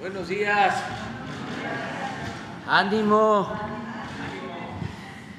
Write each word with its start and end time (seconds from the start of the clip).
Buenos 0.00 0.28
días. 0.28 0.76
Ánimo. 2.68 3.48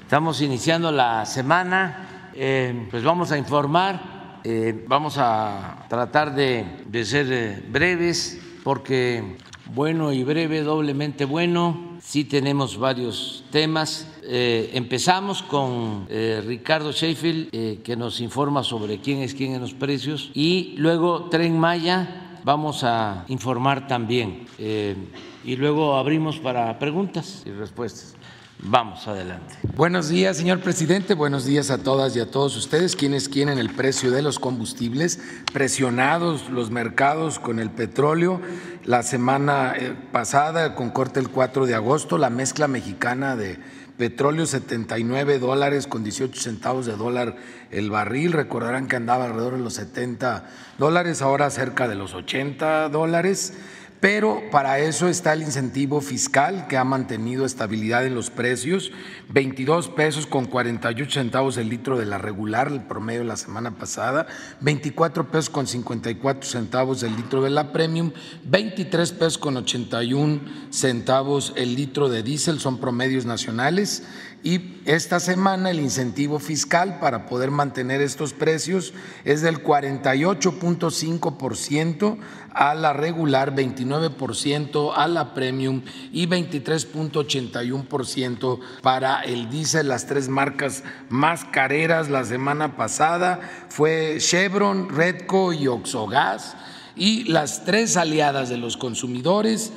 Estamos 0.01 0.41
iniciando 0.41 0.91
la 0.91 1.25
semana. 1.25 2.31
Eh, 2.35 2.87
pues 2.91 3.01
vamos 3.01 3.31
a 3.31 3.37
informar. 3.37 4.41
eh, 4.43 4.83
vamos 4.85 5.15
a 5.17 5.85
tratar 5.87 6.35
de, 6.35 7.05
ser 7.05 7.27
eh, 7.31 7.63
breves 7.69 8.41
porque 8.65 9.37
bueno 9.67 10.11
y 10.11 10.25
breve, 10.25 10.61
doblemente 10.61 11.23
bueno. 11.23 11.97
Sí 12.01 12.25
tenemos 12.25 12.77
varios 12.77 13.45
temas. 13.51 14.11
Empezamos 14.23 15.41
con 15.41 16.05
Ricardo 16.09 16.91
Sheffield, 16.91 17.81
que 17.81 17.95
nos 17.95 18.19
informa 18.19 18.63
sobre 18.63 18.99
quién 18.99 19.19
es 19.19 19.33
quién 19.33 19.53
en 19.53 19.61
los 19.61 19.73
precios, 19.73 20.31
y 20.33 20.75
luego 20.77 21.29
Tren 21.29 21.57
Maya 21.57 22.28
vamos 22.43 22.83
a 22.83 23.25
informar 23.27 23.87
también. 23.87 24.47
Eh, 24.57 24.95
y 25.43 25.55
luego 25.55 25.97
abrimos 25.97 26.39
para 26.39 26.77
preguntas 26.79 27.43
y 27.45 27.51
respuestas. 27.51 28.15
Vamos 28.61 29.07
adelante. 29.07 29.55
Buenos 29.77 30.09
días, 30.09 30.35
señor 30.35 30.59
presidente. 30.59 31.13
Buenos 31.13 31.45
días 31.45 31.71
a 31.71 31.81
todas 31.81 32.13
y 32.17 32.19
a 32.19 32.29
todos 32.29 32.57
ustedes. 32.57 32.97
Quienes 32.97 33.29
quieren 33.29 33.57
el 33.57 33.69
precio 33.69 34.11
de 34.11 34.21
los 34.21 34.37
combustibles, 34.37 35.21
presionados 35.53 36.49
los 36.49 36.69
mercados 36.69 37.39
con 37.39 37.59
el 37.59 37.69
petróleo. 37.69 38.41
La 38.83 39.01
semana 39.01 39.73
eh, 39.77 39.95
pasada, 40.11 40.75
con 40.75 40.89
corte 40.89 41.21
el 41.21 41.29
4 41.29 41.67
de 41.67 41.75
agosto, 41.75 42.17
la 42.17 42.29
mezcla 42.29 42.67
mexicana 42.67 43.37
de 43.37 43.59
petróleo 43.99 44.45
79 44.45 45.39
dólares 45.39 45.85
con 45.85 46.05
18 46.05 46.39
centavos 46.39 46.85
de 46.85 46.95
dólar 46.95 47.35
el 47.69 47.91
barril. 47.91 48.31
Recordarán 48.31 48.87
que 48.87 48.95
andaba 48.95 49.25
alrededor 49.25 49.57
de 49.57 49.59
los 49.59 49.73
70 49.73 50.49
dólares, 50.77 51.21
ahora 51.21 51.49
cerca 51.49 51.89
de 51.89 51.95
los 51.95 52.13
80 52.13 52.87
dólares. 52.87 53.55
Pero 53.99 54.43
para 54.49 54.79
eso 54.79 55.09
está 55.09 55.33
el 55.33 55.41
incentivo 55.41 55.99
fiscal 55.99 56.67
que 56.67 56.77
ha 56.77 56.85
mantenido 56.85 57.45
estabilidad 57.45 58.05
en 58.05 58.15
los 58.15 58.29
precios, 58.29 58.91
22 59.27 59.89
pesos 59.89 60.25
con 60.25 60.45
48 60.45 61.11
centavos 61.11 61.57
el 61.57 61.67
litro 61.67 61.97
de 61.97 62.05
la 62.05 62.17
regular, 62.17 62.69
el 62.69 62.81
promedio 62.81 63.19
de 63.19 63.25
la 63.25 63.35
semana 63.35 63.71
pasada, 63.71 64.25
24 64.61 65.29
pesos 65.29 65.49
con 65.49 65.67
54 65.67 66.49
centavos 66.49 67.03
el 67.03 67.13
litro 67.17 67.41
de 67.41 67.49
la 67.49 67.73
premium, 67.73 68.11
23 68.45 69.11
pesos 69.11 69.37
con 69.37 69.57
81 69.57 70.39
centavos 70.69 71.51
el 71.57 71.75
litro 71.75 72.07
de 72.07 72.23
diésel, 72.23 72.61
son 72.61 72.79
promedios 72.79 73.25
nacionales. 73.25 74.03
Y 74.41 74.79
esta 74.85 75.19
semana 75.19 75.69
el 75.69 75.81
incentivo 75.81 76.39
fiscal 76.39 76.99
para 76.99 77.25
poder 77.25 77.51
mantener 77.51 77.99
estos 78.01 78.31
precios 78.31 78.93
es 79.25 79.41
del 79.41 79.61
48.5% 79.61 82.17
a 82.53 82.73
la 82.73 82.93
regular, 82.93 83.53
29% 83.53 84.93
a 84.95 85.09
la 85.09 85.33
premium 85.33 85.81
y 86.13 86.25
23.81% 86.27 88.59
para 88.81 89.19
el 89.21 89.49
diésel. 89.49 89.89
Las 89.89 90.05
tres 90.05 90.29
marcas 90.29 90.85
más 91.09 91.43
careras 91.43 92.09
la 92.09 92.23
semana 92.23 92.77
pasada 92.77 93.41
fue 93.67 94.19
Chevron, 94.19 94.87
Redco 94.87 95.51
y 95.51 95.67
Oxogas. 95.67 96.55
Y 96.95 97.25
las 97.25 97.65
tres 97.65 97.97
aliadas 97.97 98.47
de 98.49 98.57
los 98.57 98.77
consumidores 98.77 99.73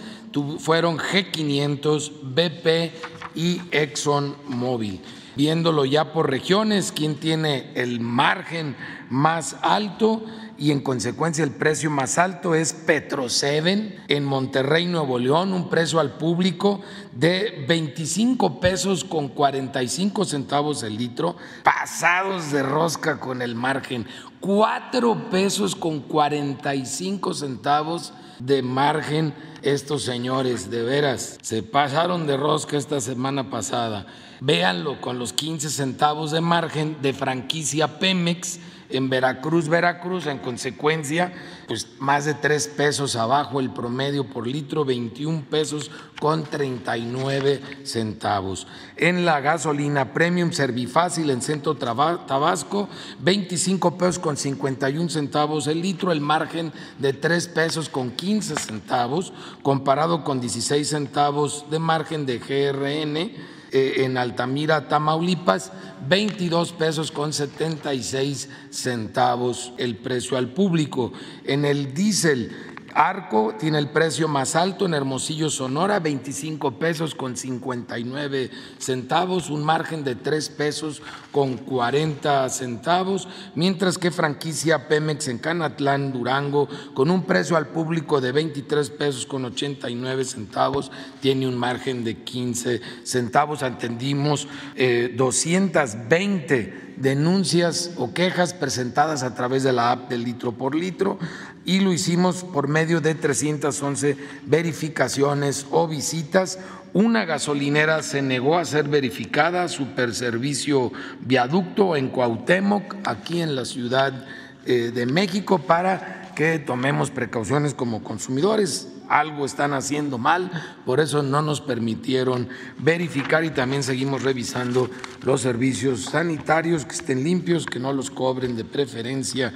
fueron 0.58 0.98
G500, 0.98 2.12
BP 2.22 2.92
y 3.34 3.60
ExxonMobil. 3.70 5.00
Viéndolo 5.34 5.86
ya 5.86 6.12
por 6.12 6.28
regiones, 6.28 6.92
quién 6.92 7.14
tiene 7.14 7.72
el 7.74 8.00
margen 8.00 8.76
más 9.08 9.56
alto 9.62 10.22
y 10.58 10.70
en 10.70 10.80
consecuencia 10.80 11.42
el 11.42 11.50
precio 11.50 11.90
más 11.90 12.18
alto 12.18 12.54
es 12.54 12.74
Petro 12.74 13.30
7 13.30 14.00
en 14.08 14.24
Monterrey, 14.24 14.86
Nuevo 14.86 15.18
León, 15.18 15.54
un 15.54 15.70
precio 15.70 16.00
al 16.00 16.18
público 16.18 16.82
de 17.12 17.64
25 17.66 18.60
pesos 18.60 19.04
con 19.04 19.28
45 19.28 20.26
centavos 20.26 20.82
el 20.82 20.98
litro, 20.98 21.36
pasados 21.62 22.52
de 22.52 22.62
rosca 22.62 23.18
con 23.18 23.40
el 23.40 23.54
margen, 23.54 24.06
4 24.40 25.30
pesos 25.30 25.74
con 25.74 26.00
45 26.00 27.32
centavos 27.32 28.12
de 28.44 28.62
margen 28.62 29.34
estos 29.62 30.02
señores, 30.02 30.70
de 30.70 30.82
veras, 30.82 31.38
se 31.42 31.62
pasaron 31.62 32.26
de 32.26 32.36
rosca 32.36 32.76
esta 32.76 33.00
semana 33.00 33.48
pasada. 33.50 34.06
Véanlo 34.40 35.00
con 35.00 35.18
los 35.18 35.32
15 35.32 35.70
centavos 35.70 36.32
de 36.32 36.40
margen 36.40 36.96
de 37.00 37.12
franquicia 37.12 38.00
Pemex 38.00 38.58
en 38.92 39.10
Veracruz, 39.10 39.68
Veracruz, 39.68 40.26
en 40.26 40.38
consecuencia, 40.38 41.32
pues 41.66 41.88
más 41.98 42.24
de 42.24 42.34
tres 42.34 42.68
pesos 42.68 43.16
abajo 43.16 43.60
el 43.60 43.70
promedio 43.70 44.24
por 44.24 44.46
litro, 44.46 44.84
21 44.84 45.44
pesos 45.50 45.90
con 46.20 46.44
39 46.44 47.60
centavos. 47.84 48.66
En 48.96 49.24
la 49.24 49.40
gasolina 49.40 50.12
premium 50.12 50.52
Servifácil 50.52 51.30
en 51.30 51.42
Centro 51.42 51.76
Tabasco, 51.76 52.88
25 53.20 53.98
pesos 53.98 54.18
con 54.18 54.36
51 54.36 55.08
centavos 55.08 55.66
el 55.66 55.80
litro, 55.80 56.12
el 56.12 56.20
margen 56.20 56.72
de 56.98 57.12
3 57.12 57.48
pesos 57.48 57.88
con 57.88 58.10
15 58.10 58.56
centavos, 58.56 59.32
comparado 59.62 60.24
con 60.24 60.40
16 60.40 60.88
centavos 60.88 61.66
de 61.70 61.78
margen 61.78 62.26
de 62.26 62.38
GRN 62.38 63.61
en 63.72 64.16
Altamira, 64.18 64.88
Tamaulipas, 64.88 65.72
22 66.08 66.72
pesos 66.72 67.10
con 67.10 67.32
76 67.32 68.48
centavos 68.70 69.72
el 69.78 69.96
precio 69.96 70.36
al 70.36 70.50
público. 70.50 71.12
En 71.44 71.64
el 71.64 71.94
diésel, 71.94 72.71
Arco 72.94 73.54
tiene 73.58 73.78
el 73.78 73.90
precio 73.90 74.28
más 74.28 74.56
alto 74.56 74.86
en 74.86 74.94
Hermosillo, 74.94 75.50
Sonora, 75.50 76.00
25 76.00 76.78
pesos 76.78 77.14
con 77.14 77.36
59 77.36 78.50
centavos, 78.78 79.50
un 79.50 79.64
margen 79.64 80.04
de 80.04 80.14
3 80.14 80.48
pesos 80.50 81.02
con 81.30 81.56
40 81.56 82.48
centavos, 82.50 83.28
mientras 83.54 83.98
que 83.98 84.10
franquicia 84.10 84.88
Pemex 84.88 85.28
en 85.28 85.38
Canatlán, 85.38 86.12
Durango, 86.12 86.68
con 86.94 87.10
un 87.10 87.24
precio 87.24 87.56
al 87.56 87.68
público 87.68 88.20
de 88.20 88.32
23 88.32 88.90
pesos 88.90 89.26
con 89.26 89.44
89 89.44 90.24
centavos, 90.24 90.90
tiene 91.20 91.48
un 91.48 91.56
margen 91.56 92.04
de 92.04 92.22
15 92.22 92.80
centavos. 93.04 93.62
Atendimos 93.62 94.48
eh, 94.76 95.12
220 95.16 96.92
denuncias 96.96 97.92
o 97.96 98.12
quejas 98.12 98.54
presentadas 98.54 99.22
a 99.22 99.34
través 99.34 99.62
de 99.62 99.72
la 99.72 99.92
app 99.92 100.08
del 100.08 100.24
litro 100.24 100.52
por 100.52 100.74
litro 100.74 101.18
y 101.64 101.80
lo 101.80 101.92
hicimos 101.92 102.44
por 102.44 102.68
medio 102.68 103.00
de 103.00 103.14
311 103.14 104.16
verificaciones 104.46 105.66
o 105.70 105.86
visitas. 105.86 106.58
Una 106.92 107.24
gasolinera 107.24 108.02
se 108.02 108.20
negó 108.20 108.58
a 108.58 108.64
ser 108.64 108.88
verificada, 108.88 109.68
Superservicio 109.68 110.92
Viaducto 111.20 111.96
en 111.96 112.08
Cuauhtémoc, 112.08 112.96
aquí 113.04 113.40
en 113.40 113.54
la 113.54 113.64
Ciudad 113.64 114.26
eh, 114.66 114.90
de 114.92 115.06
México, 115.06 115.58
para 115.58 116.32
que 116.34 116.58
tomemos 116.58 117.10
precauciones 117.10 117.74
como 117.74 118.02
consumidores. 118.02 118.88
Algo 119.08 119.44
están 119.44 119.74
haciendo 119.74 120.16
mal, 120.16 120.50
por 120.86 121.00
eso 121.00 121.22
no 121.22 121.42
nos 121.42 121.60
permitieron 121.60 122.48
verificar 122.78 123.44
y 123.44 123.50
también 123.50 123.82
seguimos 123.82 124.22
revisando 124.22 124.88
los 125.22 125.42
servicios 125.42 126.06
sanitarios 126.06 126.86
que 126.86 126.94
estén 126.94 127.22
limpios, 127.22 127.66
que 127.66 127.78
no 127.78 127.92
los 127.92 128.10
cobren 128.10 128.56
de 128.56 128.64
preferencia 128.64 129.52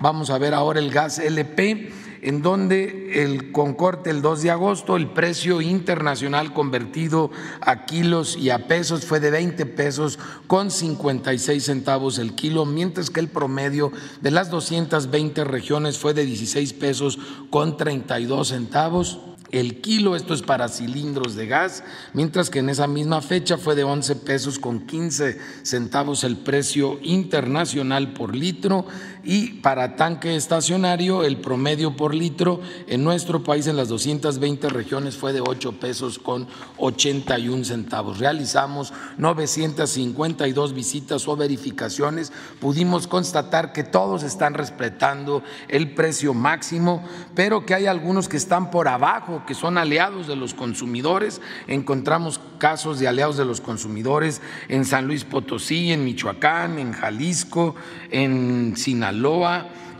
Vamos 0.00 0.30
a 0.30 0.38
ver 0.38 0.54
ahora 0.54 0.80
el 0.80 0.90
gas 0.90 1.18
LP, 1.18 1.92
en 2.22 2.42
donde 2.42 3.22
el, 3.22 3.52
con 3.52 3.74
corte 3.74 4.10
el 4.10 4.22
2 4.22 4.42
de 4.42 4.50
agosto 4.50 4.96
el 4.96 5.10
precio 5.10 5.60
internacional 5.60 6.52
convertido 6.52 7.30
a 7.60 7.84
kilos 7.84 8.36
y 8.36 8.50
a 8.50 8.66
pesos 8.66 9.04
fue 9.04 9.20
de 9.20 9.30
20 9.30 9.66
pesos 9.66 10.18
con 10.46 10.70
56 10.70 11.62
centavos 11.62 12.18
el 12.18 12.34
kilo, 12.34 12.64
mientras 12.64 13.10
que 13.10 13.20
el 13.20 13.28
promedio 13.28 13.92
de 14.20 14.30
las 14.30 14.50
220 14.50 15.44
regiones 15.44 15.98
fue 15.98 16.14
de 16.14 16.24
16 16.24 16.72
pesos 16.72 17.18
con 17.50 17.76
32 17.76 18.48
centavos 18.48 19.20
el 19.54 19.80
kilo, 19.80 20.16
esto 20.16 20.34
es 20.34 20.42
para 20.42 20.68
cilindros 20.68 21.36
de 21.36 21.46
gas, 21.46 21.84
mientras 22.12 22.50
que 22.50 22.58
en 22.58 22.68
esa 22.68 22.88
misma 22.88 23.22
fecha 23.22 23.56
fue 23.56 23.76
de 23.76 23.84
11 23.84 24.16
pesos 24.16 24.58
con 24.58 24.80
15 24.86 25.38
centavos 25.62 26.24
el 26.24 26.38
precio 26.38 26.98
internacional 27.02 28.14
por 28.14 28.34
litro 28.34 28.86
y 29.24 29.54
para 29.54 29.96
tanque 29.96 30.36
estacionario 30.36 31.24
el 31.24 31.38
promedio 31.38 31.96
por 31.96 32.14
litro 32.14 32.60
en 32.86 33.02
nuestro 33.02 33.42
país 33.42 33.66
en 33.66 33.76
las 33.76 33.88
220 33.88 34.68
regiones 34.68 35.16
fue 35.16 35.32
de 35.32 35.40
8 35.40 35.80
pesos 35.80 36.18
con 36.18 36.46
81 36.76 37.64
centavos. 37.64 38.18
Realizamos 38.18 38.92
952 39.18 40.74
visitas 40.74 41.26
o 41.26 41.36
verificaciones, 41.36 42.32
pudimos 42.60 43.06
constatar 43.06 43.72
que 43.72 43.84
todos 43.84 44.22
están 44.22 44.54
respetando 44.54 45.42
el 45.68 45.94
precio 45.94 46.34
máximo, 46.34 47.02
pero 47.34 47.64
que 47.64 47.74
hay 47.74 47.86
algunos 47.86 48.28
que 48.28 48.36
están 48.36 48.70
por 48.70 48.88
abajo, 48.88 49.42
que 49.46 49.54
son 49.54 49.78
aliados 49.78 50.26
de 50.26 50.36
los 50.36 50.52
consumidores. 50.54 51.40
Encontramos 51.66 52.40
casos 52.58 52.98
de 52.98 53.08
aliados 53.08 53.36
de 53.36 53.44
los 53.44 53.60
consumidores 53.60 54.42
en 54.68 54.84
San 54.84 55.06
Luis 55.06 55.24
Potosí, 55.24 55.92
en 55.92 56.04
Michoacán, 56.04 56.78
en 56.78 56.92
Jalisco, 56.92 57.74
en 58.10 58.74
Sinaloa 58.76 59.13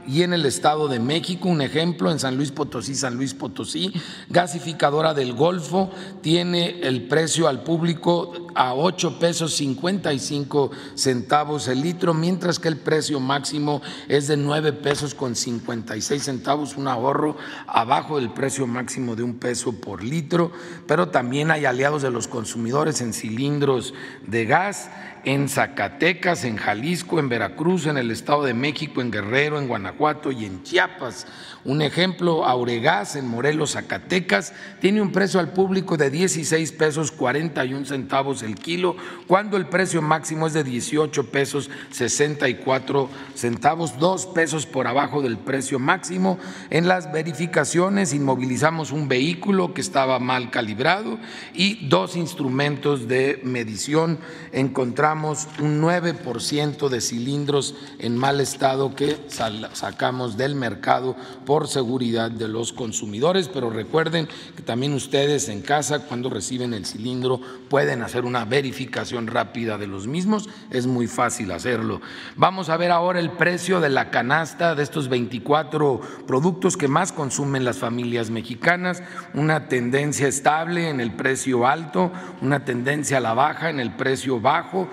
y 0.06 0.22
en 0.22 0.32
el 0.32 0.46
Estado 0.46 0.88
de 0.88 0.98
México. 0.98 1.48
Un 1.48 1.62
ejemplo, 1.62 2.10
en 2.10 2.18
San 2.18 2.36
Luis 2.36 2.50
Potosí, 2.50 2.94
San 2.94 3.16
Luis 3.16 3.34
Potosí, 3.34 3.92
gasificadora 4.28 5.14
del 5.14 5.32
Golfo 5.32 5.90
tiene 6.20 6.80
el 6.80 7.08
precio 7.08 7.48
al 7.48 7.62
público 7.62 8.48
a 8.54 8.74
8 8.74 9.18
pesos 9.18 9.54
55 9.54 10.70
centavos 10.94 11.68
el 11.68 11.80
litro, 11.80 12.14
mientras 12.14 12.58
que 12.58 12.68
el 12.68 12.76
precio 12.76 13.20
máximo 13.20 13.82
es 14.08 14.28
de 14.28 14.36
9 14.36 14.72
pesos 14.74 15.14
con 15.14 15.34
56 15.34 16.22
centavos, 16.22 16.76
un 16.76 16.88
ahorro 16.88 17.36
abajo 17.66 18.18
del 18.18 18.32
precio 18.32 18.66
máximo 18.66 19.16
de 19.16 19.22
un 19.22 19.34
peso 19.34 19.72
por 19.72 20.02
litro, 20.02 20.52
pero 20.86 21.08
también 21.08 21.50
hay 21.50 21.64
aliados 21.64 22.02
de 22.02 22.10
los 22.10 22.28
consumidores 22.28 23.00
en 23.00 23.12
cilindros 23.12 23.94
de 24.26 24.44
gas 24.44 24.90
en 25.24 25.48
Zacatecas, 25.48 26.44
en 26.44 26.56
Jalisco, 26.56 27.18
en 27.18 27.28
Veracruz, 27.28 27.86
en 27.86 27.96
el 27.96 28.10
Estado 28.10 28.44
de 28.44 28.54
México, 28.54 29.00
en 29.00 29.10
Guerrero, 29.10 29.58
en 29.58 29.68
Guanajuato 29.68 30.30
y 30.30 30.44
en 30.44 30.62
Chiapas. 30.62 31.26
Un 31.64 31.80
ejemplo, 31.80 32.44
Auregas 32.44 33.16
en 33.16 33.26
Morelos, 33.26 33.72
Zacatecas, 33.72 34.52
tiene 34.80 35.00
un 35.00 35.12
precio 35.12 35.40
al 35.40 35.52
público 35.52 35.96
de 35.96 36.10
16 36.10 36.72
pesos 36.72 37.10
41 37.10 37.86
centavos 37.86 38.42
el 38.42 38.56
kilo, 38.56 38.96
cuando 39.26 39.56
el 39.56 39.66
precio 39.66 40.02
máximo 40.02 40.46
es 40.46 40.52
de 40.52 40.62
18 40.62 41.30
pesos 41.30 41.70
64 41.90 43.08
centavos, 43.34 43.98
dos 43.98 44.26
pesos 44.26 44.66
por 44.66 44.86
abajo 44.86 45.22
del 45.22 45.38
precio 45.38 45.78
máximo. 45.78 46.38
En 46.68 46.86
las 46.86 47.10
verificaciones 47.12 48.12
inmovilizamos 48.12 48.92
un 48.92 49.08
vehículo 49.08 49.72
que 49.72 49.80
estaba 49.80 50.18
mal 50.18 50.50
calibrado 50.50 51.18
y 51.54 51.88
dos 51.88 52.14
instrumentos 52.14 53.08
de 53.08 53.40
medición. 53.42 54.18
Encontramos 54.52 55.13
un 55.14 55.80
9% 55.80 56.88
de 56.88 57.00
cilindros 57.00 57.74
en 57.98 58.16
mal 58.16 58.40
estado 58.40 58.94
que 58.96 59.16
sacamos 59.28 60.36
del 60.36 60.56
mercado 60.56 61.14
por 61.46 61.68
seguridad 61.68 62.30
de 62.30 62.48
los 62.48 62.72
consumidores, 62.72 63.48
pero 63.48 63.70
recuerden 63.70 64.28
que 64.56 64.62
también 64.62 64.92
ustedes 64.92 65.48
en 65.48 65.62
casa 65.62 66.00
cuando 66.00 66.30
reciben 66.30 66.74
el 66.74 66.84
cilindro 66.84 67.40
pueden 67.68 68.02
hacer 68.02 68.24
una 68.24 68.44
verificación 68.44 69.28
rápida 69.28 69.78
de 69.78 69.86
los 69.86 70.06
mismos, 70.06 70.48
es 70.70 70.86
muy 70.86 71.06
fácil 71.06 71.52
hacerlo. 71.52 72.00
Vamos 72.36 72.68
a 72.68 72.76
ver 72.76 72.90
ahora 72.90 73.20
el 73.20 73.30
precio 73.30 73.80
de 73.80 73.90
la 73.90 74.10
canasta 74.10 74.74
de 74.74 74.82
estos 74.82 75.08
24 75.08 76.00
productos 76.26 76.76
que 76.76 76.88
más 76.88 77.12
consumen 77.12 77.64
las 77.64 77.78
familias 77.78 78.30
mexicanas, 78.30 79.02
una 79.32 79.68
tendencia 79.68 80.26
estable 80.26 80.88
en 80.88 81.00
el 81.00 81.12
precio 81.12 81.66
alto, 81.66 82.10
una 82.42 82.64
tendencia 82.64 83.18
a 83.18 83.20
la 83.20 83.34
baja 83.34 83.70
en 83.70 83.78
el 83.78 83.94
precio 83.94 84.40
bajo, 84.40 84.88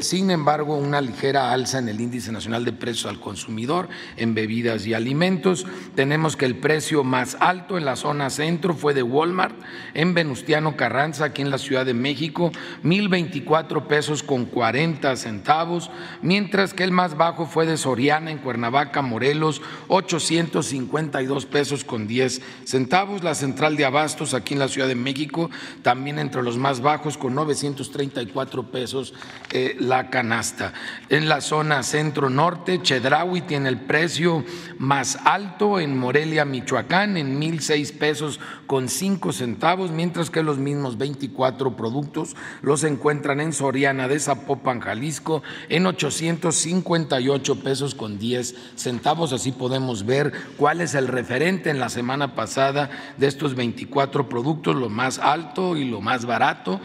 sin 0.00 0.30
embargo 0.30 0.76
una 0.76 1.00
ligera 1.00 1.52
alza 1.52 1.78
en 1.78 1.88
el 1.88 2.00
índice 2.00 2.32
nacional 2.32 2.64
de 2.64 2.72
precios 2.72 3.06
al 3.06 3.20
consumidor 3.20 3.88
en 4.16 4.34
bebidas 4.34 4.86
y 4.86 4.94
alimentos 4.94 5.66
tenemos 5.94 6.36
que 6.36 6.44
el 6.44 6.56
precio 6.56 7.02
más 7.02 7.36
alto 7.40 7.78
en 7.78 7.84
la 7.84 7.96
zona 7.96 8.30
centro 8.30 8.74
fue 8.74 8.94
de 8.94 9.02
Walmart 9.02 9.54
en 9.94 10.14
Venustiano 10.14 10.76
Carranza, 10.76 11.26
aquí 11.26 11.42
en 11.42 11.50
la 11.50 11.58
Ciudad 11.58 11.86
de 11.86 11.94
México, 11.94 12.52
1.024 12.84 13.86
pesos 13.86 14.22
con 14.22 14.46
40 14.46 15.16
centavos, 15.16 15.90
mientras 16.22 16.74
que 16.74 16.84
el 16.84 16.92
más 16.92 17.16
bajo 17.16 17.46
fue 17.46 17.66
de 17.66 17.76
Soriana 17.76 18.30
en 18.30 18.38
Cuernavaca, 18.38 19.02
Morelos, 19.02 19.62
852 19.88 21.46
pesos 21.46 21.84
con 21.84 22.06
10 22.06 22.40
centavos. 22.64 23.22
La 23.22 23.34
central 23.34 23.76
de 23.76 23.84
abastos 23.84 24.34
aquí 24.34 24.54
en 24.54 24.60
la 24.60 24.68
Ciudad 24.68 24.88
de 24.88 24.94
México, 24.94 25.50
también 25.82 26.18
entre 26.18 26.42
los 26.42 26.56
más 26.56 26.80
bajos, 26.80 27.18
con 27.18 27.34
934 27.34 28.70
pesos 28.70 29.14
eh, 29.52 29.76
la 29.80 30.10
canasta. 30.10 30.72
En 31.08 31.28
la 31.28 31.40
zona 31.40 31.82
centro-norte, 31.82 32.80
Chedraui 32.82 33.40
tiene 33.40 33.68
el 33.68 33.80
precio 33.80 34.44
más 34.78 35.18
alto 35.24 35.80
en 35.80 35.98
Morelia, 35.98 36.44
Michoacán, 36.44 37.16
en 37.16 37.38
mil 37.38 37.60
seis 37.60 37.90
pesos 37.90 38.38
con 38.68 38.88
cinco 38.88 39.32
centavos, 39.32 39.90
mientras 39.90 40.30
que 40.30 40.44
los 40.44 40.58
mismos 40.58 40.98
24 40.98 41.76
productos 41.76 42.36
los 42.62 42.84
encuentran 42.84 43.40
en 43.40 43.52
Soriana 43.52 44.06
de 44.06 44.20
Zapopan, 44.20 44.78
Jalisco, 44.78 45.42
en 45.68 45.86
858 45.86 47.60
pesos 47.60 47.96
con 47.96 48.20
10 48.20 48.54
centavos. 48.76 49.32
Así 49.32 49.50
podemos 49.50 50.06
ver 50.06 50.32
cuál 50.56 50.80
es 50.80 50.94
el 50.94 51.08
referente 51.08 51.70
en 51.70 51.80
la 51.80 51.88
semana 51.88 52.36
pasada 52.36 52.90
de 53.16 53.26
estos 53.26 53.56
24 53.56 54.28
productos, 54.28 54.76
lo 54.76 54.88
más 54.88 55.18
alto 55.18 55.76
y 55.76 55.84
lo 55.84 56.00
más 56.00 56.24
barato 56.24 56.80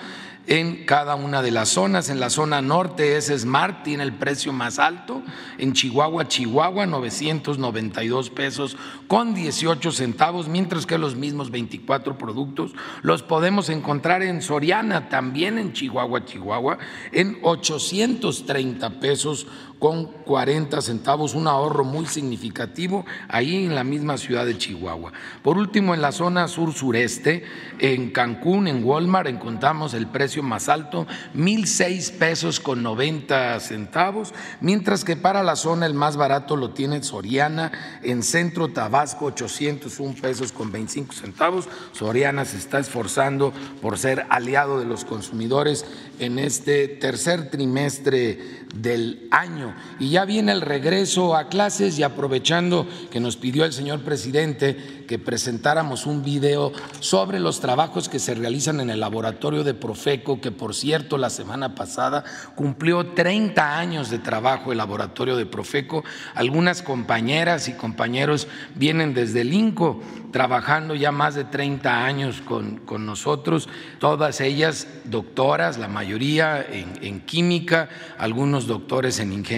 en 0.47 0.85
cada 0.85 1.15
una 1.15 1.41
de 1.41 1.51
las 1.51 1.69
zonas. 1.69 2.09
En 2.09 2.19
la 2.19 2.29
zona 2.29 2.61
norte 2.61 3.17
es 3.17 3.27
Smart, 3.27 3.83
tiene 3.83 4.03
el 4.03 4.13
precio 4.13 4.53
más 4.53 4.79
alto. 4.79 5.21
En 5.57 5.73
Chihuahua, 5.73 6.27
Chihuahua, 6.27 6.85
992 6.85 8.29
pesos 8.29 8.77
con 9.07 9.33
18 9.33 9.91
centavos, 9.91 10.47
mientras 10.47 10.85
que 10.85 10.97
los 10.97 11.15
mismos 11.15 11.51
24 11.51 12.17
productos 12.17 12.73
los 13.01 13.23
podemos 13.23 13.69
encontrar 13.69 14.23
en 14.23 14.41
Soriana, 14.41 15.09
también 15.09 15.57
en 15.57 15.73
Chihuahua, 15.73 16.25
Chihuahua, 16.25 16.77
en 17.11 17.37
830 17.41 18.99
pesos 18.99 19.47
con 19.79 20.05
40 20.05 20.81
centavos, 20.81 21.35
un 21.35 21.47
ahorro 21.47 21.83
muy 21.83 22.05
significativo 22.05 23.05
ahí 23.27 23.65
en 23.65 23.75
la 23.75 23.83
misma 23.83 24.17
ciudad 24.17 24.45
de 24.45 24.57
Chihuahua. 24.57 25.11
Por 25.43 25.57
último, 25.57 25.93
en 25.93 26.01
la 26.01 26.11
zona 26.11 26.47
sur-sureste, 26.47 27.43
en 27.79 28.11
Cancún, 28.11 28.67
en 28.67 28.83
Walmart, 28.83 29.27
encontramos 29.27 29.93
el 29.93 30.07
precio 30.07 30.41
más 30.43 30.69
alto, 30.69 31.05
1.006 31.35 32.17
pesos 32.17 32.59
con 32.59 32.83
90 32.83 33.59
centavos, 33.59 34.33
mientras 34.61 35.03
que 35.03 35.15
para 35.15 35.43
la 35.43 35.55
zona 35.55 35.85
el 35.85 35.93
más 35.93 36.17
barato 36.17 36.55
lo 36.55 36.71
tiene 36.71 37.03
Soriana, 37.03 37.71
en 38.01 38.23
Centro 38.23 38.69
Tabasco, 38.69 39.25
801 39.25 40.15
pesos 40.21 40.51
con 40.51 40.71
25 40.71 41.13
centavos. 41.13 41.67
Soriana 41.91 42.45
se 42.45 42.57
está 42.57 42.79
esforzando 42.79 43.53
por 43.81 43.97
ser 43.97 44.25
aliado 44.29 44.79
de 44.79 44.85
los 44.85 45.05
consumidores 45.05 45.85
en 46.19 46.39
este 46.39 46.87
tercer 46.87 47.49
trimestre 47.49 48.65
del 48.75 49.27
año. 49.31 49.74
Y 49.99 50.09
ya 50.09 50.25
viene 50.25 50.51
el 50.51 50.61
regreso 50.61 51.35
a 51.35 51.47
clases 51.47 51.97
y 51.97 52.03
aprovechando 52.03 52.87
que 53.11 53.19
nos 53.19 53.37
pidió 53.37 53.65
el 53.65 53.73
señor 53.73 54.01
presidente 54.01 55.05
que 55.07 55.19
presentáramos 55.19 56.05
un 56.05 56.23
video 56.23 56.71
sobre 56.99 57.39
los 57.39 57.59
trabajos 57.59 58.09
que 58.09 58.19
se 58.19 58.35
realizan 58.35 58.79
en 58.79 58.89
el 58.89 58.99
laboratorio 58.99 59.63
de 59.63 59.73
Profeco, 59.73 60.41
que 60.41 60.51
por 60.51 60.75
cierto 60.75 61.17
la 61.17 61.29
semana 61.29 61.75
pasada 61.75 62.23
cumplió 62.55 63.13
30 63.13 63.77
años 63.77 64.09
de 64.09 64.19
trabajo 64.19 64.71
el 64.71 64.77
laboratorio 64.79 65.35
de 65.35 65.45
Profeco. 65.45 66.03
Algunas 66.33 66.81
compañeras 66.81 67.67
y 67.67 67.73
compañeros 67.73 68.47
vienen 68.75 69.13
desde 69.13 69.41
el 69.41 69.53
INCO 69.53 70.01
trabajando 70.35 70.95
ya 70.95 71.13
más 71.13 71.35
de 71.35 71.45
30 71.45 72.05
años 72.05 72.41
con, 72.41 72.77
con 72.79 73.05
nosotros, 73.05 73.69
todas 73.99 74.41
ellas 74.41 74.85
doctoras, 75.05 75.77
la 75.77 75.87
mayoría 75.87 76.61
en, 76.61 76.91
en 77.01 77.21
química, 77.21 77.87
algunos 78.17 78.67
doctores 78.67 79.19
en 79.19 79.31
ingeniería, 79.31 79.54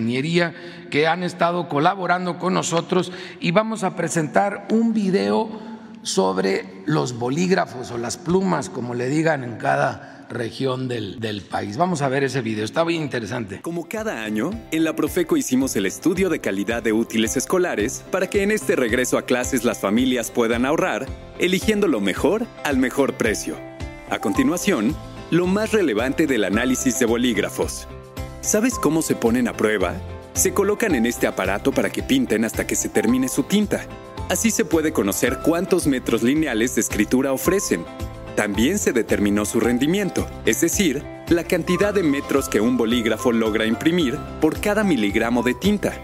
que 0.89 1.07
han 1.07 1.23
estado 1.23 1.67
colaborando 1.67 2.37
con 2.39 2.53
nosotros 2.53 3.11
y 3.39 3.51
vamos 3.51 3.83
a 3.83 3.95
presentar 3.95 4.67
un 4.71 4.93
video 4.93 5.49
sobre 6.03 6.83
los 6.85 7.17
bolígrafos 7.17 7.91
o 7.91 7.97
las 7.97 8.17
plumas, 8.17 8.69
como 8.69 8.93
le 8.93 9.09
digan 9.09 9.43
en 9.43 9.57
cada 9.57 10.25
región 10.29 10.87
del, 10.87 11.19
del, 11.19 11.41
país. 11.41 11.77
Vamos 11.77 12.01
a 12.01 12.09
ver 12.09 12.23
ese 12.23 12.41
video, 12.41 12.65
está 12.65 12.83
muy 12.83 12.95
interesante. 12.95 13.61
Como 13.61 13.87
cada 13.87 14.23
año, 14.23 14.51
en 14.71 14.83
la 14.83 14.95
Profeco 14.95 15.37
hicimos 15.37 15.75
el 15.75 15.85
estudio 15.85 16.29
de 16.29 16.39
calidad 16.39 16.83
de 16.83 16.93
útiles 16.93 17.37
escolares 17.37 18.03
para 18.11 18.27
que 18.27 18.43
en 18.43 18.51
este 18.51 18.75
regreso 18.75 19.17
a 19.17 19.23
clases 19.23 19.63
las 19.63 19.79
familias 19.79 20.31
puedan 20.31 20.65
ahorrar, 20.65 21.07
eligiendo 21.39 21.87
lo 21.87 22.01
mejor 22.01 22.45
al 22.63 22.77
mejor 22.77 23.13
precio. 23.13 23.55
A 24.09 24.19
continuación, 24.19 24.95
lo 25.31 25.47
más 25.47 25.71
relevante 25.71 26.27
del 26.27 26.45
análisis 26.45 26.99
de 26.99 27.05
bolígrafos. 27.05 27.87
¿Sabes 28.41 28.75
cómo 28.75 29.01
se 29.01 29.15
ponen 29.15 29.47
a 29.47 29.53
prueba? 29.53 29.95
Se 30.33 30.53
colocan 30.53 30.95
en 30.95 31.05
este 31.05 31.27
aparato 31.27 31.71
para 31.71 31.89
que 31.89 32.03
pinten 32.03 32.45
hasta 32.45 32.65
que 32.67 32.75
se 32.75 32.89
termine 32.89 33.27
su 33.27 33.43
tinta. 33.43 33.85
Así 34.29 34.51
se 34.51 34.65
puede 34.65 34.91
conocer 34.91 35.39
cuántos 35.43 35.87
metros 35.87 36.23
lineales 36.23 36.75
de 36.75 36.81
escritura 36.81 37.33
ofrecen 37.33 37.85
también 38.37 38.77
se 38.77 38.93
determinó 38.93 39.45
su 39.45 39.59
rendimiento, 39.59 40.27
es 40.45 40.61
decir, 40.61 41.03
la 41.27 41.43
cantidad 41.43 41.91
de 41.91 42.03
metros 42.03 42.47
que 42.47 42.61
un 42.61 42.77
bolígrafo 42.77 43.31
logra 43.31 43.65
imprimir 43.65 44.15
por 44.39 44.61
cada 44.61 44.83
miligramo 44.83 45.41
de 45.41 45.55
tinta. 45.55 45.99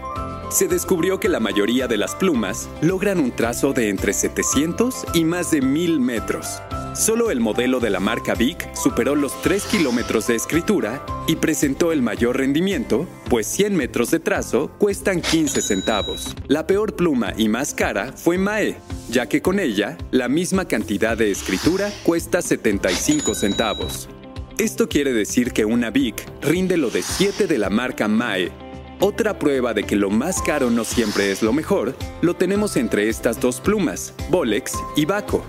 Se 0.54 0.68
descubrió 0.68 1.18
que 1.18 1.28
la 1.28 1.40
mayoría 1.40 1.88
de 1.88 1.96
las 1.96 2.14
plumas 2.14 2.68
logran 2.80 3.18
un 3.18 3.32
trazo 3.32 3.72
de 3.72 3.88
entre 3.88 4.12
700 4.12 5.04
y 5.12 5.24
más 5.24 5.50
de 5.50 5.60
1000 5.60 5.98
metros. 5.98 6.62
Solo 6.94 7.32
el 7.32 7.40
modelo 7.40 7.80
de 7.80 7.90
la 7.90 7.98
marca 7.98 8.36
Bic 8.36 8.72
superó 8.72 9.16
los 9.16 9.42
3 9.42 9.64
kilómetros 9.64 10.28
de 10.28 10.36
escritura 10.36 11.04
y 11.26 11.34
presentó 11.34 11.90
el 11.90 12.02
mayor 12.02 12.36
rendimiento, 12.36 13.08
pues 13.28 13.48
100 13.48 13.74
metros 13.74 14.12
de 14.12 14.20
trazo 14.20 14.70
cuestan 14.78 15.22
15 15.22 15.60
centavos. 15.60 16.36
La 16.46 16.68
peor 16.68 16.94
pluma 16.94 17.34
y 17.36 17.48
más 17.48 17.74
cara 17.74 18.12
fue 18.12 18.38
Mae, 18.38 18.76
ya 19.10 19.26
que 19.26 19.42
con 19.42 19.58
ella 19.58 19.98
la 20.12 20.28
misma 20.28 20.68
cantidad 20.68 21.18
de 21.18 21.32
escritura 21.32 21.90
cuesta 22.04 22.40
75 22.40 23.34
centavos. 23.34 24.08
Esto 24.56 24.88
quiere 24.88 25.12
decir 25.12 25.52
que 25.52 25.64
una 25.64 25.90
Bic 25.90 26.24
rinde 26.42 26.76
lo 26.76 26.90
de 26.90 27.02
7 27.02 27.48
de 27.48 27.58
la 27.58 27.70
marca 27.70 28.06
Mae 28.06 28.52
Otra 29.00 29.38
prueba 29.38 29.74
de 29.74 29.84
que 29.84 29.96
lo 29.96 30.10
más 30.10 30.40
caro 30.42 30.70
no 30.70 30.84
siempre 30.84 31.30
es 31.30 31.42
lo 31.42 31.52
mejor, 31.52 31.94
lo 32.22 32.34
tenemos 32.34 32.76
entre 32.76 33.08
estas 33.08 33.40
dos 33.40 33.60
plumas, 33.60 34.14
Bolex 34.30 34.72
y 34.96 35.04
Baco. 35.04 35.44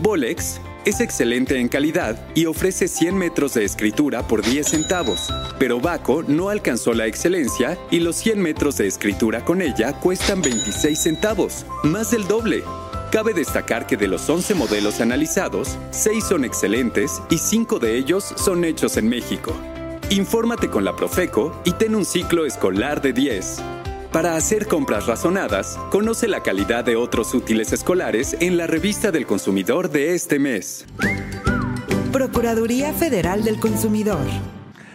Bolex 0.00 0.60
es 0.84 1.00
excelente 1.00 1.58
en 1.58 1.68
calidad 1.68 2.18
y 2.34 2.46
ofrece 2.46 2.88
100 2.88 3.16
metros 3.16 3.54
de 3.54 3.64
escritura 3.64 4.26
por 4.26 4.42
10 4.42 4.66
centavos, 4.66 5.32
pero 5.58 5.80
Baco 5.80 6.22
no 6.22 6.50
alcanzó 6.50 6.92
la 6.94 7.06
excelencia 7.06 7.78
y 7.90 8.00
los 8.00 8.16
100 8.16 8.40
metros 8.40 8.76
de 8.76 8.86
escritura 8.86 9.44
con 9.44 9.62
ella 9.62 9.92
cuestan 9.94 10.42
26 10.42 10.98
centavos, 10.98 11.66
más 11.82 12.10
del 12.10 12.26
doble. 12.28 12.62
Cabe 13.10 13.32
destacar 13.32 13.86
que 13.86 13.96
de 13.96 14.08
los 14.08 14.28
11 14.28 14.54
modelos 14.54 15.00
analizados, 15.00 15.78
6 15.90 16.24
son 16.24 16.44
excelentes 16.44 17.22
y 17.30 17.38
5 17.38 17.78
de 17.78 17.96
ellos 17.96 18.24
son 18.36 18.64
hechos 18.64 18.96
en 18.96 19.08
México. 19.08 19.54
Infórmate 20.10 20.68
con 20.68 20.84
la 20.84 20.94
Profeco 20.94 21.60
y 21.64 21.72
ten 21.72 21.94
un 21.94 22.04
ciclo 22.04 22.46
escolar 22.46 23.00
de 23.00 23.12
10. 23.12 23.62
Para 24.12 24.36
hacer 24.36 24.66
compras 24.68 25.06
razonadas, 25.06 25.78
conoce 25.90 26.28
la 26.28 26.40
calidad 26.42 26.84
de 26.84 26.94
otros 26.94 27.34
útiles 27.34 27.72
escolares 27.72 28.36
en 28.40 28.56
la 28.56 28.66
revista 28.66 29.10
del 29.10 29.26
consumidor 29.26 29.90
de 29.90 30.14
este 30.14 30.38
mes. 30.38 30.86
Procuraduría 32.12 32.92
Federal 32.92 33.42
del 33.42 33.58
Consumidor. 33.58 34.24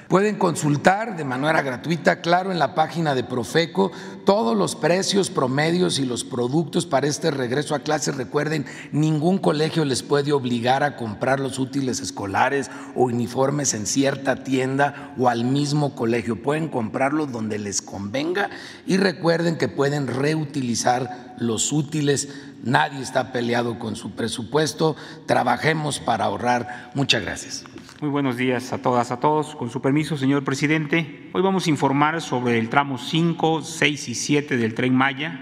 Pueden 0.10 0.38
consultar 0.38 1.18
de 1.18 1.24
manera 1.24 1.62
gratuita, 1.62 2.20
claro, 2.20 2.52
en 2.52 2.58
la 2.58 2.74
página 2.74 3.14
de 3.14 3.24
Profeco 3.24 3.92
todos 4.26 4.58
los 4.58 4.76
precios 4.76 5.30
promedios 5.30 6.00
y 6.00 6.06
los 6.06 6.24
productos 6.24 6.88
para 6.88 7.06
este 7.06 7.30
regreso 7.30 7.76
a 7.76 7.82
clases. 7.82 8.18
Recuerden, 8.18 8.66
ningún 8.92 9.38
colegio 9.38 9.86
les 9.86 10.02
puede 10.02 10.32
obligar 10.32 10.82
a 10.82 10.96
comprar 10.96 11.40
los 11.40 11.60
útiles 11.60 12.00
escolares 12.00 12.72
o 12.96 13.04
uniformes 13.04 13.76
en 13.76 13.86
cierta 13.86 14.44
tienda 14.44 15.14
o 15.16 15.30
al 15.30 15.44
mismo 15.44 15.94
colegio. 15.94 16.42
Pueden 16.42 16.70
comprarlos 16.70 17.32
donde 17.32 17.60
les 17.60 17.84
convenga 17.84 18.50
y 18.88 18.98
recuerden 18.98 19.60
que 19.60 19.68
pueden 19.68 20.08
reutilizar 20.08 21.36
los 21.38 21.72
útiles. 21.72 22.30
Nadie 22.64 23.04
está 23.04 23.32
peleado 23.32 23.78
con 23.78 23.96
su 23.96 24.16
presupuesto. 24.16 24.96
Trabajemos 25.28 26.00
para 26.00 26.26
ahorrar. 26.26 26.90
Muchas 26.96 27.22
gracias. 27.22 27.64
Muy 28.02 28.12
buenos 28.12 28.38
días 28.38 28.72
a 28.72 28.78
todas, 28.78 29.12
a 29.12 29.20
todos. 29.20 29.58
Con 29.58 29.70
su 29.70 29.82
permiso, 29.82 30.16
señor 30.16 30.46
presidente, 30.46 31.30
hoy 31.34 31.42
vamos 31.42 31.68
a 31.68 31.70
informar 31.70 32.22
sobre 32.22 32.58
el 32.58 32.70
tramo 32.70 32.98
5, 32.98 33.62
6 33.62 34.08
y 34.08 34.16
7 34.16 34.56
del 34.56 34.74
tren 34.74 34.96
Maya, 34.96 35.38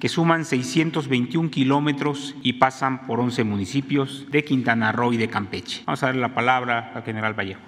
que 0.00 0.08
suman 0.08 0.44
621 0.44 1.50
kilómetros 1.52 2.34
y 2.42 2.54
pasan 2.54 3.06
por 3.06 3.20
11 3.20 3.44
municipios 3.44 4.26
de 4.28 4.42
Quintana 4.42 4.90
Roo 4.90 5.12
y 5.12 5.18
de 5.18 5.28
Campeche. 5.28 5.84
Vamos 5.86 6.02
a 6.02 6.06
darle 6.06 6.20
la 6.20 6.34
palabra 6.34 6.90
al 6.96 7.04
general 7.04 7.38
Vallejo. 7.38 7.60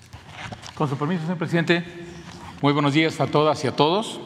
Con 0.75 0.89
su 0.89 0.97
permiso, 0.97 1.23
señor 1.23 1.39
presidente, 1.39 1.85
muy 2.63 2.73
buenos 2.73 2.95
días 2.95 3.21
a 3.21 3.29
todas 3.29 3.63
y 3.63 3.69
a 3.69 3.77
todos. 3.77 4.21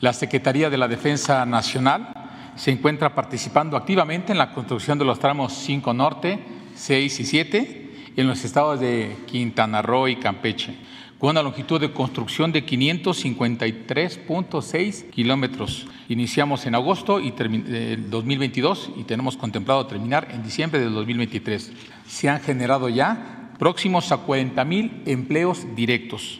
La 0.00 0.12
Secretaría 0.12 0.70
de 0.70 0.78
la 0.78 0.86
Defensa 0.86 1.44
Nacional 1.44 2.12
se 2.54 2.70
encuentra 2.70 3.16
participando 3.16 3.76
activamente 3.76 4.30
en 4.30 4.38
la 4.38 4.52
construcción 4.52 4.96
de 4.96 5.04
los 5.04 5.18
tramos 5.18 5.54
5 5.54 5.92
Norte, 5.92 6.38
6 6.76 7.18
y 7.18 7.24
7 7.24 7.85
en 8.16 8.26
los 8.26 8.44
estados 8.44 8.80
de 8.80 9.16
Quintana 9.26 9.82
Roo 9.82 10.08
y 10.08 10.16
Campeche, 10.16 10.74
con 11.18 11.30
una 11.30 11.42
longitud 11.42 11.80
de 11.80 11.92
construcción 11.92 12.50
de 12.50 12.64
553.6 12.64 15.10
kilómetros. 15.10 15.86
Iniciamos 16.08 16.64
en 16.66 16.74
agosto 16.74 17.20
del 17.20 18.10
2022 18.10 18.90
y 18.96 19.04
tenemos 19.04 19.36
contemplado 19.36 19.86
terminar 19.86 20.26
en 20.30 20.42
diciembre 20.42 20.80
del 20.80 20.94
2023. 20.94 21.72
Se 22.06 22.28
han 22.28 22.40
generado 22.40 22.88
ya 22.88 23.52
próximos 23.58 24.10
a 24.12 24.18
40 24.18 24.64
mil 24.64 25.02
empleos 25.06 25.66
directos. 25.74 26.38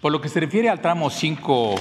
Por 0.00 0.12
lo 0.12 0.20
que 0.20 0.28
se 0.28 0.40
refiere 0.40 0.68
al 0.68 0.80
tramo 0.80 1.10
5 1.10 1.76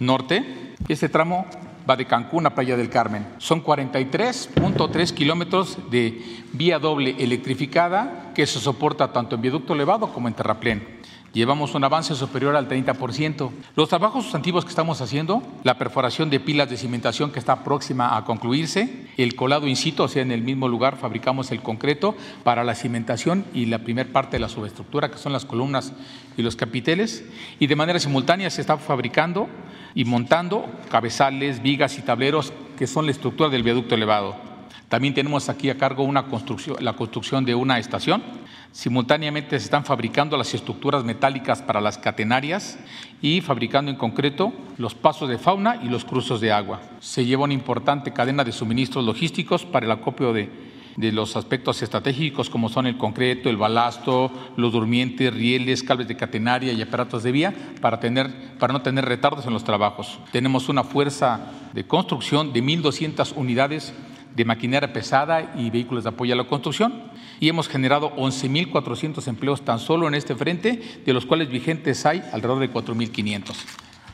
norte, 0.00 0.74
este 0.88 1.08
tramo 1.08 1.46
va 1.88 1.96
de 1.96 2.06
Cancún 2.06 2.46
a 2.46 2.54
Playa 2.54 2.76
del 2.76 2.90
Carmen. 2.90 3.26
Son 3.38 3.64
43.3 3.64 5.14
kilómetros 5.14 5.78
de 5.90 6.22
vía 6.52 6.78
doble 6.78 7.16
electrificada 7.18 8.32
que 8.34 8.46
se 8.46 8.60
soporta 8.60 9.12
tanto 9.12 9.36
en 9.36 9.42
viaducto 9.42 9.74
elevado 9.74 10.12
como 10.12 10.28
en 10.28 10.34
terraplén. 10.34 10.97
Llevamos 11.34 11.74
un 11.74 11.84
avance 11.84 12.14
superior 12.14 12.56
al 12.56 12.68
30%. 12.68 13.50
Los 13.76 13.90
trabajos 13.90 14.24
sustantivos 14.24 14.64
que 14.64 14.70
estamos 14.70 15.02
haciendo, 15.02 15.42
la 15.62 15.76
perforación 15.76 16.30
de 16.30 16.40
pilas 16.40 16.70
de 16.70 16.78
cimentación 16.78 17.30
que 17.30 17.38
está 17.38 17.64
próxima 17.64 18.16
a 18.16 18.24
concluirse, 18.24 19.08
el 19.18 19.36
colado 19.36 19.66
in 19.66 19.76
situ, 19.76 20.04
o 20.04 20.08
sea, 20.08 20.22
en 20.22 20.32
el 20.32 20.40
mismo 20.40 20.68
lugar 20.68 20.96
fabricamos 20.96 21.52
el 21.52 21.60
concreto 21.60 22.16
para 22.44 22.64
la 22.64 22.74
cimentación 22.74 23.44
y 23.52 23.66
la 23.66 23.80
primera 23.80 24.10
parte 24.10 24.36
de 24.36 24.40
la 24.40 24.48
subestructura, 24.48 25.10
que 25.10 25.18
son 25.18 25.34
las 25.34 25.44
columnas 25.44 25.92
y 26.38 26.42
los 26.42 26.56
capiteles, 26.56 27.24
y 27.58 27.66
de 27.66 27.76
manera 27.76 27.98
simultánea 27.98 28.48
se 28.48 28.62
está 28.62 28.78
fabricando 28.78 29.48
y 29.94 30.06
montando 30.06 30.64
cabezales, 30.90 31.62
vigas 31.62 31.98
y 31.98 32.02
tableros 32.02 32.54
que 32.78 32.86
son 32.86 33.04
la 33.04 33.12
estructura 33.12 33.50
del 33.50 33.62
viaducto 33.62 33.94
elevado. 33.94 34.48
También 34.88 35.12
tenemos 35.12 35.50
aquí 35.50 35.68
a 35.68 35.76
cargo 35.76 36.10
la 36.10 36.94
construcción 36.94 37.44
de 37.44 37.54
una 37.54 37.78
estación. 37.78 38.22
Simultáneamente 38.72 39.58
se 39.58 39.64
están 39.64 39.84
fabricando 39.84 40.36
las 40.36 40.54
estructuras 40.54 41.04
metálicas 41.04 41.62
para 41.62 41.80
las 41.80 41.98
catenarias 41.98 42.78
y 43.22 43.40
fabricando 43.40 43.90
en 43.90 43.96
concreto 43.96 44.52
los 44.76 44.94
pasos 44.94 45.28
de 45.28 45.38
fauna 45.38 45.80
y 45.82 45.88
los 45.88 46.04
cruzos 46.04 46.40
de 46.40 46.52
agua. 46.52 46.80
Se 47.00 47.24
lleva 47.24 47.44
una 47.44 47.54
importante 47.54 48.12
cadena 48.12 48.44
de 48.44 48.52
suministros 48.52 49.04
logísticos 49.04 49.64
para 49.64 49.86
el 49.86 49.92
acopio 49.92 50.32
de 50.32 50.78
de 50.98 51.12
los 51.12 51.36
aspectos 51.36 51.80
estratégicos 51.80 52.50
como 52.50 52.68
son 52.68 52.88
el 52.88 52.98
concreto, 52.98 53.48
el 53.48 53.56
balasto, 53.56 54.32
los 54.56 54.72
durmientes, 54.72 55.32
rieles, 55.32 55.84
cables 55.84 56.08
de 56.08 56.16
catenaria 56.16 56.72
y 56.72 56.82
aparatos 56.82 57.22
de 57.22 57.30
vía 57.30 57.54
para, 57.80 58.00
tener, 58.00 58.56
para 58.58 58.72
no 58.72 58.82
tener 58.82 59.04
retardos 59.04 59.46
en 59.46 59.52
los 59.52 59.62
trabajos. 59.62 60.18
Tenemos 60.32 60.68
una 60.68 60.82
fuerza 60.82 61.52
de 61.72 61.86
construcción 61.86 62.52
de 62.52 62.64
1.200 62.64 63.32
unidades 63.36 63.94
de 64.38 64.44
maquinaria 64.44 64.92
pesada 64.92 65.52
y 65.56 65.68
vehículos 65.68 66.04
de 66.04 66.10
apoyo 66.10 66.32
a 66.32 66.36
la 66.36 66.44
construcción 66.44 67.02
y 67.40 67.48
hemos 67.48 67.68
generado 67.68 68.14
11.400 68.14 69.26
empleos 69.26 69.64
tan 69.64 69.80
solo 69.80 70.06
en 70.06 70.14
este 70.14 70.36
frente, 70.36 70.80
de 71.04 71.12
los 71.12 71.26
cuales 71.26 71.50
vigentes 71.50 72.06
hay 72.06 72.22
alrededor 72.32 72.60
de 72.60 72.72
4.500. 72.72 73.56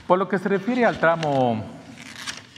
Por 0.07 0.19
lo 0.19 0.27
que 0.27 0.39
se 0.39 0.49
refiere 0.49 0.87
al 0.87 0.99
tramo 0.99 1.63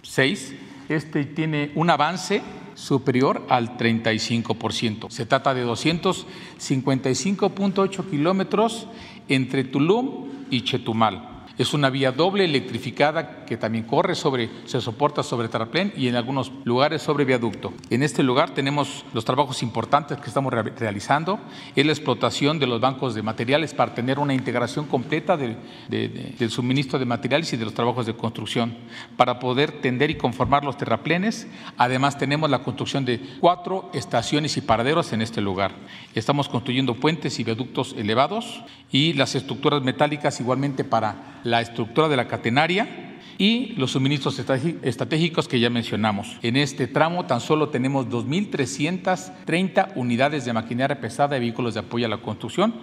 6, 0.03 0.55
este 0.89 1.25
tiene 1.25 1.73
un 1.75 1.91
avance 1.91 2.41
superior 2.75 3.45
al 3.49 3.77
35%. 3.77 5.11
Se 5.11 5.27
trata 5.27 5.53
de 5.53 5.67
255.8 5.67 8.09
kilómetros 8.09 8.87
entre 9.29 9.65
Tulum 9.65 10.29
y 10.51 10.63
Chetumal. 10.63 11.36
Es 11.59 11.73
una 11.73 11.89
vía 11.89 12.13
doble 12.13 12.45
electrificada 12.45 13.47
que 13.47 13.57
también 13.57 13.85
corre 13.85 14.15
sobre, 14.15 14.51
se 14.67 14.79
soporta 14.83 15.23
sobre 15.23 15.49
terraplén 15.49 15.91
y 15.97 16.09
en 16.09 16.17
algunos 16.17 16.53
lugares 16.65 17.01
sobre 17.01 17.25
viaducto. 17.25 17.73
En 17.89 18.03
este 18.03 18.23
lugar 18.23 18.51
tenemos 18.51 19.07
los 19.15 19.25
trabajos 19.25 19.63
importantes 19.63 20.19
que 20.19 20.29
estamos 20.29 20.53
realizando, 20.53 21.41
es 21.75 21.87
la 21.87 21.93
explotación 21.93 22.59
de 22.59 22.67
los 22.67 22.79
bancos 22.81 23.15
de 23.15 23.23
materiales 23.23 23.73
para 23.73 23.95
tener 23.95 24.19
una 24.19 24.35
integración 24.35 24.85
completa 24.87 25.39
del 25.39 26.51
suministro 26.51 26.99
de 26.99 27.07
materiales 27.07 27.51
y 27.55 27.57
de 27.57 27.65
los 27.65 27.73
trabajos 27.73 28.05
de 28.05 28.15
construcción, 28.15 28.77
para 29.17 29.39
poder 29.39 29.81
tender 29.81 30.11
y 30.11 30.17
conformar 30.17 30.63
los 30.63 30.77
terraplenes. 30.77 31.47
Además 31.79 32.19
tenemos 32.19 32.51
la 32.51 32.63
construcción 32.63 33.07
de 33.07 33.19
cuatro 33.41 33.91
estaciones 33.95 34.59
y 34.59 34.61
paraderos 34.61 35.15
en 35.15 35.23
este 35.23 35.41
lugar. 35.41 35.73
Estamos 36.15 36.51
construyendo 36.51 36.97
puentes 36.97 37.41
y 37.41 37.45
viaductos 37.45 37.95
elevados 37.97 38.63
y 38.93 39.15
las 39.15 39.35
estructuras 39.35 39.83
metálicas 39.83 40.39
igualmente 40.41 40.85
para 40.85 41.41
la 41.47 41.61
estructura 41.61 42.09
de 42.09 42.17
la 42.17 42.27
catenaria 42.27 43.21
y 43.39 43.75
los 43.77 43.93
suministros 43.93 44.43
estratégicos 44.83 45.47
que 45.47 45.61
ya 45.61 45.71
mencionamos. 45.71 46.39
En 46.43 46.57
este 46.57 46.89
tramo 46.89 47.27
tan 47.27 47.41
solo 47.41 47.69
tenemos 47.69 48.09
2.330 48.09 49.93
unidades 49.95 50.45
de 50.45 50.53
maquinaria 50.53 51.01
pesada 51.01 51.37
y 51.37 51.41
vehículos 51.41 51.75
de 51.75 51.81
apoyo 51.81 52.07
a 52.07 52.09
la 52.09 52.19
construcción 52.19 52.75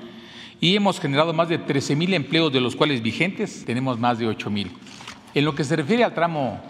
y 0.62 0.78
hemos 0.78 1.02
generado 1.02 1.34
más 1.34 1.50
de 1.50 1.60
13.000 1.60 2.14
empleos, 2.14 2.54
de 2.54 2.62
los 2.62 2.78
cuales 2.78 3.02
vigentes 3.02 3.66
tenemos 3.66 4.00
más 4.00 4.18
de 4.18 4.28
8.000. 4.28 4.70
En 5.34 5.44
lo 5.44 5.56
que 5.56 5.66
se 5.66 5.76
refiere 5.76 6.06
al 6.06 6.14
tramo 6.14 6.62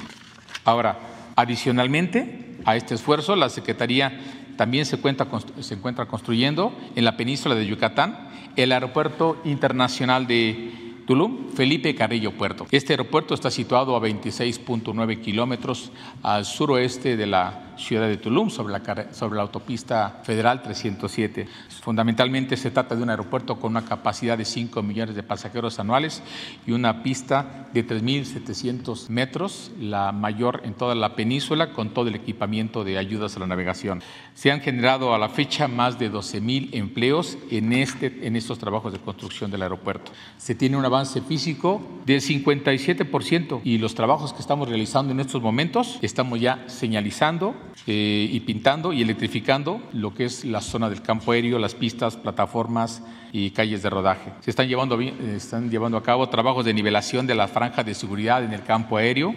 Ahora, 0.64 0.99
adicionalmente 1.35 2.56
a 2.64 2.76
este 2.76 2.94
esfuerzo, 2.94 3.37
la 3.37 3.49
Secretaría 3.49 4.45
también 4.56 4.86
se, 4.86 4.96
encuentra 4.96 6.06
construyendo 6.06 6.72
en 6.94 7.04
la 7.04 7.16
península 7.16 7.54
de 7.54 7.66
Yucatán 7.66 8.30
el 8.56 8.72
Aeropuerto 8.72 9.36
Internacional 9.44 10.26
de 10.26 10.94
Tulum, 11.06 11.50
Felipe 11.54 11.94
Carrillo 11.94 12.32
Puerto. 12.32 12.66
Este 12.70 12.94
aeropuerto 12.94 13.34
está 13.34 13.50
situado 13.50 13.94
a 13.94 14.00
26.9 14.00 15.20
kilómetros 15.20 15.92
al 16.22 16.44
suroeste 16.44 17.16
de 17.16 17.26
la 17.26 17.65
ciudad 17.78 18.09
de 18.09 18.16
Tulum, 18.16 18.50
sobre 18.50 18.73
la, 18.73 19.12
sobre 19.12 19.37
la 19.37 19.42
autopista 19.42 20.21
federal 20.23 20.62
307. 20.62 21.49
Fundamentalmente 21.83 22.56
se 22.56 22.71
trata 22.71 22.97
de 22.97 23.02
un 23.02 23.11
aeropuerto 23.11 23.59
con 23.59 23.73
una 23.73 23.85
capacidad 23.85 24.37
de 24.37 24.45
5 24.45 24.83
millones 24.83 25.14
de 25.14 25.23
pasajeros 25.23 25.78
anuales 25.78 26.23
y 26.66 26.73
una 26.73 27.02
pista 27.02 27.68
de 27.73 27.87
3.700 27.87 29.09
metros, 29.09 29.71
la 29.78 30.12
mayor 30.12 30.62
en 30.64 30.75
toda 30.75 30.95
la 30.95 31.14
península, 31.14 31.73
con 31.73 31.90
todo 31.90 32.09
el 32.09 32.14
equipamiento 32.14 32.85
de 32.85 32.99
ayudas 32.99 33.37
a 33.37 33.40
la 33.40 33.47
navegación. 33.47 34.02
Se 34.35 34.50
han 34.50 34.61
generado 34.61 35.14
a 35.14 35.18
la 35.18 35.28
fecha 35.28 35.68
más 35.68 35.99
de 35.99 36.11
12.000 36.11 36.71
empleos 36.73 37.38
en, 37.50 37.73
este, 37.73 38.26
en 38.26 38.37
estos 38.37 38.59
trabajos 38.59 38.92
de 38.92 38.99
construcción 38.99 39.50
del 39.50 39.62
aeropuerto. 39.62 40.12
Se 40.38 40.54
tiene 40.54 40.76
un 40.76 40.85
avance 40.85 41.21
físico 41.21 41.83
del 42.04 42.21
57% 42.21 43.61
y 43.64 43.78
los 43.78 43.95
trabajos 43.95 44.33
que 44.33 44.40
estamos 44.40 44.68
realizando 44.68 45.12
en 45.12 45.21
estos 45.21 45.42
momentos 45.42 45.99
estamos 46.02 46.40
ya 46.40 46.64
señalizando 46.66 47.54
eh, 47.87 48.28
y 48.30 48.40
pintando 48.40 48.92
y 48.92 49.02
electrificando 49.02 49.80
lo 49.92 50.14
que 50.14 50.25
es 50.25 50.44
la 50.44 50.61
zona 50.61 50.88
del 50.88 51.02
campo 51.02 51.32
aéreo, 51.32 51.58
las 51.58 51.75
pistas, 51.75 52.16
plataformas 52.16 53.02
y 53.32 53.50
calles 53.50 53.82
de 53.82 53.90
rodaje. 53.90 54.32
Se 54.40 54.50
están 54.50 54.68
llevando, 54.68 55.00
eh, 55.00 55.12
están 55.37 55.70
llevando 55.70 55.96
a 55.96 56.02
cabo 56.02 56.28
trabajos 56.28 56.64
de 56.64 56.75
nivelación 56.75 57.26
de 57.26 57.34
la 57.34 57.49
franja 57.49 57.84
de 57.84 57.95
seguridad 57.95 58.45
en 58.45 58.52
el 58.52 58.62
campo 58.62 58.97
aéreo. 58.97 59.34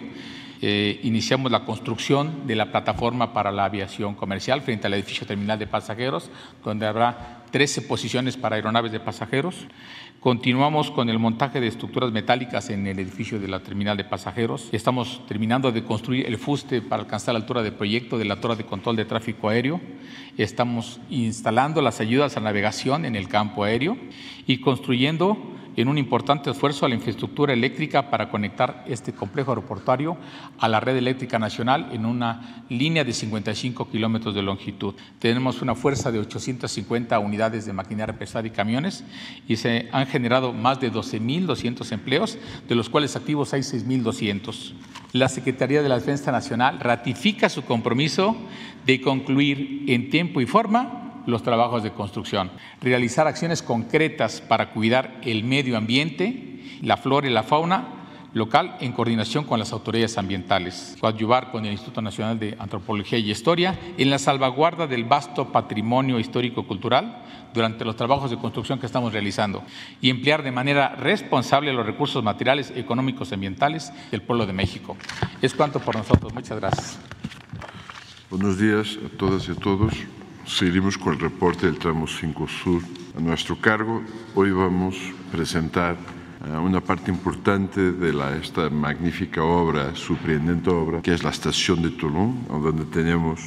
Eh, 0.62 1.00
iniciamos 1.04 1.50
la 1.50 1.64
construcción 1.64 2.46
de 2.46 2.54
la 2.54 2.70
plataforma 2.70 3.32
para 3.32 3.50
la 3.50 3.64
aviación 3.64 4.14
comercial 4.14 4.60
frente 4.60 4.86
al 4.86 4.94
edificio 4.94 5.26
terminal 5.26 5.58
de 5.58 5.66
pasajeros, 5.66 6.30
donde 6.62 6.86
habrá 6.86 7.44
13 7.50 7.82
posiciones 7.82 8.36
para 8.36 8.56
aeronaves 8.56 8.92
de 8.92 9.00
pasajeros. 9.00 9.66
Continuamos 10.20 10.90
con 10.90 11.08
el 11.08 11.18
montaje 11.18 11.62
de 11.62 11.66
estructuras 11.66 12.12
metálicas 12.12 12.68
en 12.68 12.86
el 12.86 12.98
edificio 12.98 13.40
de 13.40 13.48
la 13.48 13.60
terminal 13.60 13.96
de 13.96 14.04
pasajeros. 14.04 14.68
Estamos 14.70 15.22
terminando 15.26 15.72
de 15.72 15.82
construir 15.82 16.26
el 16.26 16.36
fuste 16.36 16.82
para 16.82 17.04
alcanzar 17.04 17.32
la 17.32 17.40
altura 17.40 17.62
de 17.62 17.72
proyecto 17.72 18.18
de 18.18 18.26
la 18.26 18.38
torre 18.38 18.56
de 18.56 18.66
control 18.66 18.96
de 18.96 19.06
tráfico 19.06 19.48
aéreo. 19.48 19.80
Estamos 20.36 21.00
instalando 21.08 21.80
las 21.80 22.00
ayudas 22.00 22.36
a 22.36 22.40
navegación 22.40 23.06
en 23.06 23.16
el 23.16 23.28
campo 23.28 23.64
aéreo 23.64 23.96
y 24.46 24.58
construyendo 24.58 25.38
en 25.80 25.88
un 25.88 25.98
importante 25.98 26.50
esfuerzo 26.50 26.84
a 26.84 26.88
la 26.88 26.94
infraestructura 26.94 27.52
eléctrica 27.52 28.10
para 28.10 28.28
conectar 28.28 28.84
este 28.86 29.12
complejo 29.12 29.50
aeroportuario 29.50 30.16
a 30.58 30.68
la 30.68 30.80
red 30.80 30.96
eléctrica 30.96 31.38
nacional 31.38 31.88
en 31.92 32.06
una 32.06 32.64
línea 32.68 33.04
de 33.04 33.12
55 33.12 33.88
kilómetros 33.90 34.34
de 34.34 34.42
longitud. 34.42 34.94
Tenemos 35.18 35.62
una 35.62 35.74
fuerza 35.74 36.12
de 36.12 36.18
850 36.18 37.18
unidades 37.18 37.66
de 37.66 37.72
maquinaria 37.72 38.18
pesada 38.18 38.46
y 38.46 38.50
camiones 38.50 39.04
y 39.48 39.56
se 39.56 39.88
han 39.92 40.06
generado 40.06 40.52
más 40.52 40.80
de 40.80 40.92
12.200 40.92 41.92
empleos, 41.92 42.38
de 42.68 42.74
los 42.74 42.88
cuales 42.88 43.16
activos 43.16 43.52
hay 43.52 43.60
6.200. 43.60 44.72
La 45.12 45.28
Secretaría 45.28 45.82
de 45.82 45.88
la 45.88 45.98
Defensa 45.98 46.30
Nacional 46.30 46.78
ratifica 46.78 47.48
su 47.48 47.64
compromiso 47.64 48.36
de 48.86 49.00
concluir 49.00 49.84
en 49.88 50.10
tiempo 50.10 50.40
y 50.40 50.46
forma 50.46 51.09
los 51.26 51.42
trabajos 51.42 51.82
de 51.82 51.92
construcción, 51.92 52.50
realizar 52.80 53.26
acciones 53.26 53.62
concretas 53.62 54.40
para 54.40 54.70
cuidar 54.70 55.20
el 55.22 55.44
medio 55.44 55.76
ambiente, 55.76 56.62
la 56.82 56.96
flora 56.96 57.28
y 57.28 57.32
la 57.32 57.42
fauna 57.42 58.00
local 58.32 58.76
en 58.80 58.92
coordinación 58.92 59.44
con 59.44 59.58
las 59.58 59.72
autoridades 59.72 60.16
ambientales, 60.18 60.96
coadyuvar 61.00 61.50
con 61.50 61.64
el 61.64 61.72
Instituto 61.72 62.00
Nacional 62.00 62.38
de 62.38 62.56
Antropología 62.58 63.18
y 63.18 63.30
Historia 63.30 63.78
en 63.98 64.10
la 64.10 64.18
salvaguarda 64.18 64.86
del 64.86 65.04
vasto 65.04 65.50
patrimonio 65.50 66.18
histórico-cultural 66.18 67.24
durante 67.52 67.84
los 67.84 67.96
trabajos 67.96 68.30
de 68.30 68.38
construcción 68.38 68.78
que 68.78 68.86
estamos 68.86 69.12
realizando 69.12 69.62
y 70.00 70.10
emplear 70.10 70.42
de 70.42 70.52
manera 70.52 70.94
responsable 70.94 71.72
los 71.72 71.84
recursos 71.84 72.22
materiales, 72.22 72.72
económicos 72.76 73.30
y 73.30 73.34
ambientales 73.34 73.92
del 74.10 74.22
pueblo 74.22 74.46
de 74.46 74.52
México. 74.52 74.96
Es 75.42 75.54
cuanto 75.54 75.80
por 75.80 75.96
nosotros. 75.96 76.32
Muchas 76.32 76.60
gracias. 76.60 76.98
Buenos 78.30 78.58
días 78.58 78.96
a 79.04 79.16
todas 79.16 79.48
y 79.48 79.52
a 79.52 79.56
todos. 79.56 79.92
Seguimos 80.46 80.96
con 80.96 81.14
el 81.14 81.20
reporte 81.20 81.66
del 81.66 81.78
tramo 81.78 82.06
5 82.06 82.48
Sur 82.48 82.82
a 83.16 83.20
nuestro 83.20 83.56
cargo. 83.56 84.02
Hoy 84.34 84.50
vamos 84.50 84.96
a 84.96 85.32
presentar 85.32 85.96
eh, 86.44 86.56
una 86.56 86.80
parte 86.80 87.10
importante 87.10 87.92
de 87.92 88.12
la, 88.12 88.36
esta 88.36 88.70
magnífica 88.70 89.44
obra, 89.44 89.94
sorprendente 89.94 90.70
obra, 90.70 91.02
que 91.02 91.12
es 91.12 91.22
la 91.22 91.30
estación 91.30 91.82
de 91.82 91.90
Tulum, 91.90 92.46
donde 92.48 92.84
tenemos 92.86 93.40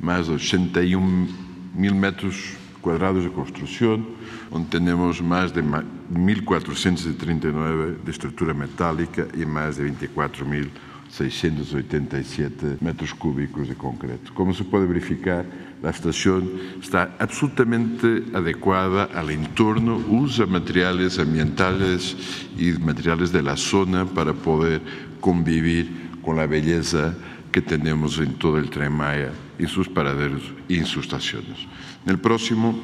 más 0.00 0.26
de 0.26 0.34
81 0.34 1.28
mil 1.74 1.94
metros 1.94 2.34
cuadrados 2.80 3.22
de 3.24 3.30
construcción, 3.30 4.06
donde 4.50 4.68
tenemos 4.68 5.22
más 5.22 5.54
de 5.54 5.64
1.439 5.64 8.02
de 8.02 8.10
estructura 8.10 8.52
metálica 8.52 9.26
y 9.34 9.46
más 9.46 9.76
de 9.76 9.90
24.000 9.90 10.68
687 11.16 12.78
metros 12.80 13.14
cúbicos 13.14 13.68
de 13.68 13.76
concreto. 13.76 14.34
Como 14.34 14.52
se 14.52 14.64
puede 14.64 14.86
verificar, 14.86 15.44
la 15.80 15.90
estación 15.90 16.50
está 16.82 17.14
absolutamente 17.20 18.24
adecuada 18.34 19.04
al 19.04 19.30
entorno, 19.30 19.96
usa 20.08 20.46
materiales 20.46 21.20
ambientales 21.20 22.16
y 22.58 22.72
materiales 22.72 23.30
de 23.30 23.42
la 23.42 23.56
zona 23.56 24.04
para 24.06 24.32
poder 24.32 24.82
convivir 25.20 25.88
con 26.20 26.36
la 26.36 26.46
belleza 26.46 27.14
que 27.52 27.62
tenemos 27.62 28.18
en 28.18 28.34
todo 28.34 28.58
el 28.58 28.68
Tren 28.70 28.92
Maya, 28.92 29.30
en 29.58 29.68
sus 29.68 29.88
paraderos 29.88 30.42
y 30.66 30.78
en 30.78 30.86
sus 30.86 31.04
estaciones. 31.04 31.60
En 32.04 32.10
el 32.10 32.18
próximo 32.18 32.74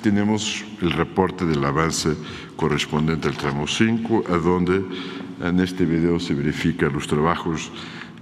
tenemos 0.00 0.64
el 0.80 0.92
reporte 0.92 1.44
del 1.44 1.64
avance 1.64 2.14
correspondiente 2.56 3.26
al 3.26 3.36
tramo 3.36 3.66
5, 3.66 4.24
a 4.28 4.36
donde 4.36 4.84
en 5.40 5.60
este 5.60 5.84
video 5.84 6.18
se 6.20 6.34
verifican 6.34 6.92
los 6.92 7.06
trabajos 7.06 7.70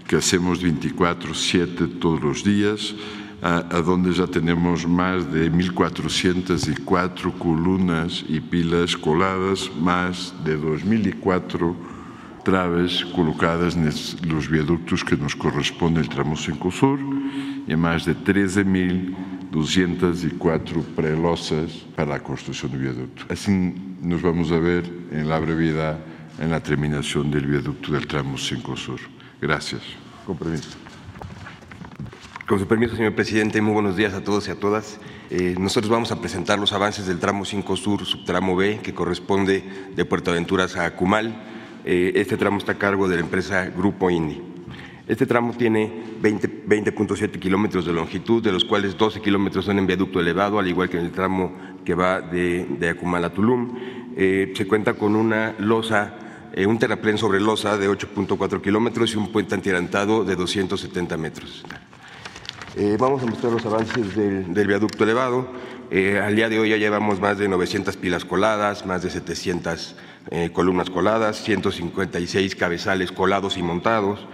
que 0.06 0.16
hacemos 0.16 0.62
24/7 0.62 1.86
todos 1.98 2.22
los 2.22 2.44
días, 2.44 2.94
a, 3.42 3.62
donde 3.82 4.12
ya 4.12 4.26
tenemos 4.26 4.86
más 4.86 5.32
de 5.32 5.50
1.404 5.52 7.32
columnas 7.38 8.24
y 8.28 8.40
pilas 8.40 8.96
coladas, 8.96 9.70
más 9.80 10.34
de 10.44 10.56
2.004 10.56 11.74
traves 12.44 13.04
colocadas 13.14 13.76
en 13.76 13.84
los 14.32 14.48
viaductos 14.48 15.04
que 15.04 15.16
nos 15.16 15.36
corresponde 15.36 16.00
el 16.00 16.08
tramo 16.08 16.34
5 16.36 16.70
Sur 16.70 16.98
y 17.66 17.76
más 17.76 18.06
de 18.06 18.16
13.204 18.16 20.82
prelosas 20.96 21.70
para 21.94 22.12
la 22.12 22.22
construcción 22.22 22.72
del 22.72 22.80
viaducto. 22.80 23.24
Así 23.28 23.74
nos 24.00 24.22
vamos 24.22 24.50
a 24.50 24.58
ver 24.58 24.90
en 25.12 25.28
la 25.28 25.38
brevedad 25.38 25.98
en 26.38 26.50
la 26.50 26.60
terminación 26.60 27.30
del 27.30 27.46
viaducto 27.46 27.92
del 27.92 28.06
tramo 28.06 28.38
5 28.38 28.76
Sur. 28.76 29.00
Gracias. 29.40 29.82
Con. 30.24 30.38
Con 32.46 32.58
su 32.58 32.66
permiso, 32.66 32.96
señor 32.96 33.14
presidente, 33.14 33.60
muy 33.60 33.74
buenos 33.74 33.96
días 33.96 34.14
a 34.14 34.22
todos 34.22 34.48
y 34.48 34.50
a 34.50 34.54
todas. 34.54 34.98
Eh, 35.30 35.54
nosotros 35.58 35.90
vamos 35.90 36.12
a 36.12 36.20
presentar 36.20 36.58
los 36.58 36.72
avances 36.72 37.06
del 37.06 37.18
tramo 37.18 37.44
5 37.44 37.76
Sur, 37.76 38.06
subtramo 38.06 38.56
B, 38.56 38.80
que 38.82 38.94
corresponde 38.94 39.64
de 39.94 40.04
Puerto 40.04 40.30
Aventuras 40.30 40.76
a 40.76 40.94
Cumal. 40.94 41.34
Eh, 41.84 42.12
este 42.14 42.36
tramo 42.36 42.58
está 42.58 42.72
a 42.72 42.78
cargo 42.78 43.08
de 43.08 43.16
la 43.16 43.22
empresa 43.22 43.66
Grupo 43.66 44.10
Indi. 44.10 44.40
Este 45.06 45.26
tramo 45.26 45.54
tiene 45.54 45.90
20.7 46.22 47.38
kilómetros 47.38 47.86
de 47.86 47.92
longitud, 47.92 48.42
de 48.42 48.52
los 48.52 48.64
cuales 48.64 48.96
12 48.96 49.20
kilómetros 49.22 49.64
son 49.64 49.78
en 49.78 49.86
viaducto 49.86 50.20
elevado, 50.20 50.58
al 50.58 50.68
igual 50.68 50.88
que 50.88 50.98
en 50.98 51.06
el 51.06 51.12
tramo 51.12 51.52
que 51.84 51.94
va 51.94 52.20
de, 52.20 52.66
de 52.78 52.90
Acumal 52.90 53.24
a 53.24 53.32
Tulum. 53.32 53.74
Eh, 54.16 54.52
se 54.54 54.66
cuenta 54.66 54.94
con 54.94 55.16
una 55.16 55.54
losa 55.58 56.27
eh, 56.58 56.66
un 56.66 56.78
terraplén 56.78 57.18
sobre 57.18 57.38
losa 57.38 57.78
de 57.78 57.88
8.4 57.88 58.60
kilómetros 58.60 59.14
y 59.14 59.16
un 59.16 59.30
puente 59.30 59.54
antirantado 59.54 60.24
de 60.24 60.34
270 60.34 61.16
metros. 61.16 61.64
Eh, 62.74 62.96
vamos 62.98 63.22
a 63.22 63.26
mostrar 63.26 63.52
los 63.52 63.64
avances 63.64 64.16
del, 64.16 64.66
viaducto 64.66 65.04
elevado. 65.04 65.46
Eh, 65.90 66.20
al 66.20 66.34
día 66.34 66.48
de 66.48 66.58
hoy 66.58 66.70
ya 66.70 66.76
llevamos 66.76 67.20
más 67.20 67.38
de 67.38 67.48
900 67.48 67.96
pilas 67.96 68.24
coladas, 68.24 68.86
más 68.86 69.02
de 69.02 69.10
700 69.10 69.94
eh, 70.30 70.50
columnas 70.52 70.90
coladas, 70.90 71.42
156 71.42 72.56
cabezales 72.56 73.12
colados 73.12 73.56
y 73.56 73.62
montados, 73.62 74.26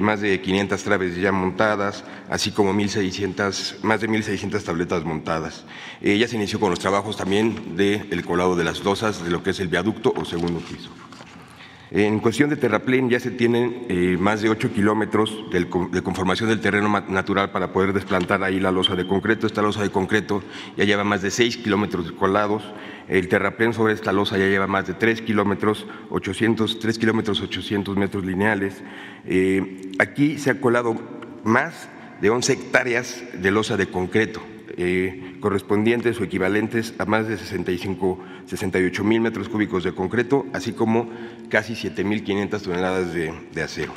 más 0.00 0.22
de 0.22 0.40
500 0.40 0.82
traves 0.82 1.16
ya 1.16 1.30
montadas, 1.30 2.04
así 2.30 2.52
como 2.52 2.72
1600, 2.72 3.80
más 3.82 4.00
de 4.00 4.08
1.600 4.08 4.62
tabletas 4.62 5.04
montadas. 5.04 5.64
Ya 6.00 6.26
se 6.26 6.36
inició 6.36 6.58
con 6.58 6.70
los 6.70 6.80
trabajos 6.80 7.16
también 7.16 7.76
del 7.76 8.24
colado 8.24 8.56
de 8.56 8.64
las 8.64 8.82
losas 8.82 9.22
de 9.22 9.30
lo 9.30 9.42
que 9.42 9.50
es 9.50 9.60
el 9.60 9.68
viaducto 9.68 10.12
o 10.16 10.24
segundo 10.24 10.60
piso. 10.60 10.90
En 11.92 12.18
cuestión 12.18 12.50
de 12.50 12.56
terraplén 12.56 13.08
ya 13.08 13.20
se 13.20 13.30
tienen 13.30 13.86
eh, 13.88 14.16
más 14.18 14.42
de 14.42 14.50
8 14.50 14.72
kilómetros 14.72 15.44
de 15.52 16.02
conformación 16.02 16.48
del 16.48 16.60
terreno 16.60 16.88
natural 17.08 17.52
para 17.52 17.72
poder 17.72 17.92
desplantar 17.92 18.42
ahí 18.42 18.58
la 18.58 18.72
losa 18.72 18.96
de 18.96 19.06
concreto. 19.06 19.46
Esta 19.46 19.62
losa 19.62 19.82
de 19.82 19.90
concreto 19.90 20.42
ya 20.76 20.84
lleva 20.84 21.04
más 21.04 21.22
de 21.22 21.30
6 21.30 21.58
kilómetros 21.58 22.10
colados. 22.10 22.64
El 23.06 23.28
terraplén 23.28 23.72
sobre 23.72 23.94
esta 23.94 24.12
losa 24.12 24.36
ya 24.36 24.46
lleva 24.46 24.66
más 24.66 24.88
de 24.88 24.94
3 24.94 25.22
kilómetros, 25.22 25.86
800, 26.10 26.80
3 26.80 26.98
kilómetros 26.98 27.40
800 27.40 27.96
metros 27.96 28.24
lineales. 28.24 28.82
Eh, 29.24 29.92
aquí 30.00 30.38
se 30.38 30.50
ha 30.50 30.60
colado 30.60 30.96
más 31.44 31.88
de 32.20 32.30
11 32.30 32.52
hectáreas 32.52 33.22
de 33.32 33.50
losa 33.52 33.76
de 33.76 33.86
concreto. 33.86 34.42
Eh, 34.78 35.38
correspondientes 35.40 36.20
o 36.20 36.24
equivalentes 36.24 36.92
a 36.98 37.06
más 37.06 37.26
de 37.26 37.38
65, 37.38 38.18
68 38.44 39.04
mil 39.04 39.22
metros 39.22 39.48
cúbicos 39.48 39.84
de 39.84 39.94
concreto, 39.94 40.44
así 40.52 40.72
como 40.72 41.08
casi 41.48 41.72
7.500 41.72 42.60
toneladas 42.60 43.14
de, 43.14 43.32
de 43.54 43.62
acero. 43.62 43.92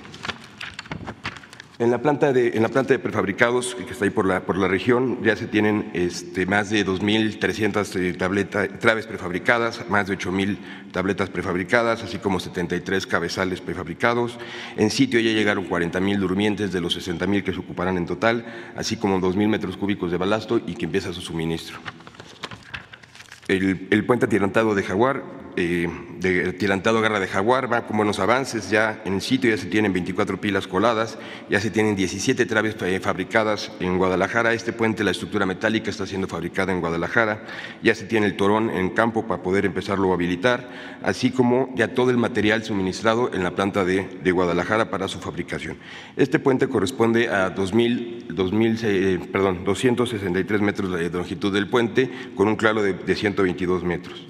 En 1.79 1.91
la 1.91 2.01
planta 2.01 2.33
de, 2.33 2.49
en 2.49 2.61
la 2.61 2.67
planta 2.67 2.91
de 2.91 2.99
prefabricados 2.99 3.73
que 3.73 3.93
está 3.93 4.03
ahí 4.03 4.11
por 4.11 4.25
la, 4.25 4.41
por 4.41 4.57
la 4.57 4.67
región 4.67 5.23
ya 5.23 5.37
se 5.37 5.47
tienen 5.47 5.89
este, 5.93 6.45
más 6.45 6.69
de 6.69 6.85
2.300 6.85 7.95
eh, 7.95 8.67
traves 8.77 9.07
prefabricadas, 9.07 9.89
más 9.89 10.07
de 10.07 10.17
8.000 10.17 10.57
tabletas 10.91 11.29
prefabricadas, 11.29 12.03
así 12.03 12.17
como 12.17 12.41
73 12.41 13.07
cabezales 13.07 13.61
prefabricados. 13.61 14.37
En 14.75 14.89
sitio 14.89 15.21
ya 15.21 15.31
llegaron 15.31 15.69
40.000 15.69 16.17
durmientes 16.17 16.73
de 16.73 16.81
los 16.81 16.97
60.000 16.97 17.43
que 17.43 17.53
se 17.53 17.59
ocuparán 17.59 17.95
en 17.95 18.05
total, 18.05 18.45
así 18.75 18.97
como 18.97 19.21
2.000 19.21 19.47
metros 19.47 19.77
cúbicos 19.77 20.11
de 20.11 20.17
balasto 20.17 20.59
y 20.67 20.75
que 20.75 20.83
empieza 20.83 21.13
su 21.13 21.21
suministro. 21.21 21.79
El, 23.47 23.87
el 23.89 24.05
puente 24.05 24.25
atirantado 24.25 24.75
de 24.75 24.83
Jaguar 24.83 25.23
eh, 25.55 25.89
de 26.19 26.53
tirantado 26.53 27.01
garra 27.01 27.19
de 27.19 27.27
jaguar, 27.27 27.71
va 27.71 27.87
con 27.87 27.97
buenos 27.97 28.19
avances, 28.19 28.69
ya 28.69 29.01
en 29.05 29.13
el 29.15 29.21
sitio 29.21 29.49
ya 29.49 29.57
se 29.57 29.67
tienen 29.67 29.93
24 29.93 30.39
pilas 30.39 30.67
coladas, 30.67 31.17
ya 31.49 31.59
se 31.59 31.71
tienen 31.71 31.95
17 31.95 32.45
traves 32.45 32.75
eh, 32.81 32.99
fabricadas 32.99 33.71
en 33.79 33.97
Guadalajara, 33.97 34.53
este 34.53 34.73
puente, 34.73 35.03
la 35.03 35.11
estructura 35.11 35.45
metálica 35.45 35.89
está 35.89 36.05
siendo 36.05 36.27
fabricada 36.27 36.71
en 36.71 36.81
Guadalajara, 36.81 37.45
ya 37.81 37.95
se 37.95 38.05
tiene 38.05 38.25
el 38.25 38.35
torón 38.35 38.69
en 38.69 38.89
campo 38.89 39.27
para 39.27 39.41
poder 39.41 39.65
empezarlo 39.65 40.11
a 40.11 40.15
habilitar, 40.15 40.69
así 41.03 41.31
como 41.31 41.73
ya 41.75 41.93
todo 41.93 42.11
el 42.11 42.17
material 42.17 42.63
suministrado 42.63 43.31
en 43.33 43.43
la 43.43 43.51
planta 43.51 43.85
de, 43.85 44.29
Guadalajara 44.29 44.91
para 44.91 45.07
su 45.07 45.19
fabricación. 45.19 45.77
Este 46.15 46.37
puente 46.37 46.67
corresponde 46.67 47.29
a 47.29 47.49
2000, 47.49 48.27
2000 48.29 48.79
eh, 48.83 49.19
perdón, 49.31 49.63
263 49.65 50.61
metros 50.61 50.91
de 50.91 51.09
longitud 51.09 51.51
del 51.51 51.67
puente 51.67 52.09
con 52.35 52.47
un 52.47 52.55
claro 52.55 52.83
de, 52.83 52.93
de 52.93 53.15
122 53.15 53.83
metros. 53.83 54.28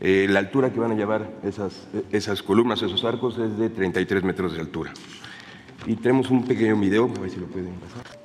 Eh, 0.00 0.26
la 0.28 0.38
altura 0.38 0.72
que 0.72 0.78
van 0.78 0.92
a 0.92 0.94
llevar 0.94 1.28
esas, 1.42 1.88
esas 2.12 2.42
columnas, 2.42 2.82
esos 2.82 3.04
arcos, 3.04 3.36
es 3.38 3.58
de 3.58 3.68
33 3.68 4.22
metros 4.22 4.54
de 4.54 4.60
altura. 4.60 4.92
Y 5.86 5.96
tenemos 5.96 6.30
un 6.30 6.44
pequeño 6.44 6.76
video, 6.76 7.10
a 7.16 7.20
ver 7.20 7.30
si 7.30 7.40
lo 7.40 7.46
pueden 7.46 7.74
pasar. 7.74 8.18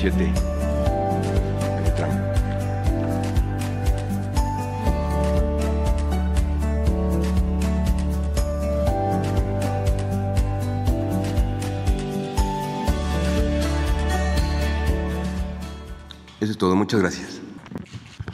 De 0.00 0.49
Muchas 16.90 17.02
gracias. 17.02 17.40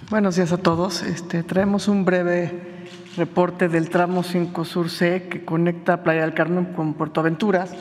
Buenos 0.09 0.37
días 0.37 0.51
a 0.51 0.57
todos. 0.57 1.03
Este, 1.03 1.43
traemos 1.43 1.89
un 1.89 2.07
breve 2.07 2.87
reporte 3.19 3.69
del 3.69 3.91
tramo 3.91 4.23
5 4.23 4.65
Sur 4.65 4.89
C 4.89 5.29
que 5.29 5.45
conecta 5.45 6.03
Playa 6.03 6.23
del 6.23 6.33
Carmen 6.33 6.65
con 6.73 6.95
Puerto 6.95 7.21
Aventuras. 7.21 7.73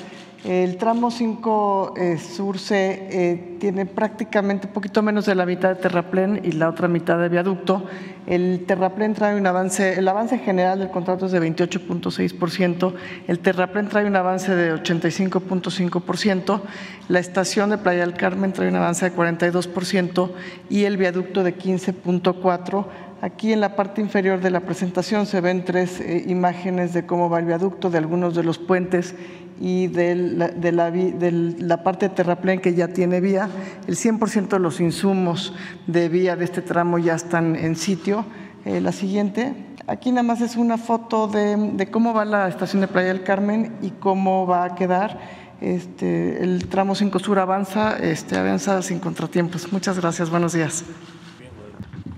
El 0.45 0.77
tramo 0.77 1.09
5 1.09 1.95
eh, 1.97 2.17
Sur 2.19 2.59
C 2.59 3.07
eh, 3.09 3.57
tiene 3.59 3.87
prácticamente 3.87 4.67
un 4.67 4.73
poquito 4.73 5.01
menos 5.01 5.25
de 5.25 5.33
la 5.33 5.43
mitad 5.43 5.69
de 5.69 5.81
terraplén 5.81 6.39
y 6.43 6.51
la 6.51 6.69
otra 6.69 6.87
mitad 6.87 7.17
de 7.17 7.29
viaducto. 7.29 7.83
El 8.27 8.63
terraplén 8.67 9.15
trae 9.15 9.35
un 9.35 9.47
avance, 9.47 9.97
el 9.97 10.07
avance 10.07 10.37
general 10.37 10.77
del 10.77 10.91
contrato 10.91 11.25
es 11.25 11.31
de 11.31 11.41
28.6%, 11.41 12.93
el 13.27 13.39
terraplén 13.39 13.89
trae 13.89 14.05
un 14.05 14.15
avance 14.15 14.53
de 14.55 14.75
85.5%, 14.75 16.61
la 17.09 17.19
estación 17.19 17.71
de 17.71 17.79
Playa 17.79 18.01
del 18.01 18.13
Carmen 18.13 18.53
trae 18.53 18.69
un 18.69 18.75
avance 18.75 19.09
de 19.09 19.15
42% 19.15 20.29
y 20.69 20.83
el 20.83 20.97
viaducto 20.97 21.43
de 21.43 21.57
15.4%. 21.57 22.85
Aquí 23.21 23.53
en 23.53 23.61
la 23.61 23.75
parte 23.75 24.01
inferior 24.01 24.41
de 24.41 24.51
la 24.51 24.59
presentación 24.59 25.25
se 25.25 25.41
ven 25.41 25.65
tres 25.65 25.99
eh, 25.99 26.25
imágenes 26.27 26.93
de 26.93 27.07
cómo 27.07 27.29
va 27.29 27.39
el 27.39 27.45
viaducto, 27.45 27.89
de 27.89 27.97
algunos 27.97 28.35
de 28.35 28.43
los 28.43 28.59
puentes 28.59 29.15
y 29.59 29.87
de 29.87 30.15
la, 30.15 30.47
de 30.49 30.71
la, 30.71 30.91
de 30.91 31.31
la 31.59 31.83
parte 31.83 32.09
terraplén 32.09 32.59
que 32.59 32.73
ya 32.73 32.89
tiene 32.89 33.21
vía. 33.21 33.49
El 33.87 33.95
100% 33.95 34.49
de 34.49 34.59
los 34.59 34.79
insumos 34.79 35.53
de 35.87 36.09
vía 36.09 36.35
de 36.35 36.45
este 36.45 36.61
tramo 36.61 36.97
ya 36.97 37.15
están 37.15 37.55
en 37.55 37.75
sitio. 37.75 38.25
Eh, 38.65 38.81
la 38.81 38.91
siguiente. 38.91 39.53
Aquí 39.87 40.11
nada 40.11 40.23
más 40.23 40.41
es 40.41 40.55
una 40.55 40.77
foto 40.77 41.27
de, 41.27 41.55
de, 41.55 41.91
cómo 41.91 42.13
va 42.13 42.25
la 42.25 42.47
estación 42.47 42.81
de 42.81 42.87
Playa 42.87 43.09
del 43.09 43.23
Carmen 43.23 43.73
y 43.81 43.91
cómo 43.91 44.47
va 44.47 44.65
a 44.65 44.75
quedar. 44.75 45.19
Este, 45.61 46.43
el 46.43 46.67
tramo 46.67 46.95
5 46.95 47.19
Sur 47.19 47.39
avanza, 47.39 47.97
este, 47.97 48.37
avanza 48.37 48.81
sin 48.81 48.99
contratiempos. 48.99 49.71
Muchas 49.71 49.99
gracias. 49.99 50.29
Buenos 50.29 50.53
días. 50.53 50.83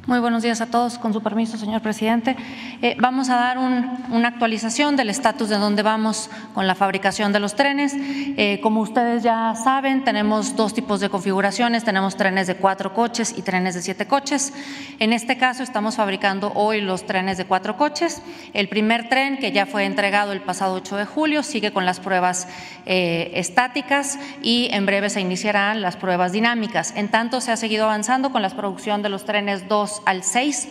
Muy 0.07 0.19
buenos 0.19 0.41
días 0.41 0.61
a 0.61 0.67
todos. 0.67 0.97
Con 0.97 1.11
su 1.11 1.21
permiso, 1.21 1.57
señor 1.57 1.81
presidente, 1.81 2.37
eh, 2.81 2.95
vamos 2.97 3.29
a 3.29 3.35
dar 3.35 3.57
un, 3.57 4.05
una 4.09 4.29
actualización 4.29 4.95
del 4.95 5.09
estatus 5.09 5.49
de 5.49 5.57
dónde 5.57 5.83
vamos 5.83 6.29
con 6.53 6.65
la 6.65 6.75
fabricación 6.75 7.33
de 7.33 7.41
los 7.41 7.55
trenes. 7.55 7.93
Eh, 7.93 8.61
como 8.63 8.79
ustedes 8.79 9.21
ya 9.21 9.53
saben, 9.61 10.05
tenemos 10.05 10.55
dos 10.55 10.73
tipos 10.73 11.01
de 11.01 11.09
configuraciones. 11.09 11.83
Tenemos 11.83 12.15
trenes 12.15 12.47
de 12.47 12.55
cuatro 12.55 12.93
coches 12.93 13.37
y 13.37 13.41
trenes 13.41 13.75
de 13.75 13.81
siete 13.81 14.07
coches. 14.07 14.53
En 14.99 15.11
este 15.11 15.37
caso, 15.37 15.61
estamos 15.61 15.97
fabricando 15.97 16.53
hoy 16.55 16.79
los 16.79 17.05
trenes 17.05 17.37
de 17.37 17.43
cuatro 17.43 17.75
coches. 17.75 18.21
El 18.53 18.69
primer 18.69 19.09
tren, 19.09 19.37
que 19.37 19.51
ya 19.51 19.65
fue 19.65 19.83
entregado 19.83 20.31
el 20.31 20.39
pasado 20.39 20.75
8 20.75 20.95
de 20.95 21.05
julio, 21.05 21.43
sigue 21.43 21.73
con 21.73 21.85
las 21.85 21.99
pruebas 21.99 22.47
eh, 22.85 23.31
estáticas 23.33 24.17
y 24.41 24.69
en 24.71 24.85
breve 24.85 25.09
se 25.09 25.19
iniciarán 25.19 25.81
las 25.81 25.97
pruebas 25.97 26.31
dinámicas. 26.31 26.93
En 26.95 27.09
tanto, 27.09 27.41
se 27.41 27.51
ha 27.51 27.57
seguido 27.57 27.83
avanzando 27.83 28.31
con 28.31 28.41
la 28.41 28.49
producción 28.51 29.01
de 29.01 29.09
los 29.09 29.25
trenes 29.25 29.67
2 29.67 29.96
al 30.05 30.23
6. 30.23 30.67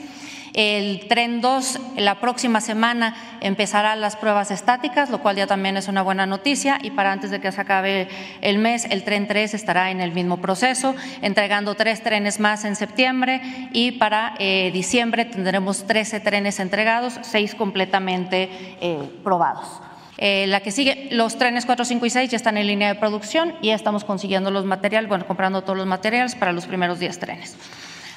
El 0.57 1.07
tren 1.07 1.43
2 1.43 1.81
la 1.99 2.19
próxima 2.19 2.63
semana 2.63 3.15
empezará 3.43 3.95
las 3.95 4.17
pruebas 4.17 4.51
estáticas, 4.51 5.11
lo 5.11 5.21
cual 5.21 5.37
ya 5.37 5.47
también 5.47 5.77
es 5.77 5.87
una 5.87 6.01
buena 6.01 6.25
noticia 6.25 6.79
y 6.83 6.93
para 6.93 7.13
antes 7.13 7.31
de 7.31 7.43
que 7.43 7.53
se 7.53 7.61
acabe 7.61 8.09
el 8.41 8.57
mes 8.57 8.87
el 8.87 9.05
tren 9.05 9.27
3 9.27 9.53
estará 9.53 9.91
en 9.91 10.01
el 10.01 10.13
mismo 10.13 10.39
proceso, 10.39 10.95
entregando 11.21 11.75
tres 11.75 12.03
trenes 12.03 12.41
más 12.41 12.65
en 12.65 12.75
septiembre 12.75 13.43
y 13.73 13.93
para 13.93 14.35
eh, 14.39 14.71
diciembre 14.73 15.27
tendremos 15.27 15.87
13 15.87 16.21
trenes 16.21 16.59
entregados, 16.59 17.19
seis 17.21 17.55
completamente 17.55 18.49
eh, 18.81 19.11
probados. 19.23 19.83
Eh, 20.17 20.47
la 20.47 20.61
que 20.61 20.71
sigue, 20.71 21.09
los 21.11 21.37
trenes 21.37 21.67
4, 21.67 21.85
5 21.85 22.07
y 22.07 22.11
6 22.11 22.31
ya 22.31 22.37
están 22.39 22.57
en 22.57 22.67
línea 22.67 22.89
de 22.89 22.99
producción 22.99 23.55
y 23.61 23.67
ya 23.67 23.75
estamos 23.75 24.05
consiguiendo 24.05 24.51
los 24.51 24.65
materiales, 24.65 25.11
bueno, 25.11 25.27
comprando 25.27 25.61
todos 25.61 25.77
los 25.77 25.87
materiales 25.87 26.35
para 26.35 26.53
los 26.53 26.65
primeros 26.65 26.99
10 26.99 27.19
trenes. 27.19 27.57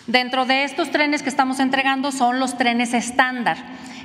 Dentro 0.10 0.48
de 0.48 0.64
estos 0.64 0.90
trenes 0.90 1.22
que 1.22 1.30
estamos 1.30 1.60
entregando 1.60 2.12
son 2.12 2.40
los 2.40 2.58
trenes 2.58 2.96
estándar. 2.96 3.58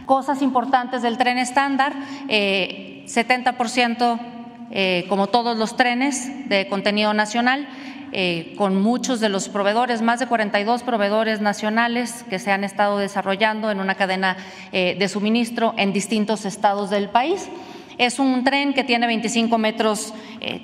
Cosas 0.05 0.43
importantes 0.43 1.01
del 1.01 1.17
tren 1.17 1.39
estándar, 1.39 1.95
70% 2.29 4.21
eh, 4.21 4.27
eh, 4.71 5.07
como 5.09 5.29
todos 5.29 5.57
los 5.57 5.79
trenes 5.79 6.47
de 6.51 6.69
contenido 6.69 7.15
nacional, 7.15 7.67
eh, 8.13 8.53
con 8.59 8.83
muchos 8.83 9.19
de 9.19 9.31
los 9.31 9.49
proveedores, 9.49 10.03
más 10.03 10.21
de 10.21 10.27
42 10.27 10.83
proveedores 10.83 11.41
nacionales 11.41 12.23
que 12.29 12.39
se 12.39 12.53
han 12.53 12.65
estado 12.65 12.99
desarrollando 12.99 13.71
en 13.71 13.81
una 13.81 13.95
cadena 13.95 14.37
de 14.73 15.09
suministro 15.09 15.73
en 15.79 15.95
distintos 15.95 16.45
estados 16.45 16.91
del 16.91 17.09
país. 17.09 17.49
Es 17.97 18.19
un 18.19 18.45
tren 18.45 18.75
que 18.75 18.85
tiene 18.85 19.07
25 19.07 19.57
metros 19.57 20.13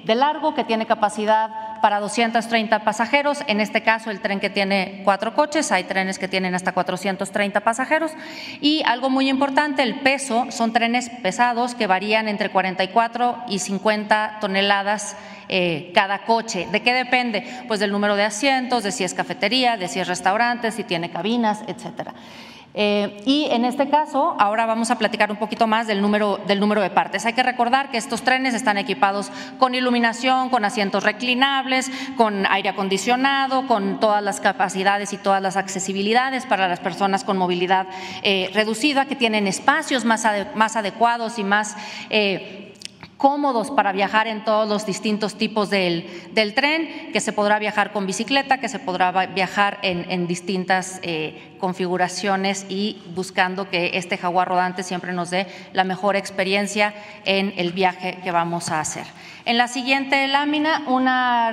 de 0.05 0.15
largo, 0.15 0.55
que 0.55 0.65
tiene 0.65 0.85
capacidad 0.85 1.70
para 1.81 2.01
230 2.01 2.85
pasajeros. 2.85 3.39
En 3.47 3.61
este 3.61 3.83
caso, 3.83 4.11
el 4.11 4.21
tren 4.21 4.41
que 4.41 4.51
tiene 4.51 5.03
cuatro 5.05 5.35
coches, 5.35 5.73
hay 5.73 5.85
trenes 5.85 6.19
que 6.19 6.29
tienen 6.29 6.55
hasta 6.55 6.73
430 6.73 7.61
pasajeros. 7.61 8.13
Y 8.61 8.83
algo 8.85 9.11
muy 9.11 9.29
importante, 9.29 9.83
el 9.83 10.01
peso, 10.01 10.47
son 10.51 10.73
trenes 10.73 11.11
pesados 11.23 11.75
que 11.75 11.87
varían 11.87 12.29
entre 12.29 12.51
44 12.51 13.45
y 13.49 13.59
50 13.59 14.39
toneladas 14.41 15.17
eh, 15.49 15.91
cada 15.95 16.25
coche. 16.25 16.69
¿De 16.71 16.81
qué 16.83 16.95
depende? 16.95 17.45
Pues 17.67 17.81
del 17.81 17.91
número 17.91 18.17
de 18.17 18.23
asientos, 18.23 18.85
de 18.85 18.93
si 18.93 19.05
es 19.05 19.15
cafetería, 19.15 19.77
de 19.77 19.89
si 19.89 19.99
es 19.99 20.07
restaurante, 20.07 20.71
si 20.71 20.85
tiene 20.85 21.11
cabinas, 21.11 21.63
etcétera. 21.67 22.15
Eh, 22.73 23.23
y 23.27 23.49
en 23.51 23.65
este 23.65 23.89
caso, 23.89 24.37
ahora 24.39 24.65
vamos 24.67 24.91
a 24.91 24.99
platicar 24.99 25.31
un 25.31 25.39
poquito 25.39 25.67
más 25.67 25.87
del 25.87 26.01
número, 26.01 26.39
del 26.47 26.61
número 26.61 26.81
de 26.81 26.91
partes. 26.91 27.27
Hay 27.27 27.33
que 27.33 27.43
recordar 27.43 27.91
que 27.91 27.99
estos 27.99 28.23
trenes 28.23 28.55
están 28.55 28.79
equipados 28.79 29.31
con 29.59 29.75
iluminación, 29.75 30.51
con 30.51 30.65
asientos 30.65 31.03
reclinables, 31.03 31.91
con 32.17 32.47
aire 32.47 32.69
acondicionado, 32.69 33.67
con 33.67 33.99
todas 33.99 34.23
las 34.23 34.41
capacidades 34.41 35.13
y 35.13 35.19
todas 35.19 35.43
las 35.43 35.57
accesibilidades 35.57 36.47
para 36.47 36.69
las 36.69 36.81
personas 36.81 37.25
con 37.25 37.37
movilidad 37.37 37.87
eh, 38.23 38.51
reducida, 38.55 39.07
que 39.07 39.17
tienen 39.17 39.47
espacios 39.47 40.05
más, 40.05 40.27
más 40.55 40.77
adecuados 40.77 41.39
y 41.39 41.45
más... 41.45 41.77
Eh, 42.11 42.67
cómodos 43.17 43.71
para 43.71 43.93
viajar 43.93 44.27
en 44.29 44.47
todos 44.47 44.67
los 44.67 44.87
distintos 44.87 45.35
tipos 45.35 45.69
del, 45.69 46.07
del, 46.33 46.55
tren, 46.55 47.13
que 47.13 47.21
se 47.21 47.35
podrá 47.35 47.59
viajar 47.59 47.93
con 47.93 48.07
bicicleta, 48.07 48.61
que 48.61 48.69
se 48.71 48.79
podrá 48.79 49.27
viajar 49.27 49.79
en, 49.83 50.27
distintas 50.27 51.01
configuraciones 51.61 52.67
y 52.69 53.03
buscando 53.15 53.69
que 53.69 53.93
este 53.95 54.19
jaguar 54.19 54.49
rodante 54.49 54.83
siempre 54.83 55.13
nos 55.13 55.31
dé 55.31 55.47
la 55.73 55.85
mejor 55.85 56.17
experiencia 56.17 56.95
en 57.25 57.53
el 57.57 57.73
viaje 57.73 58.19
que 58.25 58.33
vamos 58.33 58.71
a 58.71 58.81
hacer. 58.81 59.05
En 59.45 59.57
la 59.57 59.69
siguiente 59.69 60.27
lámina, 60.29 60.83
una, 60.87 61.53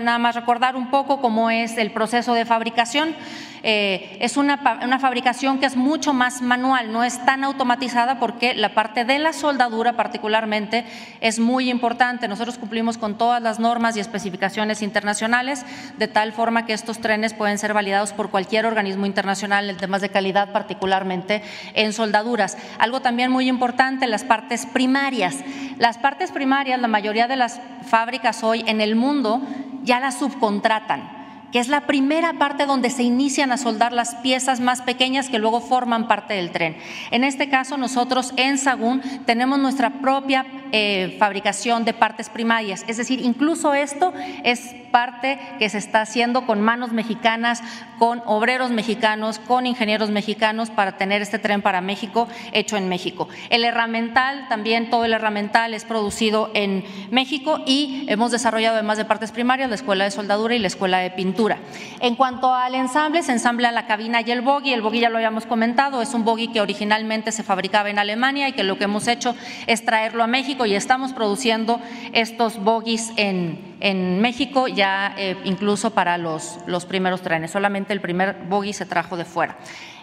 nada 0.00 0.18
más 0.18 0.34
recordar 0.34 0.76
un 0.76 0.90
poco 0.90 1.20
cómo 1.20 1.50
es 1.50 1.76
el 1.76 1.90
proceso 1.90 2.34
de 2.34 2.44
fabricación. 2.44 3.14
Eh, 3.62 4.16
es 4.20 4.38
una, 4.38 4.58
una, 4.82 4.98
fabricación 4.98 5.58
que 5.58 5.66
es 5.66 5.76
mucho 5.76 6.14
más 6.14 6.40
manual, 6.40 6.92
no 6.92 7.04
es 7.04 7.22
tan 7.26 7.44
automatizada 7.44 8.18
porque 8.18 8.54
la 8.54 8.72
parte 8.72 9.04
de 9.04 9.18
la 9.18 9.34
soldadura 9.34 9.92
particularmente 9.92 10.86
es 11.20 11.38
muy 11.38 11.68
importante. 11.68 12.26
Nosotros 12.26 12.56
cumplimos 12.56 12.96
con 12.96 13.18
todas 13.18 13.42
las 13.42 13.60
normas 13.60 13.98
y 13.98 14.00
especificaciones 14.00 14.80
internacionales, 14.80 15.66
de 15.98 16.08
tal 16.08 16.32
forma 16.32 16.64
que 16.64 16.72
estos 16.72 17.00
trenes 17.00 17.34
pueden 17.34 17.58
ser 17.58 17.74
validados 17.74 18.14
por 18.14 18.30
cualquier 18.30 18.64
organismo 18.64 19.04
internacional 19.04 19.29
en 19.42 19.76
temas 19.76 20.00
de 20.00 20.08
calidad, 20.08 20.52
particularmente 20.52 21.42
en 21.74 21.92
soldaduras. 21.92 22.56
Algo 22.78 23.00
también 23.00 23.30
muy 23.30 23.48
importante, 23.48 24.06
las 24.06 24.24
partes 24.24 24.66
primarias. 24.66 25.36
Las 25.78 25.98
partes 25.98 26.32
primarias, 26.32 26.80
la 26.80 26.88
mayoría 26.88 27.28
de 27.28 27.36
las 27.36 27.60
fábricas 27.86 28.42
hoy 28.42 28.64
en 28.66 28.80
el 28.80 28.96
mundo 28.96 29.40
ya 29.82 30.00
las 30.00 30.18
subcontratan 30.18 31.20
que 31.52 31.58
es 31.58 31.68
la 31.68 31.86
primera 31.86 32.34
parte 32.34 32.66
donde 32.66 32.90
se 32.90 33.02
inician 33.02 33.52
a 33.52 33.56
soldar 33.56 33.92
las 33.92 34.14
piezas 34.16 34.60
más 34.60 34.82
pequeñas 34.82 35.28
que 35.28 35.38
luego 35.38 35.60
forman 35.60 36.06
parte 36.06 36.34
del 36.34 36.50
tren. 36.52 36.76
En 37.10 37.24
este 37.24 37.48
caso, 37.48 37.76
nosotros 37.76 38.32
en 38.36 38.58
Sagún 38.58 39.02
tenemos 39.26 39.58
nuestra 39.58 39.90
propia 40.00 40.46
eh, 40.72 41.16
fabricación 41.18 41.84
de 41.84 41.92
partes 41.92 42.28
primarias, 42.28 42.84
es 42.86 42.96
decir, 42.96 43.20
incluso 43.20 43.74
esto 43.74 44.12
es 44.44 44.74
parte 44.90 45.38
que 45.58 45.68
se 45.68 45.78
está 45.78 46.02
haciendo 46.02 46.46
con 46.46 46.60
manos 46.60 46.92
mexicanas, 46.92 47.62
con 47.98 48.22
obreros 48.26 48.70
mexicanos, 48.70 49.38
con 49.38 49.66
ingenieros 49.66 50.10
mexicanos 50.10 50.70
para 50.70 50.96
tener 50.96 51.22
este 51.22 51.38
tren 51.38 51.62
para 51.62 51.80
México 51.80 52.28
hecho 52.52 52.76
en 52.76 52.88
México. 52.88 53.28
El 53.50 53.64
herramental, 53.64 54.46
también 54.48 54.90
todo 54.90 55.04
el 55.04 55.12
herramental 55.12 55.74
es 55.74 55.84
producido 55.84 56.50
en 56.54 56.84
México 57.10 57.60
y 57.66 58.04
hemos 58.08 58.30
desarrollado 58.30 58.76
además 58.76 58.98
de 58.98 59.04
partes 59.04 59.32
primarias 59.32 59.68
la 59.68 59.74
escuela 59.74 60.04
de 60.04 60.10
soldadura 60.10 60.54
y 60.54 60.58
la 60.58 60.66
escuela 60.66 60.98
de 60.98 61.10
pintura. 61.10 61.58
En 62.00 62.16
cuanto 62.16 62.54
al 62.54 62.74
ensamble, 62.74 63.22
se 63.22 63.32
ensambla 63.32 63.72
la 63.72 63.86
cabina 63.86 64.22
y 64.22 64.30
el 64.30 64.40
bogie. 64.40 64.74
El 64.74 64.82
bogie 64.82 65.00
ya 65.00 65.10
lo 65.10 65.16
habíamos 65.16 65.46
comentado, 65.46 66.02
es 66.02 66.14
un 66.14 66.24
bogie 66.24 66.52
que 66.52 66.60
originalmente 66.60 67.32
se 67.32 67.42
fabricaba 67.42 67.90
en 67.90 67.98
Alemania 67.98 68.48
y 68.48 68.52
que 68.52 68.64
lo 68.64 68.78
que 68.78 68.84
hemos 68.84 69.08
hecho 69.08 69.34
es 69.66 69.84
traerlo 69.84 70.22
a 70.22 70.26
México 70.26 70.66
y 70.66 70.74
estamos 70.74 71.12
produciendo 71.12 71.80
estos 72.12 72.62
bogies 72.62 73.12
en 73.16 73.69
en 73.80 74.20
México 74.20 74.68
ya 74.68 75.14
eh, 75.16 75.36
incluso 75.44 75.90
para 75.90 76.18
los, 76.18 76.58
los 76.66 76.84
primeros 76.84 77.22
trenes. 77.22 77.50
Solamente 77.50 77.92
el 77.92 78.00
primer 78.00 78.36
bogie 78.48 78.72
se 78.72 78.86
trajo 78.86 79.16
de 79.16 79.24
fuera. 79.24 79.56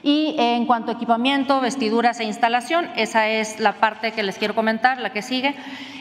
Y 0.03 0.35
en 0.37 0.65
cuanto 0.65 0.91
a 0.91 0.95
equipamiento, 0.95 1.59
vestiduras 1.61 2.19
e 2.19 2.23
instalación, 2.23 2.89
esa 2.95 3.29
es 3.29 3.59
la 3.59 3.73
parte 3.73 4.11
que 4.11 4.23
les 4.23 4.37
quiero 4.37 4.55
comentar, 4.55 4.99
la 4.99 5.11
que 5.11 5.21
sigue. 5.21 5.55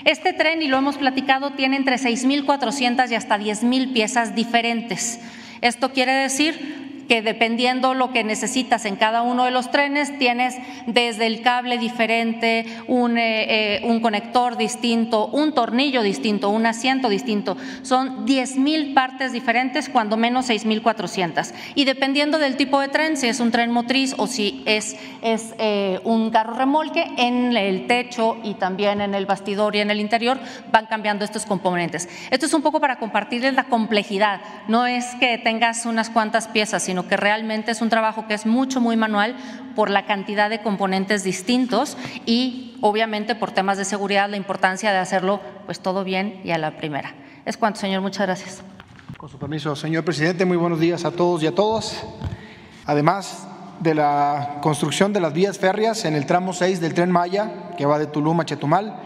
Este 0.04 0.32
tren, 0.32 0.62
y 0.62 0.68
lo 0.68 0.78
hemos 0.78 0.96
platicado, 0.96 1.50
tiene 1.50 1.76
entre 1.76 1.96
6.400 1.96 3.10
y 3.10 3.14
hasta 3.14 3.38
10.000 3.38 3.92
piezas 3.92 4.34
diferentes. 4.34 5.20
Esto 5.60 5.92
quiere 5.92 6.12
decir 6.12 6.86
que 7.08 7.22
dependiendo 7.22 7.94
lo 7.94 8.12
que 8.12 8.24
necesitas 8.24 8.84
en 8.84 8.96
cada 8.96 9.22
uno 9.22 9.44
de 9.44 9.50
los 9.50 9.70
trenes, 9.70 10.18
tienes 10.18 10.56
desde 10.86 11.26
el 11.26 11.42
cable 11.42 11.78
diferente, 11.78 12.66
un, 12.86 13.18
eh, 13.18 13.76
eh, 13.76 13.80
un 13.84 14.00
conector 14.00 14.56
distinto, 14.56 15.26
un 15.28 15.52
tornillo 15.52 16.02
distinto, 16.02 16.50
un 16.50 16.66
asiento 16.66 17.08
distinto. 17.08 17.56
Son 17.82 18.26
10.000 18.26 18.94
partes 18.94 19.32
diferentes, 19.32 19.88
cuando 19.88 20.16
menos 20.16 20.48
6.400. 20.48 21.52
Y 21.74 21.84
dependiendo 21.84 22.38
del 22.38 22.56
tipo 22.56 22.80
de 22.80 22.88
tren, 22.88 23.16
si 23.16 23.28
es 23.28 23.40
un 23.40 23.50
tren 23.50 23.70
motriz 23.70 24.14
o 24.16 24.26
si 24.26 24.62
es, 24.66 24.96
es 25.22 25.54
eh, 25.58 26.00
un 26.04 26.30
carro 26.30 26.54
remolque, 26.54 27.06
en 27.16 27.56
el 27.56 27.86
techo 27.86 28.36
y 28.42 28.54
también 28.54 29.00
en 29.00 29.14
el 29.14 29.26
bastidor 29.26 29.76
y 29.76 29.80
en 29.80 29.90
el 29.90 30.00
interior 30.00 30.38
van 30.70 30.86
cambiando 30.86 31.24
estos 31.24 31.46
componentes. 31.46 32.08
Esto 32.30 32.46
es 32.46 32.54
un 32.54 32.62
poco 32.62 32.80
para 32.80 32.98
compartirles 32.98 33.54
la 33.54 33.64
complejidad. 33.64 34.40
No 34.68 34.86
es 34.86 35.06
que 35.20 35.38
tengas 35.38 35.86
unas 35.86 36.10
cuantas 36.10 36.48
piezas, 36.48 36.82
sino 36.82 36.95
sino 36.96 37.08
que 37.08 37.18
realmente 37.18 37.72
es 37.72 37.82
un 37.82 37.90
trabajo 37.90 38.26
que 38.26 38.32
es 38.32 38.46
mucho, 38.46 38.80
muy 38.80 38.96
manual 38.96 39.36
por 39.74 39.90
la 39.90 40.06
cantidad 40.06 40.48
de 40.48 40.62
componentes 40.62 41.24
distintos 41.24 41.94
y 42.24 42.78
obviamente 42.80 43.34
por 43.34 43.50
temas 43.50 43.76
de 43.76 43.84
seguridad 43.84 44.30
la 44.30 44.38
importancia 44.38 44.92
de 44.92 44.96
hacerlo 44.96 45.42
pues 45.66 45.80
todo 45.80 46.04
bien 46.04 46.40
y 46.42 46.52
a 46.52 46.58
la 46.58 46.78
primera. 46.78 47.12
Es 47.44 47.58
cuanto, 47.58 47.80
señor. 47.80 48.00
Muchas 48.00 48.26
gracias. 48.26 48.62
Con 49.18 49.28
su 49.28 49.38
permiso, 49.38 49.76
señor 49.76 50.06
presidente, 50.06 50.46
muy 50.46 50.56
buenos 50.56 50.80
días 50.80 51.04
a 51.04 51.10
todos 51.10 51.42
y 51.42 51.46
a 51.46 51.54
todas. 51.54 52.02
Además 52.86 53.46
de 53.80 53.94
la 53.94 54.56
construcción 54.62 55.12
de 55.12 55.20
las 55.20 55.34
vías 55.34 55.58
férreas 55.58 56.06
en 56.06 56.14
el 56.14 56.24
tramo 56.24 56.54
6 56.54 56.80
del 56.80 56.94
tren 56.94 57.10
Maya, 57.10 57.74
que 57.76 57.84
va 57.84 57.98
de 57.98 58.06
Tulum 58.06 58.40
a 58.40 58.46
Chetumal, 58.46 59.02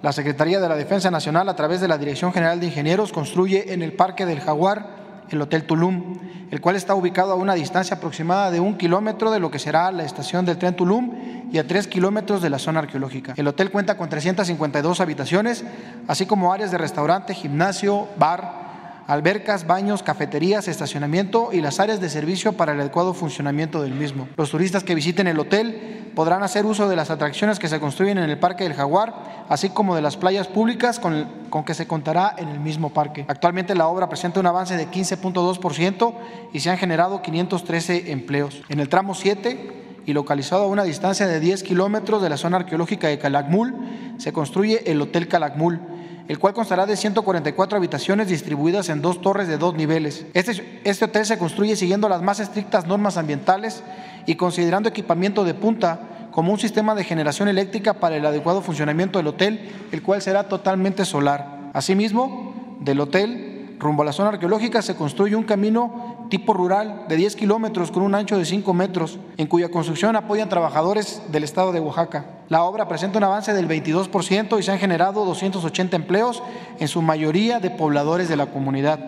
la 0.00 0.12
Secretaría 0.12 0.60
de 0.60 0.68
la 0.70 0.76
Defensa 0.76 1.10
Nacional, 1.10 1.50
a 1.50 1.56
través 1.56 1.82
de 1.82 1.88
la 1.88 1.98
Dirección 1.98 2.32
General 2.32 2.58
de 2.58 2.68
Ingenieros, 2.68 3.12
construye 3.12 3.74
en 3.74 3.82
el 3.82 3.92
Parque 3.92 4.24
del 4.24 4.40
Jaguar 4.40 5.03
el 5.30 5.40
Hotel 5.40 5.64
Tulum, 5.64 6.18
el 6.50 6.60
cual 6.60 6.76
está 6.76 6.94
ubicado 6.94 7.32
a 7.32 7.36
una 7.36 7.54
distancia 7.54 7.96
aproximada 7.96 8.50
de 8.50 8.60
un 8.60 8.76
kilómetro 8.76 9.30
de 9.30 9.40
lo 9.40 9.50
que 9.50 9.58
será 9.58 9.90
la 9.92 10.04
estación 10.04 10.44
del 10.44 10.58
tren 10.58 10.76
Tulum 10.76 11.12
y 11.52 11.58
a 11.58 11.66
tres 11.66 11.86
kilómetros 11.86 12.42
de 12.42 12.50
la 12.50 12.58
zona 12.58 12.80
arqueológica. 12.80 13.34
El 13.36 13.48
hotel 13.48 13.70
cuenta 13.70 13.96
con 13.96 14.08
352 14.08 15.00
habitaciones, 15.00 15.64
así 16.08 16.26
como 16.26 16.52
áreas 16.52 16.70
de 16.70 16.78
restaurante, 16.78 17.34
gimnasio, 17.34 18.08
bar, 18.16 18.63
albercas, 19.06 19.66
baños, 19.66 20.02
cafeterías, 20.02 20.68
estacionamiento 20.68 21.50
y 21.52 21.60
las 21.60 21.80
áreas 21.80 22.00
de 22.00 22.08
servicio 22.08 22.54
para 22.54 22.72
el 22.72 22.80
adecuado 22.80 23.14
funcionamiento 23.14 23.82
del 23.82 23.94
mismo. 23.94 24.28
Los 24.36 24.50
turistas 24.50 24.84
que 24.84 24.94
visiten 24.94 25.26
el 25.26 25.38
hotel 25.38 26.10
podrán 26.14 26.42
hacer 26.42 26.64
uso 26.64 26.88
de 26.88 26.96
las 26.96 27.10
atracciones 27.10 27.58
que 27.58 27.68
se 27.68 27.80
construyen 27.80 28.18
en 28.18 28.30
el 28.30 28.38
Parque 28.38 28.64
del 28.64 28.74
Jaguar, 28.74 29.44
así 29.48 29.68
como 29.70 29.96
de 29.96 30.02
las 30.02 30.16
playas 30.16 30.46
públicas 30.48 30.98
con, 30.98 31.28
con 31.50 31.64
que 31.64 31.74
se 31.74 31.86
contará 31.86 32.34
en 32.38 32.48
el 32.48 32.60
mismo 32.60 32.90
parque. 32.90 33.24
Actualmente 33.28 33.74
la 33.74 33.88
obra 33.88 34.08
presenta 34.08 34.40
un 34.40 34.46
avance 34.46 34.76
de 34.76 34.88
15.2% 34.88 36.14
y 36.52 36.60
se 36.60 36.70
han 36.70 36.78
generado 36.78 37.20
513 37.20 38.12
empleos. 38.12 38.62
En 38.68 38.80
el 38.80 38.88
tramo 38.88 39.14
7 39.14 39.82
y 40.06 40.12
localizado 40.12 40.64
a 40.64 40.68
una 40.68 40.84
distancia 40.84 41.26
de 41.26 41.40
10 41.40 41.62
kilómetros 41.62 42.22
de 42.22 42.28
la 42.28 42.36
zona 42.36 42.58
arqueológica 42.58 43.08
de 43.08 43.18
Calakmul, 43.18 43.74
se 44.18 44.32
construye 44.32 44.90
el 44.90 45.00
Hotel 45.00 45.28
Calakmul 45.28 45.80
el 46.28 46.38
cual 46.38 46.54
constará 46.54 46.86
de 46.86 46.96
144 46.96 47.76
habitaciones 47.76 48.28
distribuidas 48.28 48.88
en 48.88 49.02
dos 49.02 49.20
torres 49.20 49.48
de 49.48 49.58
dos 49.58 49.74
niveles. 49.74 50.26
Este, 50.34 50.80
este, 50.84 51.04
hotel 51.04 51.26
se 51.26 51.38
construye 51.38 51.76
siguiendo 51.76 52.08
las 52.08 52.22
más 52.22 52.40
estrictas 52.40 52.86
normas 52.86 53.16
ambientales 53.16 53.82
y 54.26 54.36
considerando 54.36 54.88
equipamiento 54.88 55.44
de 55.44 55.54
punta 55.54 56.28
como 56.30 56.52
un 56.52 56.58
sistema 56.58 56.94
de 56.94 57.04
generación 57.04 57.48
eléctrica 57.48 57.94
para 57.94 58.16
el 58.16 58.26
adecuado 58.26 58.62
funcionamiento 58.62 59.18
del 59.18 59.28
hotel, 59.28 59.70
el 59.92 60.02
cual 60.02 60.22
será 60.22 60.48
totalmente 60.48 61.04
solar. 61.04 61.70
Asimismo, 61.74 62.76
del 62.80 63.00
hotel 63.00 63.76
rumbo 63.78 64.02
a 64.02 64.06
la 64.06 64.12
zona 64.12 64.30
arqueológica 64.30 64.82
se 64.82 64.96
construye 64.96 65.36
un 65.36 65.44
camino 65.44 66.26
tipo 66.30 66.54
rural 66.54 67.04
de 67.08 67.16
10 67.16 67.36
kilómetros 67.36 67.90
con 67.90 68.02
un 68.02 68.14
ancho 68.14 68.38
de 68.38 68.44
5 68.44 68.72
metros, 68.72 69.18
en 69.36 69.46
cuya 69.46 69.70
construcción 69.70 70.16
apoyan 70.16 70.48
trabajadores 70.48 71.22
del 71.30 71.44
estado 71.44 71.70
de 71.72 71.80
Oaxaca. 71.80 72.24
La 72.48 72.64
obra 72.64 72.86
presenta 72.88 73.18
un 73.18 73.24
avance 73.24 73.54
del 73.54 73.68
22% 73.68 74.58
y 74.58 74.62
se 74.62 74.70
han 74.70 74.78
generado 74.78 75.24
280 75.24 75.96
empleos, 75.96 76.42
en 76.78 76.88
su 76.88 77.00
mayoría 77.00 77.58
de 77.58 77.70
pobladores 77.70 78.28
de 78.28 78.36
la 78.36 78.46
comunidad. 78.46 78.98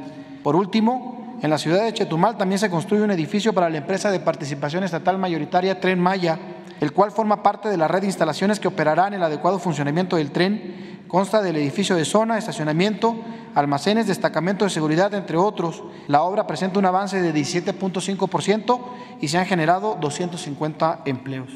Por 0.42 0.56
último, 0.56 1.36
en 1.42 1.50
la 1.50 1.58
ciudad 1.58 1.84
de 1.84 1.92
Chetumal 1.92 2.38
también 2.38 2.58
se 2.58 2.70
construye 2.70 3.02
un 3.02 3.10
edificio 3.10 3.52
para 3.52 3.68
la 3.68 3.78
empresa 3.78 4.10
de 4.10 4.20
participación 4.20 4.84
estatal 4.84 5.18
mayoritaria 5.18 5.80
Tren 5.80 6.00
Maya, 6.00 6.38
el 6.80 6.92
cual 6.92 7.10
forma 7.10 7.42
parte 7.42 7.68
de 7.68 7.76
la 7.76 7.88
red 7.88 8.00
de 8.00 8.06
instalaciones 8.06 8.60
que 8.60 8.68
operarán 8.68 9.14
el 9.14 9.22
adecuado 9.22 9.58
funcionamiento 9.58 10.16
del 10.16 10.30
tren 10.30 10.96
Consta 11.08 11.40
del 11.40 11.56
edificio 11.56 11.94
de 11.94 12.04
zona, 12.04 12.36
estacionamiento, 12.36 13.16
almacenes, 13.54 14.08
destacamento 14.08 14.64
de 14.64 14.70
seguridad, 14.70 15.14
entre 15.14 15.36
otros. 15.36 15.84
La 16.08 16.22
obra 16.22 16.46
presenta 16.48 16.80
un 16.80 16.86
avance 16.86 17.22
de 17.22 17.32
17.5% 17.32 18.80
y 19.20 19.28
se 19.28 19.38
han 19.38 19.46
generado 19.46 19.96
250 20.00 21.02
empleos. 21.06 21.48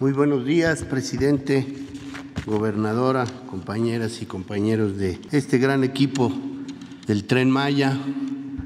Muy 0.00 0.12
buenos 0.12 0.44
días, 0.44 0.82
presidente, 0.82 1.66
gobernadora, 2.44 3.24
compañeras 3.48 4.20
y 4.20 4.26
compañeros 4.26 4.98
de 4.98 5.18
este 5.32 5.56
gran 5.56 5.82
equipo 5.82 6.30
del 7.06 7.24
Tren 7.24 7.50
Maya, 7.50 7.98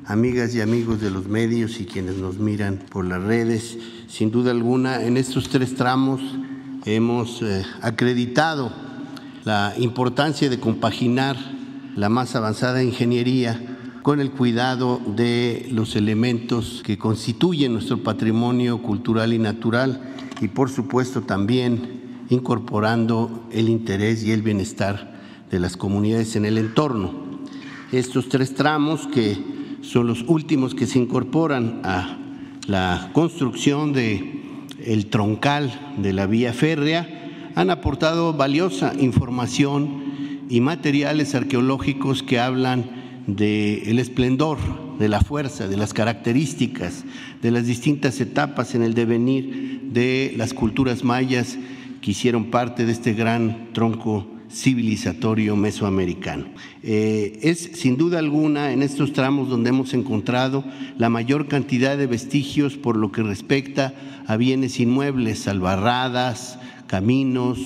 amigas 0.06 0.52
y 0.54 0.60
amigos 0.60 1.00
de 1.00 1.10
los 1.10 1.28
medios 1.28 1.78
y 1.78 1.86
quienes 1.86 2.16
nos 2.16 2.38
miran 2.38 2.78
por 2.90 3.04
las 3.04 3.22
redes. 3.22 3.78
Sin 4.08 4.30
duda 4.30 4.52
alguna, 4.52 5.04
en 5.04 5.18
estos 5.18 5.50
tres 5.50 5.74
tramos 5.74 6.22
hemos 6.86 7.42
eh, 7.42 7.62
acreditado 7.82 8.72
la 9.44 9.74
importancia 9.76 10.48
de 10.48 10.58
compaginar 10.58 11.36
la 11.94 12.08
más 12.08 12.34
avanzada 12.34 12.82
ingeniería 12.82 13.60
con 14.02 14.20
el 14.20 14.30
cuidado 14.30 14.98
de 15.14 15.68
los 15.72 15.94
elementos 15.94 16.82
que 16.86 16.96
constituyen 16.96 17.74
nuestro 17.74 18.02
patrimonio 18.02 18.80
cultural 18.80 19.34
y 19.34 19.38
natural 19.38 20.00
y 20.40 20.48
por 20.48 20.70
supuesto 20.70 21.20
también 21.20 22.24
incorporando 22.30 23.46
el 23.52 23.68
interés 23.68 24.24
y 24.24 24.32
el 24.32 24.40
bienestar 24.40 25.20
de 25.50 25.60
las 25.60 25.76
comunidades 25.76 26.34
en 26.34 26.46
el 26.46 26.56
entorno. 26.56 27.12
Estos 27.92 28.30
tres 28.30 28.54
tramos 28.54 29.06
que 29.06 29.36
son 29.82 30.06
los 30.06 30.24
últimos 30.28 30.74
que 30.74 30.86
se 30.86 30.98
incorporan 30.98 31.82
a 31.84 32.24
la 32.68 33.08
construcción 33.14 33.94
de 33.94 34.42
el 34.84 35.06
troncal 35.06 35.96
de 35.96 36.12
la 36.12 36.26
vía 36.26 36.52
férrea 36.52 37.08
han 37.54 37.70
aportado 37.70 38.34
valiosa 38.34 38.92
información 39.00 40.44
y 40.50 40.60
materiales 40.60 41.34
arqueológicos 41.34 42.22
que 42.22 42.38
hablan 42.38 43.24
del 43.26 43.98
esplendor, 43.98 44.58
de 44.98 45.08
la 45.08 45.22
fuerza, 45.22 45.66
de 45.66 45.78
las 45.78 45.94
características, 45.94 47.04
de 47.40 47.50
las 47.50 47.66
distintas 47.66 48.20
etapas 48.20 48.74
en 48.74 48.82
el 48.82 48.92
devenir 48.92 49.88
de 49.90 50.34
las 50.36 50.52
culturas 50.52 51.04
mayas 51.04 51.56
que 52.02 52.10
hicieron 52.10 52.50
parte 52.50 52.84
de 52.84 52.92
este 52.92 53.14
gran 53.14 53.72
tronco 53.72 54.26
civilizatorio 54.50 55.56
mesoamericano. 55.56 56.46
Eh, 56.82 57.38
es 57.42 57.70
sin 57.74 57.96
duda 57.96 58.18
alguna 58.18 58.72
en 58.72 58.82
estos 58.82 59.12
tramos 59.12 59.48
donde 59.48 59.70
hemos 59.70 59.94
encontrado 59.94 60.64
la 60.96 61.08
mayor 61.08 61.48
cantidad 61.48 61.96
de 61.96 62.06
vestigios 62.06 62.76
por 62.76 62.96
lo 62.96 63.12
que 63.12 63.22
respecta 63.22 63.94
a 64.26 64.36
bienes 64.36 64.80
inmuebles, 64.80 65.48
albarradas, 65.48 66.58
caminos, 66.86 67.58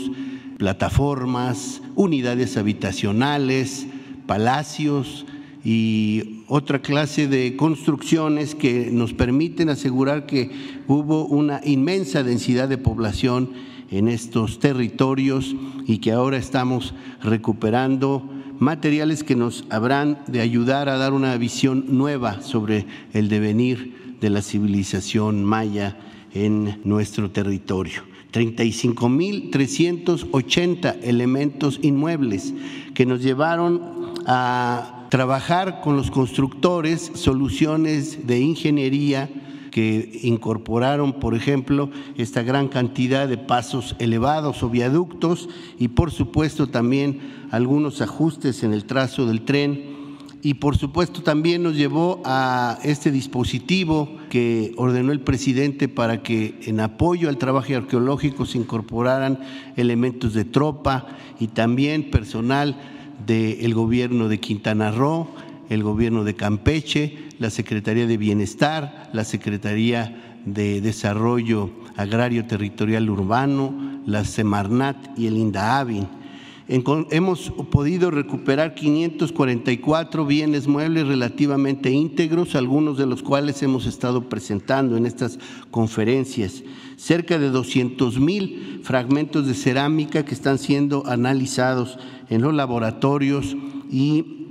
plataformas, 0.59 1.83
unidades 1.95 2.57
habitacionales, 2.57 3.87
palacios 4.27 5.27
y 5.65 6.43
otra 6.49 6.83
clase 6.83 7.29
de 7.29 7.57
construcciones 7.57 8.55
que 8.55 8.91
nos 8.91 9.13
permiten 9.13 9.69
asegurar 9.69 10.27
que 10.27 10.51
hubo 10.89 11.25
una 11.27 11.61
inmensa 11.65 12.23
densidad 12.23 12.69
de 12.69 12.79
población 12.79 13.51
en 13.93 14.09
estos 14.09 14.59
territorios 14.59 15.55
y 15.87 15.99
que 15.99 16.11
ahora 16.13 16.39
estamos 16.39 16.95
recuperando 17.23 18.27
materiales 18.59 19.23
que 19.23 19.37
nos 19.37 19.67
habrán 19.71 20.25
de 20.27 20.41
ayudar 20.41 20.89
a 20.89 20.97
dar 20.97 21.13
una 21.13 21.37
visión 21.37 21.85
nueva 21.89 22.41
sobre 22.41 22.87
el 23.13 23.29
devenir 23.29 24.17
de 24.21 24.31
la 24.31 24.41
civilización 24.41 25.45
maya 25.45 25.99
en 26.33 26.81
nuestro 26.85 27.31
territorio. 27.31 28.05
35.380 28.33 30.97
elementos 31.03 31.79
inmuebles 31.83 32.55
que 32.95 33.05
nos 33.05 33.23
llevaron 33.23 34.15
a 34.27 35.09
trabajar 35.11 35.83
con 35.83 35.97
los 35.97 36.11
constructores 36.11 37.13
soluciones 37.15 38.27
de 38.27 38.41
ingeniería 38.41 39.29
que 39.73 40.21
incorporaron, 40.23 41.15
por 41.15 41.35
ejemplo, 41.35 41.91
esta 42.17 42.43
gran 42.43 42.69
cantidad 42.69 43.27
de 43.27 43.39
pasos 43.39 43.97
elevados 43.99 44.63
o 44.63 44.71
viaductos 44.71 45.49
y, 45.79 45.89
por 45.89 46.13
supuesto, 46.13 46.69
también 46.69 47.19
algunos 47.51 48.01
ajustes 48.01 48.63
en 48.63 48.73
el 48.73 48.85
trazo 48.85 49.27
del 49.27 49.43
tren. 49.43 49.91
Y 50.45 50.55
por 50.55 50.77
supuesto 50.77 51.23
también 51.23 51.63
nos 51.63 51.77
llevó 51.77 52.21
a 52.25 52.79
este 52.83 53.13
dispositivo 53.13 54.09
que 54.29 54.73
ordenó 54.77 55.13
el 55.13 55.21
presidente 55.21 55.89
para 55.89 56.25
que 56.25 56.59
en 56.65 56.81
apoyo 56.81 57.29
al 57.29 57.39
trabajo 57.39 57.77
arqueológico 57.77 58.45
se 58.45 58.59
incorporaran 58.59 59.39
elementos 59.77 60.35
de 60.35 60.45
tropa 60.45 61.07
y 61.39 61.47
también 61.47 62.11
personal 62.11 62.77
del 63.25 63.73
gobierno 63.73 64.29
de 64.29 64.41
Quintana 64.41 64.91
Roo, 64.91 65.29
el 65.73 65.83
gobierno 65.83 66.23
de 66.25 66.35
Campeche, 66.35 67.17
la 67.39 67.51
Secretaría 67.51 68.07
de 68.07 68.19
Bienestar, 68.19 69.11
la 69.13 69.25
Secretaría 69.25 70.41
de 70.45 70.81
Desarrollo 70.81 71.71
Agrario 71.97 72.47
Territorial 72.47 73.09
Urbano, 73.09 74.01
la 74.05 74.25
Semarnat 74.25 75.19
y 75.19 75.29
el 75.29 75.37
INDAAVIN. 75.37 76.09
Hemos 76.69 77.51
podido 77.71 78.11
recuperar 78.11 78.75
544 78.75 80.25
bienes 80.25 80.69
muebles 80.69 81.07
relativamente 81.07 81.91
íntegros, 81.91 82.55
algunos 82.55 82.97
de 82.99 83.07
los 83.07 83.23
cuales 83.23 83.63
hemos 83.63 83.87
estado 83.87 84.29
presentando 84.29 84.97
en 84.97 85.07
estas 85.07 85.39
conferencias. 85.71 86.63
Cerca 86.97 87.39
de 87.39 87.51
200 87.51 88.21
mil 88.21 88.81
fragmentos 88.85 89.47
de 89.47 89.55
cerámica 89.55 90.25
que 90.25 90.35
están 90.35 90.59
siendo 90.59 91.07
analizados 91.07 91.99
en 92.31 92.43
los 92.43 92.55
laboratorios 92.55 93.57
y 93.91 94.42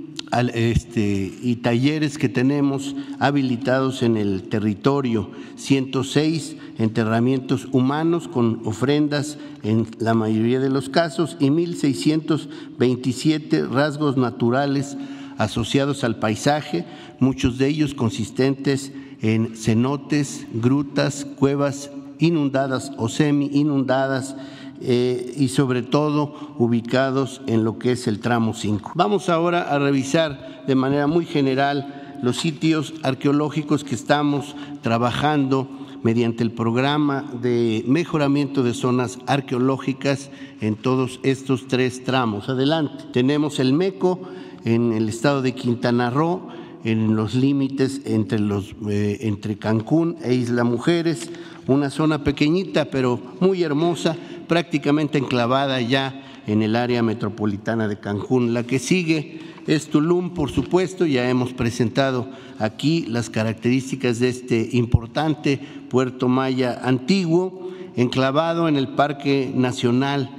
este, 0.54 1.30
y 1.42 1.56
talleres 1.56 2.16
que 2.16 2.30
tenemos 2.30 2.96
habilitados 3.18 4.02
en 4.02 4.16
el 4.16 4.44
territorio, 4.44 5.30
106 5.56 6.56
enterramientos 6.78 7.68
humanos 7.72 8.28
con 8.28 8.62
ofrendas 8.64 9.36
en 9.62 9.86
la 9.98 10.14
mayoría 10.14 10.58
de 10.58 10.70
los 10.70 10.88
casos 10.88 11.36
y 11.38 11.50
1.627 11.50 13.68
rasgos 13.68 14.16
naturales 14.16 14.96
asociados 15.36 16.02
al 16.04 16.16
paisaje, 16.16 16.86
muchos 17.20 17.58
de 17.58 17.68
ellos 17.68 17.92
consistentes 17.94 18.92
en 19.20 19.54
cenotes, 19.54 20.46
grutas, 20.54 21.24
cuevas 21.24 21.90
inundadas 22.18 22.92
o 22.96 23.08
semi 23.08 23.50
inundadas, 23.52 24.36
eh, 24.84 25.34
y 25.36 25.48
sobre 25.48 25.82
todo 25.82 26.54
ubicados 26.58 27.40
en 27.46 27.64
lo 27.64 27.78
que 27.78 27.92
es 27.92 28.06
el 28.06 28.20
tramo 28.20 28.54
5. 28.54 28.92
Vamos 28.94 29.28
ahora 29.28 29.62
a 29.62 29.78
revisar 29.78 30.64
de 30.66 30.74
manera 30.74 31.06
muy 31.06 31.24
general 31.24 32.18
los 32.22 32.36
sitios 32.36 32.94
arqueológicos 33.02 33.84
que 33.84 33.94
estamos 33.94 34.56
trabajando 34.82 35.68
mediante 36.02 36.42
el 36.42 36.50
programa 36.50 37.24
de 37.40 37.84
mejoramiento 37.86 38.62
de 38.62 38.74
zonas 38.74 39.18
arqueológicas 39.26 40.30
en 40.60 40.76
todos 40.76 41.20
estos 41.22 41.68
tres 41.68 42.04
tramos. 42.04 42.48
Adelante. 42.48 43.04
Tenemos 43.12 43.58
el 43.60 43.72
MECO 43.72 44.20
en 44.64 44.92
el 44.92 45.08
estado 45.08 45.42
de 45.42 45.54
Quintana 45.54 46.10
Roo, 46.10 46.48
en 46.84 47.14
los 47.14 47.34
límites 47.34 48.00
entre, 48.04 48.40
los, 48.40 48.74
eh, 48.88 49.18
entre 49.20 49.56
Cancún 49.56 50.16
e 50.22 50.34
Isla 50.34 50.64
Mujeres, 50.64 51.30
una 51.68 51.90
zona 51.90 52.24
pequeñita 52.24 52.86
pero 52.86 53.20
muy 53.40 53.62
hermosa 53.62 54.16
prácticamente 54.46 55.18
enclavada 55.18 55.80
ya 55.80 56.22
en 56.46 56.62
el 56.62 56.76
área 56.76 57.02
metropolitana 57.02 57.88
de 57.88 57.98
Cancún. 57.98 58.54
La 58.54 58.64
que 58.64 58.78
sigue 58.78 59.40
es 59.66 59.88
Tulum, 59.88 60.34
por 60.34 60.50
supuesto, 60.50 61.06
ya 61.06 61.28
hemos 61.28 61.52
presentado 61.52 62.28
aquí 62.58 63.06
las 63.06 63.30
características 63.30 64.18
de 64.18 64.28
este 64.28 64.70
importante 64.72 65.60
puerto 65.88 66.28
maya 66.28 66.80
antiguo, 66.82 67.70
enclavado 67.96 68.68
en 68.68 68.76
el 68.76 68.88
Parque 68.88 69.52
Nacional 69.54 70.30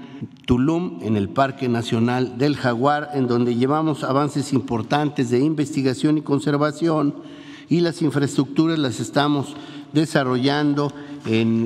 Tulum, 0.46 1.00
en 1.02 1.16
el 1.16 1.30
Parque 1.30 1.70
Nacional 1.70 2.38
del 2.38 2.56
Jaguar, 2.56 3.12
en 3.14 3.28
donde 3.28 3.56
llevamos 3.56 4.04
avances 4.04 4.54
importantes 4.54 5.30
de 5.30 5.40
investigación 5.40 6.18
y 6.18 6.22
conservación 6.22 7.16
y 7.70 7.80
las 7.80 8.02
infraestructuras 8.02 8.78
las 8.78 9.00
estamos 9.00 9.56
desarrollando 9.94 10.92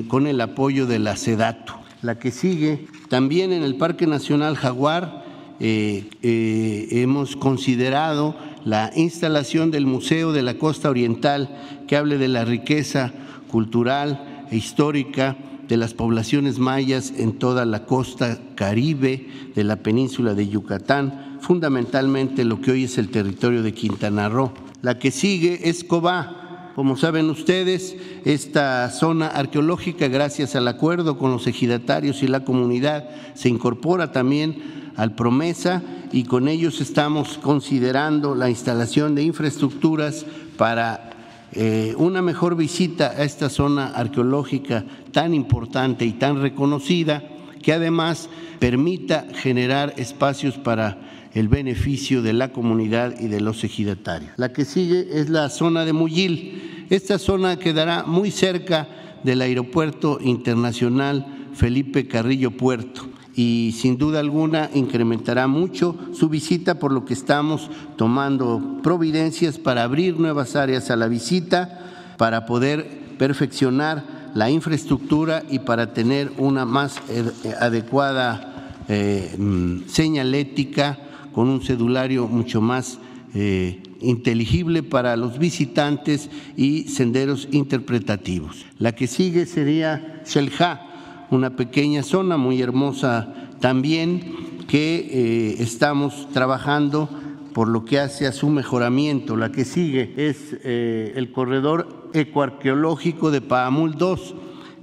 con 0.08 0.26
el 0.26 0.40
apoyo 0.40 0.86
de 0.86 1.00
la 1.00 1.16
SEDATU 1.16 1.74
la 2.02 2.18
que 2.18 2.30
sigue. 2.30 2.86
También 3.08 3.52
en 3.52 3.62
el 3.62 3.76
Parque 3.76 4.06
Nacional 4.06 4.56
Jaguar 4.56 5.24
eh, 5.60 6.08
eh, 6.22 6.88
hemos 6.90 7.36
considerado 7.36 8.36
la 8.64 8.92
instalación 8.94 9.70
del 9.70 9.86
Museo 9.86 10.32
de 10.32 10.42
la 10.42 10.54
Costa 10.54 10.90
Oriental 10.90 11.84
que 11.86 11.96
hable 11.96 12.18
de 12.18 12.28
la 12.28 12.44
riqueza 12.44 13.12
cultural 13.50 14.46
e 14.50 14.56
histórica 14.56 15.36
de 15.68 15.76
las 15.76 15.94
poblaciones 15.94 16.58
mayas 16.58 17.12
en 17.16 17.38
toda 17.38 17.66
la 17.66 17.84
costa 17.84 18.38
caribe 18.54 19.26
de 19.54 19.64
la 19.64 19.76
península 19.76 20.34
de 20.34 20.48
Yucatán, 20.48 21.38
fundamentalmente 21.40 22.44
lo 22.44 22.60
que 22.60 22.70
hoy 22.70 22.84
es 22.84 22.96
el 22.96 23.10
territorio 23.10 23.62
de 23.62 23.74
Quintana 23.74 24.28
Roo. 24.28 24.52
La 24.80 24.98
que 24.98 25.10
sigue 25.10 25.68
es 25.68 25.84
Cobá, 25.84 26.37
como 26.78 26.96
saben 26.96 27.28
ustedes, 27.28 27.96
esta 28.24 28.88
zona 28.90 29.26
arqueológica, 29.26 30.06
gracias 30.06 30.54
al 30.54 30.68
acuerdo 30.68 31.18
con 31.18 31.32
los 31.32 31.48
ejidatarios 31.48 32.22
y 32.22 32.28
la 32.28 32.44
comunidad, 32.44 33.08
se 33.34 33.48
incorpora 33.48 34.12
también 34.12 34.92
al 34.94 35.16
Promesa 35.16 35.82
y 36.12 36.22
con 36.22 36.46
ellos 36.46 36.80
estamos 36.80 37.36
considerando 37.38 38.36
la 38.36 38.48
instalación 38.48 39.16
de 39.16 39.24
infraestructuras 39.24 40.24
para 40.56 41.10
eh, 41.50 41.96
una 41.98 42.22
mejor 42.22 42.54
visita 42.54 43.08
a 43.08 43.24
esta 43.24 43.48
zona 43.48 43.88
arqueológica 43.88 44.84
tan 45.10 45.34
importante 45.34 46.04
y 46.04 46.12
tan 46.12 46.40
reconocida 46.40 47.24
que 47.60 47.72
además 47.72 48.28
permita 48.60 49.26
generar 49.34 49.94
espacios 49.96 50.56
para 50.58 50.96
el 51.38 51.46
beneficio 51.46 52.20
de 52.20 52.32
la 52.32 52.52
comunidad 52.52 53.14
y 53.20 53.28
de 53.28 53.40
los 53.40 53.62
ejidatarios. 53.62 54.32
La 54.36 54.52
que 54.52 54.64
sigue 54.64 55.20
es 55.20 55.30
la 55.30 55.48
zona 55.50 55.84
de 55.84 55.92
Muyil. 55.92 56.86
Esta 56.90 57.16
zona 57.16 57.60
quedará 57.60 58.02
muy 58.02 58.32
cerca 58.32 58.88
del 59.22 59.42
Aeropuerto 59.42 60.18
Internacional 60.20 61.50
Felipe 61.54 62.08
Carrillo 62.08 62.50
Puerto 62.50 63.06
y 63.36 63.72
sin 63.78 63.98
duda 63.98 64.18
alguna 64.18 64.68
incrementará 64.74 65.46
mucho 65.46 65.94
su 66.12 66.28
visita, 66.28 66.80
por 66.80 66.90
lo 66.90 67.04
que 67.04 67.14
estamos 67.14 67.70
tomando 67.94 68.80
providencias 68.82 69.58
para 69.58 69.84
abrir 69.84 70.18
nuevas 70.18 70.56
áreas 70.56 70.90
a 70.90 70.96
la 70.96 71.06
visita, 71.06 72.16
para 72.16 72.46
poder 72.46 73.14
perfeccionar 73.16 74.32
la 74.34 74.50
infraestructura 74.50 75.44
y 75.48 75.60
para 75.60 75.94
tener 75.94 76.32
una 76.36 76.64
más 76.64 76.96
eh, 77.08 77.22
adecuada 77.60 78.74
eh, 78.88 79.36
mm, 79.38 79.86
señalética 79.86 80.98
con 81.32 81.48
un 81.48 81.60
cedulario 81.60 82.26
mucho 82.26 82.60
más 82.60 82.98
eh, 83.34 83.82
inteligible 84.00 84.82
para 84.82 85.16
los 85.16 85.38
visitantes 85.38 86.30
y 86.56 86.84
senderos 86.84 87.48
interpretativos. 87.52 88.64
La 88.78 88.92
que 88.92 89.06
sigue 89.06 89.44
sería 89.46 90.22
Shelja, 90.24 91.26
una 91.30 91.56
pequeña 91.56 92.02
zona 92.02 92.36
muy 92.36 92.62
hermosa 92.62 93.34
también 93.60 94.64
que 94.66 94.96
eh, 95.10 95.56
estamos 95.58 96.28
trabajando 96.32 97.08
por 97.52 97.68
lo 97.68 97.84
que 97.84 97.98
hace 97.98 98.26
a 98.26 98.32
su 98.32 98.48
mejoramiento. 98.48 99.36
La 99.36 99.50
que 99.50 99.64
sigue 99.64 100.14
es 100.16 100.56
eh, 100.64 101.12
el 101.16 101.32
corredor 101.32 102.10
ecoarqueológico 102.14 103.30
de 103.30 103.40
Paamul 103.40 103.96
2, 103.96 104.34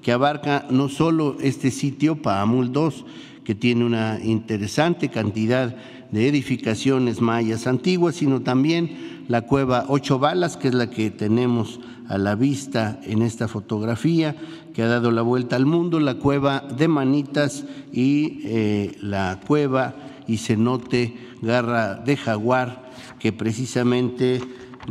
que 0.01 0.11
abarca 0.11 0.67
no 0.69 0.89
solo 0.89 1.37
este 1.39 1.71
sitio, 1.71 2.21
Paamul 2.21 2.71
2, 2.71 3.05
que 3.43 3.55
tiene 3.55 3.85
una 3.85 4.19
interesante 4.23 5.09
cantidad 5.09 5.69
de 5.69 5.94
edificaciones 6.13 7.21
mayas 7.21 7.67
antiguas, 7.67 8.15
sino 8.15 8.41
también 8.41 9.23
la 9.27 9.41
cueva 9.41 9.85
Ocho 9.87 10.19
Balas, 10.19 10.57
que 10.57 10.69
es 10.69 10.73
la 10.73 10.89
que 10.89 11.09
tenemos 11.11 11.79
a 12.07 12.17
la 12.17 12.35
vista 12.35 12.99
en 13.03 13.21
esta 13.21 13.47
fotografía, 13.47 14.35
que 14.73 14.83
ha 14.83 14.87
dado 14.87 15.11
la 15.11 15.21
vuelta 15.21 15.55
al 15.55 15.65
mundo, 15.65 15.99
la 15.99 16.15
cueva 16.15 16.59
de 16.59 16.87
Manitas 16.87 17.65
y 17.91 18.41
eh, 18.43 18.97
la 19.01 19.39
cueva 19.45 19.95
y 20.27 20.37
cenote 20.37 21.15
Garra 21.41 21.95
de 21.95 22.17
Jaguar, 22.17 22.91
que 23.19 23.31
precisamente 23.31 24.41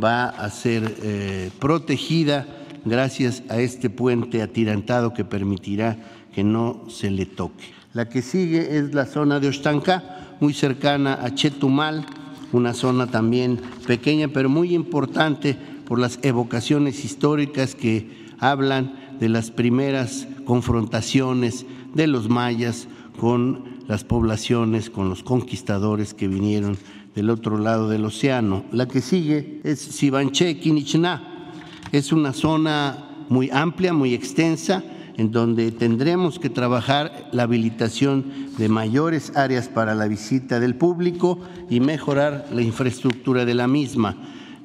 va 0.03 0.27
a 0.27 0.51
ser 0.51 0.97
eh, 1.03 1.51
protegida 1.59 2.47
gracias 2.85 3.43
a 3.49 3.59
este 3.59 3.91
puente 3.91 4.43
atirantado 4.43 5.15
que 5.15 5.25
permitirá 5.25 5.97
que 6.35 6.45
no 6.45 6.85
se 6.89 7.11
le 7.11 7.27
toque. 7.27 7.65
La 7.93 8.09
que 8.09 8.23
sigue 8.23 8.77
es 8.77 8.93
la 8.93 9.07
zona 9.07 9.39
de 9.39 9.49
Ostanca, 9.49 10.24
muy 10.45 10.53
cercana 10.53 11.19
a 11.23 11.35
Chetumal, 11.35 12.05
una 12.53 12.75
zona 12.75 13.07
también 13.07 13.59
pequeña 13.87 14.29
pero 14.29 14.51
muy 14.51 14.75
importante 14.75 15.57
por 15.87 15.99
las 15.99 16.19
evocaciones 16.21 17.03
históricas 17.03 17.75
que 17.75 18.27
hablan 18.39 18.95
de 19.19 19.31
las 19.31 19.51
primeras 19.51 20.29
confrontaciones 20.45 21.65
de 21.95 22.09
los 22.09 22.29
mayas 22.29 22.89
con 23.19 23.65
las 23.89 24.05
poblaciones, 24.05 24.91
con 24.91 25.09
los 25.09 25.23
conquistadores 25.23 26.13
que 26.13 26.29
vinieron 26.29 26.77
del 27.15 27.31
otro 27.31 27.57
lado 27.57 27.89
del 27.89 28.05
océano. 28.05 28.67
La 28.71 28.87
que 28.87 29.01
sigue 29.01 29.63
es 29.65 29.79
Sibanché, 29.79 30.59
Quinichná. 30.59 31.53
Es 31.91 32.13
una 32.13 32.35
zona 32.35 32.99
muy 33.31 33.49
amplia, 33.51 33.95
muy 33.95 34.13
extensa, 34.13 34.85
en 35.17 35.31
donde 35.31 35.71
tendremos 35.71 36.39
que 36.39 36.51
trabajar 36.51 37.29
la 37.33 37.45
habilitación 37.45 38.25
de 38.59 38.69
mayores 38.69 39.33
áreas 39.37 39.69
para 39.69 39.95
la 39.95 40.09
visita 40.09 40.61
del 40.61 40.75
público 40.75 41.39
y 41.71 41.81
mejorar 41.81 42.47
la 42.53 42.63
infraestructura 42.63 43.45
de 43.45 43.55
la 43.55 43.69
misma. 43.69 44.17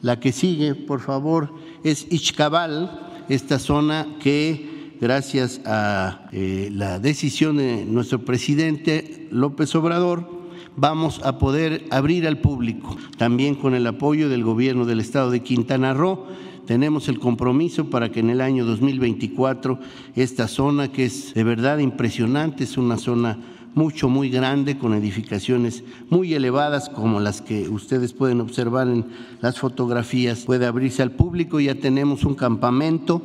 La 0.01 0.19
que 0.19 0.31
sigue, 0.31 0.75
por 0.75 1.01
favor, 1.01 1.53
es 1.83 2.07
Ichcabal, 2.09 3.25
esta 3.29 3.59
zona 3.59 4.07
que 4.19 4.97
gracias 4.99 5.61
a 5.65 6.27
eh, 6.31 6.69
la 6.73 6.99
decisión 6.99 7.57
de 7.57 7.85
nuestro 7.85 8.25
presidente 8.25 9.27
López 9.31 9.73
Obrador, 9.75 10.39
vamos 10.75 11.21
a 11.23 11.37
poder 11.37 11.85
abrir 11.89 12.27
al 12.27 12.39
público, 12.39 12.97
también 13.17 13.55
con 13.55 13.75
el 13.75 13.85
apoyo 13.87 14.29
del 14.29 14.43
gobierno 14.43 14.85
del 14.85 14.99
estado 14.99 15.31
de 15.31 15.41
Quintana 15.41 15.93
Roo. 15.93 16.25
Tenemos 16.70 17.09
el 17.09 17.17
compromiso 17.17 17.89
para 17.89 18.11
que 18.11 18.20
en 18.20 18.30
el 18.30 18.41
año 18.41 18.63
2024 18.63 19.80
esta 20.15 20.47
zona, 20.47 20.91
que 20.91 21.05
es 21.05 21.34
de 21.34 21.43
verdad 21.43 21.80
impresionante, 21.80 22.63
es 22.63 22.78
una 22.78 22.99
zona 22.99 23.39
mucho, 23.74 24.07
muy 24.07 24.30
grande, 24.30 24.78
con 24.78 24.93
edificaciones 24.93 25.84
muy 26.11 26.36
elevadas, 26.36 26.88
como 26.88 27.20
las 27.20 27.41
que 27.41 27.67
ustedes 27.67 28.13
pueden 28.13 28.39
observar 28.39 28.88
en 28.88 29.07
las 29.41 29.57
fotografías, 29.57 30.41
puede 30.41 30.67
abrirse 30.67 31.01
al 31.01 31.09
público. 31.09 31.59
Ya 31.59 31.74
tenemos 31.74 32.24
un 32.24 32.36
campamento 32.36 33.20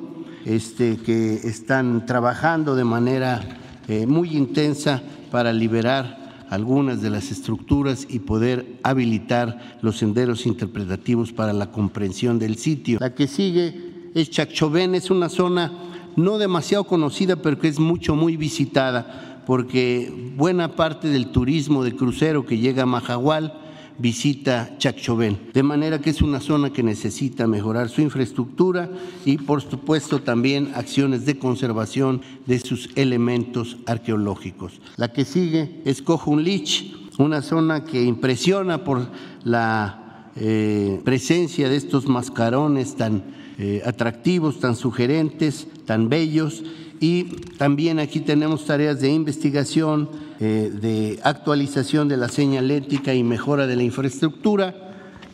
este, 0.47 0.97
que 0.97 1.35
están 1.35 2.07
trabajando 2.07 2.75
de 2.75 2.85
manera 2.85 3.43
eh, 3.89 4.07
muy 4.07 4.35
intensa 4.39 5.03
para 5.31 5.53
liberar 5.53 6.24
algunas 6.51 7.03
de 7.03 7.11
las 7.11 7.31
estructuras 7.31 8.07
y 8.09 8.21
poder 8.21 8.79
habilitar 8.83 9.79
los 9.83 9.99
senderos 9.99 10.47
interpretativos 10.47 11.33
para 11.33 11.53
la 11.53 11.71
comprensión 11.71 12.39
del 12.39 12.57
sitio. 12.57 12.99
La 13.01 13.15
que 13.15 13.27
sigue 13.27 14.11
es 14.15 14.31
Chacchoven, 14.31 14.95
es 14.95 15.11
una 15.11 15.29
zona 15.29 15.73
no 16.17 16.39
demasiado 16.39 16.85
conocida, 16.85 17.37
pero 17.37 17.59
que 17.59 17.69
es 17.69 17.79
mucho, 17.79 18.15
muy 18.15 18.37
visitada 18.37 19.35
porque 19.47 20.13
buena 20.37 20.75
parte 20.75 21.09
del 21.09 21.29
turismo 21.29 21.85
de 21.85 21.95
crucero 21.95 22.47
que 22.47 22.59
llega 22.59 22.85
a 22.85 22.87
Majahual 22.87 23.53
visita 23.99 24.77
Chacchoven, 24.79 25.39
de 25.53 25.63
manera 25.63 26.01
que 26.01 26.11
es 26.11 26.23
una 26.23 26.41
zona 26.41 26.73
que 26.73 26.83
necesita 26.83 27.47
mejorar 27.47 27.89
su 27.89 28.01
infraestructura 28.01 28.91
y 29.25 29.39
por 29.39 29.63
supuesto 29.63 30.21
también 30.21 30.73
acciones 30.75 31.27
de 31.27 31.39
conservación 31.39 32.23
de 32.47 32.59
sus 32.59 32.91
elementos 32.97 33.77
arqueológicos. 33.87 34.81
La 34.97 35.13
que 35.13 35.25
sigue 35.25 35.81
es 35.85 36.03
Cojunlich, 36.03 36.93
una 37.19 37.43
zona 37.43 37.85
que 37.85 38.03
impresiona 38.03 38.83
por 38.83 39.09
la 39.45 40.31
eh, 40.37 41.01
presencia 41.05 41.69
de 41.69 41.77
estos 41.77 42.07
mascarones 42.09 42.97
tan 42.97 43.23
eh, 43.59 43.83
atractivos, 43.87 44.59
tan 44.59 44.75
sugerentes, 44.75 45.69
tan 45.87 46.09
bellos 46.09 46.65
y 47.01 47.25
también 47.59 47.99
aquí 47.99 48.21
tenemos 48.21 48.65
tareas 48.65 49.01
de 49.01 49.13
investigación, 49.13 50.09
de 50.39 51.21
actualización 51.23 52.09
de 52.09 52.17
la 52.17 52.29
señalética 52.29 53.15
y 53.15 53.23
mejora 53.23 53.67
de 53.67 53.77
la 53.77 53.83
infraestructura. 53.83 54.75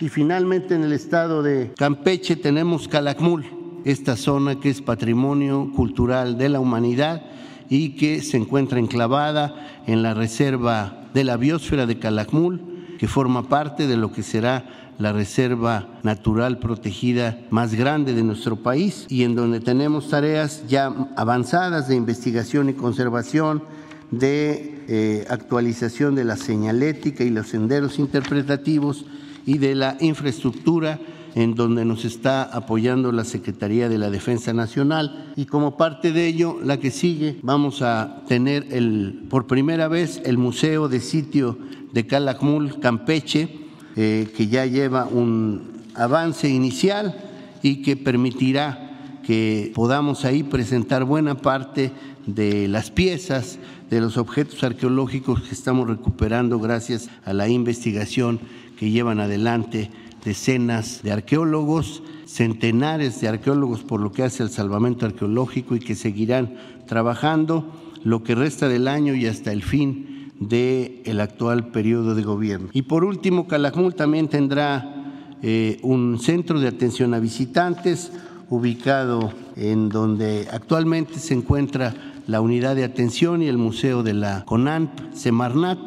Y 0.01 0.09
finalmente 0.09 0.75
en 0.75 0.85
el 0.85 0.93
estado 0.93 1.43
de 1.43 1.73
Campeche 1.77 2.37
tenemos 2.37 2.89
Calakmul, 2.89 3.45
esta 3.85 4.17
zona 4.17 4.59
que 4.59 4.71
es 4.71 4.81
patrimonio 4.81 5.71
cultural 5.75 6.39
de 6.39 6.49
la 6.49 6.61
humanidad 6.61 7.23
y 7.69 7.91
que 7.97 8.23
se 8.23 8.37
encuentra 8.37 8.79
enclavada 8.79 9.83
en 9.87 10.03
la 10.03 10.15
reserva 10.15 11.09
de 11.15 11.25
la 11.25 11.37
biosfera 11.37 11.87
de 11.87 11.99
Calakmul, 11.99 12.97
que 12.99 13.09
forma 13.09 13.49
parte 13.49 13.87
de 13.87 13.97
lo 13.97 14.13
que 14.13 14.23
será 14.23 14.95
la 14.99 15.13
reserva 15.15 15.89
natural 16.03 16.59
protegida 16.59 17.39
más 17.49 17.75
grande 17.75 18.13
de 18.13 18.23
nuestro 18.23 18.57
país 18.57 19.07
y 19.09 19.25
en 19.25 19.35
donde 19.35 19.61
tenemos 19.61 20.11
tareas 20.11 20.67
ya 20.69 20.95
avanzadas 21.17 21.89
de 21.89 21.97
investigación 21.97 22.69
y 22.69 22.75
conservación, 22.75 23.63
de 24.11 24.85
eh, 24.89 25.27
actualización 25.29 26.15
de 26.15 26.25
la 26.25 26.37
señalética 26.37 27.25
y 27.25 27.31
los 27.31 27.49
senderos 27.49 27.99
interpretativos 27.99 29.05
y 29.47 29.59
de 29.59 29.75
la 29.75 29.97
infraestructura 30.01 30.99
en 31.35 31.55
donde 31.55 31.85
nos 31.85 32.05
está 32.05 32.43
apoyando 32.43 33.13
la 33.13 33.25
Secretaría 33.25 33.89
de 33.89 33.99
la 33.99 34.11
Defensa 34.11 34.53
Nacional. 34.53 35.33
Y 35.37 35.47
como 35.47 35.77
parte 35.77 36.13
de 36.13 36.27
ello, 36.27 36.59
la 36.63 36.79
que 36.79 36.91
sigue, 36.91 37.39
vamos 37.43 37.83
a 37.83 38.23
tener 38.27 38.67
el, 38.71 39.27
por 39.31 39.47
primera 39.47 39.89
vez 39.89 40.21
el 40.25 40.39
Museo 40.39 40.89
de 40.89 41.01
Sitio 41.01 41.57
de 41.93 42.07
Calakmul, 42.07 42.81
Campeche, 42.81 43.49
eh, 43.97 44.29
que 44.37 44.49
ya 44.49 44.67
lleva 44.67 45.07
un 45.07 45.71
avance 45.95 46.49
inicial 46.49 47.15
y 47.63 47.83
que 47.83 47.97
permitirá 47.97 49.21
que 49.25 49.71
podamos 49.75 50.25
ahí 50.25 50.43
presentar 50.43 51.05
buena 51.05 51.37
parte 51.37 51.93
de 52.27 52.69
las 52.69 52.91
piezas, 52.91 53.59
de 53.91 54.01
los 54.01 54.17
objetos 54.17 54.63
arqueológicos 54.63 55.43
que 55.43 55.53
estamos 55.53 55.89
recuperando 55.89 56.61
gracias 56.61 57.11
a 57.25 57.33
la 57.33 57.49
investigación 57.49 58.41
que 58.79 58.91
llevan 58.91 59.19
adelante 59.19 59.91
decenas 60.25 61.03
de 61.03 61.13
arqueólogos, 61.13 62.03
centenares 62.25 63.21
de 63.21 63.29
arqueólogos 63.29 63.83
por 63.83 64.01
lo 64.01 64.13
que 64.13 64.23
hace 64.23 64.45
al 64.45 64.51
salvamento 64.51 65.07
arqueológico 65.07 65.75
y 65.75 65.81
que 65.81 65.97
seguirán 65.97 66.57
trabajando 66.87 67.73
lo 68.05 68.23
que 68.23 68.35
resta 68.35 68.69
del 68.69 68.87
año 68.87 69.15
y 69.15 69.27
hasta 69.27 69.53
el 69.53 69.63
fin 69.63 70.33
del 70.39 71.21
actual 71.21 71.69
periodo 71.69 72.15
de 72.15 72.23
gobierno. 72.23 72.69
Y 72.73 72.83
por 72.83 73.05
último, 73.05 73.49
Calakmul 73.49 73.95
también 73.95 74.29
tendrá 74.29 75.37
eh, 75.43 75.79
un 75.83 76.19
centro 76.21 76.61
de 76.61 76.69
atención 76.69 77.13
a 77.13 77.19
visitantes 77.19 78.13
ubicado 78.49 79.33
en 79.57 79.89
donde 79.89 80.49
actualmente 80.51 81.19
se 81.19 81.35
encuentra 81.35 81.95
la 82.31 82.41
unidad 82.41 82.77
de 82.77 82.85
atención 82.85 83.43
y 83.43 83.49
el 83.49 83.59
museo 83.59 84.05
de 84.05 84.15
la 84.15 84.45
CONANP, 84.45 85.15
Semarnat. 85.15 85.81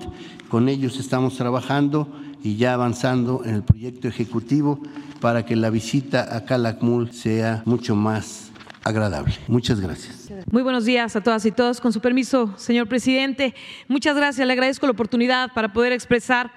Con 0.50 0.68
ellos 0.68 1.00
estamos 1.00 1.38
trabajando 1.38 2.10
y 2.44 2.58
ya 2.58 2.74
avanzando 2.74 3.44
en 3.46 3.56
el 3.56 3.64
proyecto 3.64 4.10
ejecutivo 4.10 4.82
para 5.22 5.46
que 5.46 5.56
la 5.56 5.70
visita 5.70 6.36
a 6.36 6.44
Calakmul 6.44 7.14
sea 7.14 7.64
mucho 7.66 7.96
más 7.96 8.52
agradable. 8.84 9.34
Muchas 9.48 9.80
gracias. 9.80 10.30
Muy 10.52 10.64
buenos 10.64 10.84
días 10.84 11.16
a 11.16 11.22
todas 11.22 11.46
y 11.46 11.52
todos. 11.54 11.80
Con 11.80 11.94
su 11.94 12.02
permiso, 12.02 12.54
señor 12.58 12.90
presidente, 12.90 13.56
muchas 13.88 14.18
gracias. 14.18 14.46
Le 14.46 14.52
agradezco 14.52 14.86
la 14.86 14.92
oportunidad 14.92 15.54
para 15.54 15.72
poder 15.72 15.94
expresar 15.94 16.52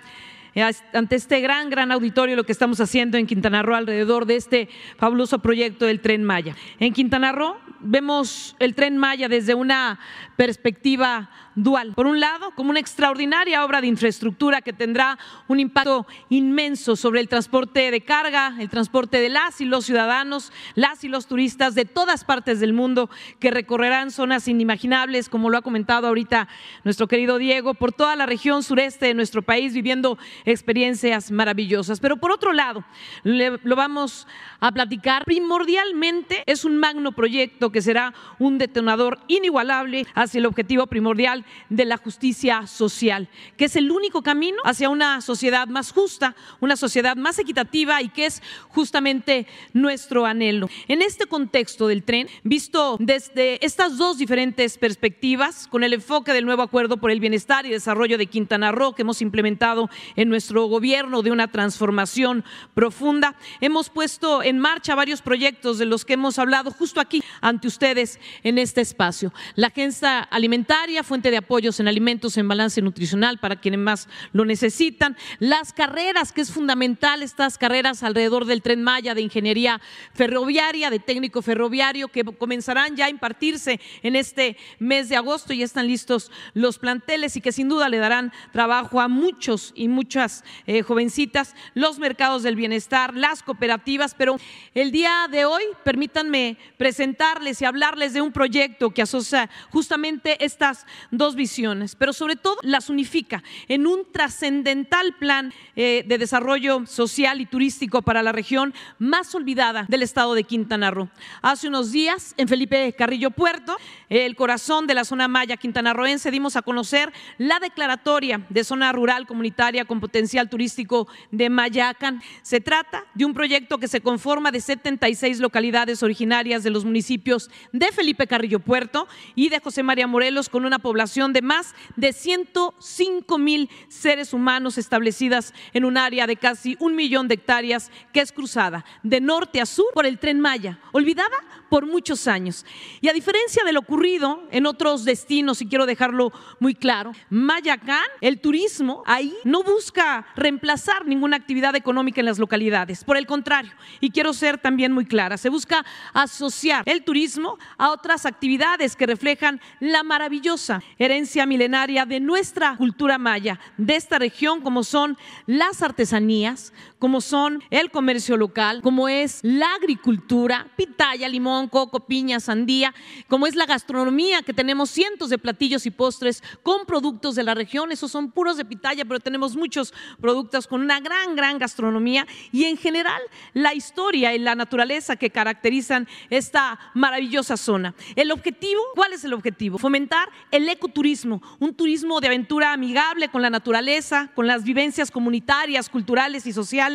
eh, 0.57 0.65
ante 0.95 1.15
este 1.15 1.41
gran, 1.41 1.71
gran 1.71 1.93
auditorio 1.93 2.35
lo 2.35 2.45
que 2.45 2.51
estamos 2.51 2.81
haciendo 2.81 3.19
en 3.19 3.27
Quintana 3.27 3.63
Roo 3.63 3.77
alrededor 3.77 4.27
de 4.27 4.35
este 4.35 4.69
fabuloso 4.97 5.39
proyecto 5.39 5.85
del 5.85 6.01
tren 6.01 6.25
Maya. 6.25 6.57
En 6.81 6.93
Quintana 6.93 7.31
Roo 7.31 7.55
vemos 7.87 8.57
el 8.59 8.75
tren 8.75 8.97
Maya 8.97 9.29
desde 9.29 9.55
una 9.55 9.99
perspectiva 10.37 11.31
dual. 11.57 11.95
Por 11.95 12.07
un 12.07 12.21
lado, 12.21 12.53
como 12.55 12.71
una 12.71 12.81
extraordinaria 12.81 13.65
obra 13.65 13.81
de 13.81 13.87
infraestructura 13.89 14.61
que 14.61 14.73
tendrá 14.73 15.19
un 15.49 15.59
impacto 15.59 16.07
inmenso 16.29 16.95
sobre 16.95 17.21
el 17.21 17.29
transporte 17.29 17.91
de 17.91 18.03
carga, 18.03 18.55
el 18.59 18.69
transporte 18.69 19.21
de 19.21 19.31
las 19.31 19.61
y 19.61 19.65
los 19.65 19.87
ciudadanos, 19.87 20.53
las 20.75 21.03
y 21.03 21.09
los 21.09 21.27
turistas 21.27 21.75
de 21.75 21.87
todas 21.87 22.25
partes 22.25 22.61
del 22.61 22.75
mundo 22.75 23.11
que 23.41 23.51
recorrerán 23.51 24.11
zonas 24.11 24.47
inimaginables, 24.49 25.29
como 25.29 25.51
lo 25.51 25.57
ha 25.57 25.63
comentado 25.63 26.07
ahorita 26.07 26.47
nuestro 26.85 27.09
querido 27.09 27.39
Diego, 27.39 27.75
por 27.75 27.93
toda 27.93 28.15
la 28.17 28.27
región 28.27 28.63
sureste 28.63 29.07
de 29.07 29.15
nuestro 29.15 29.41
país, 29.43 29.73
viviendo 29.73 30.19
experiencias 30.45 31.31
maravillosas. 31.31 32.01
Pero 32.01 32.19
por 32.19 32.33
otro 32.33 32.53
lado, 32.53 32.85
lo 33.25 33.77
vamos 33.77 34.29
a 34.61 34.73
platicar, 34.73 35.25
primordialmente 35.25 36.43
es 36.45 36.67
un 36.67 36.77
magno 36.77 37.13
proyecto 37.13 37.73
que 37.73 37.81
será 37.81 38.13
un 38.39 38.59
detonador 38.59 39.19
inigualable 39.27 40.07
hacia 40.15 40.39
el 40.39 40.47
objetivo 40.47 40.87
primordial 40.87 41.46
de 41.69 41.85
la 41.85 41.97
justicia 41.97 42.67
social, 42.67 43.29
que 43.57 43.67
es 43.67 43.77
el 43.77 43.91
único 43.91 44.23
camino 44.23 44.59
hacia 44.65 44.89
una 44.89 45.21
sociedad 45.21 45.69
más 45.69 45.93
justa, 45.93 46.35
una 46.61 46.77
sociedad 46.77 47.17
más 47.17 47.39
equitativa 47.39 48.03
y 48.03 48.09
que 48.09 48.27
es 48.27 48.43
justamente 48.69 49.47
nuestro 49.73 50.27
anhelo. 50.27 50.69
En 50.89 51.03
este 51.03 51.27
contexto 51.27 51.89
del 51.89 52.03
tren, 52.03 52.29
visto 52.43 52.97
desde 53.01 53.65
estas 53.65 53.99
dos 53.99 54.19
diferentes 54.19 54.79
perspectivas, 54.79 55.67
con 55.69 55.85
el 55.85 55.93
enfoque 55.93 56.33
del 56.33 56.45
nuevo 56.45 56.63
acuerdo 56.63 56.97
por 56.97 57.11
el 57.11 57.21
bienestar 57.21 57.67
y 57.67 57.71
desarrollo 57.71 58.19
de 58.19 58.27
Quintana 58.27 58.73
Roo 58.73 58.95
que 58.95 59.03
hemos 59.03 59.23
implementado 59.23 59.89
en 60.17 60.29
nuestro 60.29 60.67
gobierno 60.67 61.23
de 61.23 61.31
una 61.31 61.49
transformación 61.49 62.45
profunda, 62.75 63.37
hemos 63.61 63.91
puesto 63.91 64.43
en 64.43 64.59
marcha 64.59 64.95
varios 64.95 65.23
proyectos 65.23 65.79
de 65.79 65.87
los 65.87 66.05
que 66.05 66.15
hemos 66.15 66.39
hablado 66.39 66.71
justo 66.71 67.01
aquí 67.01 67.23
ante 67.41 67.69
ustedes 67.69 68.21
en 68.43 68.59
este 68.59 68.81
espacio. 68.81 69.33
La 69.55 69.69
agencia 69.69 70.21
alimentaria, 70.21 71.03
fuente 71.03 71.31
de 71.31 71.36
apoyos 71.37 71.81
en 71.81 71.89
alimentos 71.89 72.37
en 72.37 72.49
balance 72.49 72.81
nutricional 72.83 73.39
para 73.39 73.57
quienes 73.57 73.81
más 73.81 74.09
lo 74.33 74.45
necesitan, 74.45 75.17
las 75.39 75.73
carreras, 75.73 76.33
que 76.33 76.41
es 76.41 76.53
fundamental, 76.53 77.23
estas 77.23 77.59
carreras 77.59 78.03
alrededor 78.03 78.45
del 78.45 78.63
tren 78.63 78.83
Maya 78.83 79.15
de 79.15 79.23
ingeniería 79.23 79.81
ferroviaria, 80.15 80.91
de 80.91 80.99
técnico 80.99 81.43
ferroviario, 81.43 82.09
que 82.09 82.25
comenzarán 82.25 82.97
ya 82.97 83.07
a 83.07 83.11
impartirse 83.11 83.81
en 84.03 84.17
este 84.17 84.57
mes 84.79 85.09
de 85.09 85.17
agosto 85.17 85.53
y 85.53 85.63
están 85.63 85.87
listos 85.87 86.31
los 86.55 86.79
planteles 86.79 87.37
y 87.37 87.41
que 87.41 87.53
sin 87.53 87.69
duda 87.69 87.89
le 87.89 87.99
darán 87.99 88.33
trabajo 88.53 89.01
a 89.01 89.09
muchos 89.09 89.73
y 89.75 89.89
muchas 89.89 90.45
eh, 90.67 90.83
jovencitas, 90.83 91.55
los 91.75 91.99
mercados 91.99 92.43
del 92.43 92.57
bienestar, 92.57 93.15
las 93.15 93.43
cooperativas, 93.43 94.15
pero 94.15 94.37
el 94.75 94.93
día 94.93 95.27
de 95.31 95.45
hoy 95.45 95.63
permítanme 95.85 96.57
presentarles 96.77 97.61
y 97.61 97.65
hablarles 97.65 98.13
de 98.13 98.21
un 98.21 98.33
proyecto 98.33 98.91
que 98.91 99.03
asocia 99.03 99.51
justamente 99.71 100.45
estas 100.45 100.87
dos 101.11 101.26
visiones, 101.35 101.97
pero 101.97 102.13
sobre 102.13 102.37
todo 102.37 102.57
las 102.63 102.91
unifica 102.91 103.43
en 103.69 103.87
un 103.87 104.07
trascendental 104.13 105.15
plan 105.19 105.53
eh, 105.75 106.05
de 106.07 106.19
desarrollo 106.19 106.87
social 106.87 107.41
y 107.41 107.47
turístico 107.47 108.03
para 108.03 108.23
la 108.23 108.33
región 108.33 108.75
más 108.99 109.35
olvidada 109.35 109.87
del 109.89 110.03
estado 110.03 110.35
de 110.35 110.45
Quintana 110.45 110.91
Roo. 110.91 111.09
Hace 111.43 111.69
unos 111.69 111.91
días, 111.93 112.35
en 112.37 112.49
Felipe 112.49 112.95
Carrillo 112.97 113.31
Puerto, 113.31 113.77
el 114.09 114.37
corazón 114.37 114.87
de 114.87 114.95
la 114.95 115.05
zona 115.05 115.29
maya 115.29 115.57
quintanarroense, 115.57 116.31
dimos 116.31 116.57
a 116.57 116.63
conocer 116.63 117.13
la 117.39 117.59
declaratoria 117.59 118.47
de 118.49 118.65
zona 118.65 118.93
rural 118.93 119.27
comunitaria 119.27 119.85
con 119.85 120.01
potencial 120.01 120.49
turístico 120.49 121.09
de 121.31 121.51
Mayacan. 121.51 122.23
Se 122.43 122.61
trata 122.61 123.05
de 123.15 123.25
un 123.25 123.35
proyecto 123.35 123.79
que 123.79 123.89
se 123.89 124.01
conforma 124.01 124.53
de 124.53 124.61
76 124.61 125.41
localidades 125.41 126.03
originarias 126.03 126.63
de 126.63 126.71
los 126.71 126.85
municipios 126.85 127.51
de 127.73 127.91
Felipe 127.93 128.27
Carrillo 128.27 128.61
Puerto 128.61 129.09
y 129.35 129.49
de 129.49 129.61
José 129.61 129.83
María 129.83 130.07
Morelos 130.07 130.49
con 130.49 130.65
una 130.65 130.79
población 130.79 131.16
de 131.17 131.41
más 131.41 131.75
de 131.97 132.13
105 132.13 133.39
mil 133.39 133.71
seres 133.89 134.35
humanos 134.35 134.77
establecidas 134.77 135.55
en 135.73 135.87
un 135.87 135.97
área 135.97 136.27
de 136.27 136.37
casi 136.37 136.77
un 136.79 136.95
millón 136.95 137.27
de 137.27 137.35
hectáreas 137.35 137.91
que 138.13 138.21
es 138.21 138.33
cruzada 138.33 138.85
de 139.03 139.23
norte 139.23 139.63
a 139.63 139.67
sur 139.67 139.87
por 139.95 140.05
el 140.05 140.19
tren 140.19 140.41
Maya, 140.41 140.79
olvidada 140.93 141.37
por 141.69 141.87
muchos 141.87 142.27
años. 142.27 142.65
Y 143.01 143.09
a 143.09 143.13
diferencia 143.13 143.63
de 143.65 143.73
lo 143.73 143.81
ocurrido 143.81 144.43
en 144.51 144.67
otros 144.67 145.05
destinos, 145.05 145.63
y 145.63 145.67
quiero 145.67 145.87
dejarlo 145.87 146.33
muy 146.61 146.75
claro, 146.75 147.13
Mayacán, 147.31 148.05
el 148.21 148.41
turismo 148.41 149.03
ahí 149.07 149.35
no 149.45 149.63
busca 149.63 150.27
reemplazar 150.37 151.07
ninguna 151.07 151.37
actividad 151.37 151.75
económica 151.77 152.21
en 152.21 152.27
las 152.27 152.39
localidades, 152.39 153.05
por 153.05 153.17
el 153.17 153.27
contrario, 153.27 153.73
y 154.01 154.11
quiero 154.11 154.33
ser 154.33 154.59
también 154.59 154.93
muy 154.93 155.07
clara, 155.07 155.37
se 155.37 155.49
busca 155.49 155.85
asociar 156.13 156.83
el 156.87 157.05
turismo 157.05 157.59
a 157.79 157.91
otras 157.91 158.27
actividades 158.27 158.97
que 158.97 159.07
reflejan 159.07 159.61
la 159.81 160.03
maravillosa 160.03 160.83
herencia 160.99 161.47
milenaria 161.47 162.07
de 162.07 162.21
nuestra 162.21 162.77
cultura 162.77 163.19
maya, 163.19 163.59
de 163.77 163.97
esta 163.97 164.19
región, 164.19 164.61
como 164.61 164.85
son 164.85 165.17
las 165.47 165.83
artesanías, 165.83 166.73
como 166.99 167.21
son 167.21 167.63
el 167.71 167.91
comercio 167.91 168.37
local, 168.37 168.81
como 168.83 169.09
es 169.09 169.41
la 169.43 169.75
agricultura, 169.75 170.69
pitaya, 170.77 171.29
limón, 171.29 171.69
coco, 171.69 172.01
piña, 172.01 172.41
sandía, 172.41 172.95
como 173.29 173.47
es 173.47 173.55
la 173.55 173.67
gastronomía, 173.67 174.43
que 174.43 174.55
tenemos 174.55 174.91
cientos 174.91 175.31
de 175.31 175.39
platillos 175.39 175.87
y 175.87 175.91
postres 175.91 176.43
con 176.63 176.87
productos 176.87 177.35
de 177.35 177.43
la 177.43 177.55
región, 177.55 177.93
esos 177.93 178.11
son 178.11 178.31
puros 178.31 178.57
de 178.57 178.65
pitaya, 178.65 179.05
pero 179.05 179.21
tenemos 179.21 179.57
muchos 179.57 179.93
productos 180.21 180.67
con 180.67 180.81
una 180.81 181.01
gran, 181.01 181.37
gran 181.37 181.59
gastronomía 181.59 182.27
y 182.53 182.65
en 182.65 182.77
general 182.77 183.21
la 183.53 183.75
historia 183.75 184.35
y 184.35 184.39
la 184.39 184.55
naturaleza 184.55 185.17
que 185.17 185.31
caracterizan 185.31 186.09
esta 186.31 186.79
maravillosa 186.95 187.57
zona. 187.57 187.95
El 188.15 188.33
objetivo, 188.33 188.81
¿cuál 188.95 189.13
es 189.13 189.25
el 189.25 189.35
objetivo? 189.35 189.79
Fomentar 189.79 190.29
el 190.51 190.69
ecoturismo, 190.69 191.43
un 191.59 191.75
turismo 191.75 192.21
de 192.21 192.29
aventura 192.29 192.73
amigable 192.73 193.29
con 193.29 193.43
la 193.43 193.51
naturaleza, 193.51 194.31
con 194.35 194.47
las 194.47 194.65
vivencias 194.65 195.11
comunitarias, 195.11 195.89
culturales 195.89 196.47
y 196.47 196.53
sociales 196.53 196.87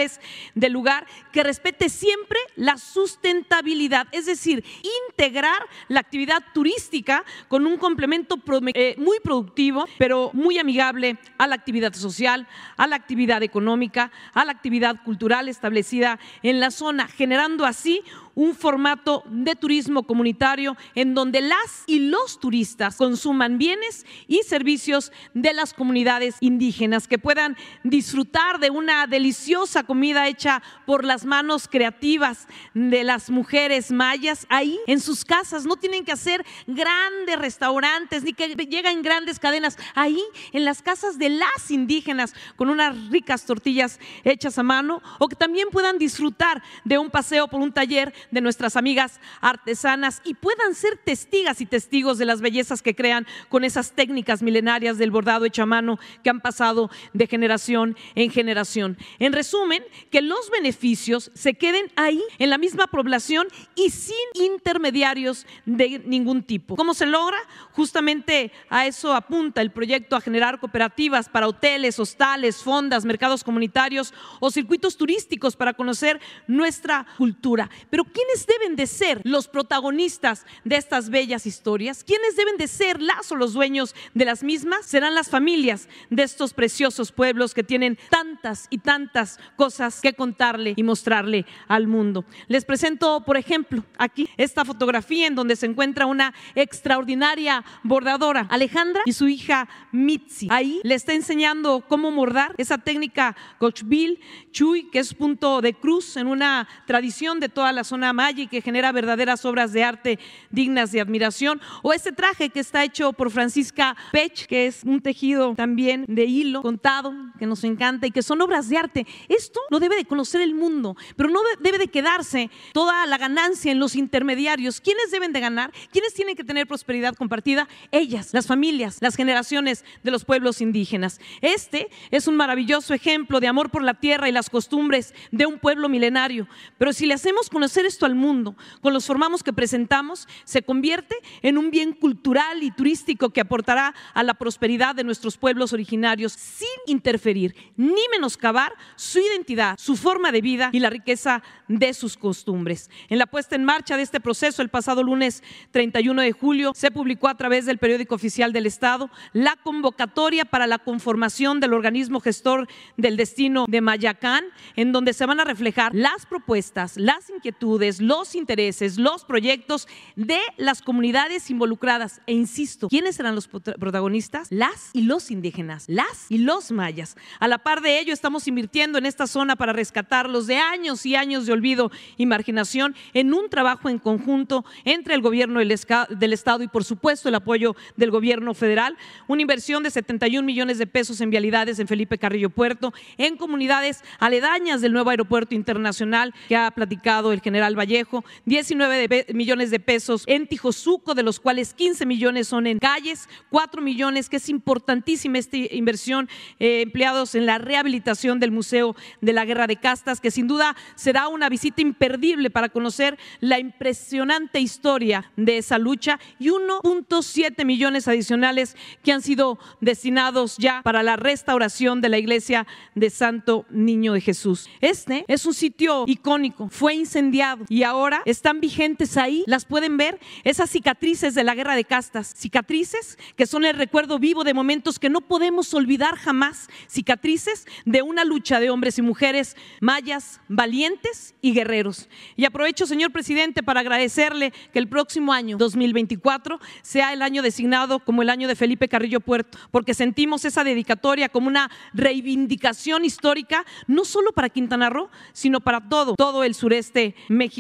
del 0.56 0.74
lugar, 0.74 1.06
que 1.32 1.44
respete 1.44 1.90
siempre 1.90 2.40
la 2.56 2.78
sustentabilidad, 2.78 4.08
es 4.12 4.26
decir, 4.26 4.64
integrar 5.10 5.62
la 5.88 6.00
actividad 6.00 6.44
turística 6.54 7.24
con 7.48 7.68
un 7.68 7.78
complemento 7.78 8.38
eh, 8.74 8.96
muy 8.98 9.20
productivo, 9.20 9.86
pero 9.98 10.32
muy 10.34 10.58
amigable 10.58 11.18
a 11.38 11.48
la 11.48 11.56
actividad 11.56 11.94
social, 11.94 12.48
a 12.78 12.88
la 12.88 12.96
actividad 12.96 13.44
económica, 13.44 14.12
a 14.34 14.46
la 14.46 14.52
actividad 14.52 15.04
cultural 15.04 15.48
establecida 15.48 16.20
en 16.44 16.60
la 16.60 16.72
zona, 16.72 17.08
generando 17.08 17.66
así 17.66 18.04
un 18.36 18.56
formato 18.56 19.24
de 19.28 19.56
turismo 19.56 20.04
comunitario 20.04 20.78
en 20.96 21.14
donde 21.14 21.42
las 21.42 21.84
y 21.88 22.00
los 22.00 22.40
turistas 22.40 22.96
consuman 22.96 23.58
bienes 23.58 24.06
y 24.28 24.42
servicios 24.44 25.12
de 25.34 25.54
las 25.54 25.74
comunidades 25.74 26.36
indígenas, 26.40 27.08
que 27.08 27.18
puedan 27.18 27.58
disfrutar 27.84 28.60
de 28.60 28.70
una 28.70 29.08
deliciosa 29.08 29.84
comida 29.84 30.28
hecha 30.28 30.62
por 30.86 31.04
las 31.04 31.26
manos 31.26 31.68
creativas 31.68 32.48
de 32.74 33.04
las 33.04 33.30
mujeres 33.30 33.92
mayas 33.92 34.46
ahí 34.50 34.80
en 34.88 35.00
sus 35.00 35.26
casas. 35.26 35.66
No 35.66 35.76
tienen 35.76 36.06
que 36.06 36.12
hacer 36.12 36.46
grandes 36.68 37.38
restaurantes 37.40 38.24
ni 38.24 38.34
que 38.34 38.50
lleguen 38.50 39.02
grandes 39.02 39.40
cadenas. 39.40 39.78
Ahí 39.96 40.22
en 40.52 40.66
las 40.66 40.82
casas 40.82 41.18
de 41.18 41.30
las 41.30 41.70
indígenas 41.70 42.34
con 42.56 42.70
unas 42.70 43.10
ricas 43.10 43.46
tortillas 43.46 44.00
hechas 44.24 44.58
a 44.58 44.64
mano 44.64 45.02
o 45.20 45.28
que 45.28 45.36
también 45.36 45.70
puedan 45.72 45.98
disfrutar 45.98 46.62
de 46.84 46.98
un 46.98 47.10
paseo 47.10 47.48
por 47.48 47.62
un 47.62 47.72
taller 47.72 48.14
de 48.30 48.42
nuestras 48.42 48.76
amigas 48.76 49.20
artesanas 49.42 50.22
y 50.24 50.36
puedan 50.36 50.76
ser 50.76 50.98
testigas 50.98 51.62
y 51.62 51.66
testigos 51.66 52.18
de 52.18 52.26
las 52.26 52.42
bellezas 52.42 52.82
que 52.82 52.96
crean 52.96 53.26
con 53.50 53.64
esas 53.64 53.92
técnicas 53.92 54.42
milenarias 54.42 54.98
del 54.98 55.12
bordado 55.12 55.46
hecho 55.46 55.64
a 55.64 55.66
mano 55.66 56.00
que 56.24 56.30
han 56.30 56.42
pasado 56.42 56.90
de 57.14 57.28
generación 57.28 57.96
en 58.16 58.32
generación. 58.32 58.98
En 59.20 59.34
resumen, 59.34 59.84
que 60.10 60.22
los 60.22 60.50
beneficios 60.50 61.32
se 61.34 61.54
queden 61.54 61.92
ahí 61.96 62.22
en 62.40 62.50
la 62.50 62.58
misma 62.58 62.88
población 62.88 63.48
y 63.76 63.90
sin 63.90 64.16
intermediarios 64.34 65.46
de 65.66 66.00
ningún 66.06 66.44
tipo. 66.44 66.76
¿Cómo 66.76 66.94
se 66.94 67.06
logra? 67.06 67.38
Justamente 67.72 68.52
a 68.70 68.86
eso 68.86 69.14
apunta 69.14 69.62
el 69.62 69.72
proyecto 69.72 70.16
a 70.16 70.22
generar 70.22 70.60
cooperativas 70.60 71.30
para 71.30 71.48
hoteles, 71.48 72.00
hostales, 72.00 72.58
fondas, 72.58 73.06
mercados 73.06 73.44
comunitarios 73.44 74.14
o 74.40 74.52
circuitos 74.52 74.98
turísticos 74.98 75.56
para 75.56 75.74
conocer 75.74 76.20
nuestra 76.48 77.06
cultura. 77.18 77.70
Pero 77.90 78.06
¿quiénes 78.12 78.46
deben 78.46 78.76
de 78.76 78.88
ser 78.88 79.22
los 79.24 79.48
protagonistas 79.48 80.46
de 80.64 80.78
estas 80.78 81.10
bellas 81.10 81.46
historias? 81.46 82.04
¿Quiénes 82.04 82.36
deben 82.36 82.58
de 82.58 82.68
ser 82.68 83.02
las 83.02 83.32
o 83.32 83.36
los 83.36 83.54
dueños 83.54 83.96
de 84.14 84.26
las 84.26 84.44
mismas? 84.44 84.86
Serán 84.86 85.16
las 85.16 85.30
familias 85.30 85.88
de 86.10 86.24
estos 86.24 86.54
preciosos 86.54 87.12
pueblos 87.12 87.54
que 87.54 87.64
tienen 87.64 87.98
tantas 88.10 88.68
y 88.70 88.80
tantas 88.80 89.40
cosas 89.56 90.02
que 90.02 90.14
contarle 90.14 90.74
y 90.76 90.84
mostrarle 90.84 91.46
al 91.68 91.88
mundo. 91.88 92.26
Les 92.48 92.66
presento, 92.66 93.24
por 93.26 93.38
ejemplo, 93.38 93.84
aquí 93.98 94.30
esta 94.38 94.66
fotografía 94.66 95.28
en 95.28 95.36
donde 95.36 95.56
se 95.56 95.66
encuentra 95.66 96.06
una 96.06 96.34
extraordinaria 96.56 97.64
bordadora, 97.84 98.48
Alejandra 98.50 99.02
y 99.06 99.14
su 99.14 99.28
hija 99.28 99.70
Mitzi. 99.92 100.48
Ahí 100.50 100.82
le 100.84 100.96
está 100.96 101.14
enseñando 101.14 101.84
cómo 101.88 102.12
bordar 102.12 102.54
esa 102.58 102.78
técnica 102.78 103.36
Cochville 103.58 104.20
Chuy, 104.52 104.90
que 104.90 105.00
es 105.00 105.14
punto 105.14 105.62
de 105.62 105.74
cruz 105.74 106.18
en 106.18 106.28
una 106.28 106.68
tradición 106.86 107.40
de 107.40 107.50
toda 107.50 107.72
la 107.72 107.84
zona 107.84 108.01
y 108.36 108.48
que 108.48 108.62
genera 108.62 108.92
verdaderas 108.92 109.46
obras 109.46 109.74
de 109.74 109.84
arte 109.84 110.20
dignas 110.50 110.92
de 110.92 111.02
admiración. 111.02 111.62
O 111.84 111.94
este 111.94 112.12
traje 112.12 112.50
que 112.50 112.60
está 112.60 112.84
hecho 112.84 113.14
por 113.14 113.30
Francisca 113.30 113.96
Pech, 114.12 114.48
que 114.48 114.66
es 114.66 114.84
un 114.84 115.02
tejido 115.02 115.54
también 115.56 116.06
de 116.08 116.26
hilo 116.26 116.62
contado, 116.62 117.14
que 117.38 117.46
nos 117.46 117.64
encanta 117.64 118.08
y 118.08 118.12
que 118.12 118.24
son 118.24 118.42
obras 118.42 118.70
de 118.70 118.78
arte. 118.78 119.08
Esto 119.30 119.60
lo 119.70 119.80
debe 119.80 119.96
de 119.96 120.06
conocer 120.06 120.42
el 120.42 120.56
mundo, 120.56 120.98
pero 121.16 121.30
no 121.30 121.40
debe 121.60 121.78
de 121.78 121.88
quedarse 121.88 122.50
toda 122.74 123.06
la 123.06 123.18
ganancia 123.18 123.72
en 123.72 123.80
los 123.80 123.96
intermediarios. 123.96 124.82
¿Quiénes 124.82 125.12
deben 125.12 125.32
de 125.32 125.40
ganar? 125.40 125.72
¿Quiénes 125.92 126.14
tienen 126.14 126.36
que 126.36 126.44
tener 126.44 126.68
prosperidad 126.68 127.16
compartida? 127.16 127.68
Ellas, 127.92 128.30
las 128.34 128.48
familias, 128.48 128.98
las 129.00 129.16
generaciones 129.16 129.86
de 130.04 130.12
los 130.12 130.26
pueblos 130.26 130.60
indígenas. 130.60 131.22
Este 131.42 131.90
es 132.10 132.28
un 132.28 132.36
maravilloso 132.36 132.94
ejemplo 132.94 133.40
de 133.40 133.48
amor 133.48 133.70
por 133.70 133.84
la 133.84 133.94
tierra 133.94 134.28
y 134.28 134.32
las 134.32 134.50
costumbres 134.50 135.14
de 135.32 135.46
un 135.46 135.60
pueblo 135.60 135.88
milenario. 135.88 136.48
Pero 136.78 136.94
si 136.94 137.06
le 137.06 137.14
hacemos 137.14 137.50
conocer 137.50 137.86
esto 137.92 138.06
al 138.06 138.16
mundo, 138.16 138.56
con 138.82 138.94
los 138.94 139.06
formatos 139.06 139.44
que 139.44 139.54
presentamos, 139.54 140.28
se 140.46 140.64
convierte 140.64 141.16
en 141.42 141.58
un 141.58 141.72
bien 141.72 141.94
cultural 141.94 142.64
y 142.64 142.72
turístico 142.72 143.30
que 143.30 143.42
aportará 143.42 143.94
a 144.14 144.24
la 144.24 144.34
prosperidad 144.34 144.96
de 144.96 145.04
nuestros 145.04 145.38
pueblos 145.38 145.74
originarios 145.74 146.32
sin 146.34 146.68
interferir 146.88 147.56
ni 147.76 148.02
menoscabar 148.12 148.74
su 148.96 149.20
identidad, 149.20 149.78
su 149.78 149.96
forma 149.96 150.32
de 150.32 150.42
vida 150.42 150.70
y 150.72 150.80
la 150.80 150.90
riqueza 150.90 151.44
de 151.68 151.94
sus 151.94 152.18
costumbres. 152.18 152.90
En 153.10 153.20
la 153.20 153.28
puesta 153.28 153.56
en 153.56 153.66
marcha 153.66 153.98
de 153.98 154.04
este 154.04 154.20
proceso, 154.20 154.62
el 154.62 154.70
pasado 154.70 155.04
lunes 155.04 155.44
31 155.72 156.22
de 156.22 156.32
julio, 156.32 156.72
se 156.76 156.92
publicó 156.92 157.28
a 157.28 157.36
través 157.36 157.66
del 157.66 157.78
periódico 157.78 158.16
oficial 158.16 158.54
del 158.54 158.66
Estado 158.66 159.10
la 159.34 159.56
convocatoria 159.58 160.46
para 160.46 160.68
la 160.68 160.80
conformación 160.80 161.60
del 161.60 161.74
organismo 161.74 162.20
gestor 162.20 162.68
del 162.98 163.18
destino 163.18 163.66
de 163.68 163.82
Mayacán, 163.82 164.46
en 164.76 164.92
donde 164.92 165.14
se 165.14 165.26
van 165.26 165.40
a 165.40 165.44
reflejar 165.44 165.94
las 165.94 166.26
propuestas, 166.26 166.98
las 166.98 167.30
inquietudes, 167.30 167.81
los 168.00 168.36
intereses, 168.36 168.98
los 168.98 169.26
proyectos 169.26 169.88
de 170.16 170.40
las 170.58 170.82
comunidades 170.82 171.50
involucradas. 171.50 172.22
E 172.28 172.34
insisto, 172.34 172.88
¿quiénes 172.90 173.16
serán 173.16 173.36
los 173.36 173.48
protagonistas? 173.48 174.48
Las 174.52 174.92
y 174.94 175.04
los 175.04 175.32
indígenas, 175.32 175.86
las 175.88 176.28
y 176.30 176.38
los 176.38 176.72
mayas. 176.72 177.16
A 177.40 177.48
la 177.48 177.58
par 177.58 177.82
de 177.82 178.00
ello, 178.00 178.14
estamos 178.14 178.48
invirtiendo 178.48 178.98
en 178.98 179.06
esta 179.06 179.28
zona 179.28 179.56
para 179.56 179.74
rescatarlos 179.74 180.48
de 180.48 180.58
años 180.58 181.06
y 181.06 181.16
años 181.16 181.46
de 181.46 181.54
olvido 181.54 181.92
y 182.18 182.26
marginación 182.26 182.96
en 183.14 183.34
un 183.34 183.50
trabajo 183.50 183.90
en 183.90 184.00
conjunto 184.00 184.66
entre 184.86 185.16
el 185.16 185.22
gobierno 185.22 185.60
del 185.60 186.34
Estado 186.34 186.64
y, 186.64 186.68
por 186.68 186.84
supuesto, 186.84 187.30
el 187.30 187.36
apoyo 187.36 187.76
del 187.98 188.12
gobierno 188.12 188.54
federal. 188.54 188.98
Una 189.28 189.42
inversión 189.42 189.84
de 189.84 189.90
71 189.92 190.46
millones 190.46 190.78
de 190.78 190.88
pesos 190.88 191.22
en 191.22 191.30
vialidades 191.30 191.80
en 191.80 191.88
Felipe 191.88 192.18
Carrillo 192.18 192.50
Puerto, 192.50 192.94
en 193.18 193.38
comunidades 193.38 194.04
aledañas 194.20 194.82
del 194.82 194.94
nuevo 194.94 195.10
aeropuerto 195.10 195.56
internacional 195.56 196.34
que 196.48 196.56
ha 196.56 196.70
platicado 196.72 197.32
el 197.32 197.42
general 197.42 197.71
Vallejo, 197.78 198.24
19 198.46 199.28
millones 199.34 199.72
de 199.72 199.80
pesos 199.80 200.24
en 200.28 200.48
Tijosuco, 200.48 201.14
de 201.14 201.24
los 201.24 201.40
cuales 201.40 201.74
15 201.74 202.06
millones 202.06 202.48
son 202.48 202.68
en 202.68 202.80
calles, 202.80 203.28
4 203.50 203.82
millones, 203.82 204.30
que 204.30 204.38
es 204.38 204.50
importantísima 204.50 205.38
esta 205.38 205.58
inversión, 205.58 206.30
eh, 206.60 206.82
empleados 206.82 207.36
en 207.36 207.46
la 207.46 207.58
rehabilitación 207.58 208.40
del 208.40 208.52
Museo 208.52 208.96
de 209.22 209.34
la 209.34 209.46
Guerra 209.46 209.68
de 209.68 209.78
Castas, 209.78 210.22
que 210.22 210.32
sin 210.32 210.48
duda 210.48 210.76
será 210.96 211.28
una 211.28 211.50
visita 211.50 211.82
imperdible 211.82 212.50
para 212.50 212.70
conocer 212.70 213.18
la 213.40 213.60
impresionante 213.60 214.60
historia 214.60 215.32
de 215.36 215.58
esa 215.58 215.78
lucha 215.78 216.20
y 216.40 216.50
1.7 216.50 217.66
millones 217.66 218.08
adicionales 218.08 218.76
que 219.04 219.12
han 219.12 219.22
sido 219.22 219.60
destinados 219.80 220.58
ya 220.58 220.82
para 220.84 221.04
la 221.04 221.16
restauración 221.16 222.02
de 222.02 222.10
la 222.10 222.18
iglesia 222.18 222.68
de 222.96 223.10
Santo 223.10 223.66
Niño 223.70 224.14
de 224.14 224.22
Jesús. 224.22 224.70
Este 224.80 225.26
es 225.28 225.46
un 225.46 225.54
sitio 225.54 226.06
icónico, 226.08 226.70
fue 226.70 226.96
incendiado 226.96 227.61
y 227.70 227.84
ahora 227.84 228.22
están 228.26 228.60
vigentes 228.60 229.18
ahí, 229.18 229.44
las 229.48 229.66
pueden 229.66 229.98
ver, 229.98 230.20
esas 230.44 230.70
cicatrices 230.70 231.36
de 231.36 231.44
la 231.44 231.56
guerra 231.56 231.76
de 231.76 231.86
castas, 231.86 232.34
cicatrices 232.38 233.18
que 233.36 233.46
son 233.46 233.66
el 233.66 233.76
recuerdo 233.76 234.20
vivo 234.20 234.44
de 234.44 234.54
momentos 234.54 235.00
que 235.00 235.10
no 235.10 235.22
podemos 235.22 235.74
olvidar 235.74 236.16
jamás, 236.16 236.70
cicatrices 236.88 237.66
de 237.86 238.02
una 238.02 238.26
lucha 238.26 238.60
de 238.60 238.70
hombres 238.70 238.98
y 238.98 239.02
mujeres 239.02 239.56
mayas 239.80 240.42
valientes 240.48 241.36
y 241.42 241.54
guerreros. 241.54 242.10
Y 242.36 242.46
aprovecho, 242.46 242.86
señor 242.86 243.12
presidente, 243.12 243.64
para 243.64 243.82
agradecerle 243.82 244.54
que 244.74 244.80
el 244.80 244.88
próximo 244.88 245.34
año, 245.34 245.58
2024, 245.58 246.60
sea 246.82 247.14
el 247.14 247.22
año 247.22 247.42
designado 247.42 248.00
como 248.00 248.22
el 248.22 248.30
año 248.30 248.48
de 248.48 248.56
Felipe 248.56 248.88
Carrillo 248.88 249.20
Puerto, 249.20 249.58
porque 249.72 249.94
sentimos 249.94 250.46
esa 250.46 250.64
dedicatoria 250.64 251.30
como 251.30 251.48
una 251.48 251.70
reivindicación 251.94 253.06
histórica, 253.06 253.66
no 253.88 254.06
solo 254.06 254.32
para 254.32 254.50
Quintana 254.50 254.90
Roo, 254.90 255.10
sino 255.34 255.62
para 255.62 255.90
todo, 255.90 256.16
todo 256.16 256.44
el 256.44 256.56
sureste 256.56 257.16
mexicano. 257.30 257.51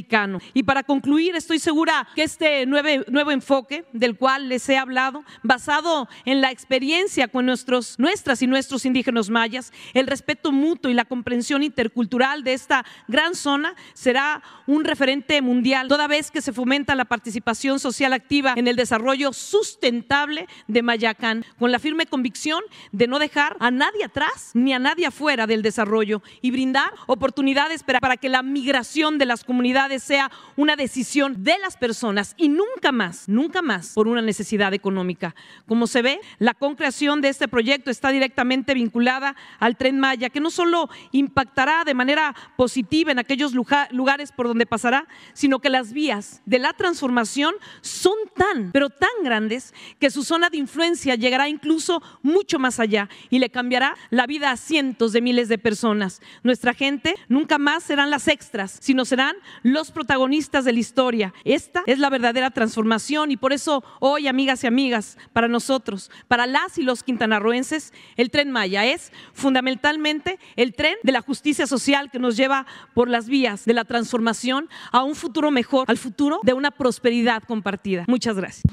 Y 0.53 0.63
para 0.63 0.83
concluir, 0.83 1.35
estoy 1.35 1.59
segura 1.59 2.07
que 2.15 2.23
este 2.23 2.65
nuevo, 2.65 3.03
nuevo 3.09 3.31
enfoque 3.31 3.85
del 3.91 4.15
cual 4.15 4.47
les 4.47 4.67
he 4.69 4.77
hablado, 4.77 5.23
basado 5.43 6.07
en 6.25 6.39
la 6.41 6.51
experiencia 6.51 7.27
con 7.27 7.45
nuestros, 7.45 7.99
nuestras 7.99 8.41
y 8.41 8.47
nuestros 8.47 8.85
indígenas 8.85 9.29
mayas, 9.29 9.73
el 9.93 10.07
respeto 10.07 10.51
mutuo 10.51 10.89
y 10.89 10.93
la 10.93 11.05
comprensión 11.05 11.63
intercultural 11.63 12.43
de 12.43 12.53
esta 12.53 12.85
gran 13.07 13.35
zona, 13.35 13.75
será 13.93 14.41
un 14.65 14.85
referente 14.85 15.41
mundial, 15.41 15.87
toda 15.87 16.07
vez 16.07 16.31
que 16.31 16.41
se 16.41 16.53
fomenta 16.53 16.95
la 16.95 17.05
participación 17.05 17.79
social 17.79 18.13
activa 18.13 18.53
en 18.55 18.67
el 18.67 18.75
desarrollo 18.75 19.33
sustentable 19.33 20.47
de 20.67 20.81
Mayacán, 20.81 21.45
con 21.59 21.71
la 21.71 21.79
firme 21.79 22.05
convicción 22.05 22.61
de 22.91 23.07
no 23.07 23.19
dejar 23.19 23.57
a 23.59 23.71
nadie 23.71 24.05
atrás 24.05 24.51
ni 24.53 24.73
a 24.73 24.79
nadie 24.79 25.05
afuera 25.07 25.47
del 25.47 25.61
desarrollo 25.61 26.21
y 26.41 26.51
brindar 26.51 26.91
oportunidades 27.07 27.83
para 27.83 28.17
que 28.17 28.29
la 28.29 28.41
migración 28.41 29.17
de 29.17 29.25
las 29.25 29.43
comunidades 29.43 29.70
sea 29.99 30.31
una 30.55 30.75
decisión 30.75 31.43
de 31.43 31.57
las 31.59 31.77
personas 31.77 32.33
y 32.37 32.49
nunca 32.49 32.91
más, 32.91 33.27
nunca 33.27 33.61
más 33.61 33.93
por 33.93 34.07
una 34.07 34.21
necesidad 34.21 34.73
económica. 34.73 35.35
Como 35.67 35.87
se 35.87 36.01
ve, 36.01 36.19
la 36.39 36.53
concreación 36.53 37.21
de 37.21 37.29
este 37.29 37.47
proyecto 37.47 37.91
está 37.91 38.09
directamente 38.09 38.73
vinculada 38.73 39.35
al 39.59 39.77
tren 39.77 39.99
Maya, 39.99 40.29
que 40.29 40.39
no 40.39 40.51
solo 40.51 40.89
impactará 41.11 41.83
de 41.83 41.93
manera 41.93 42.35
positiva 42.57 43.11
en 43.11 43.19
aquellos 43.19 43.53
lugares 43.53 44.31
por 44.31 44.47
donde 44.47 44.65
pasará, 44.65 45.07
sino 45.33 45.59
que 45.59 45.69
las 45.69 45.93
vías 45.93 46.41
de 46.45 46.59
la 46.59 46.73
transformación 46.73 47.55
son 47.81 48.15
tan, 48.35 48.71
pero 48.71 48.89
tan 48.89 49.09
grandes 49.23 49.73
que 49.99 50.11
su 50.11 50.23
zona 50.23 50.49
de 50.49 50.57
influencia 50.57 51.15
llegará 51.15 51.49
incluso 51.49 52.01
mucho 52.21 52.59
más 52.59 52.79
allá 52.79 53.09
y 53.29 53.39
le 53.39 53.49
cambiará 53.49 53.95
la 54.09 54.27
vida 54.27 54.51
a 54.51 54.57
cientos 54.57 55.13
de 55.13 55.21
miles 55.21 55.49
de 55.49 55.57
personas. 55.57 56.21
Nuestra 56.43 56.73
gente 56.73 57.15
nunca 57.27 57.57
más 57.57 57.83
serán 57.83 58.09
las 58.09 58.27
extras, 58.27 58.77
sino 58.81 59.05
serán 59.05 59.35
los 59.63 59.91
protagonistas 59.91 60.65
de 60.65 60.73
la 60.73 60.79
historia. 60.79 61.33
Esta 61.43 61.83
es 61.85 61.99
la 61.99 62.09
verdadera 62.09 62.51
transformación 62.51 63.31
y 63.31 63.37
por 63.37 63.53
eso 63.53 63.83
hoy, 63.99 64.27
amigas 64.27 64.63
y 64.63 64.67
amigas, 64.67 65.17
para 65.33 65.47
nosotros, 65.47 66.11
para 66.27 66.47
las 66.47 66.77
y 66.77 66.83
los 66.83 67.03
quintanarroenses, 67.03 67.93
el 68.17 68.29
tren 68.29 68.51
Maya 68.51 68.85
es 68.85 69.11
fundamentalmente 69.33 70.39
el 70.55 70.73
tren 70.73 70.95
de 71.03 71.11
la 71.11 71.21
justicia 71.21 71.67
social 71.67 72.11
que 72.11 72.19
nos 72.19 72.37
lleva 72.37 72.65
por 72.93 73.09
las 73.09 73.27
vías 73.27 73.65
de 73.65 73.73
la 73.73 73.85
transformación 73.85 74.69
a 74.91 75.03
un 75.03 75.15
futuro 75.15 75.51
mejor, 75.51 75.85
al 75.89 75.97
futuro 75.97 76.39
de 76.43 76.53
una 76.53 76.71
prosperidad 76.71 77.43
compartida. 77.43 78.05
Muchas 78.07 78.35
gracias. 78.35 78.63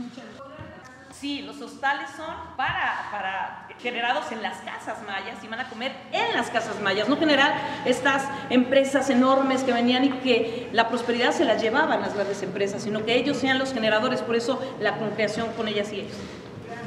Sí, 1.21 1.43
los 1.43 1.61
hostales 1.61 2.11
son 2.17 2.33
para, 2.57 3.09
para 3.11 3.67
generados 3.81 4.31
en 4.31 4.41
las 4.41 4.59
casas 4.59 4.99
mayas 5.05 5.43
y 5.43 5.49
van 5.49 5.59
a 5.59 5.69
comer 5.69 5.93
en 6.13 6.37
las 6.37 6.49
casas 6.49 6.81
mayas, 6.81 7.09
no 7.09 7.17
generar 7.17 7.55
estas 7.85 8.23
empresas 8.51 9.11
enormes 9.11 9.65
que 9.65 9.73
venían 9.73 10.05
y 10.05 10.11
que 10.11 10.71
la 10.73 10.89
prosperidad 10.89 11.33
se 11.33 11.45
la 11.45 11.57
llevaban 11.57 12.01
las 12.01 12.15
grandes 12.15 12.41
empresas, 12.45 12.85
sino 12.85 13.05
que 13.05 13.17
ellos 13.17 13.37
sean 13.37 13.59
los 13.59 13.73
generadores, 13.73 14.23
por 14.23 14.37
eso 14.37 14.61
la 14.81 14.97
concreación 14.97 15.49
con 15.57 15.67
ellas 15.67 15.93
y 15.93 16.03
ellos. 16.03 16.17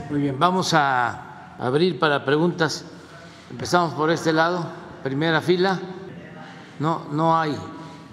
Muy 0.09 0.21
bien, 0.21 0.39
vamos 0.39 0.73
a 0.73 1.55
abrir 1.57 1.99
para 1.99 2.23
preguntas. 2.23 2.85
Empezamos 3.49 3.93
por 3.95 4.11
este 4.11 4.31
lado, 4.31 4.65
primera 5.03 5.41
fila. 5.41 5.77
No, 6.79 7.05
no 7.11 7.37
hay. 7.37 7.53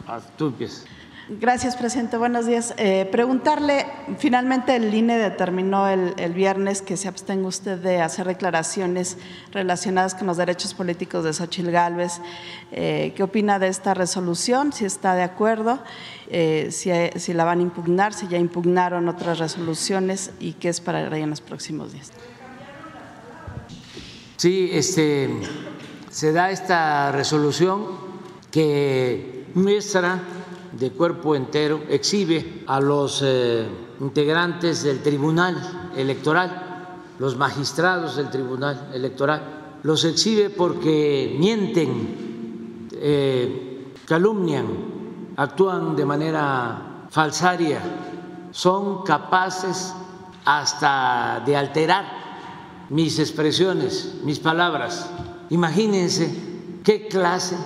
Ah, 0.08 0.18
tú. 0.36 0.52
Gracias, 1.30 1.76
presidente. 1.76 2.16
Buenos 2.16 2.46
días. 2.46 2.72
Eh, 2.78 3.06
preguntarle, 3.12 3.84
finalmente 4.16 4.74
el 4.74 4.94
INE 4.94 5.18
determinó 5.18 5.86
el, 5.86 6.32
viernes 6.32 6.80
que 6.80 6.96
se 6.96 7.06
abstenga 7.06 7.46
usted 7.46 7.76
de 7.76 8.00
hacer 8.00 8.26
declaraciones 8.26 9.18
relacionadas 9.52 10.14
con 10.14 10.26
los 10.26 10.38
derechos 10.38 10.72
políticos 10.72 11.24
de 11.24 11.34
Xochil 11.34 11.70
Gálvez. 11.70 12.22
Eh, 12.72 13.12
¿Qué 13.14 13.22
opina 13.22 13.58
de 13.58 13.68
esta 13.68 13.92
resolución? 13.92 14.72
Si 14.72 14.86
está 14.86 15.14
de 15.16 15.22
acuerdo, 15.22 15.80
eh, 16.30 16.68
si, 16.70 16.90
si, 17.20 17.34
la 17.34 17.44
van 17.44 17.58
a 17.58 17.62
impugnar, 17.62 18.14
si 18.14 18.26
ya 18.28 18.38
impugnaron 18.38 19.06
otras 19.06 19.38
resoluciones 19.38 20.30
y 20.40 20.54
qué 20.54 20.70
es 20.70 20.80
para 20.80 21.14
en 21.14 21.28
los 21.28 21.42
próximos 21.42 21.92
días. 21.92 22.10
Sí, 24.38 24.70
este, 24.72 25.28
se 26.10 26.32
da 26.32 26.50
esta 26.50 27.12
resolución 27.12 27.84
que 28.50 29.44
muestra 29.54 30.22
de 30.72 30.90
cuerpo 30.90 31.34
entero 31.34 31.82
exhibe 31.88 32.64
a 32.66 32.80
los 32.80 33.22
eh, 33.24 33.66
integrantes 34.00 34.82
del 34.82 35.02
Tribunal 35.02 35.90
Electoral, 35.96 36.96
los 37.18 37.36
magistrados 37.36 38.16
del 38.16 38.30
Tribunal 38.30 38.90
Electoral, 38.92 39.78
los 39.82 40.04
exhibe 40.04 40.50
porque 40.50 41.36
mienten, 41.38 42.88
eh, 42.92 43.92
calumnian, 44.06 44.66
actúan 45.36 45.96
de 45.96 46.04
manera 46.04 47.06
falsaria, 47.10 47.80
son 48.50 49.02
capaces 49.04 49.94
hasta 50.44 51.42
de 51.44 51.56
alterar 51.56 52.04
mis 52.90 53.18
expresiones, 53.18 54.16
mis 54.24 54.38
palabras. 54.38 55.10
Imagínense 55.50 56.32
qué 56.82 57.06
clase 57.06 57.56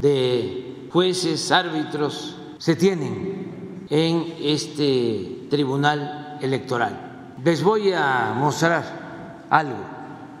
de 0.00 0.65
jueces, 0.90 1.50
árbitros, 1.52 2.36
se 2.58 2.76
tienen 2.76 3.86
en 3.90 4.34
este 4.42 5.46
tribunal 5.50 6.38
electoral. 6.40 7.34
Les 7.44 7.62
voy 7.62 7.92
a 7.92 8.34
mostrar 8.36 9.44
algo 9.50 9.84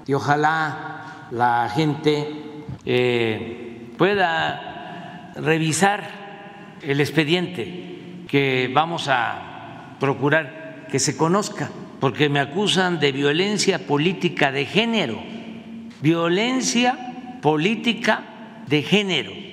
y 0.06 0.14
ojalá 0.14 1.28
la 1.30 1.68
gente 1.68 2.64
eh, 2.84 3.92
pueda 3.96 5.32
revisar 5.36 6.78
el 6.82 7.00
expediente 7.00 8.24
que 8.28 8.70
vamos 8.72 9.08
a 9.08 9.96
procurar 10.00 10.86
que 10.90 10.98
se 10.98 11.16
conozca, 11.16 11.70
porque 12.00 12.28
me 12.28 12.40
acusan 12.40 13.00
de 13.00 13.12
violencia 13.12 13.86
política 13.86 14.52
de 14.52 14.66
género, 14.66 15.20
violencia 16.00 17.38
política 17.42 18.62
de 18.66 18.82
género. 18.82 19.45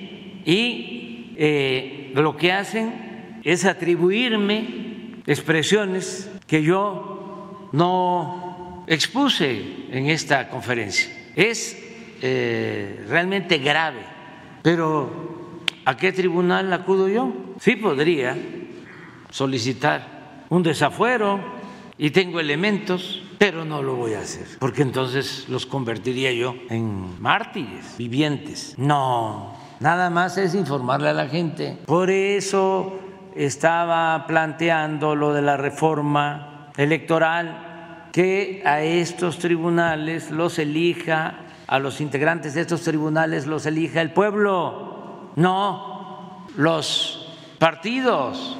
Y 0.44 1.34
eh, 1.36 2.12
lo 2.14 2.36
que 2.36 2.52
hacen 2.52 3.40
es 3.42 3.64
atribuirme 3.64 5.22
expresiones 5.26 6.30
que 6.46 6.62
yo 6.62 7.68
no 7.72 8.84
expuse 8.86 9.86
en 9.90 10.06
esta 10.08 10.48
conferencia. 10.48 11.10
Es 11.34 11.76
eh, 12.22 13.04
realmente 13.08 13.58
grave, 13.58 14.00
pero 14.62 15.60
¿a 15.84 15.96
qué 15.96 16.12
tribunal 16.12 16.72
acudo 16.72 17.08
yo? 17.08 17.32
Sí 17.60 17.76
podría 17.76 18.36
solicitar 19.30 20.44
un 20.48 20.62
desafuero 20.62 21.40
y 21.98 22.10
tengo 22.10 22.40
elementos, 22.40 23.22
pero 23.38 23.64
no 23.64 23.82
lo 23.82 23.96
voy 23.96 24.14
a 24.14 24.20
hacer, 24.20 24.46
porque 24.58 24.82
entonces 24.82 25.46
los 25.48 25.66
convertiría 25.66 26.32
yo 26.32 26.54
en 26.70 27.20
mártires 27.20 27.96
vivientes. 27.98 28.74
No, 28.76 29.54
Nada 29.80 30.08
más 30.08 30.38
es 30.38 30.54
informarle 30.54 31.08
a 31.08 31.12
la 31.12 31.26
gente. 31.26 31.76
Por 31.84 32.10
eso 32.10 32.98
estaba 33.34 34.26
planteando 34.26 35.16
lo 35.16 35.34
de 35.34 35.42
la 35.42 35.56
reforma 35.56 36.70
electoral, 36.76 38.08
que 38.12 38.62
a 38.64 38.80
estos 38.80 39.38
tribunales 39.38 40.30
los 40.30 40.58
elija, 40.58 41.34
a 41.66 41.78
los 41.78 42.00
integrantes 42.00 42.54
de 42.54 42.60
estos 42.60 42.82
tribunales 42.82 43.46
los 43.46 43.66
elija 43.66 44.00
el 44.00 44.12
pueblo, 44.12 45.32
no 45.36 46.46
los 46.56 47.34
partidos, 47.58 48.56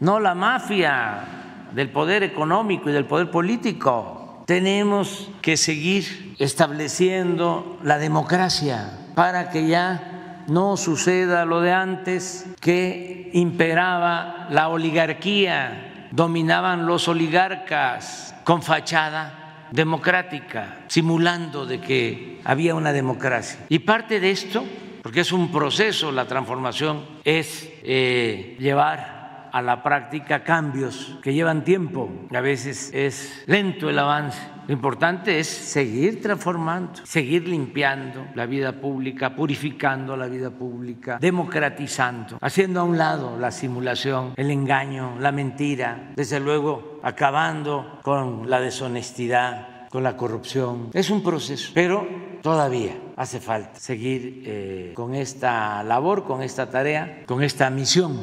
no 0.00 0.18
la 0.18 0.34
mafia 0.34 1.33
del 1.74 1.90
poder 1.90 2.22
económico 2.22 2.88
y 2.88 2.92
del 2.92 3.04
poder 3.04 3.30
político. 3.30 4.42
Tenemos 4.46 5.30
que 5.42 5.56
seguir 5.56 6.36
estableciendo 6.38 7.78
la 7.82 7.98
democracia 7.98 8.98
para 9.14 9.50
que 9.50 9.66
ya 9.66 10.44
no 10.46 10.76
suceda 10.76 11.44
lo 11.44 11.60
de 11.60 11.72
antes, 11.72 12.46
que 12.60 13.30
imperaba 13.32 14.48
la 14.50 14.68
oligarquía, 14.68 16.08
dominaban 16.10 16.86
los 16.86 17.08
oligarcas 17.08 18.34
con 18.44 18.62
fachada 18.62 19.68
democrática, 19.70 20.84
simulando 20.86 21.66
de 21.66 21.80
que 21.80 22.40
había 22.44 22.74
una 22.74 22.92
democracia. 22.92 23.58
Y 23.68 23.80
parte 23.80 24.20
de 24.20 24.30
esto, 24.30 24.64
porque 25.02 25.20
es 25.20 25.32
un 25.32 25.50
proceso, 25.50 26.12
la 26.12 26.26
transformación, 26.26 27.04
es 27.24 27.70
eh, 27.82 28.56
llevar 28.60 29.13
a 29.54 29.62
la 29.62 29.82
práctica 29.82 30.42
cambios 30.42 31.18
que 31.22 31.32
llevan 31.32 31.62
tiempo, 31.62 32.10
a 32.34 32.40
veces 32.40 32.90
es 32.92 33.44
lento 33.46 33.88
el 33.88 33.98
avance 33.98 34.54
lo 34.66 34.72
importante 34.72 35.38
es 35.38 35.46
seguir 35.46 36.22
transformando, 36.22 37.04
seguir 37.04 37.46
limpiando 37.46 38.28
la 38.34 38.46
vida 38.46 38.72
pública, 38.72 39.36
purificando 39.36 40.16
la 40.16 40.26
vida 40.26 40.50
pública, 40.50 41.18
democratizando, 41.20 42.38
haciendo 42.40 42.80
a 42.80 42.84
un 42.84 42.96
lado 42.96 43.38
la 43.38 43.50
simulación, 43.50 44.32
el 44.36 44.50
engaño, 44.50 45.18
la 45.20 45.32
mentira, 45.32 46.12
desde 46.16 46.40
luego 46.40 47.00
acabando 47.02 47.98
con 48.02 48.48
la 48.48 48.58
deshonestidad, 48.58 49.88
con 49.90 50.02
la 50.02 50.16
corrupción. 50.16 50.88
Es 50.94 51.10
un 51.10 51.22
proceso, 51.22 51.72
pero 51.74 52.08
todavía 52.40 52.96
hace 53.16 53.40
falta 53.40 53.78
seguir 53.78 54.44
eh, 54.46 54.92
con 54.94 55.14
esta 55.14 55.82
labor, 55.82 56.24
con 56.24 56.42
esta 56.42 56.70
tarea, 56.70 57.24
con 57.26 57.42
esta 57.42 57.68
misión 57.68 58.18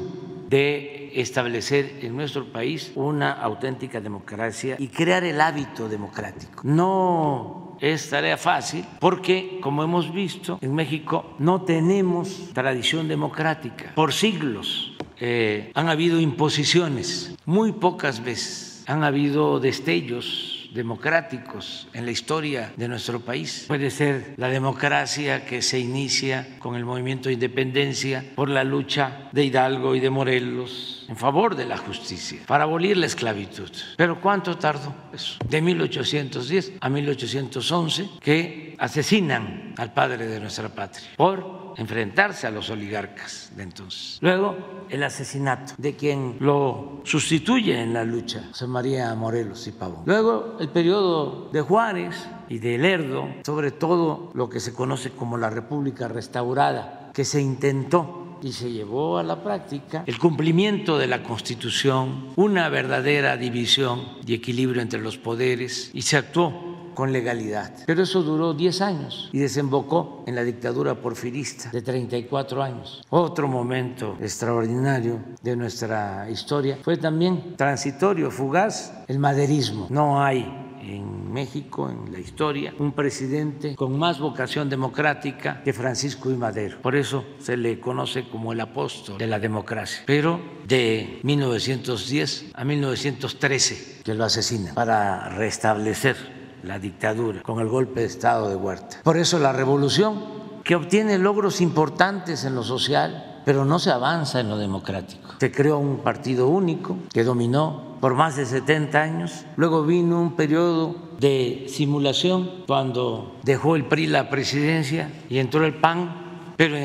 de 0.49 1.00
establecer 1.13 1.99
en 2.01 2.15
nuestro 2.15 2.51
país 2.51 2.91
una 2.95 3.31
auténtica 3.31 4.01
democracia 4.01 4.75
y 4.79 4.87
crear 4.87 5.23
el 5.23 5.39
hábito 5.41 5.89
democrático. 5.89 6.61
No 6.63 7.77
es 7.79 8.09
tarea 8.09 8.37
fácil 8.37 8.85
porque, 8.99 9.59
como 9.61 9.83
hemos 9.83 10.13
visto, 10.13 10.59
en 10.61 10.73
México 10.75 11.35
no 11.39 11.61
tenemos 11.61 12.49
tradición 12.53 13.07
democrática. 13.07 13.93
Por 13.95 14.13
siglos 14.13 14.93
eh, 15.19 15.71
han 15.73 15.89
habido 15.89 16.19
imposiciones, 16.19 17.35
muy 17.45 17.71
pocas 17.71 18.23
veces 18.23 18.83
han 18.87 19.03
habido 19.03 19.59
destellos 19.59 20.60
democráticos 20.73 21.87
en 21.93 22.05
la 22.05 22.11
historia 22.11 22.73
de 22.75 22.87
nuestro 22.87 23.19
país. 23.19 23.65
Puede 23.67 23.91
ser 23.91 24.33
la 24.37 24.47
democracia 24.47 25.45
que 25.45 25.61
se 25.61 25.79
inicia 25.79 26.57
con 26.59 26.75
el 26.75 26.85
movimiento 26.85 27.29
de 27.29 27.33
independencia 27.33 28.25
por 28.35 28.49
la 28.49 28.63
lucha 28.63 29.29
de 29.31 29.45
Hidalgo 29.45 29.95
y 29.95 29.99
de 29.99 30.09
Morelos 30.09 31.05
en 31.11 31.17
favor 31.17 31.57
de 31.57 31.65
la 31.65 31.77
justicia, 31.77 32.39
para 32.47 32.63
abolir 32.63 32.95
la 32.95 33.05
esclavitud. 33.05 33.69
Pero 33.97 34.21
¿cuánto 34.21 34.57
tardó 34.57 34.95
eso? 35.13 35.39
De 35.45 35.61
1810 35.61 36.73
a 36.79 36.89
1811, 36.89 38.09
que 38.21 38.75
asesinan 38.79 39.73
al 39.77 39.91
padre 39.91 40.25
de 40.27 40.39
nuestra 40.39 40.69
patria 40.69 41.09
por 41.17 41.60
enfrentarse 41.77 42.47
a 42.47 42.51
los 42.51 42.69
oligarcas 42.69 43.51
de 43.55 43.63
entonces. 43.63 44.17
Luego, 44.21 44.85
el 44.89 45.03
asesinato 45.03 45.73
de 45.77 45.95
quien 45.95 46.37
lo 46.39 47.01
sustituye 47.03 47.81
en 47.81 47.93
la 47.93 48.03
lucha, 48.03 48.45
José 48.49 48.67
María 48.67 49.13
Morelos 49.15 49.67
y 49.67 49.71
Pavón. 49.71 50.03
Luego, 50.05 50.57
el 50.59 50.69
periodo 50.69 51.49
de 51.51 51.61
Juárez 51.61 52.27
y 52.49 52.59
de 52.59 52.77
Lerdo, 52.77 53.27
sobre 53.45 53.71
todo 53.71 54.31
lo 54.33 54.49
que 54.49 54.59
se 54.59 54.73
conoce 54.73 55.11
como 55.11 55.37
la 55.37 55.49
República 55.49 56.07
Restaurada, 56.07 57.11
que 57.13 57.25
se 57.25 57.41
intentó 57.41 58.21
y 58.41 58.53
se 58.53 58.71
llevó 58.71 59.17
a 59.17 59.23
la 59.23 59.43
práctica 59.43 60.03
el 60.07 60.17
cumplimiento 60.17 60.97
de 60.97 61.07
la 61.07 61.23
Constitución, 61.23 62.29
una 62.35 62.69
verdadera 62.69 63.37
división 63.37 64.01
y 64.25 64.33
equilibrio 64.33 64.81
entre 64.81 64.99
los 64.99 65.17
poderes 65.17 65.91
y 65.93 66.01
se 66.01 66.17
actuó 66.17 66.70
con 66.93 67.11
legalidad. 67.11 67.73
Pero 67.85 68.03
eso 68.03 68.23
duró 68.23 68.53
10 68.53 68.81
años 68.81 69.29
y 69.31 69.39
desembocó 69.39 70.23
en 70.27 70.35
la 70.35 70.43
dictadura 70.43 70.95
porfirista 70.95 71.69
de 71.71 71.81
34 71.81 72.63
años. 72.63 73.03
Otro 73.09 73.47
momento 73.47 74.17
extraordinario 74.21 75.19
de 75.41 75.55
nuestra 75.55 76.29
historia 76.29 76.77
fue 76.81 76.97
también 76.97 77.55
transitorio, 77.55 78.31
fugaz, 78.31 78.93
el 79.07 79.19
maderismo. 79.19 79.87
No 79.89 80.23
hay 80.23 80.61
en 80.83 81.31
México, 81.31 81.89
en 81.89 82.11
la 82.11 82.19
historia, 82.19 82.73
un 82.79 82.91
presidente 82.91 83.75
con 83.75 83.97
más 83.97 84.19
vocación 84.19 84.69
democrática 84.69 85.61
que 85.63 85.73
Francisco 85.73 86.31
I. 86.31 86.35
Madero. 86.35 86.81
Por 86.81 86.95
eso 86.95 87.23
se 87.39 87.57
le 87.57 87.79
conoce 87.79 88.27
como 88.27 88.51
el 88.53 88.59
apóstol 88.59 89.17
de 89.17 89.27
la 89.27 89.39
democracia. 89.39 90.03
Pero 90.05 90.39
de 90.67 91.19
1910 91.23 92.51
a 92.53 92.63
1913 92.63 94.01
que 94.03 94.13
lo 94.13 94.23
asesinan 94.23 94.73
para 94.73 95.29
restablecer 95.29 96.40
la 96.63 96.79
dictadura 96.79 97.41
con 97.41 97.59
el 97.59 97.67
golpe 97.67 98.01
de 98.01 98.05
Estado 98.05 98.49
de 98.49 98.55
Huerta. 98.55 98.99
Por 99.03 99.17
eso 99.17 99.39
la 99.39 99.53
revolución, 99.53 100.41
que 100.63 100.75
obtiene 100.75 101.17
logros 101.17 101.61
importantes 101.61 102.45
en 102.45 102.55
lo 102.55 102.63
social, 102.63 103.41
pero 103.45 103.65
no 103.65 103.79
se 103.79 103.91
avanza 103.91 104.39
en 104.39 104.49
lo 104.49 104.57
democrático. 104.57 105.29
Se 105.39 105.51
creó 105.51 105.79
un 105.79 105.99
partido 105.99 106.47
único 106.47 106.97
que 107.11 107.23
dominó 107.23 107.97
por 107.99 108.15
más 108.15 108.35
de 108.35 108.45
70 108.45 109.01
años. 109.01 109.45
Luego 109.55 109.83
vino 109.83 110.21
un 110.21 110.35
periodo 110.35 110.95
de 111.19 111.65
simulación 111.67 112.63
cuando 112.67 113.39
dejó 113.43 113.75
el 113.75 113.85
PRI 113.85 114.07
la 114.07 114.29
presidencia 114.29 115.11
y 115.29 115.37
entró 115.37 115.65
el 115.65 115.75
PAN, 115.75 116.53
pero 116.57 116.75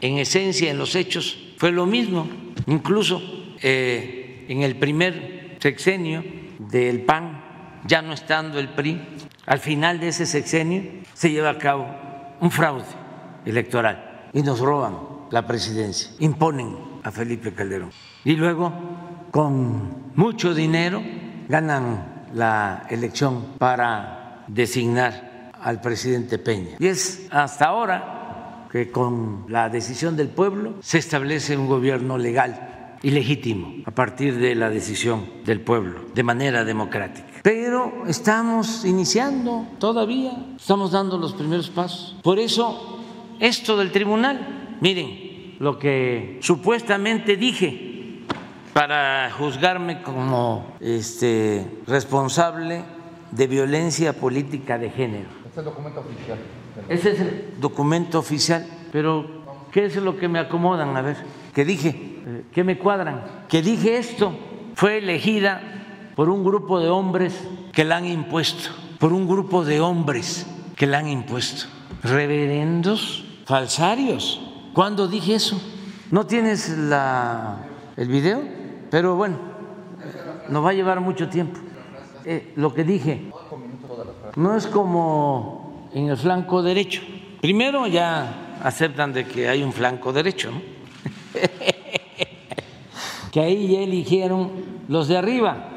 en 0.00 0.18
esencia, 0.18 0.70
en 0.70 0.78
los 0.78 0.94
hechos, 0.94 1.38
fue 1.56 1.72
lo 1.72 1.86
mismo. 1.86 2.26
Incluso 2.66 3.22
eh, 3.62 4.46
en 4.48 4.62
el 4.62 4.76
primer 4.76 5.56
sexenio 5.60 6.22
del 6.58 7.02
PAN, 7.02 7.39
ya 7.86 8.02
no 8.02 8.12
estando 8.12 8.58
el 8.58 8.70
PRI, 8.70 9.00
al 9.46 9.58
final 9.58 10.00
de 10.00 10.08
ese 10.08 10.26
sexenio 10.26 10.82
se 11.14 11.30
lleva 11.30 11.50
a 11.50 11.58
cabo 11.58 11.86
un 12.40 12.50
fraude 12.50 12.84
electoral 13.44 14.28
y 14.32 14.42
nos 14.42 14.60
roban 14.60 14.96
la 15.30 15.46
presidencia, 15.46 16.10
imponen 16.18 16.76
a 17.02 17.10
Felipe 17.10 17.52
Calderón. 17.52 17.90
Y 18.24 18.36
luego, 18.36 18.72
con 19.30 20.12
mucho 20.14 20.54
dinero, 20.54 21.02
ganan 21.48 22.26
la 22.34 22.86
elección 22.90 23.54
para 23.58 24.44
designar 24.48 25.52
al 25.60 25.80
presidente 25.80 26.38
Peña. 26.38 26.76
Y 26.78 26.86
es 26.86 27.26
hasta 27.30 27.66
ahora 27.66 28.66
que 28.70 28.90
con 28.90 29.46
la 29.48 29.68
decisión 29.68 30.16
del 30.16 30.28
pueblo 30.28 30.74
se 30.80 30.98
establece 30.98 31.56
un 31.56 31.66
gobierno 31.66 32.18
legal 32.18 32.96
y 33.02 33.10
legítimo 33.10 33.82
a 33.86 33.90
partir 33.90 34.36
de 34.38 34.54
la 34.54 34.70
decisión 34.70 35.26
del 35.44 35.60
pueblo, 35.60 36.06
de 36.14 36.22
manera 36.22 36.64
democrática. 36.64 37.29
Pero 37.42 38.04
estamos 38.06 38.84
iniciando 38.84 39.66
todavía, 39.78 40.32
estamos 40.56 40.92
dando 40.92 41.16
los 41.16 41.32
primeros 41.32 41.70
pasos. 41.70 42.16
Por 42.22 42.38
eso, 42.38 42.98
esto 43.38 43.78
del 43.78 43.92
tribunal, 43.92 44.76
miren, 44.80 45.56
lo 45.58 45.78
que 45.78 46.38
supuestamente 46.42 47.36
dije 47.36 48.24
para 48.74 49.30
juzgarme 49.32 50.02
como 50.02 50.74
este, 50.80 51.66
responsable 51.86 52.84
de 53.30 53.46
violencia 53.46 54.12
política 54.12 54.78
de 54.78 54.90
género. 54.90 55.28
Este 55.46 55.50
es 55.50 55.58
el 55.58 55.64
documento 55.64 56.00
oficial. 56.00 56.38
Ese 56.88 57.10
es 57.10 57.20
el 57.20 57.54
documento 57.58 58.18
oficial, 58.18 58.66
pero 58.92 59.26
¿qué 59.72 59.86
es 59.86 59.96
lo 59.96 60.16
que 60.16 60.28
me 60.28 60.38
acomodan? 60.38 60.96
A 60.96 61.02
ver, 61.02 61.16
que 61.54 61.64
dije, 61.64 61.88
eh, 61.88 62.44
¿qué 62.52 62.64
me 62.64 62.78
cuadran? 62.78 63.44
Que 63.48 63.62
dije 63.62 63.96
esto, 63.96 64.32
fue 64.74 64.98
elegida 64.98 65.79
por 66.20 66.28
un 66.28 66.44
grupo 66.44 66.78
de 66.78 66.90
hombres 66.90 67.48
que 67.72 67.82
la 67.82 67.96
han 67.96 68.04
impuesto, 68.04 68.68
por 68.98 69.14
un 69.14 69.26
grupo 69.26 69.64
de 69.64 69.80
hombres 69.80 70.46
que 70.76 70.86
la 70.86 70.98
han 70.98 71.08
impuesto. 71.08 71.66
Reverendos 72.02 73.24
falsarios. 73.46 74.38
¿Cuándo 74.74 75.08
dije 75.08 75.36
eso? 75.36 75.58
¿No 76.10 76.26
tienes 76.26 76.68
la, 76.76 77.64
el 77.96 78.08
video? 78.08 78.42
Pero 78.90 79.16
bueno, 79.16 79.38
nos 80.50 80.62
va 80.62 80.68
a 80.68 80.72
llevar 80.74 81.00
mucho 81.00 81.30
tiempo. 81.30 81.58
Eh, 82.26 82.52
lo 82.56 82.74
que 82.74 82.84
dije 82.84 83.32
no 84.36 84.54
es 84.54 84.66
como 84.66 85.88
en 85.94 86.10
el 86.10 86.18
flanco 86.18 86.62
derecho. 86.62 87.00
Primero 87.40 87.86
ya 87.86 88.58
aceptan 88.62 89.14
de 89.14 89.24
que 89.24 89.48
hay 89.48 89.62
un 89.62 89.72
flanco 89.72 90.12
derecho, 90.12 90.50
¿no? 90.50 90.60
que 93.32 93.40
ahí 93.40 93.68
ya 93.68 93.80
eligieron 93.80 94.50
los 94.86 95.08
de 95.08 95.16
arriba. 95.16 95.69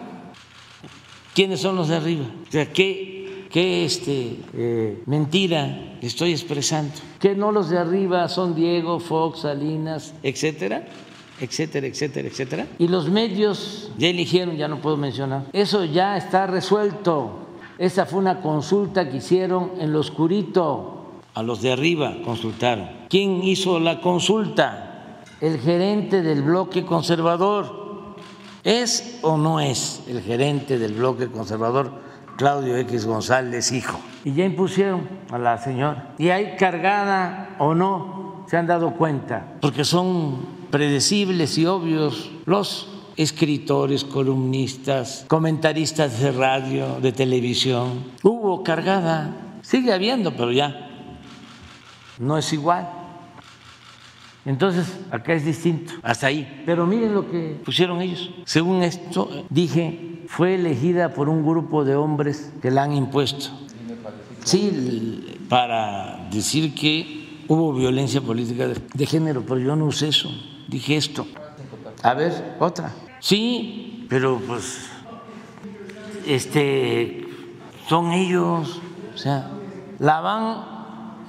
¿Quiénes 1.34 1.62
son 1.62 1.76
los 1.76 1.88
de 1.88 1.96
arriba? 1.96 2.26
O 2.48 2.52
sea, 2.52 2.72
¿qué, 2.72 3.48
qué 3.52 3.86
este, 3.86 4.38
eh, 4.54 5.04
mentira 5.06 5.98
estoy 6.02 6.32
expresando? 6.32 6.94
¿Que 7.20 7.36
no 7.36 7.52
los 7.52 7.70
de 7.70 7.78
arriba 7.78 8.28
son 8.30 8.56
Diego, 8.56 9.00
Fox, 9.00 9.40
Salinas, 9.42 10.14
etcétera? 10.24 10.88
etcétera, 11.40 11.88
etcétera, 11.88 12.28
etcétera. 12.28 12.68
Y 12.78 12.88
los 12.88 13.10
medios 13.10 13.92
ya 13.98 14.08
eligieron, 14.08 14.56
ya 14.56 14.68
no 14.68 14.80
puedo 14.80 14.98
mencionar. 14.98 15.46
Eso 15.52 15.84
ya 15.84 16.16
está 16.16 16.48
resuelto. 16.48 17.40
Esa 17.78 18.06
fue 18.06 18.20
una 18.20 18.42
consulta 18.42 19.10
que 19.10 19.18
hicieron 19.18 19.72
en 19.80 19.92
lo 19.92 20.00
oscurito. 20.00 21.22
A 21.34 21.44
los 21.44 21.62
de 21.62 21.72
arriba 21.72 22.18
consultaron. 22.24 22.90
¿Quién 23.10 23.44
hizo 23.44 23.80
la 23.80 24.00
consulta? 24.00 25.22
El 25.42 25.60
gerente 25.60 26.22
del 26.22 26.44
bloque 26.44 26.86
conservador. 26.86 27.83
¿Es 28.64 29.20
o 29.24 29.38
no 29.38 29.60
es 29.60 30.02
el 30.08 30.22
gerente 30.22 30.80
del 30.80 30.94
bloque 30.94 31.28
conservador 31.28 31.92
Claudio 32.38 32.78
X 32.78 33.06
González, 33.06 33.74
hijo? 33.74 34.00
Y 34.24 34.34
ya 34.34 34.46
impusieron 34.46 35.10
a 35.30 35.38
la 35.38 35.58
señora. 35.58 36.14
Y 36.18 36.30
hay 36.30 36.56
cargada 36.56 37.58
o 37.60 37.76
no, 37.76 38.46
se 38.48 38.56
han 38.56 38.66
dado 38.66 38.94
cuenta, 38.94 39.58
porque 39.60 39.84
son 39.84 40.46
predecibles 40.72 41.58
y 41.58 41.66
obvios 41.66 42.32
los 42.46 42.88
escritores, 43.18 44.06
columnistas, 44.06 45.26
comentaristas 45.28 46.22
de 46.22 46.32
radio, 46.32 47.00
de 47.02 47.12
televisión. 47.12 48.06
Hubo 48.24 48.64
cargada, 48.64 49.36
sigue 49.62 49.92
habiendo, 49.92 50.32
pero 50.38 50.54
ya 50.54 50.90
no 52.18 52.38
es 52.38 52.54
igual. 52.54 53.03
Entonces, 54.46 55.00
acá 55.10 55.34
es 55.34 55.46
distinto, 55.46 55.94
hasta 56.02 56.28
ahí. 56.28 56.64
Pero 56.66 56.86
miren 56.86 57.14
lo 57.14 57.30
que 57.30 57.60
pusieron 57.64 58.02
ellos. 58.02 58.30
Según 58.46 58.84
esto, 58.84 59.46
dije, 59.50 60.24
fue 60.28 60.56
elegida 60.56 61.14
por 61.14 61.30
un 61.30 61.46
grupo 61.46 61.86
de 61.86 61.96
hombres 61.96 62.52
que 62.62 62.72
la 62.72 62.84
han 62.84 62.94
impuesto. 62.94 63.48
Sí, 64.44 65.38
para 65.48 66.28
decir 66.32 66.76
que 66.76 67.44
hubo 67.48 67.74
violencia 67.74 68.20
política 68.20 68.68
de 68.68 69.06
género, 69.06 69.44
pero 69.48 69.60
yo 69.60 69.76
no 69.76 69.86
usé 69.86 70.10
eso 70.10 70.30
dije 70.68 70.98
esto. 70.98 71.26
A 72.02 72.14
ver, 72.14 72.56
otra. 72.60 72.92
Sí, 73.20 74.06
pero 74.10 74.40
pues 74.46 74.90
este 76.26 77.28
son 77.88 78.12
ellos, 78.12 78.82
o 79.14 79.18
sea, 79.18 79.52
la 80.00 80.20
van 80.20 80.66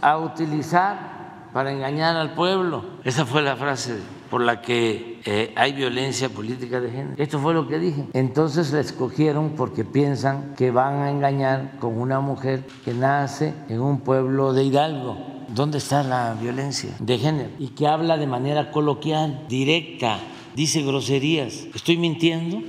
a 0.00 0.18
utilizar 0.18 1.13
para 1.54 1.72
engañar 1.72 2.16
al 2.16 2.34
pueblo. 2.34 2.84
Esa 3.04 3.24
fue 3.24 3.40
la 3.40 3.56
frase 3.56 3.96
por 4.28 4.42
la 4.42 4.60
que 4.60 5.20
eh, 5.24 5.52
hay 5.56 5.72
violencia 5.72 6.28
política 6.28 6.80
de 6.80 6.90
género. 6.90 7.14
Esto 7.16 7.38
fue 7.38 7.54
lo 7.54 7.68
que 7.68 7.78
dije. 7.78 8.04
Entonces 8.12 8.72
la 8.72 8.80
escogieron 8.80 9.50
porque 9.50 9.84
piensan 9.84 10.54
que 10.56 10.70
van 10.70 11.00
a 11.00 11.10
engañar 11.10 11.78
con 11.78 11.98
una 11.98 12.18
mujer 12.20 12.64
que 12.84 12.92
nace 12.92 13.54
en 13.68 13.80
un 13.80 14.00
pueblo 14.00 14.52
de 14.52 14.64
Hidalgo 14.64 15.34
¿Dónde 15.48 15.78
está 15.78 16.02
la 16.02 16.34
violencia 16.34 16.90
de 16.98 17.16
género? 17.16 17.50
Y 17.60 17.68
que 17.68 17.86
habla 17.86 18.16
de 18.16 18.26
manera 18.26 18.72
coloquial, 18.72 19.44
directa, 19.48 20.18
dice 20.56 20.82
groserías. 20.82 21.66
¿Estoy 21.74 21.96
mintiendo? 21.96 22.60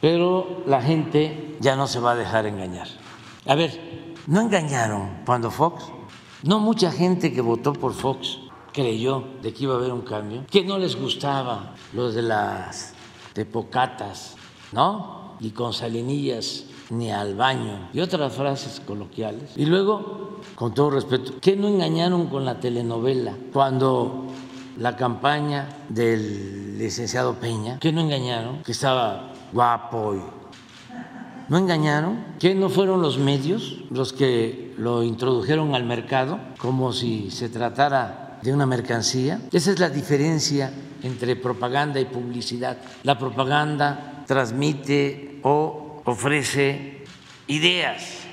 Pero 0.00 0.64
la 0.66 0.82
gente 0.82 1.56
ya 1.60 1.76
no 1.76 1.86
se 1.86 2.00
va 2.00 2.12
a 2.12 2.16
dejar 2.16 2.46
engañar. 2.46 2.88
A 3.46 3.54
ver, 3.54 4.10
¿no 4.26 4.40
engañaron 4.40 5.18
cuando 5.24 5.52
Fox? 5.52 5.97
No 6.42 6.60
mucha 6.60 6.92
gente 6.92 7.32
que 7.32 7.40
votó 7.40 7.72
por 7.72 7.92
Fox 7.92 8.38
creyó 8.72 9.24
de 9.42 9.52
que 9.52 9.64
iba 9.64 9.74
a 9.74 9.78
haber 9.78 9.92
un 9.92 10.02
cambio, 10.02 10.44
que 10.48 10.64
no 10.64 10.78
les 10.78 10.94
gustaba 10.94 11.74
lo 11.92 12.12
de 12.12 12.22
las 12.22 12.94
tepocatas, 13.32 14.36
¿no? 14.72 15.36
Y 15.40 15.50
con 15.50 15.72
salinillas 15.72 16.64
ni 16.90 17.10
al 17.10 17.34
baño 17.34 17.88
y 17.92 18.00
otras 18.00 18.32
frases 18.32 18.80
coloquiales. 18.80 19.50
Y 19.56 19.66
luego, 19.66 20.38
con 20.54 20.74
todo 20.74 20.90
respeto, 20.90 21.34
¿qué 21.40 21.56
no 21.56 21.66
engañaron 21.68 22.28
con 22.28 22.44
la 22.44 22.60
telenovela 22.60 23.34
cuando 23.52 24.26
la 24.78 24.96
campaña 24.96 25.68
del 25.88 26.78
licenciado 26.78 27.34
Peña, 27.34 27.78
¿qué 27.80 27.92
no 27.92 28.00
engañaron? 28.00 28.62
Que 28.62 28.72
estaba 28.72 29.32
guapo 29.52 30.14
y 30.14 30.37
¿No 31.48 31.56
engañaron? 31.56 32.36
¿Qué 32.38 32.54
no 32.54 32.68
fueron 32.68 33.00
los 33.00 33.16
medios 33.18 33.78
los 33.90 34.12
que 34.12 34.74
lo 34.76 35.02
introdujeron 35.02 35.74
al 35.74 35.84
mercado 35.84 36.38
como 36.58 36.92
si 36.92 37.30
se 37.30 37.48
tratara 37.48 38.38
de 38.42 38.52
una 38.52 38.66
mercancía? 38.66 39.40
Esa 39.50 39.70
es 39.72 39.78
la 39.78 39.88
diferencia 39.88 40.70
entre 41.02 41.36
propaganda 41.36 42.00
y 42.00 42.04
publicidad. 42.04 42.76
La 43.02 43.18
propaganda 43.18 44.24
transmite 44.26 45.40
o 45.42 46.02
ofrece 46.04 47.04
ideas. 47.46 48.24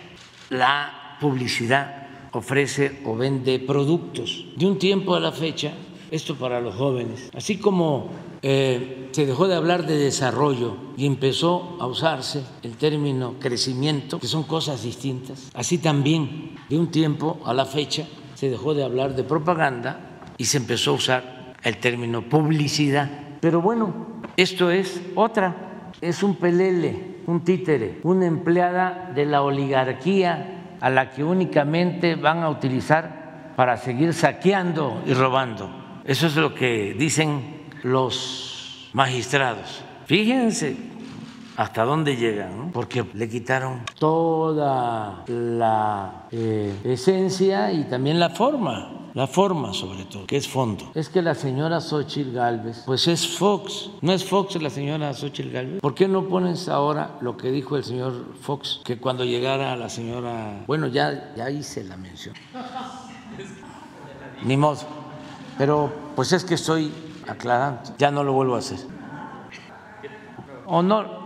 La 0.49 1.17
publicidad 1.21 2.07
ofrece 2.33 3.01
o 3.05 3.15
vende 3.15 3.59
productos. 3.59 4.45
De 4.57 4.65
un 4.65 4.77
tiempo 4.77 5.15
a 5.15 5.21
la 5.21 5.31
fecha, 5.31 5.71
esto 6.15 6.35
para 6.35 6.61
los 6.61 6.75
jóvenes, 6.75 7.29
así 7.35 7.57
como 7.57 8.09
eh, 8.41 9.09
se 9.11 9.25
dejó 9.25 9.47
de 9.47 9.55
hablar 9.55 9.85
de 9.85 9.97
desarrollo 9.97 10.77
y 10.97 11.05
empezó 11.05 11.77
a 11.79 11.87
usarse 11.87 12.43
el 12.63 12.77
término 12.77 13.35
crecimiento, 13.39 14.19
que 14.19 14.27
son 14.27 14.43
cosas 14.43 14.83
distintas, 14.83 15.51
así 15.53 15.77
también 15.77 16.55
de 16.69 16.79
un 16.79 16.89
tiempo 16.89 17.39
a 17.45 17.53
la 17.53 17.65
fecha 17.65 18.07
se 18.33 18.49
dejó 18.49 18.73
de 18.73 18.83
hablar 18.83 19.15
de 19.15 19.23
propaganda 19.23 20.21
y 20.37 20.45
se 20.45 20.57
empezó 20.57 20.91
a 20.91 20.93
usar 20.93 21.55
el 21.63 21.77
término 21.77 22.21
publicidad. 22.21 23.09
Pero 23.41 23.61
bueno, 23.61 24.21
esto 24.37 24.71
es 24.71 25.01
otra, 25.15 25.91
es 26.01 26.23
un 26.23 26.35
pelele, 26.35 27.21
un 27.27 27.43
títere, 27.43 27.99
una 28.03 28.25
empleada 28.25 29.11
de 29.13 29.25
la 29.25 29.41
oligarquía 29.41 30.77
a 30.79 30.89
la 30.89 31.11
que 31.11 31.23
únicamente 31.23 32.15
van 32.15 32.43
a 32.43 32.49
utilizar 32.49 33.53
para 33.55 33.77
seguir 33.77 34.13
saqueando 34.13 35.01
y 35.05 35.13
robando. 35.13 35.84
Eso 36.05 36.27
es 36.27 36.35
lo 36.35 36.53
que 36.53 36.95
dicen 36.97 37.67
los 37.81 38.89
magistrados. 38.93 39.83
Fíjense 40.05 40.77
hasta 41.57 41.83
dónde 41.83 42.15
llegan, 42.15 42.71
porque 42.71 43.03
le 43.13 43.27
quitaron 43.27 43.81
toda 43.97 45.23
la 45.27 46.27
eh, 46.31 46.75
esencia 46.83 47.71
y 47.71 47.85
también 47.85 48.19
la 48.19 48.29
forma 48.29 48.91
la 49.15 49.27
forma 49.27 49.73
sobre 49.73 50.03
todo, 50.03 50.27
que 50.27 50.35
es 50.35 50.45
fondo. 50.45 50.91
Es 50.93 51.07
que 51.07 51.21
la 51.21 51.35
señora 51.35 51.79
Xochitl 51.79 52.33
Galvez, 52.33 52.83
pues 52.85 53.07
es 53.07 53.25
Fox, 53.25 53.89
no 54.01 54.11
es 54.11 54.25
Fox 54.25 54.61
la 54.61 54.69
señora 54.69 55.13
Xochitl 55.13 55.51
Galvez. 55.51 55.79
¿Por 55.79 55.95
qué 55.95 56.09
no 56.09 56.27
pones 56.27 56.67
ahora 56.67 57.15
lo 57.21 57.37
que 57.37 57.49
dijo 57.49 57.77
el 57.77 57.85
señor 57.85 58.35
Fox, 58.41 58.81
que 58.83 58.97
cuando 58.97 59.23
llegara 59.23 59.77
la 59.77 59.87
señora, 59.87 60.65
bueno, 60.67 60.87
ya, 60.87 61.33
ya 61.37 61.49
hice 61.49 61.85
la 61.85 61.95
mención. 61.95 62.35
Ni 64.43 64.57
modo. 64.57 65.04
Pero 65.57 65.91
pues 66.15 66.33
es 66.33 66.43
que 66.43 66.55
estoy 66.55 66.91
aclarando, 67.27 67.81
ya 67.97 68.11
no 68.11 68.23
lo 68.23 68.33
vuelvo 68.33 68.55
a 68.55 68.59
hacer. 68.59 68.79
O 70.67 70.81
no, 70.81 71.25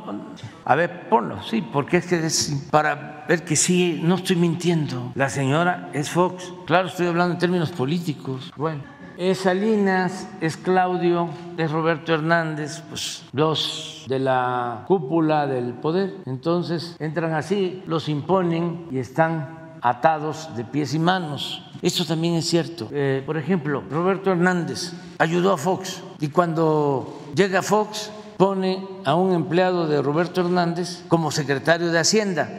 a 0.66 0.76
ver, 0.76 1.10
ponlo, 1.10 1.42
sí, 1.44 1.62
porque 1.62 1.98
es 1.98 2.08
que 2.08 2.26
es 2.26 2.68
para 2.70 3.26
ver 3.28 3.44
que 3.46 3.56
sí, 3.56 4.02
no 4.04 4.16
estoy 4.16 4.36
mintiendo. 4.36 5.12
La 5.16 5.30
señora 5.30 5.90
es 5.94 6.10
Fox. 6.10 6.54
Claro, 6.66 6.90
estoy 6.90 7.08
hablando 7.08 7.34
en 7.34 7.40
términos 7.40 7.72
políticos. 7.72 8.52
Bueno, 8.56 8.84
es 9.18 9.40
Salinas, 9.40 10.30
es 10.42 10.58
Claudio, 10.58 11.30
es 11.58 11.72
Roberto 11.72 12.14
Hernández, 12.14 12.82
pues 12.90 13.24
los 13.34 14.06
de 14.08 14.20
la 14.20 14.84
cúpula 14.88 15.48
del 15.48 15.74
poder. 15.74 16.18
Entonces 16.26 16.96
entran 17.00 17.34
así, 17.34 17.84
los 17.86 18.10
imponen 18.10 18.88
y 18.92 19.00
están 19.00 19.78
atados 19.82 20.56
de 20.56 20.66
pies 20.66 20.94
y 20.94 21.00
manos. 21.00 21.69
Esto 21.82 22.06
también 22.06 22.36
es 22.36 22.46
cierto. 22.46 22.90
Eh, 22.92 23.24
por 23.26 23.38
ejemplo, 23.38 23.84
Roberto 23.90 24.32
Hernández 24.32 24.92
ayudó 25.18 25.54
a 25.54 25.58
Fox 25.58 26.02
y 26.20 26.28
cuando 26.28 27.32
llega 27.36 27.62
Fox 27.62 28.12
pone 28.38 28.86
a 29.06 29.16
un 29.16 29.34
empleado 29.34 29.88
de 29.88 30.02
Roberto 30.02 30.42
Hernández 30.42 31.04
como 31.08 31.32
secretario 31.32 31.92
de 31.92 32.00
Hacienda, 32.00 32.50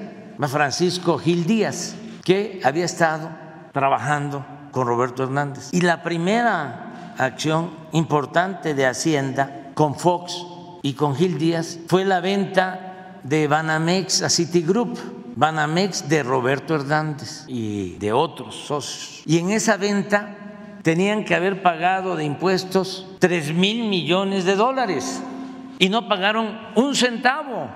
Francisco 0.48 1.18
Gil 1.18 1.46
Díaz, 1.46 1.94
que 2.24 2.60
había 2.64 2.84
estado 2.84 3.30
trabajando 3.72 4.44
con 4.70 4.86
Roberto 4.86 5.22
Hernández. 5.22 5.68
Y 5.72 5.82
la 5.82 6.02
primera 6.02 7.14
acción 7.18 7.70
importante 7.92 8.74
de 8.74 8.86
Hacienda 8.86 9.72
con 9.74 9.94
Fox 9.94 10.46
y 10.82 10.94
con 10.94 11.14
Gil 11.14 11.38
Díaz 11.38 11.78
fue 11.88 12.04
la 12.04 12.20
venta 12.20 13.18
de 13.22 13.48
Banamex 13.48 14.22
a 14.22 14.30
Citigroup 14.30 14.98
Banamex 15.36 16.08
de 16.08 16.22
Roberto 16.22 16.74
Hernández 16.74 17.44
y 17.46 17.96
de 17.98 18.12
otros 18.12 18.54
socios. 18.54 19.22
Y 19.26 19.38
en 19.38 19.50
esa 19.50 19.76
venta 19.76 20.36
tenían 20.82 21.24
que 21.24 21.34
haber 21.34 21.62
pagado 21.62 22.16
de 22.16 22.24
impuestos 22.24 23.06
3 23.18 23.54
mil 23.54 23.88
millones 23.88 24.44
de 24.44 24.56
dólares 24.56 25.22
y 25.78 25.88
no 25.88 26.08
pagaron 26.08 26.58
un 26.74 26.94
centavo. 26.94 27.68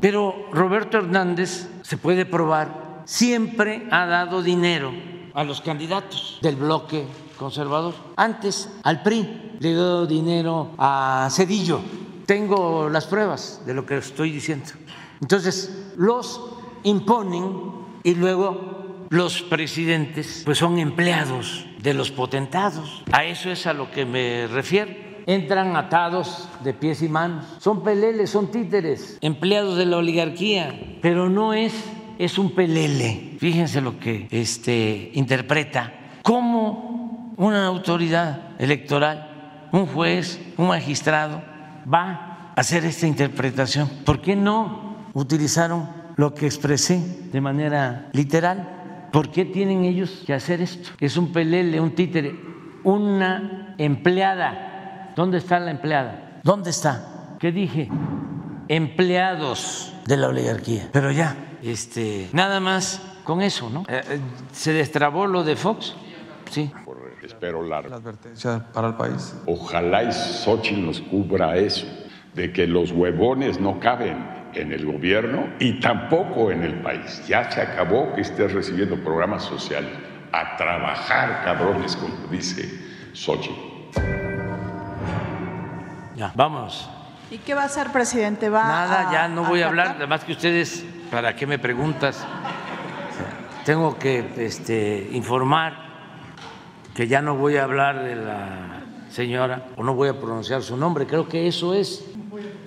Pero 0.00 0.48
Roberto 0.52 0.98
Hernández, 0.98 1.68
se 1.82 1.96
puede 1.96 2.26
probar, 2.26 3.02
siempre 3.04 3.86
ha 3.90 4.06
dado 4.06 4.42
dinero 4.42 4.92
a 5.34 5.44
los 5.44 5.60
candidatos 5.60 6.38
del 6.42 6.56
bloque 6.56 7.06
conservador. 7.38 7.94
Antes 8.16 8.70
al 8.82 9.02
PRI 9.02 9.56
le 9.58 9.70
dio 9.70 10.06
dinero 10.06 10.70
a 10.78 11.28
Cedillo. 11.30 11.80
Tengo 12.26 12.88
las 12.88 13.06
pruebas 13.06 13.62
de 13.66 13.74
lo 13.74 13.84
que 13.84 13.98
estoy 13.98 14.30
diciendo. 14.30 14.66
Entonces, 15.20 15.92
los 15.96 16.53
imponen 16.84 17.72
y 18.02 18.14
luego 18.14 19.06
los 19.10 19.42
presidentes 19.42 20.42
pues 20.44 20.58
son 20.58 20.78
empleados 20.78 21.66
de 21.82 21.94
los 21.94 22.10
potentados. 22.10 23.02
A 23.12 23.24
eso 23.24 23.50
es 23.50 23.66
a 23.66 23.72
lo 23.72 23.90
que 23.90 24.06
me 24.06 24.46
refiero. 24.46 24.92
Entran 25.26 25.74
atados 25.74 26.48
de 26.62 26.74
pies 26.74 27.02
y 27.02 27.08
manos. 27.08 27.46
Son 27.58 27.82
peleles, 27.82 28.30
son 28.30 28.50
títeres, 28.50 29.18
empleados 29.20 29.76
de 29.76 29.86
la 29.86 29.96
oligarquía, 29.96 30.98
pero 31.02 31.28
no 31.28 31.52
es 31.52 31.72
es 32.18 32.38
un 32.38 32.52
pelele. 32.52 33.36
Fíjense 33.38 33.80
lo 33.80 33.98
que 33.98 34.28
este 34.30 35.10
interpreta 35.14 35.92
cómo 36.24 37.34
una 37.36 37.66
autoridad 37.66 38.58
electoral, 38.58 39.68
un 39.72 39.86
juez, 39.86 40.40
un 40.56 40.68
magistrado 40.68 41.42
va 41.92 42.52
a 42.56 42.60
hacer 42.60 42.84
esta 42.84 43.06
interpretación. 43.06 43.88
¿Por 44.04 44.20
qué 44.20 44.34
no 44.34 44.96
utilizaron 45.12 45.88
lo 46.16 46.34
que 46.34 46.46
expresé 46.46 47.28
de 47.32 47.40
manera 47.40 48.08
literal. 48.12 49.08
¿Por 49.12 49.30
qué 49.30 49.44
tienen 49.44 49.84
ellos 49.84 50.22
que 50.26 50.34
hacer 50.34 50.60
esto? 50.60 50.90
Es 50.98 51.16
un 51.16 51.32
pelele, 51.32 51.80
un 51.80 51.94
títere, 51.94 52.34
una 52.82 53.74
empleada. 53.78 55.12
¿Dónde 55.14 55.38
está 55.38 55.60
la 55.60 55.70
empleada? 55.70 56.40
¿Dónde 56.42 56.70
está? 56.70 57.36
¿Qué 57.38 57.52
dije? 57.52 57.88
Empleados 58.68 59.94
de 60.06 60.16
la 60.16 60.28
oligarquía. 60.28 60.88
Pero 60.92 61.12
ya, 61.12 61.36
este, 61.62 62.28
nada 62.32 62.58
más 62.60 63.00
con 63.22 63.40
eso, 63.40 63.70
¿no? 63.70 63.84
Eh, 63.88 64.02
eh, 64.08 64.20
¿Se 64.52 64.72
destrabó 64.72 65.26
lo 65.26 65.44
de 65.44 65.56
Fox? 65.56 65.94
Sí. 66.50 66.70
Espero 67.22 67.62
la 67.62 67.78
advertencia 67.78 68.66
para 68.72 68.88
el 68.88 68.94
país. 68.94 69.34
Ojalá 69.46 70.04
y 70.04 70.12
Xochitl 70.12 70.84
nos 70.84 71.00
cubra 71.00 71.56
eso, 71.56 71.86
de 72.34 72.52
que 72.52 72.66
los 72.66 72.92
huevones 72.92 73.58
no 73.58 73.80
caben 73.80 74.33
en 74.54 74.72
el 74.72 74.84
gobierno 74.84 75.48
y 75.58 75.80
tampoco 75.80 76.50
en 76.50 76.62
el 76.62 76.74
país. 76.82 77.26
Ya 77.26 77.50
se 77.50 77.60
acabó 77.60 78.14
que 78.14 78.22
estés 78.22 78.52
recibiendo 78.52 78.96
programas 78.96 79.42
sociales. 79.42 79.90
A 80.32 80.56
trabajar, 80.56 81.44
cabrones, 81.44 81.96
como 81.96 82.26
dice 82.28 82.68
Sochi. 83.12 83.54
Ya, 86.16 86.32
vamos. 86.34 86.88
¿Y 87.30 87.38
qué 87.38 87.54
va 87.54 87.62
a 87.62 87.66
hacer, 87.66 87.90
presidente? 87.90 88.48
¿Va 88.48 88.62
Nada, 88.62 89.12
ya 89.12 89.28
no 89.28 89.44
voy 89.44 89.62
a, 89.62 89.66
hablar, 89.66 89.94
además 89.96 90.24
que 90.24 90.32
ustedes, 90.32 90.84
¿para 91.10 91.34
qué 91.34 91.46
me 91.46 91.58
preguntas? 91.58 92.24
Tengo 93.64 93.98
que 93.98 94.32
este, 94.36 95.08
informar 95.12 95.84
que 96.94 97.08
ya 97.08 97.22
no 97.22 97.36
voy 97.36 97.56
a 97.56 97.64
hablar 97.64 98.04
de 98.04 98.14
la 98.14 98.82
señora 99.08 99.66
o 99.76 99.82
no 99.82 99.94
voy 99.94 100.08
a 100.08 100.20
pronunciar 100.20 100.62
su 100.62 100.76
nombre. 100.76 101.06
Creo 101.06 101.28
que 101.28 101.46
eso 101.48 101.74
es. 101.74 102.04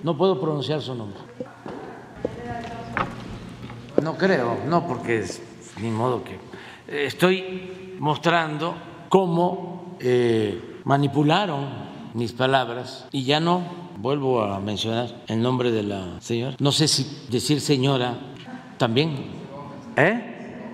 No 0.02 0.16
puedo 0.16 0.40
pronunciar 0.40 0.80
su 0.80 0.94
nombre. 0.94 1.20
No 4.18 4.26
creo, 4.26 4.58
no, 4.66 4.84
porque 4.84 5.20
es, 5.20 5.40
ni 5.80 5.92
modo 5.92 6.24
que. 6.24 6.40
Estoy 6.88 7.94
mostrando 8.00 8.74
cómo 9.08 9.96
eh, 10.00 10.80
manipularon 10.82 11.68
mis 12.14 12.32
palabras 12.32 13.06
y 13.12 13.22
ya 13.22 13.38
no 13.38 13.62
vuelvo 13.96 14.42
a 14.42 14.58
mencionar 14.58 15.22
el 15.28 15.40
nombre 15.40 15.70
de 15.70 15.84
la 15.84 16.20
señora. 16.20 16.56
No 16.58 16.72
sé 16.72 16.88
si 16.88 17.28
decir 17.30 17.60
señora 17.60 18.18
también. 18.76 19.24
¿Eh? 19.96 20.64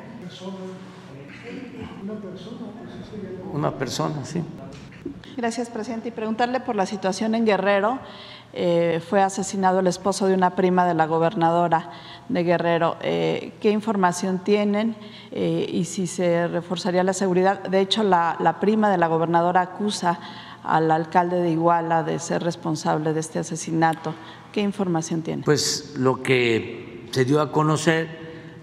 Una 3.53 3.72
persona, 3.72 4.24
sí. 4.24 4.42
Gracias, 5.36 5.68
presidente. 5.68 6.09
Y 6.09 6.12
preguntarle 6.12 6.61
por 6.61 6.76
la 6.76 6.86
situación 6.86 7.34
en 7.34 7.45
Guerrero. 7.45 7.99
Eh, 8.57 9.01
fue 9.09 9.21
asesinado 9.21 9.81
el 9.81 9.89
esposo 9.89 10.29
de 10.29 10.35
una 10.35 10.55
prima 10.55 10.87
de 10.87 10.95
la 10.95 11.07
gobernadora 11.07 11.91
de 12.29 12.45
Guerrero. 12.45 12.97
Eh, 13.03 13.55
¿Qué 13.61 13.71
información 13.71 14.45
tienen 14.45 14.95
eh, 15.33 15.67
y 15.69 15.85
si 15.87 16.07
se 16.07 16.47
reforzaría 16.47 17.03
la 17.03 17.15
seguridad? 17.15 17.65
De 17.65 17.81
hecho, 17.81 18.05
la, 18.05 18.59
prima 18.61 18.89
de 18.91 18.97
la 18.97 19.09
gobernadora 19.09 19.61
acusa 19.61 20.21
al 20.63 20.89
alcalde 20.93 21.41
de 21.41 21.51
Iguala 21.51 22.05
de 22.05 22.21
ser 22.21 22.45
responsable 22.45 23.13
de 23.13 23.19
este 23.19 23.41
asesinato. 23.41 24.15
¿Qué 24.53 24.61
información 24.61 25.23
tiene? 25.23 25.43
Pues 25.43 25.95
lo 25.99 26.23
que 26.23 27.09
se 27.11 27.25
dio 27.25 27.41
a 27.41 27.51
conocer, 27.51 28.09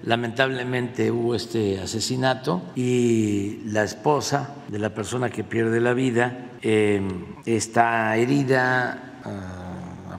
lamentablemente 0.04 1.12
hubo 1.12 1.36
este 1.36 1.82
asesinato 1.82 2.62
y 2.76 3.60
la 3.66 3.84
esposa 3.84 4.56
de 4.70 4.80
la 4.80 4.92
persona 4.94 5.30
que 5.30 5.44
pierde 5.44 5.82
la 5.82 5.92
vida 5.92 6.48
está 6.62 8.16
herida. 8.16 9.20
Ah, 9.26 9.61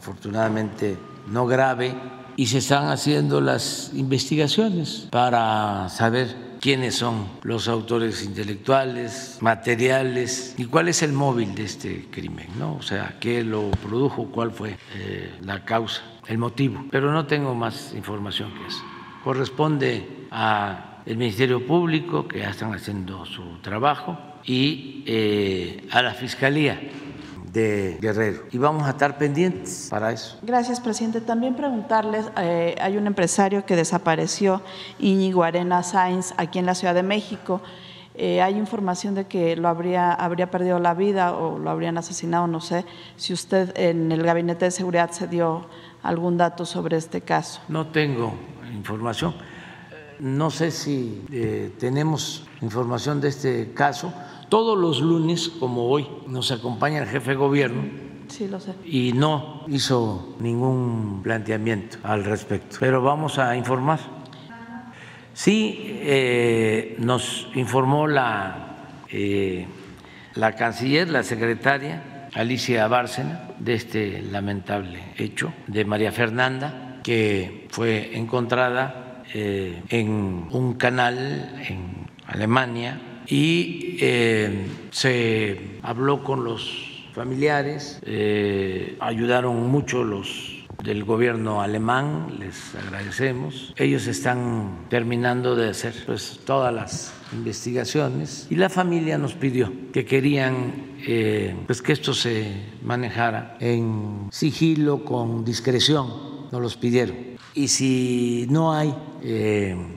afortunadamente 0.02 0.96
no 1.28 1.46
grave, 1.46 1.94
y 2.34 2.46
se 2.46 2.58
están 2.58 2.88
haciendo 2.88 3.40
las 3.40 3.92
investigaciones 3.94 5.06
para 5.10 5.88
saber 5.90 6.56
quiénes 6.60 6.96
son 6.96 7.28
los 7.42 7.68
autores 7.68 8.24
intelectuales, 8.24 9.38
materiales 9.40 10.56
y 10.58 10.64
cuál 10.64 10.88
es 10.88 11.02
el 11.04 11.12
móvil 11.12 11.54
de 11.54 11.64
este 11.64 12.08
crimen, 12.10 12.48
¿no? 12.58 12.74
O 12.74 12.82
sea, 12.82 13.16
qué 13.20 13.44
lo 13.44 13.70
produjo, 13.70 14.26
cuál 14.32 14.50
fue 14.50 14.76
eh, 14.96 15.38
la 15.42 15.64
causa, 15.64 16.02
el 16.26 16.38
motivo. 16.38 16.84
Pero 16.90 17.12
no 17.12 17.26
tengo 17.26 17.54
más 17.54 17.94
información 17.94 18.52
que 18.54 18.66
eso. 18.66 18.82
Corresponde 19.22 20.26
al 20.32 21.00
Ministerio 21.06 21.64
Público, 21.64 22.26
que 22.26 22.40
ya 22.40 22.50
están 22.50 22.74
haciendo 22.74 23.24
su 23.24 23.58
trabajo, 23.62 24.18
y 24.44 25.04
eh, 25.06 25.86
a 25.92 26.02
la 26.02 26.14
Fiscalía 26.14 26.80
de 27.52 27.98
Guerrero. 28.00 28.44
Y 28.50 28.58
vamos 28.58 28.84
a 28.86 28.90
estar 28.90 29.18
pendientes 29.18 29.88
para 29.90 30.12
eso. 30.12 30.38
Gracias, 30.42 30.80
presidente. 30.80 31.20
También 31.20 31.54
preguntarles, 31.54 32.26
eh, 32.38 32.74
hay 32.80 32.96
un 32.96 33.06
empresario 33.06 33.66
que 33.66 33.76
desapareció, 33.76 34.62
Íñigo 34.98 35.42
Arena 35.42 35.82
Sainz, 35.82 36.32
aquí 36.38 36.58
en 36.58 36.66
la 36.66 36.74
Ciudad 36.74 36.94
de 36.94 37.02
México. 37.02 37.60
Eh, 38.14 38.42
hay 38.42 38.56
información 38.56 39.14
de 39.14 39.26
que 39.26 39.56
lo 39.56 39.68
habría, 39.68 40.12
habría 40.12 40.50
perdido 40.50 40.78
la 40.78 40.94
vida 40.94 41.34
o 41.34 41.58
lo 41.58 41.70
habrían 41.70 41.96
asesinado, 41.98 42.46
no 42.46 42.60
sé. 42.60 42.84
Si 43.16 43.32
usted 43.32 43.76
en 43.78 44.12
el 44.12 44.22
Gabinete 44.22 44.66
de 44.66 44.70
Seguridad 44.70 45.10
se 45.10 45.26
dio 45.28 45.66
algún 46.02 46.36
dato 46.36 46.66
sobre 46.66 46.96
este 46.96 47.20
caso. 47.20 47.60
No 47.68 47.86
tengo 47.86 48.34
información. 48.72 49.34
No 50.20 50.50
sé 50.50 50.70
si 50.70 51.24
eh, 51.32 51.72
tenemos 51.78 52.46
información 52.60 53.20
de 53.20 53.28
este 53.28 53.72
caso 53.72 54.12
todos 54.52 54.76
los 54.76 55.00
lunes, 55.00 55.48
como 55.48 55.88
hoy, 55.88 56.06
nos 56.26 56.52
acompaña 56.52 56.98
el 56.98 57.08
jefe 57.08 57.30
de 57.30 57.36
gobierno. 57.36 57.84
Sí, 58.28 58.48
lo 58.48 58.60
sé. 58.60 58.74
Y 58.84 59.14
no 59.14 59.64
hizo 59.66 60.36
ningún 60.40 61.22
planteamiento 61.22 61.96
al 62.02 62.22
respecto. 62.22 62.76
Pero 62.78 63.00
vamos 63.00 63.38
a 63.38 63.56
informar. 63.56 63.98
Sí, 65.32 65.96
eh, 66.02 66.96
nos 66.98 67.48
informó 67.54 68.06
la, 68.06 68.90
eh, 69.10 69.66
la 70.34 70.52
canciller, 70.54 71.08
la 71.08 71.22
secretaria 71.22 72.28
Alicia 72.34 72.86
Bárcena, 72.88 73.48
de 73.58 73.72
este 73.72 74.20
lamentable 74.20 75.02
hecho 75.16 75.54
de 75.66 75.86
María 75.86 76.12
Fernanda, 76.12 77.00
que 77.02 77.68
fue 77.70 78.18
encontrada 78.18 79.22
eh, 79.32 79.82
en 79.88 80.48
un 80.50 80.74
canal 80.74 81.58
en 81.66 82.06
Alemania 82.26 83.00
y 83.26 83.96
eh, 84.00 84.66
se 84.90 85.78
habló 85.82 86.22
con 86.22 86.44
los 86.44 87.06
familiares, 87.14 88.00
eh, 88.04 88.96
ayudaron 89.00 89.70
mucho 89.70 90.02
los 90.04 90.64
del 90.82 91.04
gobierno 91.04 91.62
alemán, 91.62 92.38
les 92.38 92.74
agradecemos. 92.74 93.72
Ellos 93.76 94.06
están 94.06 94.86
terminando 94.88 95.54
de 95.54 95.70
hacer 95.70 95.94
pues, 96.06 96.40
todas 96.44 96.74
las 96.74 97.12
investigaciones 97.32 98.48
y 98.50 98.56
la 98.56 98.68
familia 98.68 99.16
nos 99.16 99.34
pidió 99.34 99.72
que 99.92 100.04
querían 100.04 100.96
eh, 101.06 101.54
pues 101.66 101.82
que 101.82 101.92
esto 101.92 102.14
se 102.14 102.52
manejara 102.82 103.56
en 103.60 104.28
sigilo, 104.32 105.04
con 105.04 105.44
discreción, 105.44 106.08
nos 106.50 106.60
los 106.60 106.76
pidieron. 106.76 107.16
Y 107.54 107.68
si 107.68 108.46
no 108.50 108.72
hay 108.72 108.94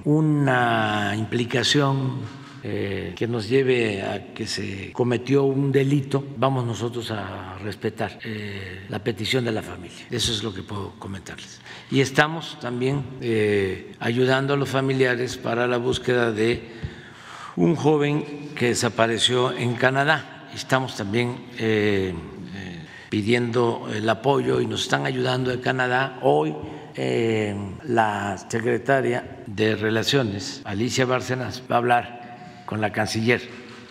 una 0.03 1.13
implicación 1.17 2.19
eh, 2.67 3.13
que 3.15 3.27
nos 3.27 3.47
lleve 3.47 4.01
a 4.01 4.33
que 4.33 4.47
se 4.47 4.91
cometió 4.91 5.43
un 5.43 5.71
delito, 5.71 6.25
vamos 6.35 6.65
nosotros 6.65 7.11
a 7.11 7.59
respetar 7.59 8.17
eh, 8.23 8.87
la 8.89 9.03
petición 9.03 9.45
de 9.45 9.51
la 9.51 9.61
familia. 9.61 10.07
Eso 10.09 10.31
es 10.31 10.41
lo 10.41 10.51
que 10.51 10.63
puedo 10.63 10.93
comentarles. 10.97 11.61
Y 11.91 12.01
estamos 12.01 12.57
también 12.59 13.03
eh, 13.21 13.93
ayudando 13.99 14.55
a 14.55 14.57
los 14.57 14.67
familiares 14.67 15.37
para 15.37 15.67
la 15.67 15.77
búsqueda 15.77 16.31
de 16.31 16.63
un 17.55 17.75
joven 17.75 18.49
que 18.55 18.69
desapareció 18.69 19.55
en 19.55 19.75
Canadá. 19.75 20.49
Estamos 20.55 20.97
también 20.97 21.37
pidiendo 23.09 23.87
el 23.93 24.09
apoyo 24.09 24.59
y 24.59 24.65
nos 24.65 24.81
están 24.81 25.05
ayudando 25.05 25.51
en 25.51 25.61
Canadá. 25.61 26.17
Hoy 26.23 26.55
la 27.83 28.43
secretaria 28.49 29.43
de 29.45 29.75
Relaciones, 29.75 30.61
Alicia 30.63 31.05
Bárcenas, 31.05 31.61
va 31.69 31.75
a 31.75 31.77
hablar 31.77 32.24
con 32.65 32.81
la 32.81 32.91
canciller 32.91 33.41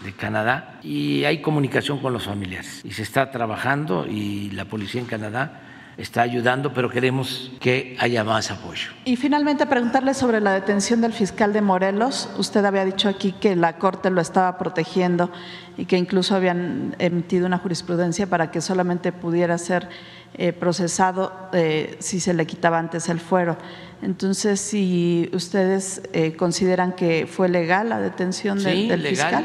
de 0.04 0.12
Canadá 0.12 0.80
y 0.82 1.24
hay 1.24 1.40
comunicación 1.40 1.98
con 2.00 2.12
los 2.12 2.24
familiares. 2.24 2.82
Y 2.84 2.92
se 2.92 3.02
está 3.02 3.30
trabajando 3.30 4.06
y 4.06 4.50
la 4.50 4.66
policía 4.66 5.00
en 5.00 5.06
Canadá 5.06 5.63
está 5.96 6.22
ayudando, 6.22 6.72
pero 6.72 6.90
queremos 6.90 7.52
que 7.60 7.96
haya 8.00 8.24
más 8.24 8.50
apoyo. 8.50 8.90
Y 9.04 9.16
finalmente 9.16 9.66
preguntarle 9.66 10.14
sobre 10.14 10.40
la 10.40 10.52
detención 10.52 11.00
del 11.00 11.12
fiscal 11.12 11.52
de 11.52 11.60
Morelos. 11.60 12.28
Usted 12.36 12.64
había 12.64 12.84
dicho 12.84 13.08
aquí 13.08 13.32
que 13.32 13.54
la 13.54 13.78
Corte 13.78 14.10
lo 14.10 14.20
estaba 14.20 14.58
protegiendo 14.58 15.30
y 15.76 15.86
que 15.86 15.96
incluso 15.96 16.34
habían 16.34 16.96
emitido 16.98 17.46
una 17.46 17.58
jurisprudencia 17.58 18.26
para 18.26 18.50
que 18.50 18.60
solamente 18.60 19.12
pudiera 19.12 19.58
ser 19.58 19.88
eh, 20.36 20.52
procesado 20.52 21.48
eh, 21.52 21.96
si 22.00 22.18
se 22.18 22.34
le 22.34 22.46
quitaba 22.46 22.78
antes 22.78 23.08
el 23.08 23.20
fuero. 23.20 23.56
Entonces, 24.02 24.60
si 24.60 25.30
ustedes 25.32 26.02
eh, 26.12 26.34
consideran 26.34 26.92
que 26.92 27.26
fue 27.26 27.48
legal 27.48 27.88
la 27.88 28.00
detención 28.00 28.62
del 28.62 28.88
legal, 28.88 29.08
fiscal. 29.08 29.44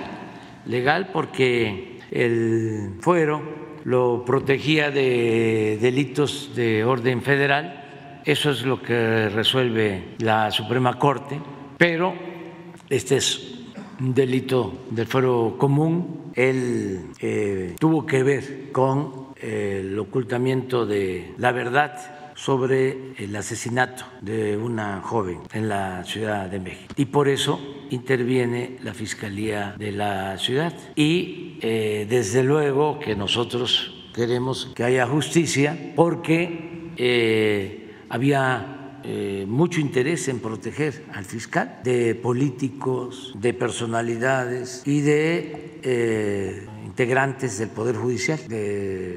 Legal 0.66 1.10
porque 1.14 2.00
el 2.12 2.96
fuero 3.02 3.69
lo 3.90 4.24
protegía 4.24 4.92
de 4.92 5.80
delitos 5.82 6.52
de 6.56 6.84
orden 6.84 7.24
federal. 7.24 8.22
Eso 8.24 8.52
es 8.52 8.64
lo 8.64 8.80
que 8.84 9.30
resuelve 9.30 10.10
la 10.20 10.52
Suprema 10.52 11.00
Corte, 11.00 11.40
pero 11.76 12.14
este 12.88 13.18
es 13.18 13.66
un 14.00 14.14
delito 14.14 14.86
del 14.92 15.08
fuero 15.08 15.56
común. 15.58 16.32
Él 16.36 17.08
eh, 17.20 17.76
tuvo 17.80 18.06
que 18.06 18.22
ver 18.22 18.72
con 18.72 19.30
el 19.42 19.98
ocultamiento 19.98 20.86
de 20.86 21.34
la 21.40 21.52
verdad 21.52 22.19
sobre 22.40 23.14
el 23.18 23.36
asesinato 23.36 24.06
de 24.22 24.56
una 24.56 25.02
joven 25.02 25.40
en 25.52 25.68
la 25.68 26.06
Ciudad 26.06 26.50
de 26.50 26.60
México. 26.60 26.94
Y 26.96 27.06
por 27.06 27.28
eso 27.28 27.60
interviene 27.90 28.78
la 28.82 28.94
Fiscalía 28.94 29.76
de 29.78 29.92
la 29.92 30.38
ciudad. 30.38 30.74
Y 30.96 31.58
eh, 31.62 32.08
desde 32.10 32.44
luego 32.44 32.98
que 33.00 33.16
nosotros 33.16 34.08
queremos 34.16 34.72
que 34.74 34.86
haya 34.86 35.06
justicia 35.06 35.94
porque 35.98 36.92
eh, 36.96 37.96
había 38.08 38.79
eh, 39.04 39.46
mucho 39.48 39.80
interés 39.80 40.28
en 40.28 40.40
proteger 40.40 41.06
al 41.14 41.26
fiscal 41.26 41.80
de 41.84 42.16
políticos, 42.16 43.34
de 43.38 43.54
personalidades 43.54 44.84
y 44.86 45.02
de 45.02 46.68
integrantes 47.00 47.58
del 47.58 47.70
Poder 47.70 47.96
Judicial. 47.96 48.40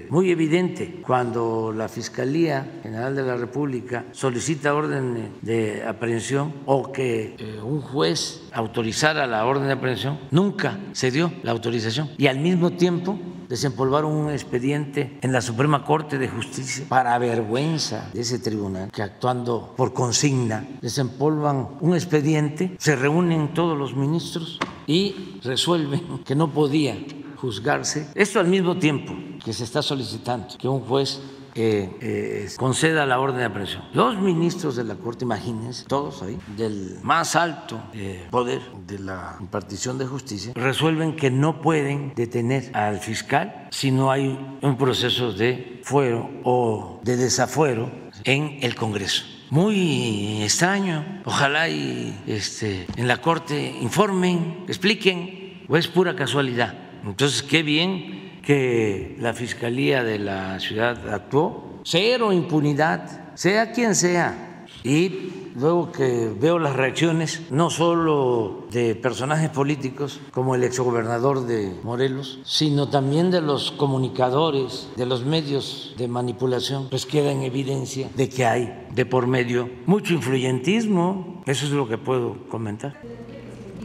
muy 0.08 0.30
evidente 0.30 1.00
cuando 1.04 1.72
la 1.72 1.88
Fiscalía 1.88 2.78
General 2.80 3.16
de 3.16 3.22
la 3.24 3.36
República 3.36 4.04
solicita 4.12 4.72
orden 4.72 5.30
de 5.42 5.82
aprehensión 5.82 6.54
o 6.66 6.92
que 6.92 7.34
eh, 7.36 7.60
un 7.60 7.80
juez 7.80 8.42
autorizara 8.52 9.26
la 9.26 9.44
orden 9.44 9.66
de 9.66 9.72
aprehensión, 9.72 10.20
nunca 10.30 10.78
se 10.92 11.10
dio 11.10 11.32
la 11.42 11.50
autorización. 11.50 12.10
Y 12.18 12.28
al 12.28 12.38
mismo 12.38 12.70
tiempo 12.70 13.18
desempolvaron 13.52 14.12
un 14.12 14.30
expediente 14.30 15.18
en 15.20 15.30
la 15.30 15.42
Suprema 15.42 15.84
Corte 15.84 16.16
de 16.16 16.26
Justicia 16.26 16.86
para 16.88 17.18
vergüenza 17.18 18.08
de 18.14 18.22
ese 18.22 18.38
tribunal 18.38 18.90
que 18.90 19.02
actuando 19.02 19.74
por 19.76 19.92
consigna 19.92 20.66
desempolvan 20.80 21.68
un 21.82 21.92
expediente, 21.92 22.74
se 22.78 22.96
reúnen 22.96 23.52
todos 23.52 23.76
los 23.76 23.94
ministros 23.94 24.58
y 24.86 25.38
resuelven 25.44 26.24
que 26.24 26.34
no 26.34 26.48
podía 26.50 26.96
juzgarse. 27.36 28.08
Esto 28.14 28.40
al 28.40 28.46
mismo 28.46 28.78
tiempo 28.78 29.12
que 29.44 29.52
se 29.52 29.64
está 29.64 29.82
solicitando 29.82 30.56
que 30.56 30.66
un 30.66 30.80
juez 30.80 31.20
eh, 31.54 31.90
eh, 32.00 32.48
conceda 32.56 33.06
la 33.06 33.18
orden 33.20 33.38
de 33.38 33.44
aprehensión. 33.44 33.84
Los 33.92 34.18
ministros 34.18 34.76
de 34.76 34.84
la 34.84 34.94
Corte, 34.96 35.24
imagínense, 35.24 35.84
todos 35.86 36.22
ahí, 36.22 36.38
del 36.56 36.98
más 37.02 37.36
alto 37.36 37.82
eh, 37.92 38.26
poder 38.30 38.62
de 38.86 38.98
la 38.98 39.36
impartición 39.40 39.98
de 39.98 40.06
justicia, 40.06 40.52
resuelven 40.54 41.16
que 41.16 41.30
no 41.30 41.60
pueden 41.60 42.12
detener 42.14 42.70
al 42.74 42.98
fiscal 43.00 43.68
si 43.70 43.90
no 43.90 44.10
hay 44.10 44.58
un 44.62 44.76
proceso 44.76 45.32
de 45.32 45.80
fuero 45.84 46.30
o 46.44 47.00
de 47.02 47.16
desafuero 47.16 47.90
en 48.24 48.58
el 48.62 48.74
Congreso 48.74 49.24
muy 49.50 50.42
extraño. 50.42 51.20
Ojalá 51.26 51.68
y 51.68 52.18
este, 52.26 52.86
en 52.96 53.06
la 53.06 53.18
Corte 53.18 53.76
informen, 53.82 54.64
expliquen, 54.66 55.66
o 55.68 55.76
es 55.76 55.88
pura 55.88 56.16
casualidad. 56.16 56.74
Entonces, 57.04 57.42
qué 57.42 57.62
bien 57.62 58.21
que 58.42 59.16
la 59.18 59.32
Fiscalía 59.32 60.02
de 60.02 60.18
la 60.18 60.58
ciudad 60.60 61.08
actuó. 61.12 61.80
Cero 61.84 62.32
impunidad, 62.32 63.34
sea 63.34 63.72
quien 63.72 63.94
sea. 63.94 64.66
Y 64.84 65.30
luego 65.54 65.92
que 65.92 66.32
veo 66.40 66.58
las 66.58 66.74
reacciones, 66.74 67.42
no 67.50 67.70
solo 67.70 68.66
de 68.70 68.94
personajes 68.94 69.50
políticos 69.50 70.20
como 70.30 70.54
el 70.54 70.64
exgobernador 70.64 71.46
de 71.46 71.74
Morelos, 71.82 72.40
sino 72.44 72.88
también 72.88 73.30
de 73.30 73.40
los 73.40 73.70
comunicadores, 73.72 74.88
de 74.96 75.06
los 75.06 75.24
medios 75.24 75.94
de 75.98 76.08
manipulación, 76.08 76.88
pues 76.88 77.06
queda 77.06 77.30
en 77.30 77.42
evidencia 77.42 78.08
de 78.16 78.28
que 78.28 78.44
hay 78.44 78.86
de 78.94 79.06
por 79.06 79.26
medio 79.26 79.68
mucho 79.86 80.14
influyentismo. 80.14 81.42
Eso 81.46 81.66
es 81.66 81.72
lo 81.72 81.88
que 81.88 81.98
puedo 81.98 82.48
comentar. 82.48 83.00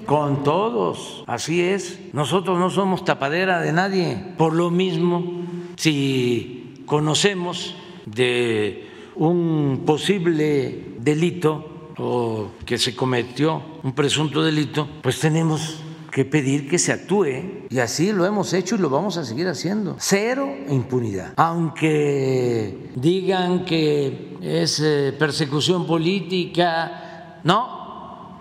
Con 0.08 0.44
todos, 0.44 1.26
así 1.28 1.62
es. 1.62 2.00
Nosotros 2.14 2.58
no 2.58 2.70
somos 2.70 3.04
tapadera 3.04 3.60
de 3.60 3.74
nadie. 3.74 4.34
Por 4.38 4.54
lo 4.54 4.72
mismo, 4.72 5.44
si 5.76 6.82
conocemos 6.86 7.76
de 8.06 8.88
un 9.18 9.84
posible 9.86 10.96
delito 11.00 11.92
o 11.98 12.52
que 12.66 12.78
se 12.78 12.96
cometió 12.96 13.62
un 13.84 13.92
presunto 13.92 14.42
delito, 14.42 14.88
pues 15.02 15.20
tenemos 15.20 15.82
que 16.10 16.24
pedir 16.24 16.70
que 16.70 16.80
se 16.80 16.94
actúe 16.94 17.68
y 17.70 17.80
así 17.80 18.14
lo 18.14 18.26
hemos 18.26 18.54
hecho 18.54 18.76
y 18.76 18.78
lo 18.80 18.90
vamos 18.90 19.18
a 19.18 19.26
seguir 19.26 19.48
haciendo. 19.48 19.98
Cero 20.00 20.48
impunidad. 20.70 21.34
Aunque 21.36 22.92
digan 22.96 23.66
que 23.66 24.38
es 24.42 24.80
eh, 24.80 25.14
persecución 25.20 25.86
política, 25.86 27.40
no, 27.44 27.77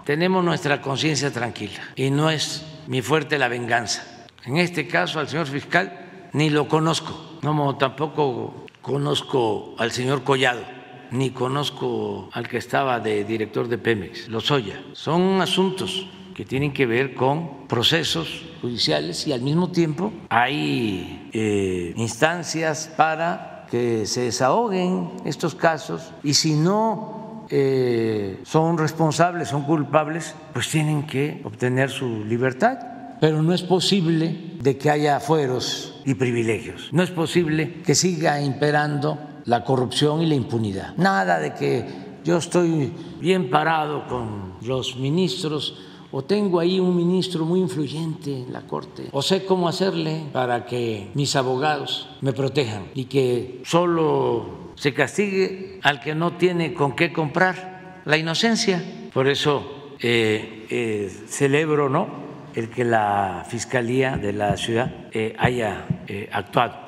tenemos 0.07 0.45
nuestra 0.45 0.81
conciencia 0.81 1.33
tranquila 1.33 1.81
y 1.97 2.11
no 2.11 2.31
es 2.31 2.65
mi 2.87 3.03
fuerte 3.03 3.39
la 3.39 3.49
venganza. 3.49 4.05
En 4.45 4.57
este 4.57 4.87
caso 4.87 5.19
al 5.19 5.29
señor 5.29 5.49
fiscal 5.49 6.29
ni 6.33 6.49
lo 6.49 6.69
conozco, 6.69 7.39
no 7.43 7.77
tampoco 7.77 8.67
conozco 8.81 9.75
al 9.79 9.91
señor 9.91 10.23
Collado, 10.23 10.63
ni 11.11 11.31
conozco 11.31 12.31
al 12.33 12.49
que 12.49 12.59
estaba 12.59 13.01
de 13.01 13.25
director 13.25 13.67
de 13.67 13.79
Pemex, 13.79 14.29
Lozoya. 14.29 14.81
Son 14.93 15.41
asuntos 15.41 16.07
que 16.37 16.45
tienen 16.45 16.73
que 16.73 16.87
ver 16.87 17.15
con 17.15 17.67
procesos 17.67 18.45
judiciales 18.63 19.27
y 19.27 19.33
al 19.33 19.41
mismo 19.41 19.73
tiempo 19.73 20.13
hay 20.29 21.31
eh, 21.33 21.95
instancias 21.97 22.93
para 22.97 23.67
que 23.69 24.07
se 24.07 24.21
desahoguen 24.21 25.11
estos 25.25 25.57
casos 25.57 26.13
y 26.23 26.35
si 26.35 26.53
no 26.53 27.26
eh, 27.49 28.41
son 28.45 28.79
responsables, 28.79 29.49
son 29.49 29.65
culpables, 29.65 30.35
pues 30.53 30.69
tienen 30.69 31.07
que 31.07 31.41
obtener 31.45 31.91
su 31.91 32.25
libertad. 32.25 32.79
Pero 33.21 33.43
no 33.43 33.55
es 33.55 33.63
posible 33.63 34.57
de 34.61 34.77
que 34.77 34.91
haya 34.91 35.21
fueros 35.21 36.01
y 36.05 36.15
privilegios. 36.15 36.91
No 36.93 37.03
es 37.03 37.11
posible 37.11 37.83
que 37.83 37.95
siga 37.95 38.41
imperando 38.41 39.19
la 39.45 39.65
corrupción 39.65 40.23
y 40.23 40.27
la 40.27 40.35
impunidad. 40.35 40.95
Nada 40.97 41.39
de 41.39 41.55
que 41.55 41.87
yo 42.25 42.37
estoy 42.37 42.93
bien 43.21 43.49
parado 43.49 44.07
con 44.09 44.55
los 44.63 44.97
ministros 44.97 45.79
o 46.13 46.23
tengo 46.23 46.61
ahí 46.61 46.81
un 46.81 46.97
ministro 46.97 47.45
muy 47.45 47.61
influyente 47.61 48.43
en 48.43 48.53
la 48.53 48.63
Corte, 48.63 49.09
o 49.13 49.23
sé 49.23 49.45
cómo 49.45 49.69
hacerle 49.69 50.23
para 50.33 50.65
que 50.65 51.11
mis 51.15 51.37
abogados 51.37 52.09
me 52.21 52.33
protejan 52.33 52.87
y 52.95 53.05
que 53.05 53.61
solo 53.65 54.66
se 54.77 54.95
castigue 54.95 55.81
al 55.83 56.01
que 56.01 56.15
no 56.15 56.37
tiene 56.37 56.73
con 56.73 56.95
qué 56.95 57.13
comprar 57.13 58.01
la 58.05 58.17
inocencia. 58.17 58.83
Por 59.13 59.27
eso 59.27 59.97
eh, 60.01 60.67
eh, 60.71 61.11
celebro, 61.27 61.89
¿no? 61.89 62.27
el 62.55 62.71
que 62.71 62.85
la 62.85 63.45
Fiscalía 63.49 64.17
de 64.17 64.33
la 64.33 64.57
ciudad 64.57 64.91
eh, 65.13 65.35
haya 65.39 65.85
actuado. 66.33 66.87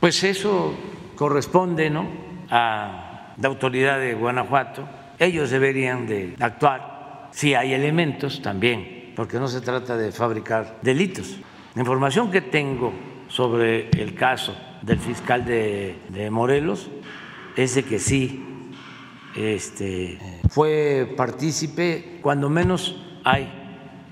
Pues 0.00 0.22
eso 0.22 0.74
corresponde 1.16 1.90
¿no? 1.90 2.08
a 2.50 3.34
la 3.36 3.48
autoridad 3.48 3.98
de 3.98 4.14
Guanajuato. 4.14 4.88
Ellos 5.18 5.50
deberían 5.50 6.06
de 6.06 6.36
actuar 6.38 7.28
si 7.32 7.54
hay 7.54 7.74
elementos 7.74 8.40
también, 8.40 9.12
porque 9.16 9.38
no 9.38 9.48
se 9.48 9.60
trata 9.60 9.96
de 9.96 10.12
fabricar 10.12 10.78
delitos. 10.82 11.38
La 11.74 11.82
información 11.82 12.30
que 12.30 12.40
tengo 12.40 12.92
sobre 13.28 13.90
el 13.90 14.14
caso 14.14 14.54
del 14.82 14.98
fiscal 14.98 15.44
de, 15.44 15.96
de 16.08 16.30
Morelos 16.30 16.88
es 17.56 17.74
de 17.74 17.84
que 17.84 17.98
sí 17.98 18.44
este, 19.36 20.18
fue 20.48 21.12
partícipe, 21.16 22.18
cuando 22.22 22.48
menos 22.48 22.96
hay 23.24 23.52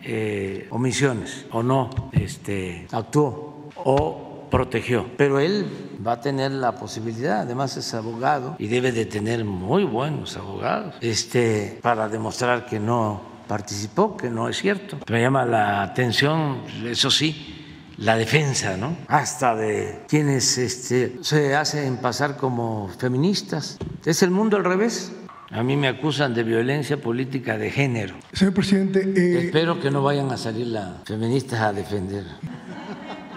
eh, 0.03 0.69
omisiones 0.71 1.47
o 1.51 1.63
no 1.63 1.91
este, 2.13 2.87
actuó 2.93 3.71
o 3.77 4.47
protegió. 4.51 5.07
Pero 5.17 5.41
él 5.41 5.67
va 6.07 6.13
a 6.13 6.21
tener 6.21 6.53
la 6.53 6.77
posibilidad, 6.77 7.41
además 7.41 7.77
es 7.77 7.93
abogado 7.95 8.57
y 8.59 8.69
debe 8.69 8.93
de 8.93 9.07
tener 9.07 9.45
muy 9.45 9.85
buenos 9.85 10.37
abogados 10.37 10.95
este, 11.01 11.79
para 11.83 12.09
demostrar 12.09 12.67
que 12.67 12.79
no 12.79 13.21
participó, 13.49 14.17
que 14.17 14.29
no 14.29 14.49
es 14.49 14.59
cierto. 14.59 14.99
Me 15.09 15.21
llama 15.21 15.45
la 15.45 15.83
atención, 15.83 16.63
eso 16.85 17.11
sí, 17.11 17.56
la 17.99 18.17
defensa, 18.17 18.77
¿no? 18.77 18.97
Hasta 19.09 19.55
de 19.55 20.05
quienes 20.09 20.59
este, 20.59 21.19
se 21.23 21.55
hacen 21.55 21.97
pasar 21.97 22.37
como 22.37 22.89
feministas. 22.99 23.79
Es 24.05 24.23
el 24.23 24.31
mundo 24.31 24.57
al 24.57 24.65
revés. 24.65 25.13
A 25.51 25.63
mí 25.63 25.77
me 25.77 25.89
acusan 25.89 26.35
de 26.35 26.43
violencia 26.43 27.01
política 27.01 27.57
de 27.57 27.71
género. 27.71 28.17
Señor 28.33 28.55
presidente. 28.55 29.01
Eh... 29.01 29.47
Espero 29.47 29.81
que 29.81 29.91
no 29.91 30.03
vayan 30.03 30.31
a 30.31 30.37
salir 30.37 30.67
las 30.67 31.05
feministas 31.05 31.61
a 31.61 31.73
defender. 31.73 32.25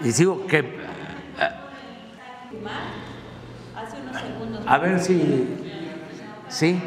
Y 0.02 0.12
digo 0.12 0.46
que. 0.46 0.58
Eh, 0.58 0.64
a 4.66 4.78
ver 4.78 5.00
si. 5.00 5.56
Sí. 6.48 6.82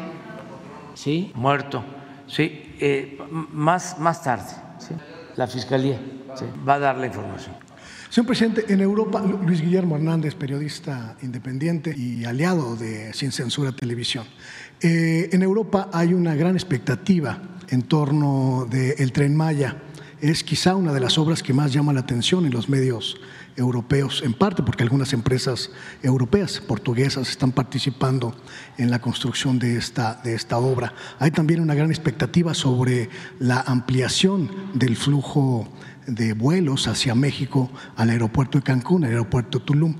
Sí, 0.94 1.32
muerto. 1.34 1.82
Sí. 2.26 2.76
Eh, 2.78 3.18
más, 3.30 3.98
más 3.98 4.22
tarde. 4.22 4.52
¿sí? 4.78 4.94
La 5.36 5.46
fiscalía 5.46 5.98
¿sí? 6.36 6.44
va 6.66 6.74
a 6.74 6.78
dar 6.78 6.96
la 6.98 7.06
información. 7.06 7.63
Señor 8.14 8.28
presidente, 8.28 8.72
en 8.72 8.80
Europa, 8.80 9.24
Luis 9.44 9.60
Guillermo 9.60 9.96
Hernández, 9.96 10.36
periodista 10.36 11.16
independiente 11.22 11.92
y 11.98 12.24
aliado 12.24 12.76
de 12.76 13.12
Sin 13.12 13.32
Censura 13.32 13.72
Televisión. 13.72 14.24
Eh, 14.80 15.30
en 15.32 15.42
Europa 15.42 15.90
hay 15.92 16.14
una 16.14 16.36
gran 16.36 16.54
expectativa 16.54 17.42
en 17.70 17.82
torno 17.82 18.68
del 18.70 19.10
tren 19.10 19.34
Maya. 19.34 19.82
Es 20.20 20.44
quizá 20.44 20.76
una 20.76 20.92
de 20.92 21.00
las 21.00 21.18
obras 21.18 21.42
que 21.42 21.52
más 21.52 21.72
llama 21.72 21.92
la 21.92 22.02
atención 22.02 22.46
en 22.46 22.52
los 22.52 22.68
medios 22.68 23.16
europeos, 23.56 24.22
en 24.24 24.32
parte 24.32 24.62
porque 24.62 24.84
algunas 24.84 25.12
empresas 25.12 25.70
europeas, 26.00 26.60
portuguesas, 26.60 27.28
están 27.28 27.50
participando 27.50 28.36
en 28.78 28.92
la 28.92 29.00
construcción 29.00 29.58
de 29.58 29.74
de 29.74 30.34
esta 30.34 30.58
obra. 30.58 30.94
Hay 31.18 31.32
también 31.32 31.60
una 31.60 31.74
gran 31.74 31.90
expectativa 31.90 32.54
sobre 32.54 33.10
la 33.40 33.60
ampliación 33.60 34.50
del 34.74 34.94
flujo 34.96 35.68
de 36.06 36.32
vuelos 36.32 36.88
hacia 36.88 37.14
México 37.14 37.70
al 37.96 38.10
aeropuerto 38.10 38.58
de 38.58 38.64
Cancún, 38.64 39.04
al 39.04 39.10
aeropuerto 39.10 39.60
Tulum 39.60 39.96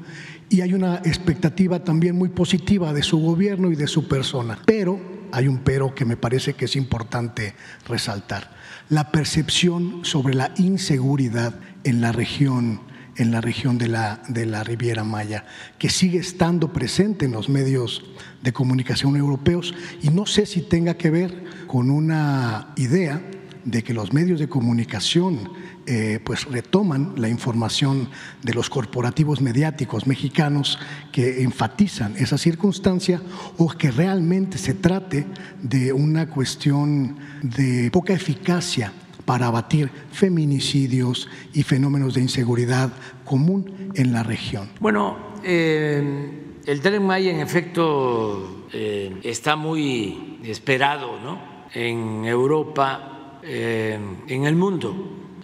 y 0.48 0.60
hay 0.60 0.74
una 0.74 0.96
expectativa 0.98 1.82
también 1.82 2.16
muy 2.16 2.28
positiva 2.28 2.92
de 2.92 3.02
su 3.02 3.18
gobierno 3.18 3.72
y 3.72 3.76
de 3.76 3.86
su 3.86 4.06
persona. 4.06 4.58
Pero 4.64 5.00
hay 5.32 5.48
un 5.48 5.58
pero 5.58 5.94
que 5.94 6.04
me 6.04 6.16
parece 6.16 6.54
que 6.54 6.66
es 6.66 6.76
importante 6.76 7.54
resaltar. 7.88 8.52
La 8.88 9.10
percepción 9.10 10.04
sobre 10.04 10.34
la 10.34 10.52
inseguridad 10.56 11.54
en 11.82 12.00
la 12.00 12.12
región 12.12 12.80
en 13.16 13.30
la 13.30 13.40
región 13.40 13.78
de 13.78 13.86
la, 13.86 14.22
de 14.26 14.44
la 14.44 14.64
Riviera 14.64 15.04
Maya, 15.04 15.44
que 15.78 15.88
sigue 15.88 16.18
estando 16.18 16.72
presente 16.72 17.26
en 17.26 17.32
los 17.32 17.48
medios 17.48 18.04
de 18.42 18.52
comunicación 18.52 19.14
europeos 19.16 19.72
y 20.02 20.08
no 20.08 20.26
sé 20.26 20.46
si 20.46 20.62
tenga 20.62 20.94
que 20.94 21.10
ver 21.10 21.44
con 21.68 21.90
una 21.90 22.72
idea 22.74 23.22
de 23.64 23.82
que 23.82 23.94
los 23.94 24.12
medios 24.12 24.40
de 24.40 24.48
comunicación 24.48 25.50
eh, 25.86 26.20
pues 26.24 26.44
retoman 26.44 27.14
la 27.16 27.28
información 27.28 28.08
de 28.42 28.54
los 28.54 28.70
corporativos 28.70 29.40
mediáticos 29.40 30.06
mexicanos 30.06 30.78
que 31.12 31.42
enfatizan 31.42 32.14
esa 32.16 32.38
circunstancia 32.38 33.20
o 33.58 33.68
que 33.68 33.90
realmente 33.90 34.58
se 34.58 34.74
trate 34.74 35.26
de 35.62 35.92
una 35.92 36.28
cuestión 36.28 37.16
de 37.42 37.90
poca 37.90 38.12
eficacia 38.12 38.92
para 39.24 39.46
abatir 39.46 39.90
feminicidios 40.10 41.28
y 41.52 41.62
fenómenos 41.62 42.14
de 42.14 42.20
inseguridad 42.20 42.92
común 43.24 43.92
en 43.94 44.12
la 44.12 44.22
región. 44.22 44.68
Bueno, 44.80 45.16
eh, 45.42 46.60
el 46.66 46.80
tren 46.80 47.04
Maya 47.06 47.30
en 47.30 47.40
efecto 47.40 48.66
eh, 48.72 49.20
está 49.22 49.56
muy 49.56 50.40
esperado 50.44 51.20
¿no? 51.20 51.38
en 51.74 52.24
Europa, 52.24 53.13
en 53.46 54.44
el 54.44 54.56
mundo 54.56 54.94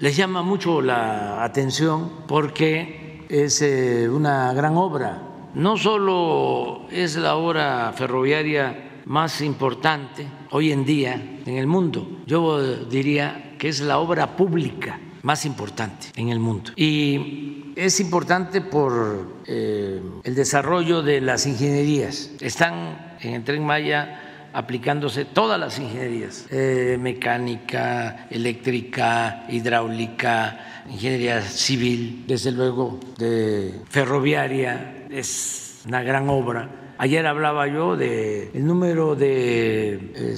les 0.00 0.16
llama 0.16 0.42
mucho 0.42 0.80
la 0.80 1.44
atención 1.44 2.10
porque 2.26 3.26
es 3.28 3.60
eh, 3.60 4.08
una 4.08 4.52
gran 4.54 4.76
obra. 4.76 5.22
No 5.54 5.76
solo 5.76 6.86
es 6.90 7.16
la 7.16 7.36
obra 7.36 7.92
ferroviaria 7.94 9.02
más 9.04 9.42
importante 9.42 10.26
hoy 10.52 10.72
en 10.72 10.86
día 10.86 11.40
en 11.44 11.54
el 11.54 11.66
mundo, 11.66 12.22
yo 12.26 12.86
diría 12.86 13.56
que 13.58 13.68
es 13.68 13.80
la 13.80 13.98
obra 13.98 14.36
pública 14.36 14.98
más 15.22 15.44
importante 15.44 16.06
en 16.16 16.30
el 16.30 16.38
mundo. 16.38 16.72
Y 16.76 17.72
es 17.76 18.00
importante 18.00 18.62
por 18.62 19.42
eh, 19.46 20.00
el 20.24 20.34
desarrollo 20.34 21.02
de 21.02 21.20
las 21.20 21.46
ingenierías. 21.46 22.30
Están 22.40 23.16
en 23.20 23.34
el 23.34 23.44
tren 23.44 23.66
Maya 23.66 24.29
aplicándose 24.52 25.24
todas 25.24 25.58
las 25.58 25.78
ingenierías, 25.78 26.46
eh, 26.50 26.96
mecánica, 27.00 28.26
eléctrica, 28.30 29.46
hidráulica, 29.48 30.84
ingeniería 30.90 31.42
civil, 31.42 32.24
desde 32.26 32.52
luego 32.52 32.98
de 33.18 33.74
ferroviaria, 33.88 35.06
es 35.10 35.82
una 35.86 36.02
gran 36.02 36.28
obra. 36.28 36.94
Ayer 36.98 37.26
hablaba 37.26 37.66
yo 37.66 37.96
del 37.96 38.50
el 38.52 38.66
número 38.66 39.16
de 39.16 40.36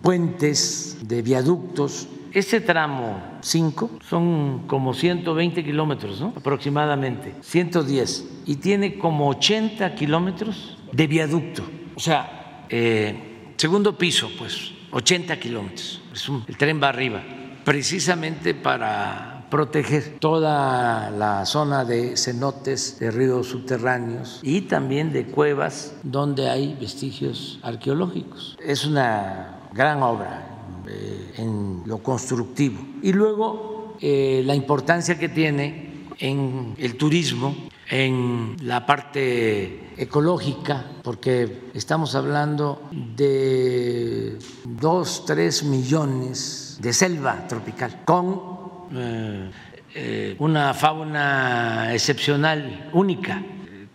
puentes, 0.00 0.98
de 1.02 1.22
viaductos 1.22 2.08
este 2.34 2.60
tramo 2.60 3.22
5 3.42 3.98
son 4.08 4.64
como 4.66 4.92
120 4.92 5.62
kilómetros, 5.62 6.20
¿no? 6.20 6.32
Aproximadamente, 6.36 7.32
110. 7.40 8.42
Y 8.44 8.56
tiene 8.56 8.98
como 8.98 9.28
80 9.28 9.94
kilómetros 9.94 10.76
de 10.90 11.06
viaducto. 11.06 11.62
O 11.94 12.00
sea, 12.00 12.66
eh, 12.70 13.33
segundo 13.56 13.96
piso, 13.96 14.30
pues, 14.38 14.72
80 14.92 15.38
kilómetros. 15.38 16.00
el 16.46 16.56
tren 16.56 16.80
va 16.82 16.88
arriba, 16.88 17.22
precisamente 17.64 18.54
para 18.54 19.46
proteger 19.50 20.18
toda 20.18 21.10
la 21.10 21.46
zona 21.46 21.84
de 21.84 22.16
cenotes, 22.16 22.98
de 22.98 23.10
ríos 23.10 23.48
subterráneos 23.48 24.40
y 24.42 24.62
también 24.62 25.12
de 25.12 25.26
cuevas 25.26 25.94
donde 26.02 26.48
hay 26.48 26.76
vestigios 26.80 27.60
arqueológicos. 27.62 28.56
Es 28.64 28.84
una 28.84 29.60
gran 29.72 30.02
obra 30.02 30.54
eh, 30.88 31.34
en 31.38 31.82
lo 31.86 31.98
constructivo. 31.98 32.84
Y 33.02 33.12
luego 33.12 33.96
eh, 34.00 34.42
la 34.44 34.54
importancia 34.54 35.18
que 35.18 35.28
tiene 35.28 36.08
en 36.18 36.74
el 36.78 36.96
turismo, 36.96 37.54
en 37.88 38.56
la 38.62 38.86
parte 38.86 39.90
ecológica, 39.96 40.84
porque 41.02 41.70
estamos 41.74 42.14
hablando 42.14 42.88
de 42.92 44.38
dos, 44.64 45.24
tres 45.26 45.62
millones 45.64 46.78
de 46.80 46.92
selva 46.92 47.46
tropical 47.46 48.02
con 48.04 48.40
eh, 48.92 50.36
una 50.38 50.74
fauna 50.74 51.92
excepcional, 51.92 52.90
única. 52.92 53.42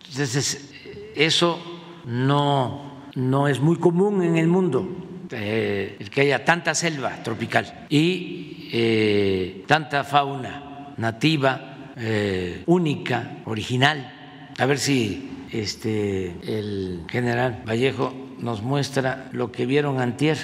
Entonces, 0.08 0.72
eso 1.14 1.58
no, 2.06 3.02
no 3.14 3.48
es 3.48 3.60
muy 3.60 3.76
común 3.76 4.22
en 4.22 4.36
el 4.36 4.48
mundo 4.48 4.88
eh, 5.32 5.96
el 6.00 6.10
que 6.10 6.22
haya 6.22 6.44
tanta 6.44 6.74
selva 6.74 7.22
tropical 7.22 7.86
y 7.88 8.68
eh, 8.72 9.64
tanta 9.66 10.02
fauna 10.02 10.94
nativa, 10.96 11.69
eh, 12.00 12.62
única, 12.66 13.38
original. 13.44 14.50
A 14.58 14.66
ver 14.66 14.78
si 14.78 15.46
este, 15.52 16.34
el 16.42 17.04
general 17.08 17.62
Vallejo 17.68 18.12
nos 18.38 18.62
muestra 18.62 19.28
lo 19.32 19.52
que 19.52 19.66
vieron 19.66 20.00
antier. 20.00 20.38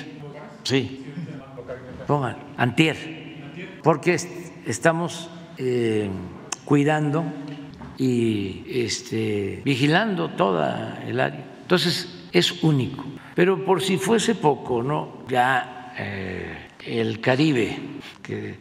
Sí, 0.63 1.05
pongan, 2.07 2.37
antier, 2.57 2.97
porque 3.83 4.19
estamos 4.67 5.31
cuidando 6.65 7.25
y 7.99 8.65
este, 8.69 9.63
vigilando 9.65 10.31
toda 10.31 11.03
el 11.07 11.21
área. 11.21 11.45
Entonces, 11.63 12.29
es 12.33 12.63
único. 12.63 13.05
Pero 13.35 13.65
por 13.65 13.83
si 13.83 13.97
fuese 13.97 14.35
poco, 14.35 14.83
¿no? 14.83 15.25
Ya 15.29 15.93
eh, 15.99 16.69
el 16.87 17.21
Caribe, 17.21 17.77
que 18.23 18.57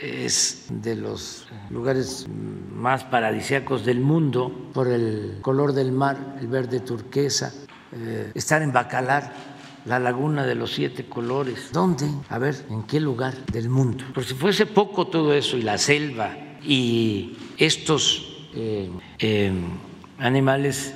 es 0.00 0.66
de 0.70 0.96
los 0.96 1.46
lugares 1.70 2.26
más 2.72 3.04
paradisíacos 3.04 3.84
del 3.84 4.00
mundo 4.00 4.70
por 4.72 4.88
el 4.88 5.38
color 5.42 5.72
del 5.72 5.92
mar, 5.92 6.36
el 6.40 6.46
verde 6.46 6.80
turquesa, 6.80 7.52
eh, 7.92 8.30
estar 8.34 8.62
en 8.62 8.72
Bacalar, 8.72 9.32
la 9.84 9.98
laguna 9.98 10.44
de 10.44 10.54
los 10.54 10.74
siete 10.74 11.08
colores. 11.08 11.70
¿Dónde? 11.72 12.08
A 12.28 12.38
ver, 12.38 12.54
¿en 12.70 12.82
qué 12.84 13.00
lugar 13.00 13.34
del 13.46 13.68
mundo? 13.68 14.04
Por 14.14 14.24
si 14.24 14.34
fuese 14.34 14.66
poco 14.66 15.06
todo 15.06 15.34
eso 15.34 15.56
y 15.56 15.62
la 15.62 15.78
selva 15.78 16.36
y 16.62 17.36
estos 17.56 18.48
eh, 18.54 18.90
animales 20.18 20.94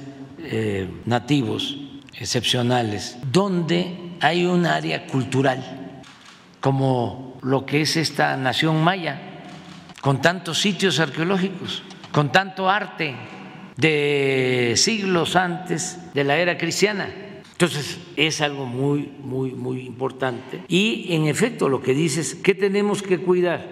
nativos 1.06 1.78
excepcionales, 2.18 3.16
donde 3.30 4.16
hay 4.20 4.44
un 4.44 4.66
área 4.66 5.06
cultural, 5.06 6.02
como 6.60 7.31
lo 7.42 7.66
que 7.66 7.82
es 7.82 7.96
esta 7.96 8.36
nación 8.36 8.82
maya, 8.82 9.20
con 10.00 10.20
tantos 10.20 10.60
sitios 10.60 11.00
arqueológicos, 11.00 11.82
con 12.12 12.32
tanto 12.32 12.68
arte 12.68 13.14
de 13.76 14.74
siglos 14.76 15.36
antes 15.36 15.98
de 16.14 16.24
la 16.24 16.36
era 16.36 16.56
cristiana. 16.56 17.08
Entonces 17.52 17.98
es 18.16 18.40
algo 18.40 18.66
muy, 18.66 19.12
muy, 19.22 19.52
muy 19.52 19.82
importante. 19.86 20.64
Y 20.68 21.14
en 21.14 21.26
efecto, 21.26 21.68
lo 21.68 21.82
que 21.82 21.94
dices, 21.94 22.34
¿qué 22.34 22.54
tenemos 22.54 23.02
que 23.02 23.18
cuidar? 23.18 23.64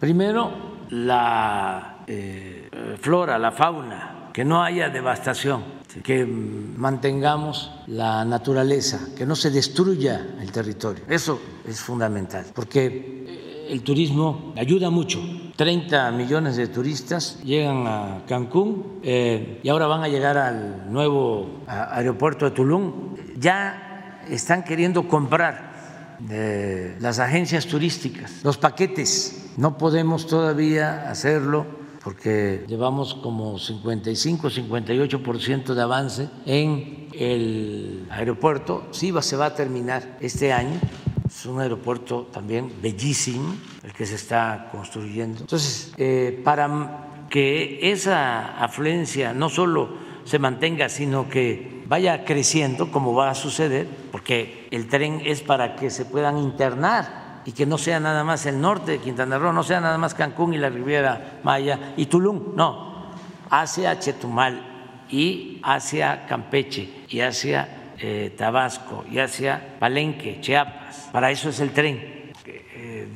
Primero, 0.00 0.86
la 0.90 2.04
eh, 2.06 2.68
flora, 3.00 3.38
la 3.38 3.52
fauna, 3.52 4.30
que 4.32 4.44
no 4.44 4.62
haya 4.62 4.90
devastación 4.90 5.78
que 6.02 6.26
mantengamos 6.26 7.72
la 7.86 8.24
naturaleza, 8.24 9.08
que 9.16 9.26
no 9.26 9.34
se 9.34 9.50
destruya 9.50 10.34
el 10.40 10.52
territorio. 10.52 11.04
Eso 11.08 11.40
es 11.66 11.80
fundamental, 11.80 12.46
porque 12.54 13.17
el 13.68 13.82
turismo 13.82 14.52
ayuda 14.56 14.90
mucho. 14.90 15.20
30 15.56 16.12
millones 16.12 16.56
de 16.56 16.68
turistas 16.68 17.40
llegan 17.42 17.86
a 17.86 18.22
Cancún 18.28 19.00
eh, 19.02 19.60
y 19.62 19.68
ahora 19.68 19.86
van 19.86 20.04
a 20.04 20.08
llegar 20.08 20.38
al 20.38 20.92
nuevo 20.92 21.64
aeropuerto 21.66 22.44
de 22.44 22.52
Tulum. 22.52 23.16
Ya 23.36 24.22
están 24.28 24.62
queriendo 24.62 25.08
comprar 25.08 26.16
eh, 26.30 26.96
las 27.00 27.18
agencias 27.18 27.66
turísticas, 27.66 28.44
los 28.44 28.56
paquetes. 28.56 29.52
No 29.56 29.76
podemos 29.76 30.26
todavía 30.26 31.10
hacerlo 31.10 31.66
porque 32.04 32.64
llevamos 32.68 33.14
como 33.14 33.58
55, 33.58 34.48
58% 34.48 35.74
de 35.74 35.82
avance 35.82 36.28
en 36.46 37.08
el 37.12 38.06
aeropuerto. 38.10 38.86
Sí, 38.92 39.12
se 39.20 39.36
va 39.36 39.46
a 39.46 39.54
terminar 39.54 40.16
este 40.20 40.52
año. 40.52 40.78
Es 41.38 41.46
un 41.46 41.60
aeropuerto 41.60 42.26
también 42.32 42.72
bellísimo 42.82 43.54
el 43.84 43.92
que 43.92 44.06
se 44.06 44.16
está 44.16 44.70
construyendo. 44.72 45.42
Entonces, 45.42 45.92
eh, 45.96 46.40
para 46.42 47.26
que 47.30 47.92
esa 47.92 48.60
afluencia 48.60 49.32
no 49.32 49.48
solo 49.48 49.88
se 50.24 50.40
mantenga, 50.40 50.88
sino 50.88 51.28
que 51.28 51.84
vaya 51.86 52.24
creciendo 52.24 52.90
como 52.90 53.14
va 53.14 53.30
a 53.30 53.36
suceder, 53.36 53.86
porque 54.10 54.66
el 54.72 54.88
tren 54.88 55.22
es 55.24 55.40
para 55.40 55.76
que 55.76 55.90
se 55.90 56.06
puedan 56.06 56.38
internar 56.38 57.42
y 57.44 57.52
que 57.52 57.66
no 57.66 57.78
sea 57.78 58.00
nada 58.00 58.24
más 58.24 58.44
el 58.46 58.60
norte 58.60 58.90
de 58.90 58.98
Quintana 58.98 59.38
Roo, 59.38 59.52
no 59.52 59.62
sea 59.62 59.80
nada 59.80 59.96
más 59.96 60.14
Cancún 60.14 60.54
y 60.54 60.58
la 60.58 60.70
Riviera 60.70 61.38
Maya 61.44 61.94
y 61.96 62.06
Tulum, 62.06 62.56
no, 62.56 63.12
hacia 63.48 63.96
Chetumal 64.00 65.06
y 65.08 65.60
hacia 65.62 66.26
Campeche 66.26 67.04
y 67.08 67.20
hacia 67.20 67.77
eh, 68.00 68.32
Tabasco 68.36 69.04
y 69.10 69.18
hacia 69.18 69.78
Palenque, 69.78 70.40
Chiapas. 70.40 71.08
Para 71.12 71.30
eso 71.30 71.48
es 71.48 71.60
el 71.60 71.70
tren 71.70 72.18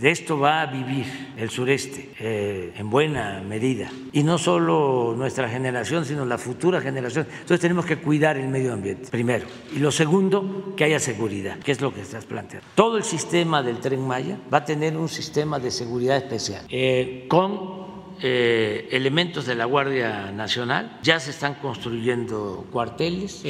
de 0.02 0.10
esto 0.10 0.36
va 0.36 0.62
a 0.62 0.66
vivir 0.66 1.06
el 1.36 1.48
sureste 1.48 2.10
eh, 2.18 2.72
en 2.76 2.90
buena 2.90 3.40
medida. 3.40 3.88
Y 4.12 4.24
no 4.24 4.36
solo 4.36 5.14
nuestra 5.16 5.48
generación, 5.48 6.04
sino 6.04 6.24
la 6.24 6.38
futura 6.38 6.80
generación. 6.80 7.26
Entonces 7.30 7.60
tenemos 7.60 7.86
que 7.86 7.98
cuidar 7.98 8.36
el 8.36 8.48
medio 8.48 8.72
ambiente, 8.72 9.08
primero. 9.10 9.46
Y 9.72 9.78
lo 9.78 9.92
segundo, 9.92 10.74
que 10.76 10.82
haya 10.82 10.98
seguridad, 10.98 11.58
que 11.60 11.70
es 11.70 11.80
lo 11.80 11.94
que 11.94 12.00
estás 12.00 12.24
planteando. 12.24 12.66
Todo 12.74 12.96
el 12.96 13.04
sistema 13.04 13.62
del 13.62 13.78
tren 13.78 14.04
Maya 14.04 14.38
va 14.52 14.58
a 14.58 14.64
tener 14.64 14.96
un 14.96 15.08
sistema 15.08 15.60
de 15.60 15.70
seguridad 15.70 16.16
especial, 16.16 16.64
eh, 16.68 17.26
con 17.28 17.81
eh, 18.22 18.88
elementos 18.92 19.46
de 19.46 19.54
la 19.54 19.64
Guardia 19.64 20.32
Nacional, 20.32 20.98
ya 21.02 21.20
se 21.20 21.30
están 21.30 21.54
construyendo 21.54 22.66
cuarteles, 22.70 23.42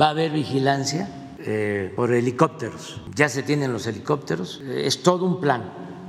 va 0.00 0.06
a 0.06 0.10
haber 0.10 0.30
vigilancia 0.30 1.08
eh, 1.48 1.92
por 1.94 2.12
helicópteros. 2.12 3.00
Ya 3.14 3.28
se 3.28 3.44
tienen 3.44 3.72
los 3.72 3.86
helicópteros. 3.86 4.60
Eh, 4.64 4.86
es 4.86 5.02
todo 5.04 5.26
un 5.26 5.38
plan. 5.40 5.62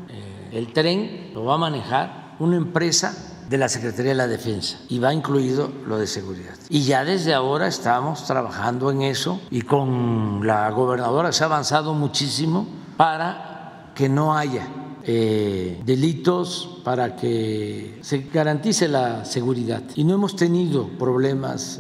Eh, 0.10 0.50
el 0.54 0.74
tren 0.74 1.32
lo 1.34 1.46
va 1.46 1.56
a 1.56 1.58
manejar 1.58 2.36
una 2.40 2.56
empresa 2.56 3.46
de 3.48 3.58
la 3.60 3.70
Secretaría 3.70 4.12
de 4.12 4.16
la 4.18 4.28
Defensa 4.28 4.80
y 4.90 4.98
va 4.98 5.14
incluido 5.14 5.72
lo 5.86 6.00
de 6.00 6.08
seguridad. 6.08 6.56
Y 6.70 6.84
ya 6.84 7.06
desde 7.06 7.36
ahora 7.36 7.68
estamos 7.68 8.26
trabajando 8.26 8.90
en 8.90 9.04
eso 9.04 9.40
y 9.52 9.62
con 9.62 10.42
la 10.48 10.70
gobernadora 10.72 11.32
se 11.32 11.44
ha 11.44 11.48
avanzado 11.48 11.94
muchísimo 11.94 12.68
para 12.98 13.92
que 13.94 14.10
no 14.10 14.36
haya 14.36 14.68
delitos, 15.08 16.80
para 16.84 17.16
que 17.16 18.00
se 18.02 18.28
garantice 18.34 18.88
la 18.88 19.24
seguridad. 19.26 19.82
Y 19.96 20.04
no 20.04 20.14
hemos 20.16 20.36
tenido 20.36 20.90
problemas 20.90 21.80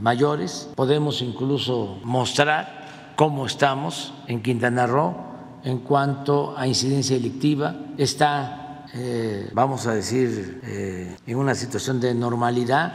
mayores, 0.00 0.68
podemos 0.74 1.22
incluso 1.22 1.98
mostrar 2.04 3.14
cómo 3.16 3.46
estamos 3.46 4.12
en 4.26 4.42
Quintana 4.42 4.86
Roo 4.86 5.16
en 5.64 5.78
cuanto 5.78 6.56
a 6.56 6.66
incidencia 6.66 7.16
delictiva. 7.16 7.74
Está 7.96 8.66
eh, 8.94 9.50
vamos 9.52 9.86
a 9.86 9.94
decir, 9.94 10.60
eh, 10.64 11.16
en 11.26 11.36
una 11.36 11.54
situación 11.54 12.00
de 12.00 12.14
normalidad, 12.14 12.94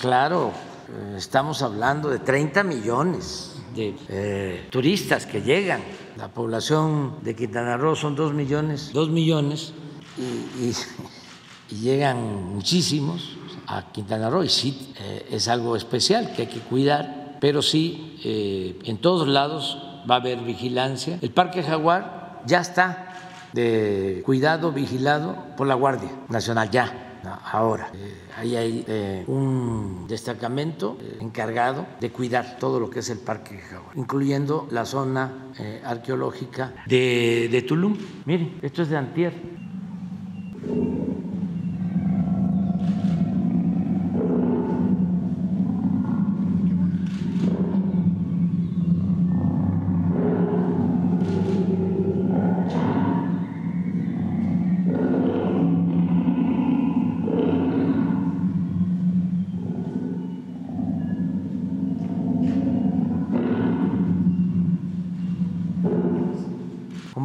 claro, 0.00 0.52
eh, 0.88 1.14
estamos 1.16 1.62
hablando 1.62 2.08
de 2.10 2.20
30 2.20 2.62
millones 2.62 3.56
de 3.74 4.66
turistas 4.70 5.26
que 5.26 5.40
llegan. 5.40 5.80
La 6.16 6.28
población 6.28 7.16
de 7.22 7.34
Quintana 7.34 7.76
Roo 7.76 7.96
son 7.96 8.14
2 8.14 8.34
millones, 8.34 8.90
2 8.92 9.10
millones 9.10 9.72
y, 10.18 10.72
y 11.74 11.80
llegan 11.80 12.52
muchísimos 12.54 13.36
a 13.66 13.90
Quintana 13.92 14.28
Roo 14.28 14.44
y 14.44 14.48
sí 14.48 14.92
es 15.30 15.48
algo 15.48 15.76
especial 15.76 16.32
que 16.34 16.42
hay 16.42 16.48
que 16.48 16.60
cuidar, 16.60 17.38
pero 17.40 17.62
sí 17.62 18.18
en 18.24 18.98
todos 18.98 19.26
lados 19.26 19.78
va 20.10 20.16
a 20.16 20.18
haber 20.18 20.40
vigilancia. 20.40 21.18
El 21.22 21.30
Parque 21.30 21.62
Jaguar 21.62 22.42
ya 22.46 22.60
está 22.60 23.12
de 23.52 24.22
cuidado 24.24 24.72
vigilado 24.72 25.36
por 25.56 25.66
la 25.66 25.74
Guardia 25.74 26.10
Nacional 26.28 26.70
ya. 26.70 27.11
Ahora, 27.24 27.90
eh, 27.94 28.14
ahí 28.36 28.56
hay 28.56 28.84
eh, 28.88 29.24
un 29.26 30.06
destacamento 30.08 30.98
eh, 31.00 31.18
encargado 31.20 31.86
de 32.00 32.10
cuidar 32.10 32.56
todo 32.58 32.80
lo 32.80 32.90
que 32.90 32.98
es 33.00 33.10
el 33.10 33.18
Parque 33.18 33.58
Jaguar, 33.58 33.96
incluyendo 33.96 34.66
la 34.70 34.84
zona 34.84 35.52
arqueológica 35.84 36.72
de, 36.86 37.48
de 37.50 37.62
Tulum. 37.62 37.96
Miren, 38.24 38.58
esto 38.62 38.82
es 38.82 38.88
de 38.88 38.96
Antier. 38.96 39.32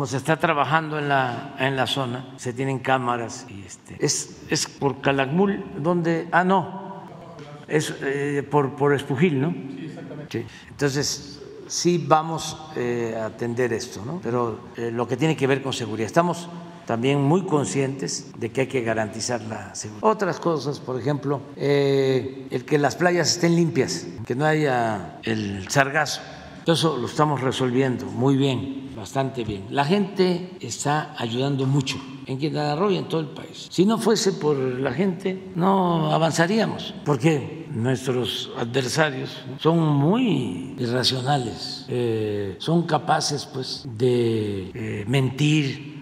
Se 0.07 0.17
está 0.17 0.37
trabajando 0.37 0.97
en 0.97 1.09
la, 1.09 1.55
en 1.59 1.75
la 1.75 1.85
zona, 1.85 2.33
se 2.37 2.53
tienen 2.53 2.79
cámaras 2.79 3.45
y 3.49 3.63
este, 3.65 3.97
es, 3.99 4.43
es 4.49 4.65
por 4.65 5.01
Calakmul, 5.01 5.63
donde, 5.79 6.27
ah, 6.31 6.43
no, 6.43 7.03
es 7.67 7.93
eh, 8.01 8.47
por, 8.49 8.75
por 8.75 8.93
Espujil, 8.93 9.41
¿no? 9.41 9.51
Sí, 9.51 9.85
exactamente. 9.85 10.45
Entonces, 10.69 11.41
sí 11.67 12.03
vamos 12.07 12.57
eh, 12.77 13.17
a 13.19 13.25
atender 13.25 13.73
esto, 13.73 14.03
¿no? 14.05 14.21
Pero 14.23 14.59
eh, 14.77 14.91
lo 14.91 15.07
que 15.07 15.17
tiene 15.17 15.35
que 15.35 15.45
ver 15.45 15.61
con 15.61 15.73
seguridad. 15.73 16.05
Estamos 16.05 16.47
también 16.85 17.21
muy 17.21 17.45
conscientes 17.45 18.31
de 18.37 18.49
que 18.49 18.61
hay 18.61 18.67
que 18.67 18.81
garantizar 18.81 19.41
la 19.41 19.75
seguridad. 19.75 20.09
Otras 20.09 20.39
cosas, 20.39 20.79
por 20.79 20.97
ejemplo, 20.97 21.41
el 21.57 22.63
que 22.65 22.77
las 22.77 22.95
playas 22.95 23.29
estén 23.29 23.57
limpias, 23.57 24.07
que 24.25 24.35
no 24.35 24.45
haya 24.45 25.19
el 25.23 25.67
sargazo. 25.69 26.21
Eso 26.65 26.95
lo 26.95 27.07
estamos 27.07 27.41
resolviendo 27.41 28.05
muy 28.05 28.37
bien 28.37 28.86
bastante 28.97 29.43
bien. 29.43 29.67
La 29.69 29.85
gente 29.85 30.57
está 30.59 31.13
ayudando 31.17 31.67
mucho 31.67 31.97
en 32.25 32.39
Quintana 32.39 32.75
Roo 32.75 32.89
y 32.89 32.97
en 32.97 33.07
todo 33.07 33.21
el 33.21 33.27
país. 33.27 33.67
Si 33.69 33.85
no 33.85 33.99
fuese 33.99 34.33
por 34.33 34.57
la 34.57 34.91
gente, 34.91 35.51
no 35.55 36.11
avanzaríamos, 36.11 36.95
porque 37.05 37.67
nuestros 37.71 38.49
adversarios 38.57 39.37
son 39.59 39.79
muy 39.79 40.75
irracionales, 40.79 41.85
eh, 41.87 42.55
son 42.57 42.87
capaces 42.87 43.45
pues 43.45 43.85
de 43.85 44.71
eh, 44.73 45.05
mentir, 45.07 45.99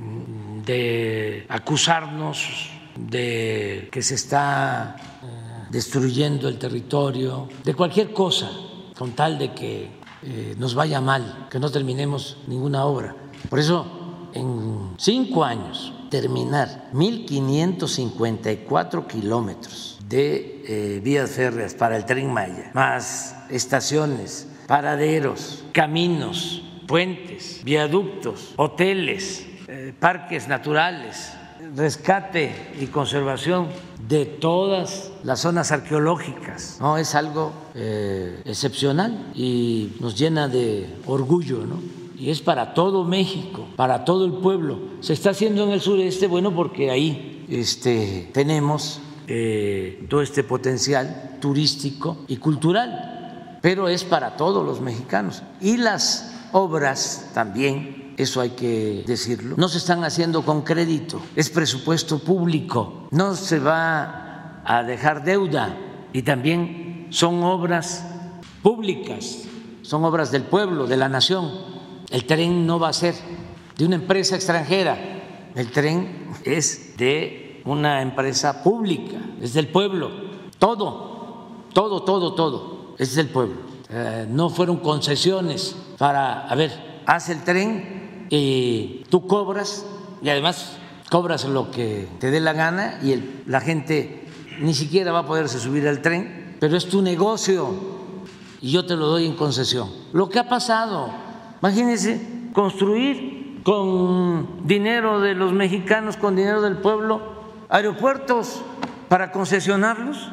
de 0.65 1.45
acusarnos 1.49 2.69
de 2.97 3.89
que 3.91 4.01
se 4.01 4.15
está 4.15 4.95
eh, 5.22 5.67
destruyendo 5.69 6.47
el 6.47 6.57
territorio, 6.57 7.49
de 7.63 7.73
cualquier 7.73 8.13
cosa, 8.13 8.49
con 8.97 9.11
tal 9.11 9.38
de 9.38 9.53
que 9.53 10.05
eh, 10.26 10.56
nos 10.57 10.73
vaya 10.73 10.99
mal, 11.02 11.47
que 11.52 11.60
no 11.60 11.69
terminemos 11.72 12.38
ninguna 12.47 12.85
obra. 12.85 13.15
Por 13.49 13.60
eso, 13.60 13.85
en 14.34 14.95
cinco 14.97 15.43
años, 15.43 15.93
terminar 16.10 16.89
1.554 16.93 19.06
kilómetros 19.06 19.99
de 20.10 20.64
eh, 20.68 20.99
vías 21.03 21.30
férreas 21.31 21.76
para 21.76 21.95
el 21.95 22.06
tren 22.06 22.34
Maya, 22.34 22.72
más 22.73 23.35
estaciones, 23.49 24.47
paraderos, 24.68 25.64
caminos, 25.72 26.64
puentes, 26.88 27.61
viaductos, 27.64 28.53
hoteles, 28.56 29.45
eh, 29.68 29.93
parques 29.99 30.47
naturales, 30.47 31.34
rescate 31.76 32.73
y 32.80 32.88
conservación 32.88 33.68
de 34.07 34.26
todas 34.26 35.11
las 35.23 35.41
zonas 35.41 35.72
arqueológicas. 35.72 36.77
No 36.80 36.98
es 36.98 37.15
algo 37.15 37.52
eh, 37.73 38.41
excepcional 38.45 39.32
y 39.34 39.94
nos 39.99 40.18
llena 40.18 40.48
de 40.48 40.88
orgullo, 41.06 41.65
¿no? 41.65 41.80
Y 42.18 42.30
es 42.30 42.41
para 42.41 42.73
todo 42.73 43.03
México, 43.03 43.68
para 43.76 44.06
todo 44.06 44.26
el 44.26 44.34
pueblo. 44.34 44.80
Se 45.02 45.14
está 45.14 45.32
haciendo 45.32 45.64
en 45.64 45.72
el 45.72 45.82
sureste, 45.82 46.27
bueno, 46.27 46.56
porque 46.56 46.90
ahí 46.90 47.45
este, 47.49 48.30
tenemos 48.34 49.02
eh, 49.27 50.06
todo 50.10 50.22
este 50.22 50.44
potencial 50.44 51.38
turístico 51.41 52.18
y 52.27 52.38
cultural, 52.38 53.60
pero 53.61 53.90
es 53.90 54.03
para 54.03 54.38
todos 54.38 54.65
los 54.65 54.80
mexicanos. 54.80 55.44
Y 55.60 55.77
las 55.77 56.32
obras 56.53 57.32
también 57.34 58.05
eso 58.18 58.40
hay 58.40 58.52
que 58.52 59.04
decirlo, 59.06 59.56
no 59.58 59.68
se 59.68 59.78
están 59.78 60.04
haciendo 60.04 60.44
con 60.44 60.62
crédito, 60.62 61.22
es 61.36 61.50
presupuesto 61.50 62.20
público, 62.20 63.08
no 63.12 63.36
se 63.36 63.60
va 63.60 64.62
a 64.64 64.84
dejar 64.84 65.24
deuda. 65.24 65.78
Y 66.14 66.24
también 66.24 67.08
son 67.10 67.44
obras 67.44 68.06
públicas, 68.64 69.44
son 69.82 70.06
obras 70.06 70.32
del 70.32 70.44
pueblo, 70.44 70.88
de 70.88 70.96
la 70.96 71.10
nación. 71.10 71.52
El 72.10 72.26
tren 72.26 72.66
no 72.66 72.80
va 72.80 72.90
a 72.90 72.94
ser 72.94 73.16
de 73.78 73.86
una 73.86 73.96
empresa 73.96 74.36
extranjera, 74.36 74.98
el 75.54 75.72
tren 75.72 76.30
es 76.46 76.96
de 76.98 77.62
una 77.66 78.02
empresa 78.02 78.64
pública, 78.64 79.18
es 79.42 79.54
del 79.54 79.68
pueblo, 79.68 80.10
todo, 80.58 81.66
todo, 81.74 82.04
todo, 82.04 82.34
todo, 82.34 82.96
es 82.98 83.16
del 83.16 83.28
pueblo. 83.28 83.58
Eh, 83.90 84.26
no 84.30 84.50
fueron 84.50 84.78
concesiones 84.78 85.76
para, 85.98 86.48
a 86.48 86.56
ver, 86.56 87.02
haz 87.06 87.30
el 87.30 87.44
tren 87.44 87.94
y 88.30 89.03
tú 89.10 89.27
cobras 89.27 89.85
y 90.22 90.30
además 90.30 90.77
cobras 91.10 91.45
lo 91.45 91.72
que 91.72 92.07
te 92.19 92.31
dé 92.31 92.39
la 92.39 92.53
gana 92.53 92.99
y 93.03 93.43
la 93.45 93.61
gente 93.61 94.26
ni 94.60 94.73
siquiera 94.73 95.11
va 95.11 95.19
a 95.19 95.26
poderse 95.26 95.60
subir 95.60 95.88
al 95.88 96.02
tren, 96.02 96.57
pero 96.60 96.77
es 96.77 96.88
tu 96.88 97.02
negocio 97.02 97.73
y 98.61 98.72
yo 98.72 98.85
te 98.85 98.95
lo 98.95 99.07
doy 99.07 99.26
en 99.26 99.35
concesión. 99.35 99.89
Lo 100.14 100.30
que 100.30 100.39
ha 100.39 100.49
pasado, 100.49 101.11
imagínense, 101.61 102.49
construir 102.53 103.61
con 103.64 104.68
dinero 104.68 105.19
de 105.19 105.35
los 105.35 105.53
mexicanos, 105.53 106.18
con 106.18 106.35
dinero 106.35 106.61
del 106.61 106.77
pueblo, 106.77 107.22
aeropuertos 107.69 108.61
para 109.10 109.31
concesionarlos 109.31 110.30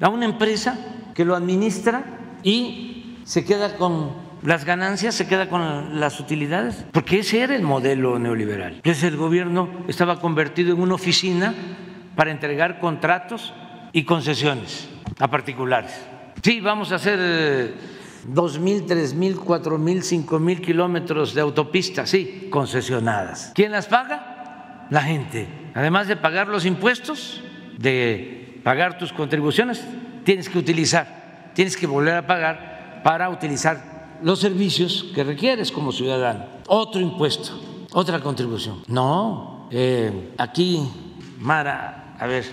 a 0.00 0.08
una 0.08 0.26
empresa 0.26 0.78
que 1.14 1.24
lo 1.24 1.34
administra 1.34 2.04
y 2.42 3.16
se 3.24 3.44
queda 3.44 3.76
con 3.76 4.25
las 4.46 4.64
ganancias, 4.64 5.16
se 5.16 5.26
queda 5.26 5.48
con 5.48 5.98
las 5.98 6.20
utilidades, 6.20 6.86
porque 6.92 7.18
ese 7.18 7.40
era 7.40 7.56
el 7.56 7.62
modelo 7.62 8.16
neoliberal. 8.20 8.74
Entonces 8.76 9.02
el 9.02 9.16
gobierno 9.16 9.68
estaba 9.88 10.20
convertido 10.20 10.72
en 10.72 10.80
una 10.80 10.94
oficina 10.94 11.52
para 12.14 12.30
entregar 12.30 12.78
contratos 12.78 13.52
y 13.92 14.04
concesiones 14.04 14.88
a 15.18 15.28
particulares. 15.28 16.00
Sí, 16.42 16.60
vamos 16.60 16.92
a 16.92 16.94
hacer 16.94 17.74
dos 18.28 18.60
mil, 18.60 18.86
tres 18.86 19.14
mil, 19.14 19.36
cuatro 19.36 19.78
mil, 19.78 20.04
cinco 20.04 20.38
mil 20.38 20.60
kilómetros 20.60 21.34
de 21.34 21.40
autopistas, 21.40 22.08
sí, 22.08 22.46
concesionadas. 22.48 23.50
¿Quién 23.52 23.72
las 23.72 23.86
paga? 23.86 24.86
La 24.90 25.02
gente. 25.02 25.48
Además 25.74 26.06
de 26.06 26.16
pagar 26.16 26.46
los 26.46 26.64
impuestos, 26.64 27.42
de 27.78 28.60
pagar 28.62 28.96
tus 28.96 29.12
contribuciones, 29.12 29.84
tienes 30.22 30.48
que 30.48 30.58
utilizar, 30.58 31.50
tienes 31.52 31.76
que 31.76 31.88
volver 31.88 32.14
a 32.14 32.26
pagar 32.28 33.00
para 33.02 33.28
utilizar 33.28 33.95
los 34.22 34.40
servicios 34.40 35.06
que 35.14 35.24
requieres 35.24 35.70
como 35.72 35.92
ciudadano. 35.92 36.44
Otro 36.68 37.00
impuesto, 37.00 37.52
otra 37.92 38.20
contribución. 38.20 38.82
No, 38.88 39.68
eh, 39.70 40.32
aquí, 40.38 40.88
Mara, 41.38 42.16
a 42.18 42.26
ver, 42.26 42.44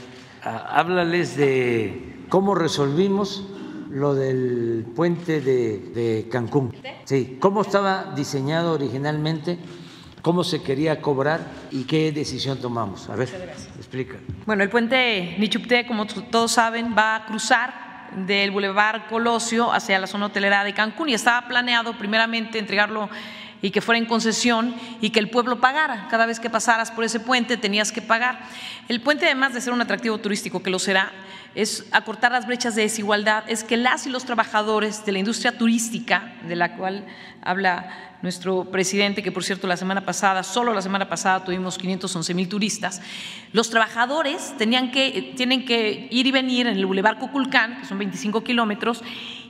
háblales 0.43 1.37
de 1.37 2.25
cómo 2.29 2.55
resolvimos 2.55 3.43
lo 3.89 4.15
del 4.15 4.85
puente 4.95 5.39
de, 5.41 6.27
Cancún. 6.31 6.73
Sí, 7.05 7.37
cómo 7.39 7.61
estaba 7.61 8.13
diseñado 8.15 8.73
originalmente, 8.73 9.59
cómo 10.21 10.43
se 10.43 10.63
quería 10.63 11.01
cobrar 11.01 11.41
y 11.71 11.83
qué 11.83 12.11
decisión 12.11 12.57
tomamos. 12.59 13.09
A 13.09 13.15
ver, 13.15 13.29
explica. 13.77 14.15
Bueno, 14.45 14.63
el 14.63 14.69
puente 14.69 15.35
Nichupté, 15.37 15.85
como 15.85 16.07
todos 16.07 16.51
saben, 16.51 16.95
va 16.97 17.17
a 17.17 17.25
cruzar 17.25 17.82
del 18.15 18.51
Boulevard 18.51 19.07
Colosio 19.07 19.73
hacia 19.73 19.99
la 19.99 20.07
zona 20.07 20.27
hotelera 20.27 20.63
de 20.63 20.73
Cancún 20.73 21.09
y 21.09 21.13
estaba 21.13 21.47
planeado 21.47 21.97
primeramente 21.97 22.59
entregarlo 22.59 23.09
y 23.61 23.71
que 23.71 23.81
fuera 23.81 23.97
en 23.97 24.05
concesión 24.05 24.75
y 24.99 25.11
que 25.11 25.19
el 25.19 25.29
pueblo 25.29 25.61
pagara. 25.61 26.07
Cada 26.09 26.25
vez 26.25 26.39
que 26.39 26.49
pasaras 26.49 26.91
por 26.91 27.05
ese 27.05 27.19
puente 27.19 27.55
tenías 27.55 27.91
que 27.91 28.01
pagar. 28.01 28.39
El 28.89 28.99
puente, 29.01 29.25
además 29.25 29.53
de 29.53 29.61
ser 29.61 29.71
un 29.71 29.81
atractivo 29.81 30.17
turístico, 30.17 30.61
que 30.61 30.69
lo 30.69 30.79
será, 30.79 31.11
es 31.55 31.85
acortar 31.91 32.31
las 32.31 32.47
brechas 32.47 32.75
de 32.75 32.83
desigualdad, 32.83 33.43
es 33.47 33.63
que 33.63 33.77
las 33.77 34.07
y 34.07 34.09
los 34.09 34.25
trabajadores 34.25 35.05
de 35.05 35.11
la 35.11 35.19
industria 35.19 35.57
turística, 35.57 36.35
de 36.47 36.55
la 36.55 36.75
cual 36.75 37.05
habla 37.41 38.17
nuestro 38.23 38.65
presidente, 38.65 39.21
que 39.21 39.31
por 39.31 39.43
cierto 39.43 39.67
la 39.67 39.77
semana 39.77 40.05
pasada, 40.05 40.43
solo 40.43 40.73
la 40.73 40.81
semana 40.81 41.09
pasada 41.09 41.43
tuvimos 41.43 41.77
511 41.77 42.33
mil 42.33 42.47
turistas, 42.47 43.01
los 43.51 43.69
trabajadores 43.69 44.55
tenían 44.57 44.91
que, 44.91 45.33
tienen 45.35 45.65
que 45.65 46.07
ir 46.09 46.25
y 46.25 46.31
venir 46.31 46.67
en 46.67 46.77
el 46.77 46.85
Boulevard 46.85 47.19
Cuculcán, 47.19 47.81
que 47.81 47.85
son 47.85 47.97
25 47.99 48.43
kilómetros, 48.43 49.03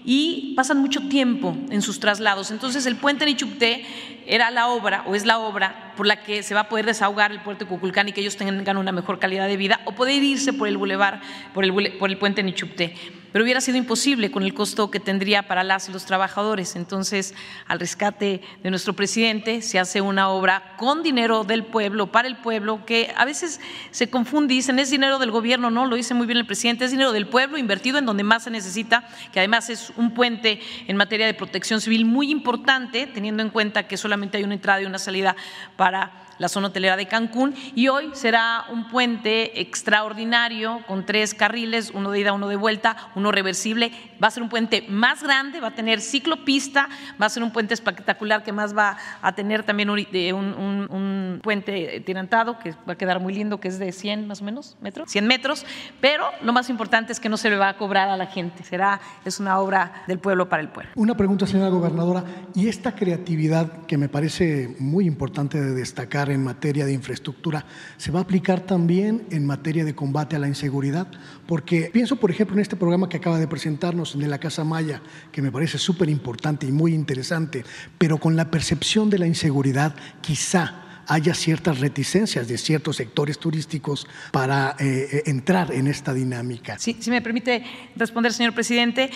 y 0.06 0.54
pasan 0.56 0.80
mucho 0.80 1.08
tiempo 1.08 1.56
en 1.70 1.82
sus 1.82 2.00
traslados. 2.00 2.52
Entonces 2.52 2.86
el 2.86 2.96
puente 2.96 3.26
Nichupté 3.26 3.86
era 4.26 4.52
la 4.52 4.68
obra 4.68 5.04
o 5.08 5.16
es 5.16 5.26
la 5.26 5.40
obra 5.40 5.94
por 5.96 6.08
la 6.08 6.24
que 6.24 6.44
se 6.44 6.54
va 6.54 6.62
a 6.62 6.70
poder 6.70 6.86
desahogar 6.86 7.32
el 7.32 7.42
puerto 7.42 7.66
de 7.66 7.70
Cuculcán 7.70 8.10
y 8.10 8.14
que 8.14 8.22
ellos 8.22 8.38
tengan 8.38 8.78
una 8.78 8.92
mejor 8.92 9.20
calidad 9.20 9.48
de 9.48 9.58
vida 9.58 9.82
o 9.86 9.94
poder 9.94 10.24
irse 10.24 10.54
por 10.54 10.68
el 10.68 10.78
bulevar, 10.78 11.22
por 11.54 11.64
el, 11.64 11.94
por 11.98 12.10
el 12.10 12.18
puente 12.18 12.44
Nichupté 12.44 12.96
pero 13.34 13.44
hubiera 13.44 13.60
sido 13.60 13.78
imposible 13.78 14.32
con 14.32 14.44
el 14.44 14.54
costo 14.54 14.92
que 14.92 15.00
tendría 15.00 15.48
para 15.48 15.64
las 15.64 15.90
y 15.90 15.92
los 15.92 16.06
trabajadores. 16.06 16.76
Entonces, 16.76 17.34
al 17.68 17.80
rescate 17.80 18.42
de 18.62 18.70
nuestro 18.70 18.94
presidente, 18.94 19.64
se 19.64 19.80
hace 19.80 20.02
una 20.02 20.30
obra 20.30 20.76
con 20.78 21.02
dinero 21.02 21.44
del 21.44 21.66
pueblo, 21.66 22.12
para 22.12 22.28
el 22.28 22.38
pueblo, 22.38 22.86
que 22.86 23.12
a 23.18 23.26
veces 23.26 23.60
se 23.90 24.10
confunde 24.10 24.54
y 24.54 24.58
dicen 24.58 24.78
es 24.78 24.92
dinero 24.92 25.18
del 25.18 25.32
gobierno, 25.32 25.72
no, 25.72 25.88
lo 25.88 25.96
dice 25.96 26.14
muy 26.14 26.28
bien 26.28 26.38
el 26.38 26.46
presidente, 26.46 26.86
es 26.86 26.92
dinero 26.92 27.12
del 27.12 27.28
pueblo 27.28 27.58
invertido 27.58 27.98
en 27.98 28.06
donde 28.06 28.24
más 28.24 28.44
se 28.44 28.52
necesita, 28.52 29.10
que 29.32 29.40
además 29.40 29.70
es 29.72 29.92
un 29.98 30.14
puente 30.14 30.62
en 30.88 30.96
materia 30.96 31.26
de 31.26 31.34
protección 31.34 31.82
civil 31.82 32.06
muy 32.06 32.30
importante, 32.30 33.08
teniendo 33.08 33.42
en 33.42 33.50
cuenta 33.50 33.88
que 33.88 33.98
solamente 33.98 34.38
hay 34.38 34.44
una 34.44 34.54
entrada 34.54 34.82
y 34.82 34.86
una 34.86 35.00
salida 35.00 35.36
para 35.76 36.23
la 36.38 36.50
zona 36.50 36.68
hotelera 36.68 36.98
de 36.98 37.08
Cancún 37.08 37.54
y 37.76 37.88
hoy 37.88 38.12
será 38.14 38.66
un 38.72 38.90
puente 38.90 39.62
extraordinario 39.62 40.82
con 40.88 41.06
tres 41.06 41.34
carriles, 41.34 41.92
uno 41.94 42.12
de 42.12 42.20
ida, 42.20 42.34
uno 42.34 42.48
de 42.48 42.56
vuelta, 42.56 42.96
uno 43.16 43.32
reversible. 43.32 43.92
Va 44.22 44.28
a 44.28 44.32
ser 44.32 44.44
un 44.44 44.50
puente 44.50 44.86
más 44.90 45.24
grande, 45.24 45.60
va 45.60 45.70
a 45.70 45.76
tener 45.76 46.02
ciclopista, 46.02 46.90
va 47.22 47.26
a 47.26 47.30
ser 47.30 47.44
un 47.44 47.52
puente 47.52 47.74
espectacular 47.74 48.44
que 48.44 48.52
más 48.52 48.76
va 48.76 48.98
a 49.22 49.36
tener 49.36 49.64
también 49.64 49.90
un, 49.90 50.00
un, 50.00 51.40
puente 51.42 52.02
tirantado 52.06 52.60
que 52.60 52.72
va 52.88 52.94
a 52.94 52.96
quedar 52.96 53.20
muy 53.20 53.34
lindo, 53.34 53.60
que 53.60 53.68
es 53.68 53.80
de 53.80 53.92
100 53.92 54.28
más 54.28 54.42
o 54.42 54.46
menos 54.46 54.78
metros, 54.82 55.10
100 55.10 55.28
metros, 55.28 55.66
pero 56.00 56.26
lo 56.42 56.54
más 56.54 56.70
importante 56.70 57.12
es 57.12 57.20
que 57.20 57.30
no 57.30 57.38
se 57.38 57.50
le 57.50 57.58
va 57.58 57.70
a 57.70 57.78
cobrar 57.78 58.10
a 58.10 58.18
la 58.18 58.28
gente, 58.28 58.64
será, 58.64 59.02
es 59.26 59.40
una 59.40 59.60
obra 59.60 60.04
del 60.08 60.20
pueblo 60.20 60.48
para 60.48 60.62
el 60.62 60.70
pueblo. 60.70 60.92
Una 60.96 61.16
pregunta, 61.16 61.46
señora 61.46 61.70
gobernadora, 61.70 62.24
y 62.56 62.68
esta 62.68 62.96
creatividad 62.96 63.86
que 63.86 63.98
me 63.98 64.10
parece 64.10 64.76
muy 64.80 65.06
importante 65.06 65.60
de 65.60 65.74
destacar, 65.74 66.23
en 66.30 66.44
materia 66.44 66.86
de 66.86 66.94
infraestructura, 66.94 67.66
¿se 67.98 68.12
va 68.12 68.20
a 68.20 68.24
aplicar 68.24 68.62
también 68.62 69.26
en 69.32 69.46
materia 69.46 69.86
de 69.86 69.96
combate 69.96 70.36
a 70.36 70.40
la 70.40 70.48
inseguridad? 70.48 71.08
Porque 71.48 71.90
pienso, 71.92 72.18
por 72.18 72.32
ejemplo, 72.32 72.56
en 72.56 72.62
este 72.62 72.76
programa 72.76 73.10
que 73.10 73.18
acaba 73.18 73.40
de 73.40 73.48
presentarnos 73.48 74.18
de 74.18 74.28
la 74.28 74.40
Casa 74.40 74.64
Maya, 74.64 75.02
que 75.32 75.42
me 75.42 75.52
parece 75.52 75.78
súper 75.78 76.10
importante 76.10 76.66
y 76.66 76.72
muy 76.72 76.94
interesante, 76.94 77.64
pero 77.98 78.18
con 78.18 78.36
la 78.36 78.52
percepción 78.52 79.10
de 79.10 79.20
la 79.20 79.28
inseguridad, 79.28 79.96
quizá 80.22 80.83
haya 81.08 81.34
ciertas 81.34 81.80
reticencias 81.80 82.48
de 82.48 82.58
ciertos 82.58 82.98
sectores 82.98 83.40
turísticos 83.40 84.08
para 84.32 84.76
eh, 84.80 85.08
eh, 85.12 85.24
entrar 85.26 85.72
en 85.72 85.88
esta 85.88 86.14
dinámica. 86.14 86.78
Sí, 86.80 86.98
si 87.00 87.10
me 87.10 87.22
permite 87.22 87.64
responder, 87.96 88.34
señor 88.34 88.54
presidente. 88.54 89.10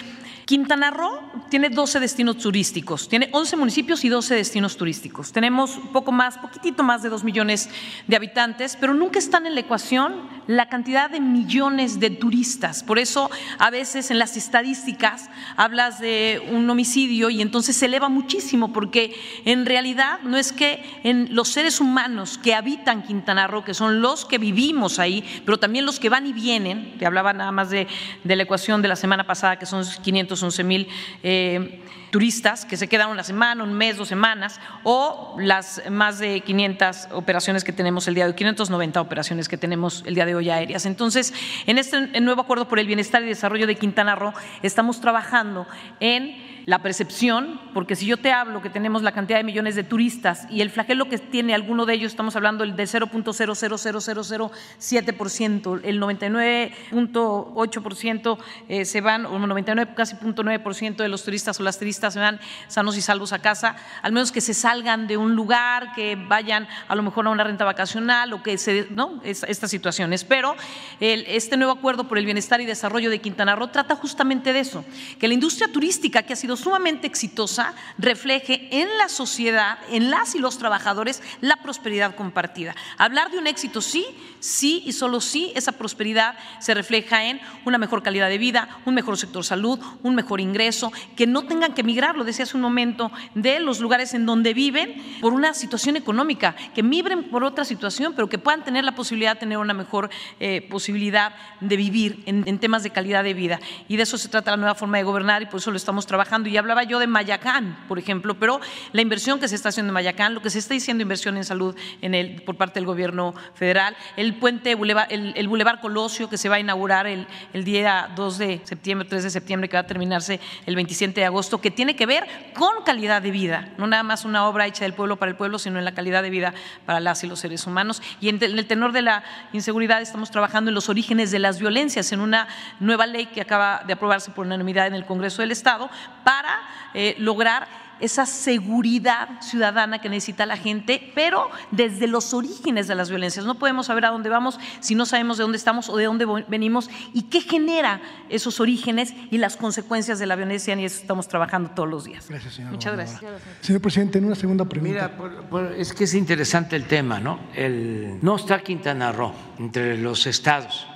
Quintana 0.47 0.91
Roo 0.91 1.19
tiene 1.49 1.69
12 1.69 1.99
destinos 1.99 2.37
turísticos, 2.37 3.09
tiene 3.09 3.27
11 3.33 3.57
municipios 3.57 4.05
y 4.05 4.09
12 4.09 4.33
destinos 4.33 4.77
turísticos. 4.77 5.33
Tenemos 5.33 5.77
poco 5.91 6.13
más, 6.13 6.37
poquitito 6.37 6.83
más 6.83 7.03
de 7.03 7.09
2 7.09 7.25
millones 7.25 7.69
de 8.07 8.15
habitantes, 8.15 8.77
pero 8.79 8.93
nunca 8.93 9.19
están 9.19 9.45
en 9.45 9.55
la 9.55 9.59
ecuación 9.59 10.37
la 10.47 10.69
cantidad 10.69 11.09
de 11.09 11.19
millones 11.19 11.99
de 11.99 12.09
turistas. 12.11 12.81
Por 12.81 12.97
eso 12.97 13.29
a 13.59 13.69
veces 13.69 14.09
en 14.09 14.19
las 14.19 14.37
estadísticas 14.37 15.29
hablas 15.57 15.99
de 15.99 16.41
un 16.49 16.69
homicidio 16.69 17.29
y 17.29 17.41
entonces 17.41 17.75
se 17.75 17.87
eleva 17.87 18.07
muchísimo, 18.07 18.71
porque 18.71 19.13
en 19.43 19.65
realidad 19.65 20.19
no 20.23 20.37
es 20.37 20.53
que 20.53 20.81
en 21.03 21.35
los 21.35 21.49
seres 21.49 21.76
humanos 21.81 22.37
que 22.37 22.53
habitan 22.53 23.03
Quintana 23.03 23.47
Roo, 23.47 23.63
que 23.63 23.73
son 23.73 24.01
los 24.01 24.25
que 24.25 24.37
vivimos 24.37 24.99
ahí, 24.99 25.23
pero 25.45 25.57
también 25.57 25.85
los 25.85 25.99
que 25.99 26.09
van 26.09 26.27
y 26.27 26.33
vienen, 26.33 26.97
te 26.97 27.05
hablaba 27.05 27.33
nada 27.33 27.51
más 27.51 27.69
de, 27.69 27.87
la 28.23 28.43
ecuación 28.43 28.81
de 28.81 28.87
la 28.87 28.95
semana 28.95 29.25
pasada, 29.25 29.57
que 29.57 29.65
son 29.65 29.83
500 29.85 30.43
11 30.43 30.63
mil 30.63 30.87
eh, 31.23 31.81
turistas 32.09 32.65
que 32.65 32.77
se 32.77 32.87
quedan 32.87 33.09
una 33.09 33.23
semana, 33.23 33.63
un 33.63 33.73
mes, 33.73 33.97
dos 33.97 34.07
semanas, 34.07 34.59
o 34.83 35.35
las 35.39 35.81
más 35.89 36.19
de 36.19 36.41
500 36.41 37.09
operaciones 37.11 37.63
que 37.63 37.73
tenemos 37.73 38.07
el 38.07 38.15
día 38.15 38.25
de 38.25 38.31
hoy, 38.31 38.35
590 38.35 39.01
operaciones 39.01 39.49
que 39.49 39.57
tenemos 39.57 40.03
el 40.05 40.15
día 40.15 40.25
de 40.25 40.35
hoy 40.35 40.49
aéreas. 40.49 40.85
Entonces, 40.85 41.33
en 41.65 41.77
este 41.77 42.21
nuevo 42.21 42.41
acuerdo 42.41 42.67
por 42.67 42.79
el 42.79 42.87
bienestar 42.87 43.21
y 43.23 43.27
desarrollo 43.27 43.67
de 43.67 43.75
Quintana 43.75 44.15
Roo, 44.15 44.33
estamos 44.61 45.01
trabajando 45.01 45.67
en 45.99 46.57
la 46.67 46.83
percepción, 46.83 47.59
porque 47.73 47.95
si 47.95 48.05
yo 48.05 48.17
te 48.17 48.31
hablo 48.33 48.61
que 48.61 48.69
tenemos 48.69 49.01
la 49.01 49.13
cantidad 49.13 49.37
de 49.37 49.45
millones 49.45 49.75
de 49.75 49.85
turistas 49.85 50.45
y 50.49 50.59
el 50.59 50.69
flagelo 50.69 51.07
que 51.07 51.17
tiene 51.17 51.55
alguno 51.55 51.85
de 51.85 51.93
ellos, 51.93 52.11
estamos 52.11 52.35
hablando 52.35 52.65
del 52.65 52.75
de 52.75 52.83
0.00007%, 52.83 55.79
el 55.85 56.01
99.8% 56.01 58.37
eh, 58.67 58.83
se 58.83 58.99
van, 58.99 59.25
o 59.25 59.39
99 59.39 59.93
casi 59.95 60.17
.9% 60.17 60.97
de 60.97 61.07
los 61.07 61.23
turistas 61.23 61.57
o 61.57 61.63
las 61.63 61.79
turistas 61.79 61.96
se 61.97 62.19
van 62.19 62.39
sanos 62.67 62.97
y 62.97 63.01
salvos 63.01 63.33
a 63.33 63.39
casa, 63.39 63.75
al 64.01 64.11
menos 64.11 64.31
que 64.31 64.41
se 64.41 64.53
salgan 64.53 65.07
de 65.07 65.17
un 65.17 65.35
lugar, 65.35 65.93
que 65.93 66.15
vayan 66.15 66.67
a 66.87 66.95
lo 66.95 67.03
mejor 67.03 67.27
a 67.27 67.29
una 67.29 67.43
renta 67.43 67.65
vacacional 67.65 68.31
o 68.33 68.43
que 68.43 68.57
se, 68.57 68.87
¿no? 68.91 69.19
Estas 69.23 69.69
situaciones. 69.71 70.23
Pero 70.23 70.55
este 70.99 71.57
nuevo 71.57 71.73
acuerdo 71.73 72.07
por 72.07 72.17
el 72.17 72.25
bienestar 72.25 72.61
y 72.61 72.65
desarrollo 72.65 73.09
de 73.09 73.19
Quintana 73.19 73.55
Roo 73.55 73.67
trata 73.67 73.95
justamente 73.95 74.53
de 74.53 74.59
eso, 74.59 74.85
que 75.19 75.27
la 75.27 75.33
industria 75.33 75.71
turística 75.71 76.23
que 76.23 76.33
ha 76.33 76.35
sido 76.35 76.55
sumamente 76.55 77.07
exitosa 77.07 77.73
refleje 77.97 78.67
en 78.71 78.87
la 78.97 79.09
sociedad, 79.09 79.79
en 79.89 80.09
las 80.09 80.35
y 80.35 80.39
los 80.39 80.57
trabajadores, 80.57 81.21
la 81.41 81.57
prosperidad 81.57 82.15
compartida. 82.15 82.75
Hablar 82.97 83.31
de 83.31 83.37
un 83.37 83.47
éxito 83.47 83.81
sí, 83.81 84.05
sí 84.39 84.83
y 84.85 84.93
solo 84.93 85.21
sí, 85.21 85.51
esa 85.55 85.71
prosperidad 85.73 86.35
se 86.59 86.73
refleja 86.73 87.25
en 87.25 87.39
una 87.65 87.77
mejor 87.77 88.03
calidad 88.03 88.29
de 88.29 88.37
vida, 88.37 88.69
un 88.85 88.93
mejor 88.93 89.17
sector 89.17 89.43
salud, 89.43 89.79
un 90.03 90.15
mejor 90.15 90.41
ingreso, 90.41 90.91
que 91.15 91.27
no 91.27 91.43
tengan 91.43 91.73
que 91.73 91.83
migrar, 91.87 92.17
lo 92.17 92.23
decía 92.23 92.43
hace 92.43 92.57
un 92.57 92.61
momento, 92.61 93.11
de 93.33 93.59
los 93.59 93.79
lugares 93.79 94.13
en 94.13 94.25
donde 94.25 94.53
viven 94.53 94.95
por 95.21 95.33
una 95.33 95.53
situación 95.53 95.95
económica, 95.95 96.55
que 96.75 96.83
migren 96.83 97.23
por 97.29 97.43
otra 97.43 97.65
situación, 97.65 98.13
pero 98.15 98.29
que 98.29 98.37
puedan 98.37 98.63
tener 98.63 98.83
la 98.83 98.93
posibilidad 98.93 99.35
de 99.35 99.39
tener 99.39 99.57
una 99.57 99.73
mejor 99.73 100.09
eh, 100.39 100.67
posibilidad 100.69 101.33
de 101.61 101.77
vivir 101.77 102.23
en, 102.25 102.43
en 102.45 102.59
temas 102.59 102.83
de 102.83 102.89
calidad 102.89 103.23
de 103.23 103.33
vida. 103.33 103.59
Y 103.87 103.95
de 103.95 104.03
eso 104.03 104.17
se 104.17 104.27
trata 104.27 104.51
la 104.51 104.57
nueva 104.57 104.75
forma 104.75 104.97
de 104.97 105.03
gobernar 105.03 105.41
y 105.41 105.45
por 105.45 105.59
eso 105.59 105.71
lo 105.71 105.77
estamos 105.77 106.05
trabajando 106.05 106.49
y 106.49 106.57
hablaba 106.57 106.83
yo 106.83 106.99
de 106.99 107.07
Mayacán, 107.07 107.85
por 107.87 107.97
ejemplo, 107.97 108.35
pero 108.35 108.59
la 108.91 109.01
inversión 109.01 109.39
que 109.39 109.47
se 109.47 109.55
está 109.55 109.69
haciendo 109.69 109.91
en 109.91 109.93
Mayacán, 109.95 110.33
lo 110.33 110.41
que 110.41 110.49
se 110.49 110.59
está 110.59 110.73
diciendo 110.73 111.01
inversión 111.01 111.37
en 111.37 111.45
salud 111.45 111.75
en 112.01 112.13
el, 112.13 112.41
por 112.43 112.57
parte 112.57 112.79
del 112.79 112.85
gobierno 112.85 113.33
federal, 113.53 113.95
el 114.17 114.35
puente, 114.35 114.73
el, 115.09 115.33
el 115.35 115.47
Boulevard 115.47 115.79
Colosio 115.79 116.29
que 116.29 116.37
se 116.37 116.49
va 116.49 116.55
a 116.55 116.59
inaugurar 116.59 117.07
el, 117.07 117.27
el 117.53 117.63
día 117.63 118.11
2 118.15 118.37
de 118.37 118.61
septiembre, 118.63 119.07
3 119.07 119.23
de 119.23 119.29
septiembre, 119.29 119.69
que 119.69 119.77
va 119.77 119.81
a 119.81 119.87
terminarse 119.87 120.39
el 120.65 120.75
27 120.75 121.21
de 121.21 121.25
agosto, 121.25 121.61
que 121.61 121.71
tiene 121.77 121.95
que 121.95 122.07
ver 122.07 122.25
con 122.55 122.83
calidad 122.83 123.21
de 123.21 123.29
vida, 123.29 123.69
no 123.77 123.85
nada 123.85 124.01
más 124.01 124.25
una 124.25 124.47
obra 124.47 124.65
hecha 124.65 124.83
del 124.83 124.93
pueblo 124.93 125.17
para 125.17 125.29
el 125.29 125.37
pueblo, 125.37 125.59
sino 125.59 125.77
en 125.77 125.85
la 125.85 125.91
calidad 125.93 126.23
de 126.23 126.31
vida 126.31 126.55
para 126.87 126.99
las 126.99 127.23
y 127.23 127.27
los 127.27 127.39
seres 127.39 127.67
humanos. 127.67 128.01
Y 128.19 128.29
en 128.29 128.41
el 128.41 128.65
tenor 128.65 128.93
de 128.93 129.03
la 129.03 129.23
inseguridad 129.53 130.01
estamos 130.01 130.31
trabajando 130.31 130.71
en 130.71 130.75
los 130.75 130.89
orígenes 130.89 131.29
de 131.29 131.37
las 131.37 131.59
violencias, 131.59 132.11
en 132.11 132.21
una 132.21 132.47
nueva 132.79 133.05
ley 133.05 133.27
que 133.27 133.41
acaba 133.41 133.83
de 133.85 133.93
aprobarse 133.93 134.31
por 134.31 134.47
unanimidad 134.47 134.87
en 134.87 134.95
el 134.95 135.05
Congreso 135.05 135.43
del 135.43 135.51
Estado, 135.51 135.91
para 136.23 136.61
eh, 136.95 137.15
lograr 137.19 137.67
esa 137.99 138.25
seguridad 138.25 139.41
ciudadana 139.41 139.99
que 139.99 140.09
necesita 140.09 140.45
la 140.45 140.57
gente, 140.57 141.11
pero 141.15 141.49
desde 141.71 142.07
los 142.07 142.33
orígenes 142.33 142.87
de 142.87 142.95
las 142.95 143.09
violencias. 143.09 143.45
No 143.45 143.55
podemos 143.55 143.87
saber 143.87 144.05
a 144.05 144.09
dónde 144.09 144.29
vamos 144.29 144.59
si 144.79 144.95
no 144.95 145.05
sabemos 145.05 145.37
de 145.37 145.43
dónde 145.43 145.57
estamos 145.57 145.89
o 145.89 145.97
de 145.97 146.05
dónde 146.05 146.25
venimos 146.47 146.89
y 147.13 147.23
qué 147.23 147.41
genera 147.41 148.01
esos 148.29 148.59
orígenes 148.59 149.13
y 149.31 149.37
las 149.37 149.57
consecuencias 149.57 150.19
de 150.19 150.25
la 150.25 150.35
violencia, 150.35 150.75
y 150.75 150.85
eso 150.85 151.01
estamos 151.01 151.27
trabajando 151.27 151.71
todos 151.71 151.89
los 151.89 152.05
días. 152.05 152.27
Gracias, 152.29 152.55
señor. 152.55 152.71
Muchas 152.71 152.93
gracias. 152.93 153.21
Señor 153.61 153.81
presidente, 153.81 154.17
en 154.17 154.25
una 154.25 154.35
segunda 154.35 154.65
pregunta. 154.65 155.11
Mira, 155.49 155.75
es 155.75 155.93
que 155.93 156.03
es 156.03 156.13
interesante 156.13 156.75
el 156.75 156.85
tema, 156.85 157.19
¿no? 157.19 157.39
El, 157.53 158.19
no 158.21 158.35
está 158.35 158.61
Quintana 158.61 159.11
Roo 159.11 159.33
entre 159.59 159.97
los 159.97 160.27
estados 160.27 160.87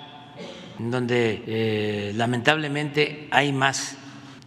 donde 0.90 1.44
eh, 1.46 2.14
lamentablemente 2.16 3.28
hay 3.32 3.52
más 3.54 3.98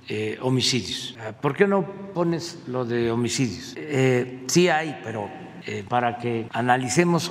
eh, 0.09 0.39
homicidios. 0.41 1.17
Ah, 1.21 1.33
¿Por 1.33 1.57
qué 1.57 1.67
no 1.67 1.85
pones 2.15 2.59
lo 2.67 2.85
de 2.85 3.11
homicidios? 3.11 3.75
Eh, 3.77 4.45
sí 4.47 4.69
hay, 4.69 5.01
pero 5.03 5.29
eh, 5.67 5.85
para 5.89 6.19
que 6.19 6.47
analicemos 6.53 7.31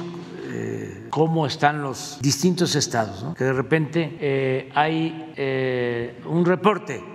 eh, 0.49 1.07
cómo 1.09 1.45
están 1.45 1.81
los 1.81 2.19
distintos 2.21 2.75
estados, 2.75 3.23
¿no? 3.23 3.33
que 3.33 3.43
de 3.43 3.53
repente 3.53 4.71
hay 4.73 6.19
un 6.25 6.45
reporte 6.45 7.13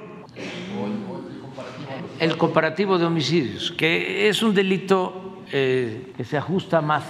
el 2.18 2.36
comparativo 2.36 2.98
de 2.98 3.05
homicidios, 3.05 3.72
que 3.72 4.28
es 4.28 4.43
un 4.43 4.55
delito 4.55 5.43
eh, 5.52 6.12
que 6.16 6.24
se 6.24 6.36
ajusta 6.36 6.80
más, 6.80 7.05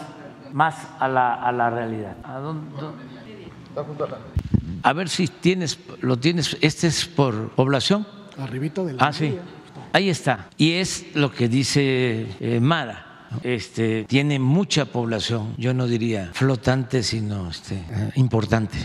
más 0.53 0.77
a, 0.99 1.09
la, 1.09 1.35
a 1.35 1.53
la 1.53 1.71
realidad. 1.71 2.17
¿A, 2.23 2.39
dónde, 2.39 2.71
a 4.83 4.93
ver 4.93 5.09
si 5.09 5.29
tienes, 5.29 5.79
lo 6.01 6.19
tienes, 6.19 6.57
este 6.61 6.89
es 6.89 7.07
por 7.07 7.51
población. 7.51 8.07
Arribito 8.39 8.85
de 8.85 8.95
la 8.95 9.07
Ah, 9.07 9.13
sí. 9.13 9.35
Ahí 9.93 10.09
está. 10.09 10.49
Y 10.57 10.73
es 10.73 11.07
lo 11.15 11.33
que 11.33 11.49
dice 11.49 12.27
eh, 12.41 12.61
Mara. 12.61 13.05
Este, 13.43 14.05
tiene 14.05 14.39
mucha 14.39 14.87
población, 14.87 15.55
yo 15.59 15.75
no 15.75 15.87
diría 15.87 16.31
flotante, 16.33 17.03
sino 17.03 17.51
este, 17.51 17.75
eh, 17.75 18.11
importante 18.15 18.79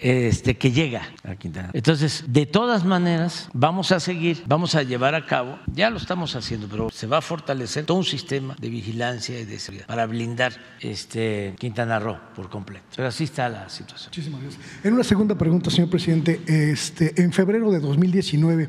este, 0.00 0.56
que 0.56 0.72
llega 0.72 1.02
a 1.24 1.36
Quintana. 1.36 1.70
Entonces, 1.72 2.24
de 2.28 2.46
todas 2.46 2.84
maneras, 2.84 3.48
vamos 3.52 3.92
a 3.92 4.00
seguir, 4.00 4.42
vamos 4.46 4.74
a 4.74 4.82
llevar 4.82 5.14
a 5.14 5.26
cabo, 5.26 5.58
ya 5.72 5.90
lo 5.90 5.98
estamos 5.98 6.34
haciendo, 6.36 6.68
pero 6.68 6.90
se 6.90 7.06
va 7.06 7.18
a 7.18 7.20
fortalecer 7.22 7.84
todo 7.84 7.98
un 7.98 8.04
sistema 8.04 8.56
de 8.60 8.68
vigilancia 8.68 9.38
y 9.38 9.44
de 9.44 9.58
seguridad 9.58 9.86
para 9.86 10.06
blindar 10.06 10.52
este, 10.80 11.54
Quintana 11.58 11.98
Roo 11.98 12.18
por 12.34 12.48
completo. 12.48 12.86
Pero 12.96 13.08
así 13.08 13.24
está 13.24 13.48
la 13.48 13.68
situación. 13.68 14.10
Muchísimas 14.10 14.42
gracias. 14.42 14.62
En 14.84 14.94
una 14.94 15.04
segunda 15.04 15.36
pregunta, 15.36 15.70
señor 15.70 15.90
presidente, 15.90 16.40
este, 16.46 17.20
en 17.20 17.32
febrero 17.32 17.70
de 17.70 17.80
2019 17.80 18.68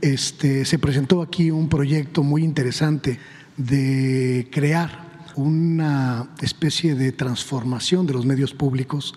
este, 0.00 0.64
se 0.64 0.78
presentó 0.78 1.22
aquí 1.22 1.50
un 1.50 1.68
proyecto 1.68 2.22
muy 2.22 2.42
interesante 2.42 3.18
de 3.56 4.48
crear 4.50 5.10
una 5.36 6.30
especie 6.40 6.94
de 6.94 7.12
transformación 7.12 8.06
de 8.06 8.14
los 8.14 8.26
medios 8.26 8.54
públicos 8.54 9.14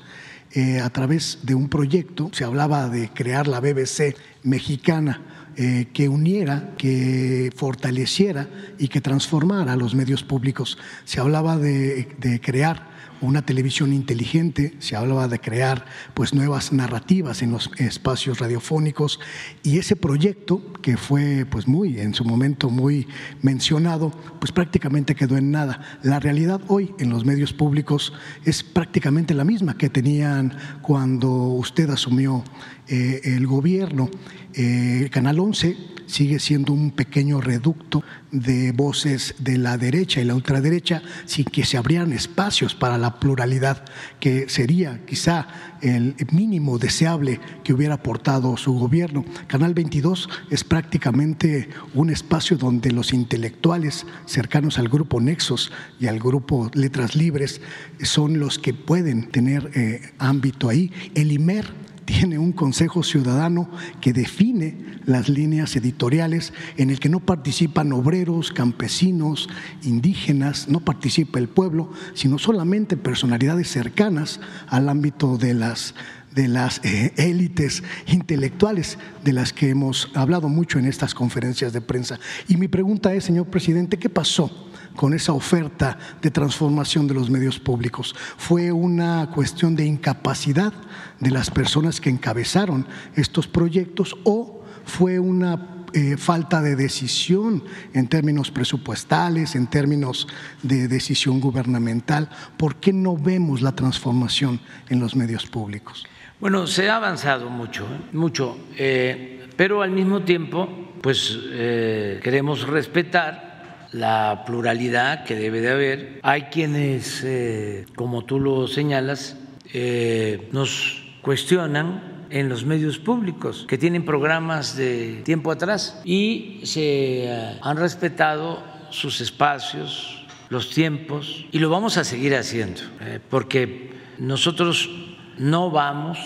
eh, 0.54 0.80
a 0.80 0.90
través 0.90 1.40
de 1.44 1.56
un 1.56 1.68
proyecto. 1.68 2.30
Se 2.32 2.44
hablaba 2.44 2.90
de 2.90 3.10
crear 3.10 3.48
la 3.48 3.60
BBC 3.60 4.16
mexicana. 4.44 5.22
eh, 5.56 5.90
que 5.94 6.10
uniera, 6.10 6.74
que 6.80 7.52
fortaleciera 7.56 8.48
y 8.80 8.88
que 8.88 9.02
transformara 9.02 9.76
los 9.76 9.94
medios 9.94 10.24
públicos. 10.24 10.80
Se 11.06 11.20
hablaba 11.20 11.58
de, 11.58 12.08
de 12.18 12.42
crear 12.42 12.90
una 13.24 13.46
televisión 13.46 13.94
inteligente, 13.94 14.74
se 14.80 14.96
hablaba 14.96 15.28
de 15.28 15.40
crear 15.40 15.86
pues 16.14 16.34
nuevas 16.34 16.74
narrativas 16.74 17.42
en 17.42 17.52
los 17.52 17.72
espacios 17.78 18.40
radiofónicos 18.40 19.20
y 19.64 19.80
ese 19.80 19.96
proyecto 19.96 20.62
que 20.82 20.98
fue 20.98 21.46
pues 21.50 21.68
muy 21.68 22.00
en 22.00 22.14
su 22.14 22.26
momento 22.26 22.70
muy 22.70 23.08
mencionado, 23.42 24.12
pues 24.40 24.52
prácticamente 24.52 25.16
quedó 25.16 25.38
en 25.38 25.52
nada. 25.52 26.00
La 26.04 26.20
realidad 26.20 26.62
hoy 26.68 26.94
en 27.00 27.10
los 27.10 27.26
medios 27.26 27.54
públicos 27.54 28.14
es 28.44 28.64
prácticamente 28.64 29.34
la 29.34 29.44
misma 29.44 29.78
que 29.78 29.90
tenían 29.90 30.58
cuando 30.82 31.30
usted 31.30 31.90
asumió 31.90 32.44
eh, 32.88 33.22
el 33.24 33.48
gobierno. 33.48 34.10
Eh, 34.54 35.10
Canal 35.12 35.40
11 35.40 35.93
sigue 36.06 36.40
siendo 36.40 36.74
un 36.74 36.92
pequeño 36.92 37.42
reducto 37.42 38.04
de 38.32 38.72
voces 38.72 39.36
de 39.40 39.58
la 39.58 39.78
derecha 39.78 40.22
y 40.22 40.26
la 40.26 40.36
ultraderecha 40.36 41.02
sin 41.26 41.46
que 41.46 41.66
se 41.66 41.78
abrieran 41.78 42.14
espacios 42.14 42.76
para 42.76 42.98
la 42.98 43.20
pluralidad, 43.20 43.86
que 44.20 44.50
sería 44.50 45.02
quizá 45.06 45.48
el 45.82 46.16
mínimo 46.32 46.80
deseable 46.80 47.40
que 47.64 47.74
hubiera 47.74 47.96
aportado 47.96 48.56
su 48.58 48.74
gobierno. 48.74 49.26
Canal 49.48 49.74
22 49.74 50.30
es 50.50 50.64
prácticamente 50.64 51.70
un 51.94 52.10
espacio 52.10 52.58
donde 52.58 52.92
los 52.92 53.14
intelectuales 53.14 54.06
cercanos 54.26 54.80
al 54.80 54.90
grupo 54.90 55.20
Nexos 55.22 55.72
y 56.00 56.08
al 56.08 56.20
grupo 56.20 56.72
Letras 56.74 57.16
Libres 57.16 57.62
son 58.02 58.40
los 58.40 58.60
que 58.60 58.74
pueden 58.74 59.30
tener 59.30 59.72
eh, 59.76 60.02
ámbito 60.18 60.70
ahí. 60.70 60.92
El 61.16 61.32
IMER 61.32 61.66
tiene 62.06 62.38
un 62.38 62.52
Consejo 62.52 63.04
Ciudadano 63.04 63.70
que 64.02 64.14
define 64.14 64.78
las 65.06 65.30
líneas 65.30 65.76
editoriales 65.76 66.54
en 66.78 66.90
el 66.90 67.00
que 67.00 67.10
no 67.10 67.20
participan 67.20 67.92
obreros, 67.94 68.52
campesinos, 68.52 69.50
indígenas, 69.84 70.68
no 70.68 70.80
participa 70.80 71.40
el 71.40 71.50
pueblo, 71.50 71.92
sino 72.14 72.38
solamente 72.38 72.98
personalidades 72.98 73.70
cercanas 73.70 74.40
al 74.68 74.90
ámbito 74.90 75.38
de 75.38 75.54
las 75.54 75.96
de 76.34 76.48
las 76.48 76.82
eh, 76.84 77.14
élites 77.18 77.84
intelectuales 78.08 78.98
de 79.24 79.34
las 79.34 79.54
que 79.54 79.70
hemos 79.70 80.10
hablado 80.16 80.50
mucho 80.50 80.80
en 80.80 80.86
estas 80.86 81.14
conferencias 81.14 81.74
de 81.74 81.82
prensa. 81.82 82.20
Y 82.48 82.58
mi 82.58 82.68
pregunta 82.68 83.14
es, 83.14 83.26
señor 83.26 83.48
presidente, 83.48 84.00
¿qué 84.00 84.10
pasó? 84.10 84.72
Con 84.96 85.14
esa 85.14 85.34
oferta 85.34 85.98
de 86.22 86.32
transformación 86.32 87.08
de 87.08 87.14
los 87.14 87.30
medios 87.30 87.60
públicos. 87.60 88.16
Fue 88.38 88.72
una 88.72 89.30
cuestión 89.32 89.76
de 89.76 89.86
incapacidad 89.86 90.74
de 91.20 91.32
las 91.32 91.50
personas 91.50 92.00
que 92.00 92.10
encabezaron 92.10 92.86
estos 93.16 93.48
proyectos 93.48 94.16
o 94.24 94.64
fue 94.86 95.20
una 95.20 95.86
eh, 95.94 96.18
falta 96.18 96.62
de 96.62 96.76
decisión 96.76 97.64
en 97.94 98.08
términos 98.08 98.50
presupuestales, 98.50 99.56
en 99.56 99.68
términos 99.68 100.28
de 100.64 100.88
decisión 100.88 101.40
gubernamental. 101.40 102.30
¿Por 102.58 102.78
qué 102.78 102.92
no 102.92 103.16
vemos 103.16 103.62
la 103.62 103.74
transformación 103.74 104.60
en 104.90 105.00
los 105.00 105.16
medios 105.16 105.46
públicos? 105.46 106.06
Bueno, 106.40 106.66
se 106.66 106.90
ha 106.90 106.98
avanzado 106.98 107.50
mucho, 107.50 107.84
¿eh? 107.86 108.10
mucho, 108.12 108.58
eh, 108.76 109.48
pero 109.56 109.82
al 109.82 109.92
mismo 109.92 110.24
tiempo, 110.24 110.68
pues 111.00 111.38
queremos 111.52 112.68
respetar 112.68 113.53
la 113.94 114.44
pluralidad 114.46 115.24
que 115.24 115.36
debe 115.36 115.62
de 115.62 115.72
haber. 115.72 116.20
Hay 116.24 116.44
quienes, 116.44 117.24
eh, 117.24 117.86
como 117.96 118.26
tú 118.26 118.40
lo 118.40 118.68
señalas, 118.68 119.38
eh, 119.74 120.50
nos 120.52 121.04
cuestionan 121.22 122.14
en 122.34 122.50
los 122.50 122.66
medios 122.66 122.98
públicos 122.98 123.66
que 123.68 123.78
tienen 123.78 124.04
programas 124.04 124.76
de 124.76 125.22
tiempo 125.24 125.52
atrás 125.52 126.02
y 126.04 126.62
se 126.64 127.26
eh, 127.26 127.60
han 127.62 127.78
respetado 127.78 128.64
sus 128.90 129.22
espacios, 129.22 130.26
los 130.50 130.72
tiempos 130.72 131.46
y 131.52 131.60
lo 131.60 131.70
vamos 131.70 131.98
a 131.98 132.04
seguir 132.04 132.36
haciendo 132.36 132.82
eh, 133.02 133.20
porque 133.30 133.94
nosotros 134.18 134.90
no 135.38 135.70
vamos 135.70 136.18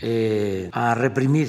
eh, 0.00 0.70
a 0.72 0.94
reprimir 0.94 1.48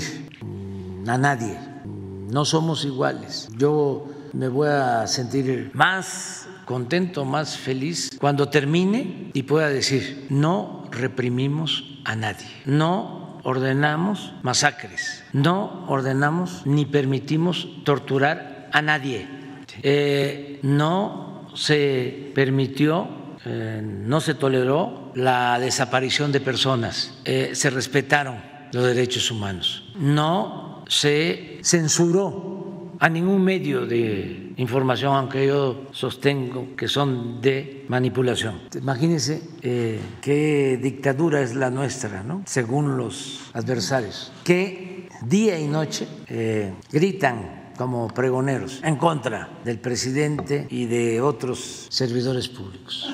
a 1.07 1.17
nadie, 1.17 1.57
no 1.85 2.43
somos 2.43 2.85
iguales. 2.85 3.49
Yo 3.55 4.07
me 4.33 4.47
voy 4.47 4.69
a 4.69 5.07
sentir 5.07 5.71
más 5.73 6.47
contento, 6.65 7.25
más 7.25 7.57
feliz 7.57 8.11
cuando 8.19 8.49
termine 8.49 9.31
y 9.33 9.43
pueda 9.43 9.69
decir, 9.69 10.27
no 10.29 10.87
reprimimos 10.91 11.99
a 12.05 12.15
nadie, 12.15 12.47
no 12.65 13.39
ordenamos 13.43 14.33
masacres, 14.43 15.23
no 15.33 15.85
ordenamos 15.87 16.65
ni 16.65 16.85
permitimos 16.85 17.67
torturar 17.83 18.69
a 18.71 18.81
nadie, 18.81 19.27
Eh, 19.83 20.59
no 20.63 21.47
se 21.53 22.31
permitió, 22.33 23.07
eh, 23.45 23.81
no 23.83 24.21
se 24.21 24.33
toleró 24.33 25.11
la 25.15 25.59
desaparición 25.59 26.31
de 26.31 26.41
personas, 26.41 27.13
eh, 27.25 27.51
se 27.53 27.69
respetaron 27.69 28.41
los 28.73 28.83
derechos 28.83 29.29
humanos, 29.29 29.83
no 29.95 30.83
se 30.87 31.59
censuró 31.63 32.56
a 32.99 33.09
ningún 33.09 33.43
medio 33.43 33.85
de 33.85 34.53
información, 34.57 35.15
aunque 35.15 35.47
yo 35.47 35.87
sostengo 35.91 36.75
que 36.75 36.87
son 36.87 37.41
de 37.41 37.85
manipulación. 37.87 38.61
Imagínense 38.75 39.41
eh, 39.61 39.99
qué 40.21 40.79
dictadura 40.81 41.41
es 41.41 41.55
la 41.55 41.69
nuestra, 41.69 42.23
¿no? 42.23 42.43
según 42.45 42.97
los 42.97 43.49
adversarios, 43.53 44.31
que 44.43 45.09
día 45.25 45.59
y 45.59 45.67
noche 45.67 46.07
eh, 46.27 46.73
gritan 46.91 47.73
como 47.77 48.07
pregoneros 48.07 48.81
en 48.83 48.95
contra 48.95 49.59
del 49.63 49.79
presidente 49.79 50.67
y 50.69 50.85
de 50.85 51.21
otros 51.21 51.87
servidores 51.89 52.47
públicos. 52.47 53.07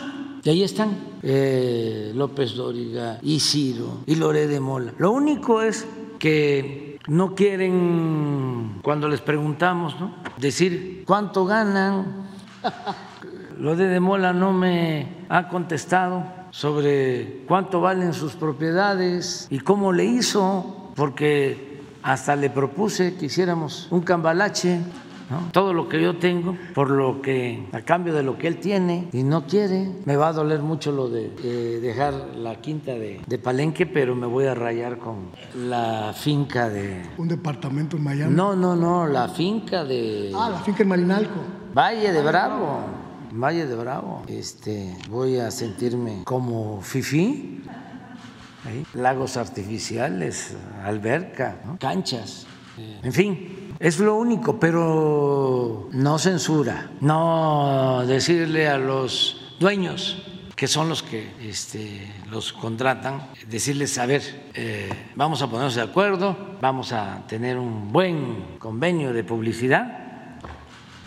Y 0.43 0.49
ahí 0.49 0.63
están 0.63 1.19
eh, 1.21 2.11
López 2.15 2.53
Dóriga 2.55 3.19
y 3.21 3.39
Ciro 3.39 4.03
y 4.05 4.15
Loré 4.15 4.47
de 4.47 4.59
Mola. 4.59 4.93
Lo 4.97 5.11
único 5.11 5.61
es 5.61 5.85
que 6.19 6.92
no 7.07 7.35
quieren, 7.35 8.79
cuando 8.81 9.07
les 9.07 9.21
preguntamos, 9.21 9.99
¿no? 9.99 10.15
decir 10.37 11.03
cuánto 11.05 11.45
ganan. 11.45 12.27
Lo 13.59 13.75
de 13.75 13.99
Mola 13.99 14.33
no 14.33 14.51
me 14.51 15.25
ha 15.29 15.47
contestado 15.47 16.25
sobre 16.49 17.43
cuánto 17.47 17.81
valen 17.81 18.13
sus 18.13 18.33
propiedades 18.33 19.47
y 19.49 19.59
cómo 19.59 19.91
le 19.91 20.05
hizo, 20.05 20.91
porque 20.95 21.81
hasta 22.01 22.35
le 22.35 22.49
propuse 22.49 23.15
que 23.15 23.25
hiciéramos 23.25 23.87
un 23.91 24.01
cambalache. 24.01 24.79
¿No? 25.29 25.49
Todo 25.51 25.73
lo 25.73 25.87
que 25.89 26.01
yo 26.01 26.17
tengo, 26.17 26.55
por 26.73 26.89
lo 26.89 27.21
que 27.21 27.67
a 27.71 27.81
cambio 27.81 28.13
de 28.13 28.23
lo 28.23 28.37
que 28.37 28.47
él 28.47 28.57
tiene 28.57 29.07
y 29.13 29.23
no 29.23 29.45
quiere, 29.47 29.89
me 30.05 30.15
va 30.15 30.29
a 30.29 30.33
doler 30.33 30.61
mucho 30.61 30.91
lo 30.91 31.09
de 31.09 31.33
eh, 31.43 31.79
dejar 31.81 32.13
la 32.37 32.61
quinta 32.61 32.93
de, 32.93 33.21
de 33.25 33.37
Palenque, 33.39 33.85
pero 33.85 34.15
me 34.15 34.27
voy 34.27 34.45
a 34.45 34.53
rayar 34.55 34.97
con 34.97 35.29
la 35.55 36.13
finca 36.15 36.69
de 36.69 37.01
Un 37.17 37.27
departamento 37.27 37.97
en 37.97 38.03
Miami. 38.03 38.35
no, 38.35 38.55
no, 38.55 38.75
no, 38.75 39.07
la 39.07 39.27
finca 39.29 39.83
de 39.83 40.31
Ah, 40.35 40.49
la 40.51 40.59
finca 40.59 40.83
en 40.83 40.89
Marinalco. 40.89 41.39
Valle 41.75 42.11
de 42.11 42.21
Bravo. 42.21 42.79
Valle 43.31 43.65
de 43.65 43.75
Bravo. 43.75 44.21
Este, 44.27 44.95
voy 45.09 45.37
a 45.37 45.49
sentirme 45.49 46.21
como 46.23 46.81
fifí. 46.81 47.63
Lagos 48.93 49.35
artificiales, 49.35 50.55
alberca, 50.85 51.57
¿no? 51.65 51.77
canchas. 51.79 52.45
eh, 52.77 52.99
En 53.03 53.11
fin, 53.11 53.52
Es 53.83 53.99
lo 53.99 54.15
único, 54.15 54.61
pero 54.61 55.89
no 55.91 56.17
censura, 56.17 56.89
no 57.01 58.05
decirle 58.07 58.69
a 58.69 58.77
los 58.77 59.55
dueños 59.59 60.23
que 60.55 60.69
son 60.69 60.87
los 60.87 61.03
que 61.03 61.33
este, 61.41 62.09
los 62.31 62.53
contratan, 62.53 63.27
decirles, 63.49 63.97
a 63.97 64.05
ver, 64.05 64.51
eh, 64.53 64.89
vamos 65.17 65.41
a 65.41 65.47
ponernos 65.47 65.75
de 65.75 65.81
acuerdo, 65.81 66.55
vamos 66.61 66.93
a 66.93 67.27
tener 67.27 67.57
un 67.57 67.91
buen 67.91 68.55
convenio 68.57 69.11
de 69.11 69.25
publicidad, 69.25 70.39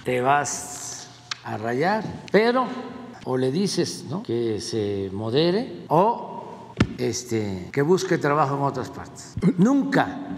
te 0.04 0.20
vas 0.20 1.08
a 1.44 1.56
rayar, 1.56 2.04
pero 2.30 2.66
o 3.24 3.38
le 3.38 3.50
dices 3.50 4.04
que 4.22 4.60
se 4.60 5.08
modere 5.14 5.86
o 5.88 6.74
este, 6.98 7.70
que 7.72 7.80
busque 7.80 8.18
trabajo 8.18 8.54
en 8.54 8.62
otras 8.64 8.90
partes. 8.90 9.34
Nunca 9.56 10.36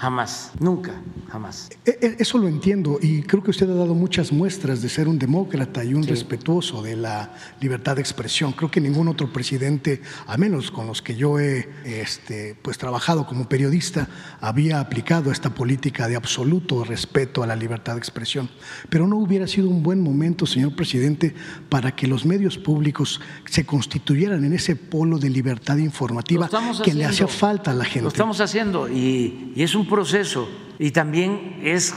Jamás, 0.00 0.52
nunca, 0.58 0.94
jamás. 1.28 1.68
E, 1.84 1.90
e, 2.00 2.16
eso 2.20 2.38
lo 2.38 2.48
entiendo 2.48 2.98
y 3.02 3.20
creo 3.20 3.42
que 3.42 3.50
usted 3.50 3.68
ha 3.68 3.74
dado 3.74 3.94
muchas 3.94 4.32
muestras 4.32 4.80
de 4.80 4.88
ser 4.88 5.08
un 5.08 5.18
demócrata 5.18 5.84
y 5.84 5.92
un 5.92 6.06
respetuoso 6.06 6.82
de 6.82 6.96
la 6.96 7.34
libertad 7.60 7.96
de 7.96 8.00
expresión. 8.00 8.52
Creo 8.52 8.70
que 8.70 8.80
ningún 8.80 9.08
otro 9.08 9.30
presidente, 9.30 10.00
a 10.26 10.38
menos 10.38 10.70
con 10.70 10.86
los 10.86 11.02
que 11.02 11.16
yo 11.16 11.38
he 11.38 11.68
este, 11.84 12.56
pues, 12.62 12.78
trabajado 12.78 13.26
como 13.26 13.46
periodista, 13.46 14.08
había 14.40 14.80
aplicado 14.80 15.30
esta 15.30 15.50
política 15.50 16.08
de 16.08 16.16
absoluto 16.16 16.82
respeto 16.82 17.42
a 17.42 17.46
la 17.46 17.54
libertad 17.54 17.92
de 17.92 17.98
expresión. 17.98 18.48
Pero 18.88 19.06
no 19.06 19.18
hubiera 19.18 19.46
sido 19.46 19.68
un 19.68 19.82
buen 19.82 20.02
momento, 20.02 20.46
señor 20.46 20.74
presidente, 20.74 21.34
para 21.68 21.94
que 21.94 22.06
los 22.06 22.24
medios 22.24 22.56
públicos 22.56 23.20
se 23.44 23.66
constituyeran 23.66 24.46
en 24.46 24.54
ese 24.54 24.76
polo 24.76 25.18
de 25.18 25.28
libertad 25.28 25.76
informativa 25.76 26.48
que 26.82 26.94
le 26.94 27.04
hacía 27.04 27.28
falta 27.28 27.72
a 27.72 27.74
la 27.74 27.84
gente. 27.84 28.04
Lo 28.04 28.08
estamos 28.08 28.40
haciendo 28.40 28.88
y, 28.88 29.52
y 29.54 29.62
es 29.62 29.74
un 29.74 29.89
proceso 29.90 30.48
y 30.78 30.92
también 30.92 31.60
es 31.62 31.94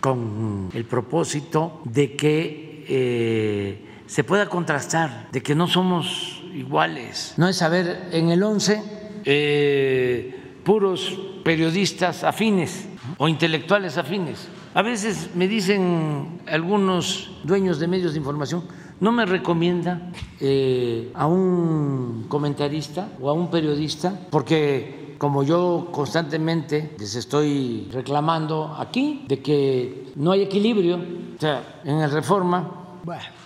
con 0.00 0.68
el 0.74 0.84
propósito 0.84 1.80
de 1.84 2.14
que 2.14 2.84
eh, 2.88 3.86
se 4.06 4.24
pueda 4.24 4.48
contrastar, 4.48 5.30
de 5.32 5.42
que 5.42 5.54
no 5.54 5.66
somos 5.66 6.42
iguales. 6.52 7.34
No 7.38 7.48
es 7.48 7.56
saber 7.56 8.08
en 8.12 8.28
el 8.28 8.42
11 8.42 8.82
eh, 9.24 10.58
puros 10.64 11.18
periodistas 11.44 12.24
afines 12.24 12.88
o 13.16 13.28
intelectuales 13.28 13.96
afines. 13.96 14.48
A 14.74 14.82
veces 14.82 15.30
me 15.34 15.48
dicen 15.48 16.40
algunos 16.46 17.30
dueños 17.44 17.78
de 17.78 17.88
medios 17.88 18.12
de 18.12 18.18
información, 18.18 18.64
no 19.00 19.12
me 19.12 19.24
recomienda 19.24 20.10
eh, 20.40 21.10
a 21.14 21.26
un 21.26 22.26
comentarista 22.28 23.08
o 23.20 23.30
a 23.30 23.32
un 23.32 23.50
periodista 23.50 24.18
porque 24.30 25.05
como 25.18 25.42
yo 25.42 25.88
constantemente 25.92 26.94
les 26.98 27.14
estoy 27.14 27.88
reclamando 27.92 28.74
aquí, 28.78 29.24
de 29.28 29.40
que 29.40 30.12
no 30.16 30.32
hay 30.32 30.42
equilibrio, 30.42 30.96
o 30.96 31.40
sea, 31.40 31.80
en 31.84 31.98
el 31.98 32.10
reforma 32.10 32.82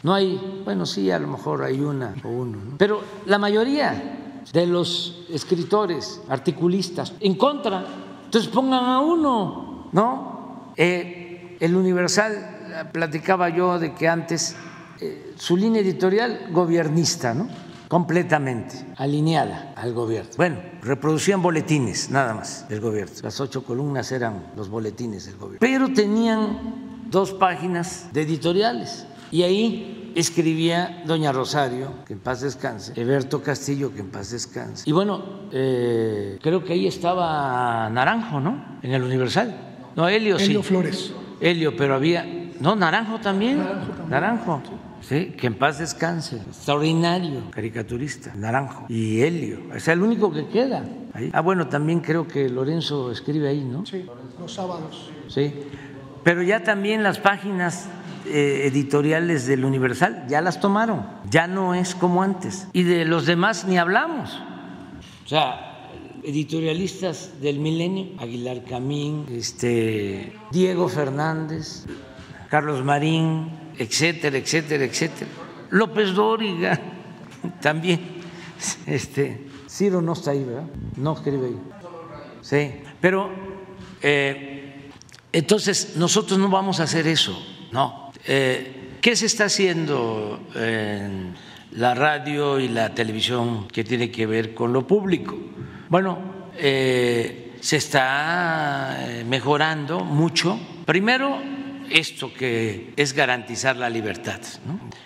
no 0.03 0.15
hay, 0.15 0.63
bueno, 0.65 0.87
sí, 0.87 1.11
a 1.11 1.19
lo 1.19 1.29
mejor 1.29 1.63
hay 1.63 1.81
una 1.81 2.15
o 2.25 2.29
uno, 2.29 2.59
pero 2.79 3.03
la 3.27 3.39
mayoría 3.39 4.43
de 4.53 4.67
los 4.67 5.27
escritores, 5.29 6.23
articulistas, 6.29 7.13
en 7.21 7.35
contra, 7.35 7.85
entonces 8.25 8.51
pongan 8.51 8.85
a 8.85 9.01
uno, 9.01 9.89
¿no? 9.93 10.73
Eh, 10.77 11.59
el 11.61 11.77
Universal, 11.77 12.87
platicaba 12.93 13.51
yo 13.51 13.79
de 13.79 13.95
que 13.95 14.09
antes 14.09 14.57
eh, 15.01 15.35
su 15.37 15.57
línea 15.57 15.83
editorial 15.83 16.49
gobernista, 16.51 17.35
¿no? 17.35 17.49
Completamente 17.91 18.87
alineada 18.99 19.73
al 19.75 19.93
gobierno. 19.93 20.31
Bueno, 20.37 20.59
reproducían 20.81 21.43
boletines 21.43 22.09
nada 22.09 22.35
más 22.35 22.69
del 22.69 22.81
gobierno. 22.81 23.13
Las 23.21 23.41
ocho 23.41 23.65
columnas 23.65 24.13
eran 24.13 24.53
los 24.57 24.69
boletines 24.69 25.27
del 25.27 25.37
gobierno. 25.37 25.59
Pero 25.59 25.93
tenían 25.93 27.09
dos 27.11 27.33
páginas 27.33 28.07
de 28.13 28.23
editoriales 28.23 29.09
y 29.33 29.43
ahí 29.43 30.13
escribía 30.15 31.03
doña 31.05 31.33
Rosario, 31.33 32.05
que 32.07 32.13
en 32.13 32.21
paz 32.21 32.43
descanse, 32.43 32.93
Eberto 32.95 33.43
Castillo, 33.43 33.93
que 33.93 34.03
en 34.03 34.11
paz 34.11 34.31
descanse. 34.31 34.89
Y 34.89 34.93
bueno, 34.93 35.49
eh, 35.51 36.39
creo 36.41 36.63
que 36.63 36.75
ahí 36.75 36.87
estaba 36.87 37.91
Naranjo, 37.91 38.39
¿no? 38.39 38.79
En 38.83 38.93
el 38.93 39.03
Universal. 39.03 39.53
No, 39.97 40.09
Helio, 40.09 40.39
sí. 40.39 40.45
Helio 40.45 40.63
Flores. 40.63 41.13
Helio, 41.41 41.77
pero 41.77 41.97
había... 41.97 42.25
No, 42.61 42.77
Naranjo 42.77 43.19
también. 43.19 43.59
Naranjo. 43.59 44.09
Naranjo. 44.09 44.80
Sí, 45.01 45.33
que 45.37 45.47
en 45.47 45.55
paz 45.55 45.79
descanse. 45.79 46.37
Extraordinario 46.37 47.51
caricaturista, 47.51 48.33
Naranjo. 48.35 48.87
Y 48.89 49.21
Helio. 49.21 49.75
Es 49.75 49.89
el 49.89 50.03
único 50.03 50.33
que 50.33 50.47
queda. 50.49 50.85
Ahí. 51.13 51.31
Ah, 51.33 51.41
bueno, 51.41 51.69
también 51.69 52.01
creo 52.01 52.29
que 52.29 52.49
Lorenzo 52.49 53.11
escribe 53.11 53.49
ahí, 53.49 53.65
¿no? 53.65 53.85
Sí, 53.87 54.05
los 54.39 54.53
sábados. 54.53 55.11
Sí. 55.29 55.53
Pero 56.23 56.43
ya 56.43 56.63
también 56.63 57.03
las 57.03 57.19
páginas 57.19 57.89
eh, 58.27 58.63
editoriales 58.67 59.47
del 59.47 59.65
Universal 59.65 60.27
ya 60.29 60.41
las 60.41 60.61
tomaron. 60.61 61.07
Ya 61.31 61.47
no 61.47 61.75
es 61.75 61.95
como 61.95 62.23
antes. 62.23 62.69
Y 62.73 62.83
de 62.83 63.05
los 63.05 63.27
demás 63.27 63.65
ni 63.67 63.79
hablamos. 63.79 64.39
O 65.25 65.29
sea, 65.29 65.89
editorialistas 66.23 67.41
del 67.41 67.59
milenio, 67.59 68.09
Aguilar 68.19 68.65
Camín, 68.65 69.27
este, 69.31 70.35
Diego 70.51 70.89
Fernández, 70.89 71.87
Carlos 72.49 72.85
Marín, 72.85 73.49
etcétera, 73.81 74.37
etcétera, 74.37 74.85
etcétera. 74.85 75.31
López 75.71 76.13
Dóriga 76.13 76.79
también. 77.63 78.21
Este, 78.87 79.47
Ciro 79.67 80.03
no 80.03 80.13
está 80.13 80.33
ahí, 80.33 80.45
¿verdad? 80.45 80.67
No 80.97 81.15
escribe 81.15 81.47
ahí. 81.47 81.59
Sí, 82.43 82.73
pero 83.01 83.31
eh, 84.03 84.91
entonces 85.33 85.97
nosotros 85.97 86.39
no 86.39 86.51
vamos 86.51 86.79
a 86.81 86.83
hacer 86.83 87.07
eso, 87.07 87.43
no. 87.73 88.13
Eh, 88.27 88.99
¿Qué 89.01 89.17
se 89.17 89.25
está 89.25 89.47
haciendo 89.47 90.41
en 90.55 91.35
la 91.73 91.95
radio 91.95 92.61
y 92.61 92.69
la 92.69 92.95
televisión 92.95 93.67
que 93.69 93.83
tiene 93.83 94.11
que 94.11 94.27
ver 94.27 94.53
con 94.53 94.75
lo 94.75 94.87
público? 94.87 95.39
Bueno, 95.89 96.19
eh, 96.59 97.57
se 97.61 97.79
está 97.79 99.23
mejorando 99.25 100.01
mucho. 100.01 100.61
Primero, 100.85 101.41
esto 101.91 102.33
que 102.33 102.93
es 102.97 103.13
garantizar 103.13 103.77
la 103.77 103.91
libertad. 103.91 104.41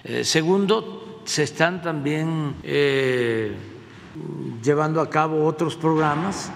Eh, 0.05 0.25
segundo, 0.25 1.21
se 1.25 1.43
están 1.43 1.83
también 1.83 2.57
eh, 2.63 3.55
llevando 4.63 5.01
a 5.01 5.11
cabo 5.11 5.45
otros 5.45 5.77
programas. 5.77 6.53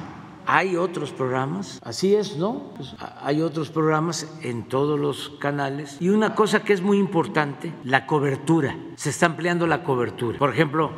Hay 0.50 0.76
otros 0.76 1.12
programas, 1.12 1.78
así 1.84 2.14
es, 2.14 2.38
¿no? 2.38 2.72
Pues, 2.74 2.94
hay 3.20 3.42
otros 3.42 3.68
programas 3.68 4.26
en 4.42 4.66
todos 4.66 4.98
los 4.98 5.30
canales. 5.40 5.98
Y 6.00 6.08
una 6.08 6.34
cosa 6.34 6.64
que 6.64 6.72
es 6.72 6.80
muy 6.80 6.98
importante, 6.98 7.72
la 7.84 8.06
cobertura. 8.06 8.74
Se 8.96 9.10
está 9.10 9.26
ampliando 9.26 9.66
la 9.66 9.82
cobertura. 9.82 10.38
Por 10.38 10.50
ejemplo, 10.50 10.90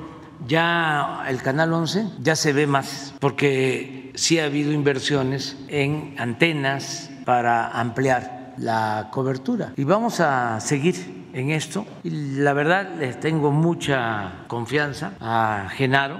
ya 0.46 1.24
el 1.28 1.42
Canal 1.42 1.72
11 1.72 2.10
ya 2.20 2.36
se 2.36 2.52
ve 2.52 2.68
más, 2.68 3.12
porque 3.18 4.12
sí 4.14 4.38
ha 4.38 4.44
habido 4.44 4.72
inversiones 4.72 5.56
en 5.66 6.14
antenas 6.18 7.10
para 7.24 7.68
ampliar 7.68 8.39
la 8.58 9.08
cobertura. 9.10 9.72
Y 9.76 9.84
vamos 9.84 10.20
a 10.20 10.60
seguir 10.60 11.28
en 11.32 11.50
esto. 11.50 11.86
Y 12.02 12.10
la 12.10 12.52
verdad 12.52 12.94
les 12.98 13.18
tengo 13.20 13.50
mucha 13.50 14.44
confianza 14.46 15.12
a 15.20 15.68
Genaro, 15.70 16.18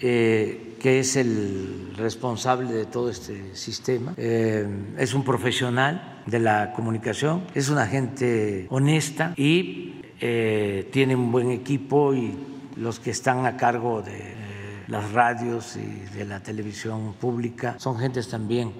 eh, 0.00 0.76
que 0.80 1.00
es 1.00 1.16
el 1.16 1.92
responsable 1.96 2.72
de 2.72 2.86
todo 2.86 3.10
este 3.10 3.54
sistema. 3.54 4.14
Eh, 4.16 4.66
es 4.98 5.14
un 5.14 5.24
profesional 5.24 6.22
de 6.26 6.38
la 6.38 6.72
comunicación, 6.72 7.42
es 7.54 7.68
una 7.68 7.86
gente 7.86 8.66
honesta 8.70 9.34
y 9.36 10.00
eh, 10.20 10.88
tiene 10.92 11.16
un 11.16 11.30
buen 11.32 11.50
equipo 11.50 12.14
y 12.14 12.36
los 12.76 13.00
que 13.00 13.10
están 13.10 13.46
a 13.46 13.56
cargo 13.56 14.02
de 14.02 14.40
las 14.88 15.12
radios 15.12 15.76
y 15.76 16.16
de 16.16 16.24
la 16.24 16.40
televisión 16.40 17.14
pública 17.14 17.76
son 17.78 17.98
gentes 17.98 18.28
también 18.28 18.72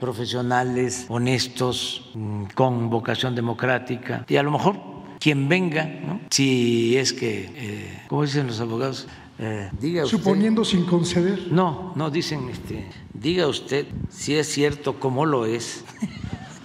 profesionales, 0.00 1.06
honestos, 1.08 2.10
mm, 2.14 2.44
con 2.54 2.90
vocación 2.90 3.34
democrática. 3.34 4.24
Y 4.28 4.36
a 4.36 4.42
lo 4.42 4.50
mejor 4.50 4.76
quien 5.20 5.48
venga, 5.48 6.18
si 6.30 6.96
es 6.96 7.12
que, 7.12 7.50
eh, 7.54 8.02
¿cómo 8.08 8.22
dicen 8.22 8.46
los 8.46 8.60
abogados? 8.60 9.06
Eh, 9.38 9.70
diga 9.78 10.04
usted, 10.04 10.18
Suponiendo 10.18 10.64
sin 10.64 10.84
conceder. 10.84 11.48
No, 11.50 11.92
no 11.94 12.10
dicen, 12.10 12.48
este, 12.48 12.86
diga 13.12 13.46
usted 13.46 13.86
si 14.08 14.34
es 14.34 14.48
cierto 14.48 14.98
como 14.98 15.26
lo 15.26 15.46
es, 15.46 15.84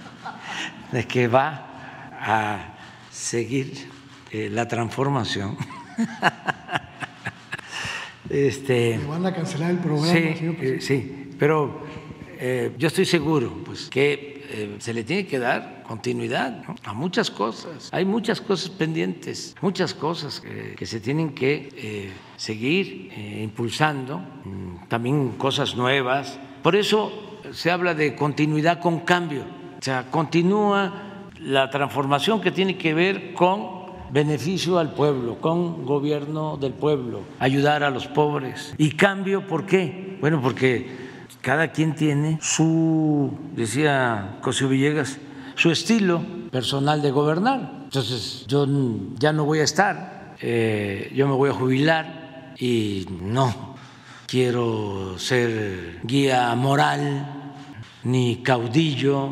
de 0.92 1.06
que 1.06 1.28
va 1.28 1.68
a 2.20 2.76
seguir 3.12 3.90
eh, 4.32 4.50
la 4.52 4.68
transformación. 4.68 5.58
este, 8.30 8.98
¿Me 8.98 9.06
van 9.06 9.26
a 9.26 9.34
cancelar 9.34 9.72
el 9.72 9.80
programa, 9.80 10.14
sí, 10.14 10.80
Sí, 10.80 11.30
pero 11.38 11.85
eh, 12.40 12.72
yo 12.78 12.88
estoy 12.88 13.06
seguro 13.06 13.52
pues, 13.66 13.90
que 13.90 14.46
eh, 14.50 14.76
se 14.80 14.94
le 14.94 15.04
tiene 15.04 15.26
que 15.26 15.40
dar 15.40 15.84
continuidad 15.88 16.64
a 16.84 16.94
muchas 16.94 17.30
cosas. 17.32 17.90
Hay 17.92 18.06
muchas 18.06 18.42
cosas 18.42 18.70
pendientes, 18.70 19.56
muchas 19.62 19.94
cosas 19.94 20.42
que, 20.42 20.86
se 20.86 21.00
tienen 21.00 21.34
que 21.34 21.70
eh, 21.76 22.12
seguir 22.38 23.12
impulsando, 23.42 24.20
mm, 24.20 24.88
también 24.88 25.32
cosas 25.32 25.76
nuevas. 25.76 26.40
Por 26.64 26.76
eso 26.76 27.40
se 27.52 27.72
habla 27.72 27.94
de 27.94 28.16
continuidad 28.16 28.80
con 28.80 29.02
cambio. 29.02 29.44
O 29.80 29.84
sea, 29.84 30.10
continúa 30.10 31.30
la 31.40 31.70
transformación 31.70 32.42
que 32.42 32.52
tiene 32.52 32.78
que 32.78 32.94
ver 32.94 33.34
con 33.34 33.86
beneficio 34.12 34.80
al 34.80 34.94
pueblo, 34.94 35.40
con 35.42 35.86
gobierno 35.86 36.58
del 36.58 36.74
pueblo, 36.74 37.22
ayudar 37.40 37.84
a 37.84 37.90
los 37.90 38.08
pobres. 38.08 38.74
¿Y 38.78 38.92
cambio 38.92 39.46
por 39.48 39.66
qué? 39.66 40.18
Bueno, 40.22 40.42
porque 40.42 41.05
cada 41.46 41.68
quien 41.68 41.94
tiene 41.94 42.40
su, 42.42 43.32
decía 43.56 44.40
Cosio 44.42 44.68
Villegas, 44.68 45.20
su 45.54 45.70
estilo 45.70 46.20
personal 46.50 47.04
de 47.04 47.12
gobernar. 47.12 47.82
Entonces 47.84 48.46
yo 48.48 48.66
ya 49.20 49.32
no 49.32 49.46
voy 49.46 49.60
a 49.60 49.64
estar, 49.64 50.34
eh, 50.42 51.14
yo 51.14 51.28
me 51.28 51.36
voy 51.36 51.52
a 51.52 51.54
jubilar 51.54 52.56
y 52.58 53.06
no 53.22 53.76
quiero 54.26 55.20
ser 55.20 56.00
guía 56.02 56.56
moral, 56.56 57.54
ni 58.04 58.38
caudillo, 58.38 59.30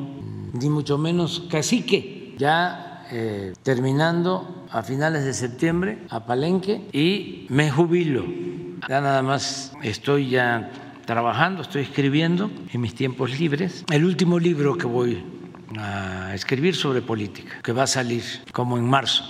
ni 0.54 0.70
mucho 0.70 1.00
menos 1.00 1.48
cacique. 1.50 2.36
Ya 2.38 3.08
eh, 3.12 3.54
terminando 3.64 4.68
a 4.70 4.84
finales 4.84 5.26
de 5.26 5.34
septiembre 5.34 6.06
a 6.12 6.28
Palenque 6.28 6.90
y 6.94 7.48
me 7.50 7.72
jubilo. 7.72 8.24
Ya 8.88 9.02
nada 9.02 9.24
más 9.24 9.74
estoy 9.82 10.30
ya 10.30 10.70
trabajando, 11.06 11.62
estoy 11.62 11.84
escribiendo 11.84 12.52
en 12.72 12.82
mis 12.82 12.96
tiempos 12.96 13.40
libres. 13.40 13.86
El 13.92 14.06
último 14.06 14.40
libro 14.40 14.78
que 14.78 14.86
voy 14.86 15.24
a 15.78 16.34
escribir 16.34 16.76
sobre 16.76 17.02
política, 17.02 17.62
que 17.64 17.72
va 17.72 17.84
a 17.84 17.88
salir 17.88 18.24
como 18.52 18.78
en 18.78 18.86
marzo 18.90 19.24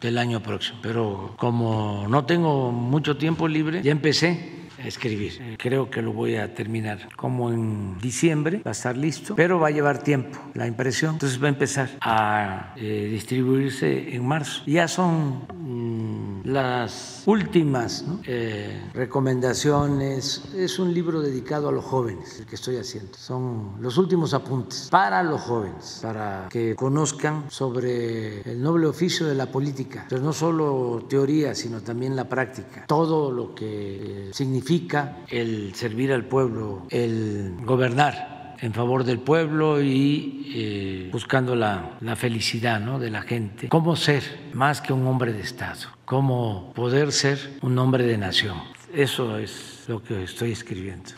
del 0.00 0.18
año 0.18 0.40
próximo. 0.40 0.78
Pero 0.82 1.34
como 1.36 2.06
no 2.08 2.24
tengo 2.24 2.72
mucho 2.72 3.16
tiempo 3.16 3.48
libre, 3.48 3.82
ya 3.82 3.92
empecé 3.92 4.67
escribir. 4.84 5.56
Creo 5.58 5.90
que 5.90 6.02
lo 6.02 6.12
voy 6.12 6.36
a 6.36 6.54
terminar 6.54 7.08
como 7.16 7.52
en 7.52 7.98
diciembre, 7.98 8.62
va 8.64 8.70
a 8.70 8.72
estar 8.72 8.96
listo, 8.96 9.34
pero 9.34 9.58
va 9.58 9.68
a 9.68 9.70
llevar 9.70 10.02
tiempo 10.02 10.38
la 10.54 10.66
impresión. 10.66 11.14
Entonces 11.14 11.42
va 11.42 11.46
a 11.46 11.50
empezar 11.50 11.90
a 12.00 12.74
eh, 12.76 13.08
distribuirse 13.10 14.14
en 14.14 14.26
marzo. 14.26 14.62
Ya 14.66 14.88
son 14.88 15.46
mm, 15.54 16.48
las 16.48 17.22
últimas 17.26 18.04
eh, 18.24 18.90
recomendaciones. 18.94 20.42
Es 20.54 20.78
un 20.78 20.94
libro 20.94 21.20
dedicado 21.20 21.68
a 21.68 21.72
los 21.72 21.84
jóvenes, 21.84 22.38
el 22.40 22.46
que 22.46 22.54
estoy 22.54 22.76
haciendo. 22.76 23.16
Son 23.16 23.72
los 23.80 23.98
últimos 23.98 24.34
apuntes 24.34 24.88
para 24.90 25.22
los 25.22 25.40
jóvenes, 25.40 26.00
para 26.02 26.46
que 26.50 26.74
conozcan 26.74 27.44
sobre 27.48 28.40
el 28.42 28.62
noble 28.62 28.86
oficio 28.86 29.26
de 29.26 29.34
la 29.34 29.46
política. 29.46 30.06
Pero 30.08 30.22
no 30.22 30.32
solo 30.32 31.04
teoría, 31.08 31.54
sino 31.54 31.80
también 31.80 32.14
la 32.14 32.28
práctica. 32.28 32.84
Todo 32.86 33.32
lo 33.32 33.54
que 33.54 34.30
significa 34.32 34.67
el 35.30 35.74
servir 35.74 36.12
al 36.12 36.24
pueblo, 36.24 36.86
el 36.90 37.56
gobernar 37.64 38.56
en 38.60 38.74
favor 38.74 39.04
del 39.04 39.18
pueblo 39.18 39.80
y 39.80 40.52
eh, 40.54 41.08
buscando 41.10 41.54
la, 41.56 41.96
la 42.00 42.16
felicidad 42.16 42.78
¿no? 42.78 42.98
de 42.98 43.10
la 43.10 43.22
gente. 43.22 43.68
Cómo 43.68 43.96
ser 43.96 44.50
más 44.52 44.82
que 44.82 44.92
un 44.92 45.06
hombre 45.06 45.32
de 45.32 45.40
Estado, 45.40 45.88
cómo 46.04 46.72
poder 46.74 47.12
ser 47.12 47.58
un 47.62 47.78
hombre 47.78 48.04
de 48.04 48.18
nación. 48.18 48.58
Eso 48.92 49.38
es 49.38 49.84
lo 49.88 50.02
que 50.02 50.24
estoy 50.24 50.52
escribiendo. 50.52 51.10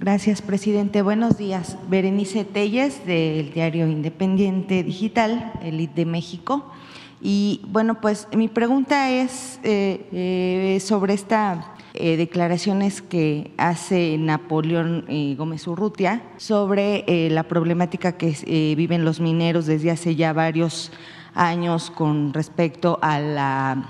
Gracias, 0.00 0.40
presidente. 0.40 1.02
Buenos 1.02 1.38
días. 1.38 1.76
Berenice 1.88 2.44
Telles, 2.44 3.04
del 3.04 3.52
diario 3.52 3.88
Independiente 3.88 4.84
Digital, 4.84 5.52
el 5.62 5.92
de 5.92 6.04
México. 6.04 6.72
Y 7.20 7.62
bueno, 7.66 8.00
pues 8.00 8.28
mi 8.32 8.46
pregunta 8.46 9.10
es 9.10 9.58
eh, 9.64 10.06
eh, 10.12 10.80
sobre 10.80 11.14
esta 11.14 11.74
eh, 12.00 12.16
declaraciones 12.16 13.02
que 13.02 13.50
hace 13.56 14.18
Napoleón 14.18 15.04
eh, 15.08 15.34
Gómez 15.36 15.66
Urrutia 15.66 16.22
sobre 16.36 17.02
eh, 17.08 17.28
la 17.28 17.42
problemática 17.42 18.16
que 18.16 18.36
viven 18.76 19.04
los 19.04 19.18
mineros 19.18 19.66
desde 19.66 19.90
hace 19.90 20.14
ya 20.14 20.32
varios 20.32 20.92
años 21.34 21.90
con 21.90 22.32
respecto 22.32 23.00
a 23.02 23.18
la, 23.18 23.88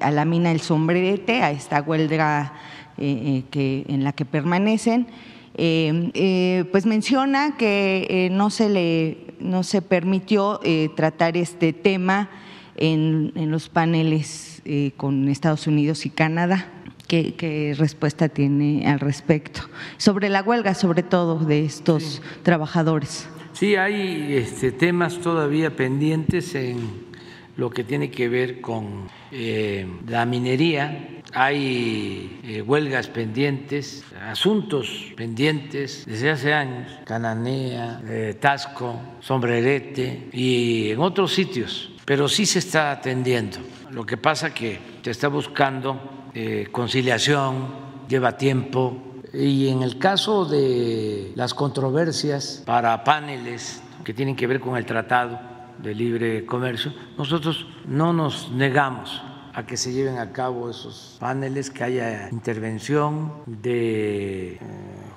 a 0.00 0.10
la 0.10 0.24
mina 0.24 0.50
El 0.52 0.60
Sombrerete, 0.60 1.42
a 1.42 1.50
esta 1.50 1.82
huelga 1.82 2.54
que, 2.96 3.84
en 3.86 4.04
la 4.04 4.12
que 4.14 4.24
permanecen. 4.24 5.06
pues 5.52 6.86
menciona 6.86 7.58
que 7.58 8.30
no, 8.32 8.48
se 8.48 8.70
le, 8.70 9.18
no 9.38 9.64
se 9.64 9.82
permitió 9.82 10.60
tratar 10.96 11.36
este 11.36 11.74
tema 11.74 12.30
en, 12.76 13.32
en 13.34 13.50
los 13.50 13.68
paneles 13.68 14.62
con 14.96 15.28
Estados 15.28 15.66
Unidos 15.66 16.06
y 16.06 16.10
Canadá. 16.10 16.79
¿Qué, 17.10 17.74
respuesta 17.76 18.28
tiene 18.28 18.86
al 18.86 19.00
respecto? 19.00 19.62
Sobre 19.96 20.28
la 20.28 20.42
huelga, 20.42 20.74
sobre 20.74 21.02
todo, 21.02 21.40
de 21.40 21.64
estos 21.64 22.22
trabajadores. 22.44 23.28
Sí, 23.52 23.74
hay 23.74 24.34
este, 24.34 24.70
temas 24.70 25.18
todavía 25.18 25.74
pendientes 25.74 26.54
en 26.54 26.78
lo 27.56 27.68
que 27.68 27.82
tiene 27.82 28.12
que 28.12 28.28
ver 28.28 28.60
con 28.60 29.08
eh, 29.32 29.88
la 30.06 30.24
minería. 30.24 31.20
Hay 31.34 32.38
eh, 32.44 32.62
huelgas 32.62 33.08
pendientes, 33.08 34.04
asuntos 34.22 35.12
pendientes 35.16 36.04
desde 36.06 36.30
hace 36.30 36.52
años, 36.52 36.92
Cananea, 37.06 38.02
eh, 38.06 38.36
Tasco, 38.38 39.00
Sombrerete 39.18 40.28
y 40.32 40.90
en 40.90 41.00
otros 41.00 41.34
sitios, 41.34 41.90
pero 42.04 42.28
sí 42.28 42.46
se 42.46 42.60
está 42.60 42.92
atendiendo. 42.92 43.58
Lo 43.90 44.06
que 44.06 44.16
pasa 44.16 44.54
que 44.54 44.78
se 45.02 45.10
está 45.10 45.26
buscando 45.26 46.19
eh, 46.34 46.68
conciliación, 46.70 47.68
lleva 48.08 48.36
tiempo. 48.36 48.96
Y 49.32 49.68
en 49.68 49.82
el 49.82 49.98
caso 49.98 50.44
de 50.44 51.32
las 51.36 51.54
controversias 51.54 52.62
para 52.66 53.04
paneles 53.04 53.82
que 54.04 54.12
tienen 54.12 54.34
que 54.34 54.46
ver 54.46 54.60
con 54.60 54.76
el 54.76 54.84
Tratado 54.84 55.38
de 55.78 55.94
Libre 55.94 56.44
Comercio, 56.44 56.92
nosotros 57.16 57.66
no 57.86 58.12
nos 58.12 58.50
negamos 58.50 59.22
a 59.54 59.66
que 59.66 59.76
se 59.76 59.92
lleven 59.92 60.18
a 60.18 60.32
cabo 60.32 60.70
esos 60.70 61.16
paneles, 61.20 61.70
que 61.70 61.84
haya 61.84 62.28
intervención 62.30 63.32
de 63.46 64.54
eh, 64.54 64.60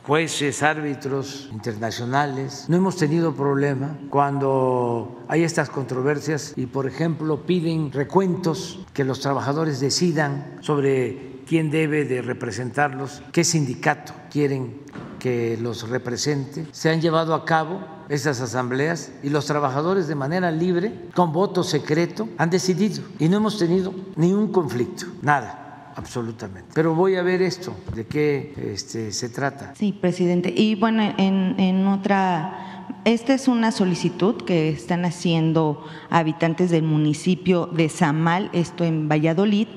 jueces, 0.03 0.63
árbitros 0.63 1.49
internacionales. 1.51 2.65
No 2.67 2.77
hemos 2.77 2.97
tenido 2.97 3.33
problema 3.33 3.97
cuando 4.09 5.23
hay 5.27 5.43
estas 5.43 5.69
controversias 5.69 6.53
y, 6.55 6.65
por 6.65 6.87
ejemplo, 6.87 7.45
piden 7.45 7.91
recuentos, 7.91 8.85
que 8.93 9.03
los 9.03 9.21
trabajadores 9.21 9.79
decidan 9.79 10.57
sobre 10.61 11.41
quién 11.47 11.71
debe 11.71 12.05
de 12.05 12.21
representarlos, 12.21 13.21
qué 13.31 13.43
sindicato 13.43 14.13
quieren 14.29 14.81
que 15.19 15.57
los 15.57 15.89
represente. 15.89 16.67
Se 16.71 16.89
han 16.89 17.01
llevado 17.01 17.33
a 17.33 17.45
cabo 17.45 17.81
esas 18.09 18.41
asambleas 18.41 19.11
y 19.23 19.29
los 19.29 19.45
trabajadores 19.45 20.07
de 20.07 20.15
manera 20.15 20.51
libre, 20.51 21.07
con 21.15 21.31
voto 21.31 21.63
secreto, 21.63 22.27
han 22.37 22.49
decidido 22.49 23.03
y 23.19 23.29
no 23.29 23.37
hemos 23.37 23.57
tenido 23.57 23.93
ningún 24.17 24.51
conflicto, 24.51 25.05
nada 25.21 25.62
absolutamente. 25.95 26.71
Pero 26.73 26.95
voy 26.95 27.15
a 27.15 27.23
ver 27.23 27.41
esto, 27.41 27.75
de 27.95 28.05
qué 28.05 28.53
este, 28.73 29.11
se 29.11 29.29
trata. 29.29 29.73
Sí, 29.75 29.91
presidente. 29.93 30.53
Y 30.55 30.75
bueno, 30.75 31.13
en, 31.17 31.55
en 31.59 31.87
otra, 31.87 32.99
esta 33.05 33.33
es 33.33 33.47
una 33.47 33.71
solicitud 33.71 34.43
que 34.43 34.69
están 34.69 35.05
haciendo 35.05 35.85
habitantes 36.09 36.71
del 36.71 36.83
municipio 36.83 37.67
de 37.67 37.89
Zamal, 37.89 38.49
esto 38.53 38.83
en 38.83 39.09
Valladolid, 39.09 39.67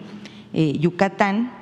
eh, 0.52 0.78
Yucatán, 0.78 1.52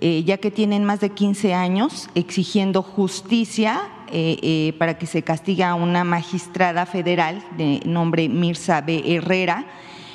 eh, 0.00 0.22
ya 0.24 0.38
que 0.38 0.50
tienen 0.50 0.84
más 0.84 1.00
de 1.00 1.10
15 1.10 1.54
años 1.54 2.08
exigiendo 2.14 2.82
justicia 2.82 3.80
eh, 4.10 4.74
para 4.78 4.96
que 4.96 5.06
se 5.06 5.22
castigue 5.22 5.64
a 5.64 5.74
una 5.74 6.02
magistrada 6.02 6.86
federal 6.86 7.44
de 7.58 7.82
nombre 7.84 8.28
Mirza 8.28 8.80
B. 8.80 9.02
Herrera, 9.04 9.66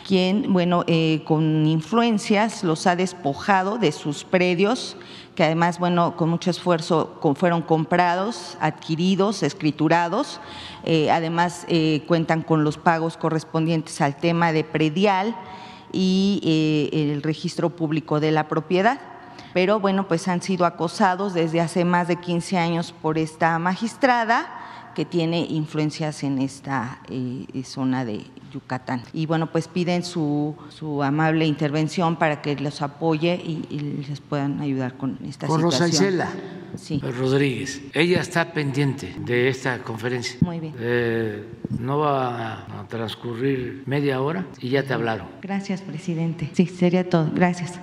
quien, 0.04 0.52
bueno, 0.54 0.84
eh, 0.88 1.22
con 1.26 1.66
influencias 1.66 2.64
los 2.64 2.86
ha 2.88 2.96
despojado 2.96 3.78
de 3.78 3.92
sus 3.92 4.24
predios, 4.24 4.98
que 5.36 5.44
además, 5.44 5.80
bueno, 5.80 6.16
con 6.16 6.30
mucho 6.30 6.52
esfuerzo 6.52 7.20
fueron 7.36 7.62
comprados, 7.62 8.58
adquiridos, 8.60 9.42
escriturados. 9.42 10.40
Eh, 10.84 11.10
además, 11.10 11.66
eh, 11.70 12.04
cuentan 12.08 12.44
con 12.44 12.64
los 12.64 12.78
pagos 12.78 13.18
correspondientes 13.18 14.00
al 14.02 14.18
tema 14.18 14.52
de 14.52 14.64
predial 14.64 15.36
y 15.92 16.90
el 16.92 17.22
registro 17.22 17.70
público 17.70 18.20
de 18.20 18.32
la 18.32 18.48
propiedad. 18.48 19.00
Pero 19.54 19.80
bueno, 19.80 20.08
pues 20.08 20.28
han 20.28 20.42
sido 20.42 20.66
acosados 20.66 21.34
desde 21.34 21.62
hace 21.62 21.86
más 21.86 22.08
de 22.08 22.16
15 22.16 22.58
años 22.58 22.94
por 23.00 23.18
esta 23.18 23.58
magistrada 23.60 24.92
que 24.96 25.06
tiene 25.06 25.42
influencias 25.42 26.24
en 26.24 26.40
esta 26.40 27.00
zona 27.64 28.06
de 28.06 28.26
Yucatán. 28.54 29.04
Y 29.14 29.26
bueno, 29.26 29.52
pues 29.52 29.68
piden 29.68 30.04
su, 30.04 30.56
su 30.70 31.02
amable 31.04 31.46
intervención 31.46 32.16
para 32.16 32.42
que 32.42 32.56
los 32.56 32.82
apoye 32.82 33.36
y, 33.36 33.80
les 34.08 34.20
puedan 34.20 34.62
ayudar 34.62 34.96
con 34.96 35.18
esta 35.28 35.48
con 35.48 35.60
situación. 35.60 35.82
Rosa 35.82 35.88
Isela 35.88 36.30
sí. 36.76 37.00
Rodríguez. 37.00 37.82
Ella 37.94 38.22
está 38.22 38.54
pendiente 38.54 39.16
de 39.20 39.50
esta 39.50 39.80
conferencia. 39.80 40.38
Muy 40.42 40.60
bien. 40.60 40.74
Eh, 40.80 41.44
no 41.80 42.00
va 42.00 42.66
a 42.80 42.88
transcurrir 42.88 43.84
media 43.86 44.22
hora 44.22 44.46
y 44.60 44.70
ya 44.70 44.84
te 44.84 44.94
hablaron. 44.94 45.28
Gracias, 45.42 45.82
presidente. 45.82 46.50
Sí, 46.54 46.68
sería 46.68 47.10
todo. 47.10 47.30
Gracias. 47.34 47.80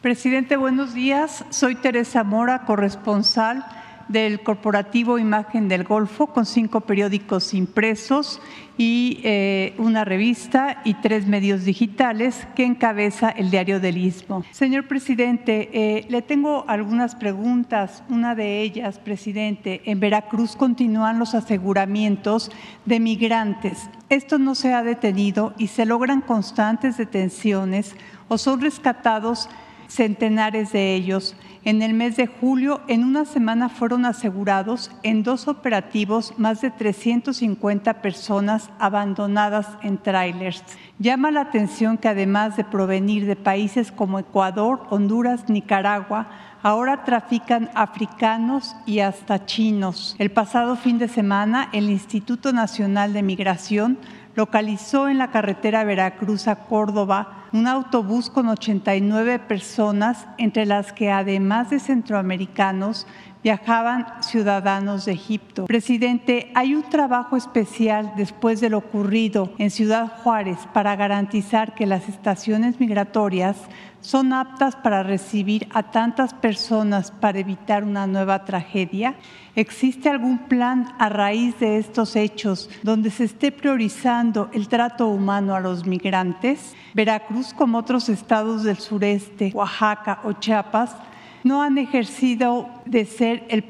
Presidente, 0.00 0.56
buenos 0.56 0.94
días. 0.94 1.44
Soy 1.50 1.76
Teresa 1.76 2.24
Mora, 2.24 2.64
corresponsal 2.64 3.64
del 4.08 4.40
corporativo 4.42 5.18
Imagen 5.18 5.68
del 5.68 5.84
Golfo 5.84 6.28
con 6.28 6.46
cinco 6.46 6.80
periódicos 6.82 7.54
impresos 7.54 8.40
y 8.78 9.20
eh, 9.22 9.74
una 9.78 10.04
revista 10.04 10.80
y 10.84 10.94
tres 10.94 11.26
medios 11.26 11.64
digitales 11.64 12.46
que 12.56 12.64
encabeza 12.64 13.30
el 13.30 13.50
Diario 13.50 13.80
del 13.80 13.98
Istmo. 13.98 14.44
Señor 14.50 14.88
presidente, 14.88 15.70
eh, 15.72 16.06
le 16.08 16.22
tengo 16.22 16.64
algunas 16.68 17.14
preguntas. 17.14 18.02
Una 18.08 18.34
de 18.34 18.62
ellas, 18.62 18.98
presidente, 18.98 19.82
en 19.84 20.00
Veracruz 20.00 20.56
continúan 20.56 21.18
los 21.18 21.34
aseguramientos 21.34 22.50
de 22.86 23.00
migrantes. 23.00 23.88
Esto 24.08 24.38
no 24.38 24.54
se 24.54 24.72
ha 24.72 24.82
detenido 24.82 25.54
y 25.58 25.68
se 25.68 25.86
logran 25.86 26.20
constantes 26.20 26.96
detenciones 26.96 27.94
o 28.28 28.38
son 28.38 28.60
rescatados 28.60 29.48
centenares 29.88 30.72
de 30.72 30.94
ellos. 30.94 31.36
En 31.64 31.80
el 31.80 31.94
mes 31.94 32.16
de 32.16 32.26
julio, 32.26 32.80
en 32.88 33.04
una 33.04 33.24
semana 33.24 33.68
fueron 33.68 34.04
asegurados 34.04 34.90
en 35.04 35.22
dos 35.22 35.46
operativos 35.46 36.34
más 36.36 36.60
de 36.60 36.72
350 36.72 38.02
personas 38.02 38.68
abandonadas 38.80 39.68
en 39.82 39.96
trailers. 39.96 40.64
Llama 40.98 41.30
la 41.30 41.42
atención 41.42 41.98
que 41.98 42.08
además 42.08 42.56
de 42.56 42.64
provenir 42.64 43.26
de 43.26 43.36
países 43.36 43.92
como 43.92 44.18
Ecuador, 44.18 44.82
Honduras, 44.90 45.48
Nicaragua, 45.48 46.26
ahora 46.64 47.04
trafican 47.04 47.70
africanos 47.74 48.74
y 48.84 48.98
hasta 48.98 49.46
chinos. 49.46 50.16
El 50.18 50.32
pasado 50.32 50.74
fin 50.74 50.98
de 50.98 51.06
semana, 51.06 51.68
el 51.72 51.90
Instituto 51.90 52.52
Nacional 52.52 53.12
de 53.12 53.22
Migración 53.22 53.98
localizó 54.34 55.08
en 55.08 55.18
la 55.18 55.30
carretera 55.30 55.84
Veracruz 55.84 56.48
a 56.48 56.56
Córdoba 56.56 57.46
un 57.52 57.66
autobús 57.66 58.30
con 58.30 58.48
89 58.48 59.38
personas, 59.40 60.26
entre 60.38 60.64
las 60.64 60.92
que 60.92 61.10
además 61.10 61.70
de 61.70 61.80
centroamericanos 61.80 63.06
viajaban 63.42 64.06
ciudadanos 64.22 65.04
de 65.04 65.12
Egipto. 65.12 65.64
Presidente, 65.66 66.50
hay 66.54 66.74
un 66.74 66.84
trabajo 66.84 67.36
especial 67.36 68.12
después 68.16 68.60
de 68.60 68.70
lo 68.70 68.78
ocurrido 68.78 69.52
en 69.58 69.70
Ciudad 69.70 70.20
Juárez 70.22 70.58
para 70.72 70.96
garantizar 70.96 71.74
que 71.74 71.86
las 71.86 72.08
estaciones 72.08 72.78
migratorias 72.78 73.56
son 74.02 74.32
aptas 74.34 74.76
para 74.76 75.02
recibir 75.02 75.66
a 75.72 75.84
tantas 75.84 76.34
personas 76.34 77.10
para 77.10 77.38
evitar 77.38 77.84
una 77.84 78.06
nueva 78.06 78.44
tragedia? 78.44 79.14
¿Existe 79.54 80.10
algún 80.10 80.38
plan 80.48 80.92
a 80.98 81.08
raíz 81.08 81.58
de 81.60 81.78
estos 81.78 82.16
hechos 82.16 82.68
donde 82.82 83.10
se 83.10 83.24
esté 83.24 83.52
priorizando 83.52 84.50
el 84.52 84.68
trato 84.68 85.08
humano 85.08 85.54
a 85.54 85.60
los 85.60 85.86
migrantes? 85.86 86.74
Veracruz, 86.94 87.54
como 87.54 87.78
otros 87.78 88.08
estados 88.08 88.64
del 88.64 88.78
sureste, 88.78 89.52
Oaxaca 89.54 90.20
o 90.24 90.32
Chiapas, 90.32 90.96
no 91.44 91.62
han 91.62 91.74
dejado 91.74 92.68
de 92.84 93.04
ser 93.04 93.46
el 93.48 93.62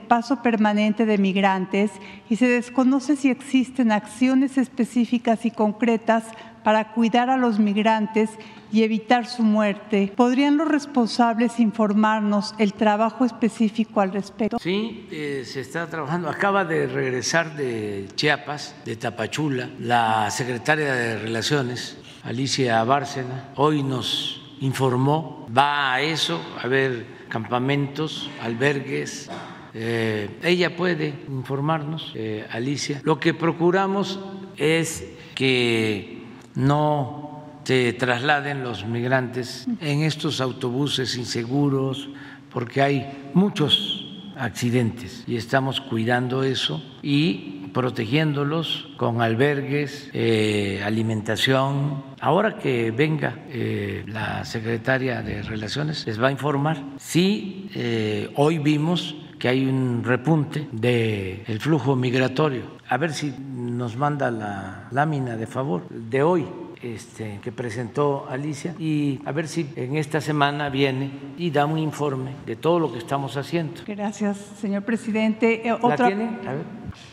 paso 0.00 0.42
permanente 0.42 1.06
de 1.06 1.18
migrantes 1.18 1.90
y 2.28 2.36
se 2.36 2.48
desconoce 2.48 3.16
si 3.16 3.28
existen 3.30 3.92
acciones 3.92 4.56
específicas 4.56 5.44
y 5.44 5.50
concretas 5.50 6.24
para 6.62 6.92
cuidar 6.92 7.30
a 7.30 7.36
los 7.36 7.58
migrantes 7.58 8.30
y 8.72 8.82
evitar 8.82 9.26
su 9.26 9.42
muerte. 9.42 10.12
¿Podrían 10.14 10.56
los 10.56 10.68
responsables 10.68 11.58
informarnos 11.58 12.54
el 12.58 12.74
trabajo 12.74 13.24
específico 13.24 14.00
al 14.00 14.12
respecto? 14.12 14.58
Sí, 14.58 15.08
eh, 15.10 15.42
se 15.44 15.60
está 15.60 15.86
trabajando. 15.88 16.28
Acaba 16.28 16.64
de 16.64 16.86
regresar 16.86 17.56
de 17.56 18.08
Chiapas, 18.14 18.74
de 18.84 18.96
Tapachula, 18.96 19.70
la 19.80 20.30
secretaria 20.30 20.92
de 20.94 21.18
Relaciones, 21.18 21.98
Alicia 22.22 22.82
Bárcena. 22.84 23.48
Hoy 23.56 23.82
nos 23.82 24.40
informó, 24.60 25.46
va 25.56 25.94
a 25.94 26.00
eso, 26.02 26.40
a 26.62 26.66
ver 26.68 27.06
campamentos, 27.28 28.30
albergues. 28.42 29.30
Eh, 29.72 30.38
ella 30.42 30.76
puede 30.76 31.14
informarnos, 31.28 32.12
eh, 32.14 32.46
Alicia. 32.50 33.00
Lo 33.04 33.18
que 33.18 33.34
procuramos 33.34 34.20
es 34.56 35.06
que 35.34 36.19
no 36.54 37.30
se 37.64 37.92
trasladen 37.92 38.64
los 38.64 38.84
migrantes 38.84 39.66
en 39.80 40.02
estos 40.02 40.40
autobuses 40.40 41.16
inseguros, 41.16 42.08
porque 42.50 42.82
hay 42.82 43.30
muchos 43.34 44.06
accidentes 44.36 45.22
y 45.26 45.36
estamos 45.36 45.80
cuidando 45.80 46.42
eso 46.42 46.82
y 47.02 47.60
protegiéndolos 47.72 48.88
con 48.96 49.22
albergues, 49.22 50.10
eh, 50.12 50.82
alimentación. 50.84 52.02
Ahora 52.20 52.58
que 52.58 52.90
venga 52.90 53.44
eh, 53.48 54.04
la 54.08 54.44
secretaria 54.44 55.22
de 55.22 55.42
Relaciones, 55.42 56.06
les 56.06 56.20
va 56.20 56.28
a 56.28 56.32
informar. 56.32 56.82
Sí, 56.98 57.70
eh, 57.74 58.32
hoy 58.34 58.58
vimos 58.58 59.14
que 59.40 59.48
hay 59.48 59.66
un 59.66 60.04
repunte 60.04 60.68
del 60.70 61.58
flujo 61.60 61.96
migratorio. 61.96 62.62
A 62.88 62.98
ver 62.98 63.14
si 63.14 63.34
nos 63.54 63.96
manda 63.96 64.30
la 64.30 64.88
lámina 64.92 65.36
de 65.36 65.46
favor 65.46 65.88
de 65.88 66.22
hoy 66.22 66.46
este, 66.82 67.40
que 67.42 67.50
presentó 67.50 68.26
Alicia 68.28 68.74
y 68.78 69.18
a 69.24 69.32
ver 69.32 69.48
si 69.48 69.66
en 69.76 69.96
esta 69.96 70.20
semana 70.20 70.68
viene 70.68 71.10
y 71.38 71.50
da 71.50 71.64
un 71.64 71.78
informe 71.78 72.32
de 72.44 72.56
todo 72.56 72.78
lo 72.78 72.92
que 72.92 72.98
estamos 72.98 73.36
haciendo. 73.38 73.80
Gracias, 73.86 74.36
señor 74.60 74.82
presidente. 74.82 75.66
Eh, 75.66 75.78
¿La 75.82 75.96
tiene? 75.96 76.38
A 76.46 76.52
ver, 76.52 76.64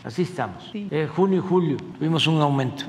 así 0.04 0.22
estamos. 0.22 0.70
Eh, 0.74 1.08
junio 1.10 1.38
y 1.38 1.48
julio 1.48 1.76
tuvimos 1.98 2.26
un 2.26 2.42
aumento. 2.42 2.84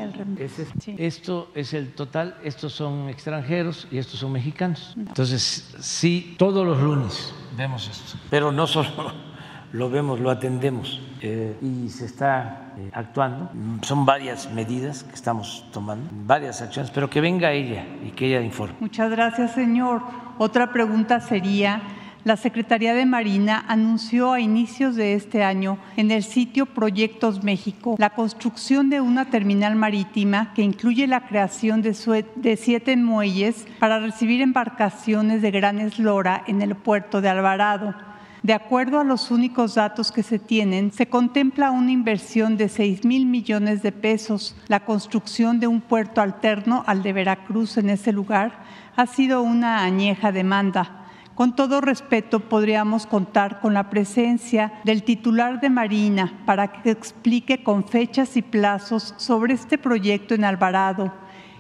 Esto 0.98 1.50
es 1.56 1.74
el 1.74 1.94
total, 1.94 2.36
estos 2.44 2.74
son 2.74 3.08
extranjeros 3.08 3.88
y 3.90 4.00
estos 4.00 4.20
son 4.20 4.34
mexicanos. 4.34 4.96
Entonces, 4.98 5.74
sí, 5.80 6.36
todos 6.38 6.66
los 6.66 6.82
lunes 6.82 7.34
vemos 7.56 7.88
esto, 7.90 8.18
pero 8.30 8.52
no 8.52 8.68
solo 8.68 9.29
lo 9.72 9.90
vemos, 9.90 10.20
lo 10.20 10.32
atendemos 10.32 11.02
eh, 11.22 11.56
y 11.62 11.90
se 11.90 12.06
está 12.06 12.74
eh, 12.78 12.90
actuando. 12.94 13.50
Son 13.84 14.06
varias 14.06 14.52
medidas 14.52 15.04
que 15.04 15.16
estamos 15.16 15.66
tomando, 15.72 16.10
varias 16.26 16.62
acciones, 16.62 16.92
pero 16.92 17.10
que 17.10 17.22
venga 17.22 17.52
ella 17.52 17.86
y 18.06 18.12
que 18.12 18.28
ella 18.28 18.42
informe. 18.42 18.76
Muchas 18.80 19.12
gracias, 19.12 19.54
señor. 19.54 20.02
Otra 20.38 20.72
pregunta 20.72 21.20
sería, 21.20 21.82
la 22.24 22.36
Secretaría 22.36 22.94
de 22.94 23.06
Marina 23.06 23.64
anunció 23.68 24.34
a 24.34 24.40
inicios 24.40 24.96
de 24.96 25.14
este 25.14 25.44
año 25.44 25.78
en 25.96 26.12
el 26.12 26.24
sitio 26.24 26.66
Proyectos 26.66 27.44
México 27.44 27.96
la 27.98 28.10
construcción 28.10 28.90
de 28.90 29.00
una 29.00 29.30
terminal 29.30 29.76
marítima 29.76 30.54
que 30.54 30.62
incluye 30.62 31.08
la 31.08 31.28
creación 31.28 31.82
de, 31.82 32.26
de 32.36 32.58
siete 32.58 32.98
muelles 32.98 33.66
para 33.80 34.00
recibir 34.00 34.42
embarcaciones 34.42 35.42
de 35.42 35.52
gran 35.52 35.80
eslora 35.80 36.44
en 36.48 36.62
el 36.62 36.76
puerto 36.76 37.22
de 37.22 37.30
Alvarado. 37.30 38.09
De 38.42 38.54
acuerdo 38.54 39.02
a 39.02 39.04
los 39.04 39.32
únicos 39.32 39.76
datos 39.76 40.14
que 40.14 40.24
se 40.24 40.40
tienen, 40.40 40.94
se 40.94 41.10
contempla 41.10 41.72
una 41.72 41.92
inversión 41.92 42.56
de 42.56 42.70
6 42.70 43.04
mil 43.04 43.26
millones 43.26 43.84
de 43.84 43.92
pesos. 43.92 44.56
La 44.70 44.86
construcción 44.86 45.60
de 45.60 45.68
un 45.68 45.82
puerto 45.82 46.22
alterno 46.22 46.86
al 46.88 47.04
de 47.04 47.12
Veracruz 47.12 47.78
en 47.78 47.90
ese 47.90 48.14
lugar 48.14 48.64
ha 48.96 49.08
sido 49.08 49.42
una 49.42 49.84
añeja 49.84 50.32
demanda. 50.32 51.06
Con 51.36 51.54
todo 51.54 51.82
respeto, 51.82 52.40
podríamos 52.40 53.06
contar 53.08 53.60
con 53.60 53.74
la 53.74 53.90
presencia 53.90 54.72
del 54.86 55.04
titular 55.04 55.60
de 55.60 55.70
Marina 55.70 56.40
para 56.46 56.72
que 56.72 56.92
explique 56.92 57.62
con 57.62 57.86
fechas 57.86 58.38
y 58.38 58.42
plazos 58.42 59.16
sobre 59.18 59.54
este 59.54 59.78
proyecto 59.78 60.34
en 60.34 60.46
Alvarado 60.46 61.12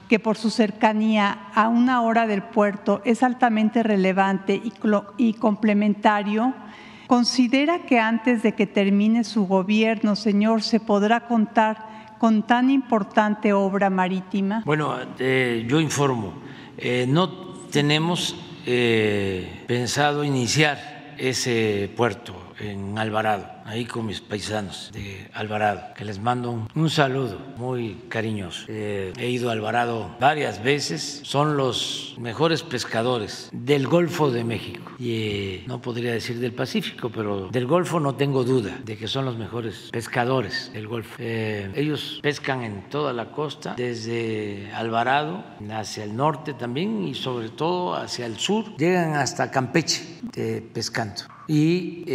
que 0.10 0.20
por 0.20 0.38
su 0.38 0.50
cercanía 0.50 1.38
a 1.54 1.68
una 1.68 2.02
hora 2.02 2.26
del 2.26 2.42
puerto 2.42 3.02
es 3.06 3.22
altamente 3.22 3.84
relevante 3.84 4.60
y, 5.18 5.34
complementario, 5.34 6.56
considera 7.10 7.88
que 7.88 7.98
antes 7.98 8.44
de 8.44 8.53
que 8.53 8.68
termine 8.68 9.23
su 9.23 9.48
gobierno, 9.48 10.15
señor, 10.15 10.61
se 10.61 10.80
podrá 10.80 11.22
contar 11.22 12.15
con 12.19 12.45
tan 12.45 12.69
importante 12.69 13.52
obra 13.52 13.90
marítima? 13.90 14.61
Bueno, 14.64 14.95
eh, 15.18 15.65
yo 15.68 15.81
informo, 15.81 16.34
eh, 16.77 17.07
no 17.10 17.31
tenemos 17.72 18.36
eh, 18.68 19.64
pensado 19.65 20.23
iniciar 20.23 21.15
ese 21.18 21.90
puerto 21.98 22.49
en 22.60 22.98
Alvarado 22.98 23.60
ahí 23.69 23.86
con 23.86 24.07
mis 24.07 24.19
paisanos 24.19 24.90
de 24.94 25.30
Alvarado, 25.34 25.94
que 25.95 26.03
les 26.03 26.19
mando 26.19 26.68
un, 26.73 26.90
saludo 26.90 27.38
muy 27.57 28.06
cariñoso. 28.10 28.65
Eh, 28.68 29.14
he 29.18 29.30
ido 29.30 29.49
a 29.49 29.53
Alvarado 29.53 30.15
varias 30.19 30.64
veces, 30.64 31.22
son 31.23 31.56
los 31.56 32.15
mejores 32.18 32.64
pescadores 32.64 33.49
del 33.52 33.88
Golfo 33.88 34.31
de 34.31 34.44
México. 34.44 34.91
Y 34.98 35.11
eh, 35.11 35.64
no 35.68 35.81
podría 35.81 36.11
decir 36.11 36.40
del 36.40 36.53
Pacífico, 36.53 37.10
pero 37.10 37.49
del 37.49 37.68
Golfo 37.68 37.99
no 37.99 38.15
tengo 38.15 38.44
duda 38.44 38.80
de 38.84 38.98
que 38.98 39.07
son 39.07 39.26
los 39.26 39.38
mejores 39.38 39.90
pescadores 39.91 40.72
del 40.73 40.88
Golfo. 40.88 41.15
Eh, 41.19 41.72
ellos 41.76 42.19
pescan 42.23 42.64
en 42.64 42.90
toda 42.90 43.14
la 43.14 43.31
costa, 43.31 43.76
desde 43.77 44.72
Alvarado 44.73 45.44
hacia 45.72 46.03
el 46.03 46.15
norte 46.15 46.56
también 46.56 47.07
y 47.07 47.14
sobre 47.14 47.49
todo 47.49 47.94
hacia 47.94 48.26
el 48.26 48.38
sur. 48.40 48.76
Llegan 48.77 49.14
hasta 49.14 49.52
Campeche 49.52 50.03
pescando. 50.73 51.39
Y 51.52 52.06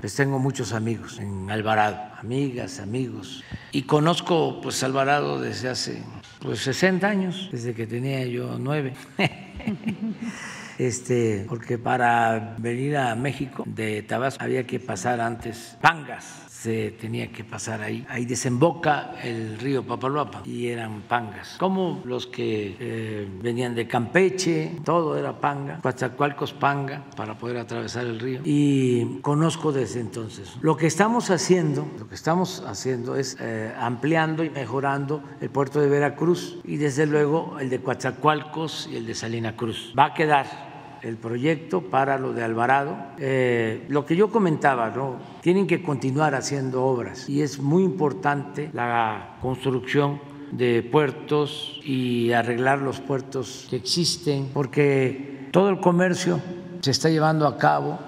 pues 0.00 0.14
tengo 0.14 0.38
muchos 0.38 0.72
amigos 0.72 1.18
en 1.18 1.50
Alvarado, 1.50 1.98
amigas, 2.18 2.80
amigos. 2.80 3.44
Y 3.72 3.82
conozco 3.82 4.62
pues 4.62 4.82
Alvarado 4.82 5.38
desde 5.38 5.68
hace 5.68 6.02
pues 6.38 6.60
60 6.60 7.06
años, 7.06 7.50
desde 7.52 7.74
que 7.74 7.86
tenía 7.86 8.24
yo 8.24 8.56
nueve. 8.58 8.94
este, 10.78 11.44
porque 11.46 11.76
para 11.76 12.56
venir 12.56 12.96
a 12.96 13.14
México 13.16 13.64
de 13.66 14.02
Tabasco 14.02 14.42
había 14.42 14.66
que 14.66 14.80
pasar 14.80 15.20
antes 15.20 15.76
Pangas 15.82 16.39
se 16.60 16.90
tenía 16.90 17.32
que 17.32 17.42
pasar 17.42 17.80
ahí. 17.80 18.04
Ahí 18.10 18.26
desemboca 18.26 19.14
el 19.22 19.58
río 19.58 19.82
Papaloapa 19.82 20.42
y 20.44 20.68
eran 20.68 21.02
pangas, 21.02 21.56
como 21.58 22.02
los 22.04 22.26
que 22.26 22.76
eh, 22.78 23.28
venían 23.42 23.74
de 23.74 23.88
Campeche, 23.88 24.76
todo 24.84 25.16
era 25.16 25.40
panga, 25.40 25.80
Coatzacoalcos 25.80 26.52
panga 26.52 27.04
para 27.16 27.38
poder 27.38 27.56
atravesar 27.56 28.04
el 28.04 28.20
río. 28.20 28.42
Y 28.44 29.20
conozco 29.22 29.72
desde 29.72 30.00
entonces. 30.00 30.52
Lo 30.60 30.76
que 30.76 30.86
estamos 30.86 31.30
haciendo, 31.30 31.88
lo 31.98 32.06
que 32.06 32.14
estamos 32.14 32.62
haciendo 32.66 33.16
es 33.16 33.38
eh, 33.40 33.72
ampliando 33.78 34.44
y 34.44 34.50
mejorando 34.50 35.22
el 35.40 35.48
puerto 35.48 35.80
de 35.80 35.88
Veracruz 35.88 36.58
y 36.64 36.76
desde 36.76 37.06
luego 37.06 37.58
el 37.58 37.70
de 37.70 37.80
Coatzacoalcos 37.80 38.88
y 38.92 38.96
el 38.96 39.06
de 39.06 39.14
Salina 39.14 39.56
Cruz. 39.56 39.94
Va 39.98 40.06
a 40.06 40.14
quedar 40.14 40.69
el 41.02 41.16
proyecto 41.16 41.82
para 41.82 42.18
lo 42.18 42.32
de 42.32 42.42
Alvarado. 42.42 42.96
Eh, 43.18 43.84
lo 43.88 44.06
que 44.06 44.16
yo 44.16 44.30
comentaba, 44.30 44.90
¿no? 44.90 45.16
tienen 45.40 45.66
que 45.66 45.82
continuar 45.82 46.34
haciendo 46.34 46.84
obras 46.84 47.28
y 47.28 47.42
es 47.42 47.60
muy 47.60 47.82
importante 47.82 48.70
la 48.72 49.36
construcción 49.40 50.20
de 50.52 50.82
puertos 50.82 51.80
y 51.84 52.32
arreglar 52.32 52.80
los 52.80 53.00
puertos 53.00 53.66
que 53.70 53.76
existen, 53.76 54.50
porque 54.52 55.48
todo 55.52 55.70
el 55.70 55.80
comercio 55.80 56.40
se 56.80 56.90
está 56.90 57.08
llevando 57.08 57.46
a 57.46 57.56
cabo 57.56 57.98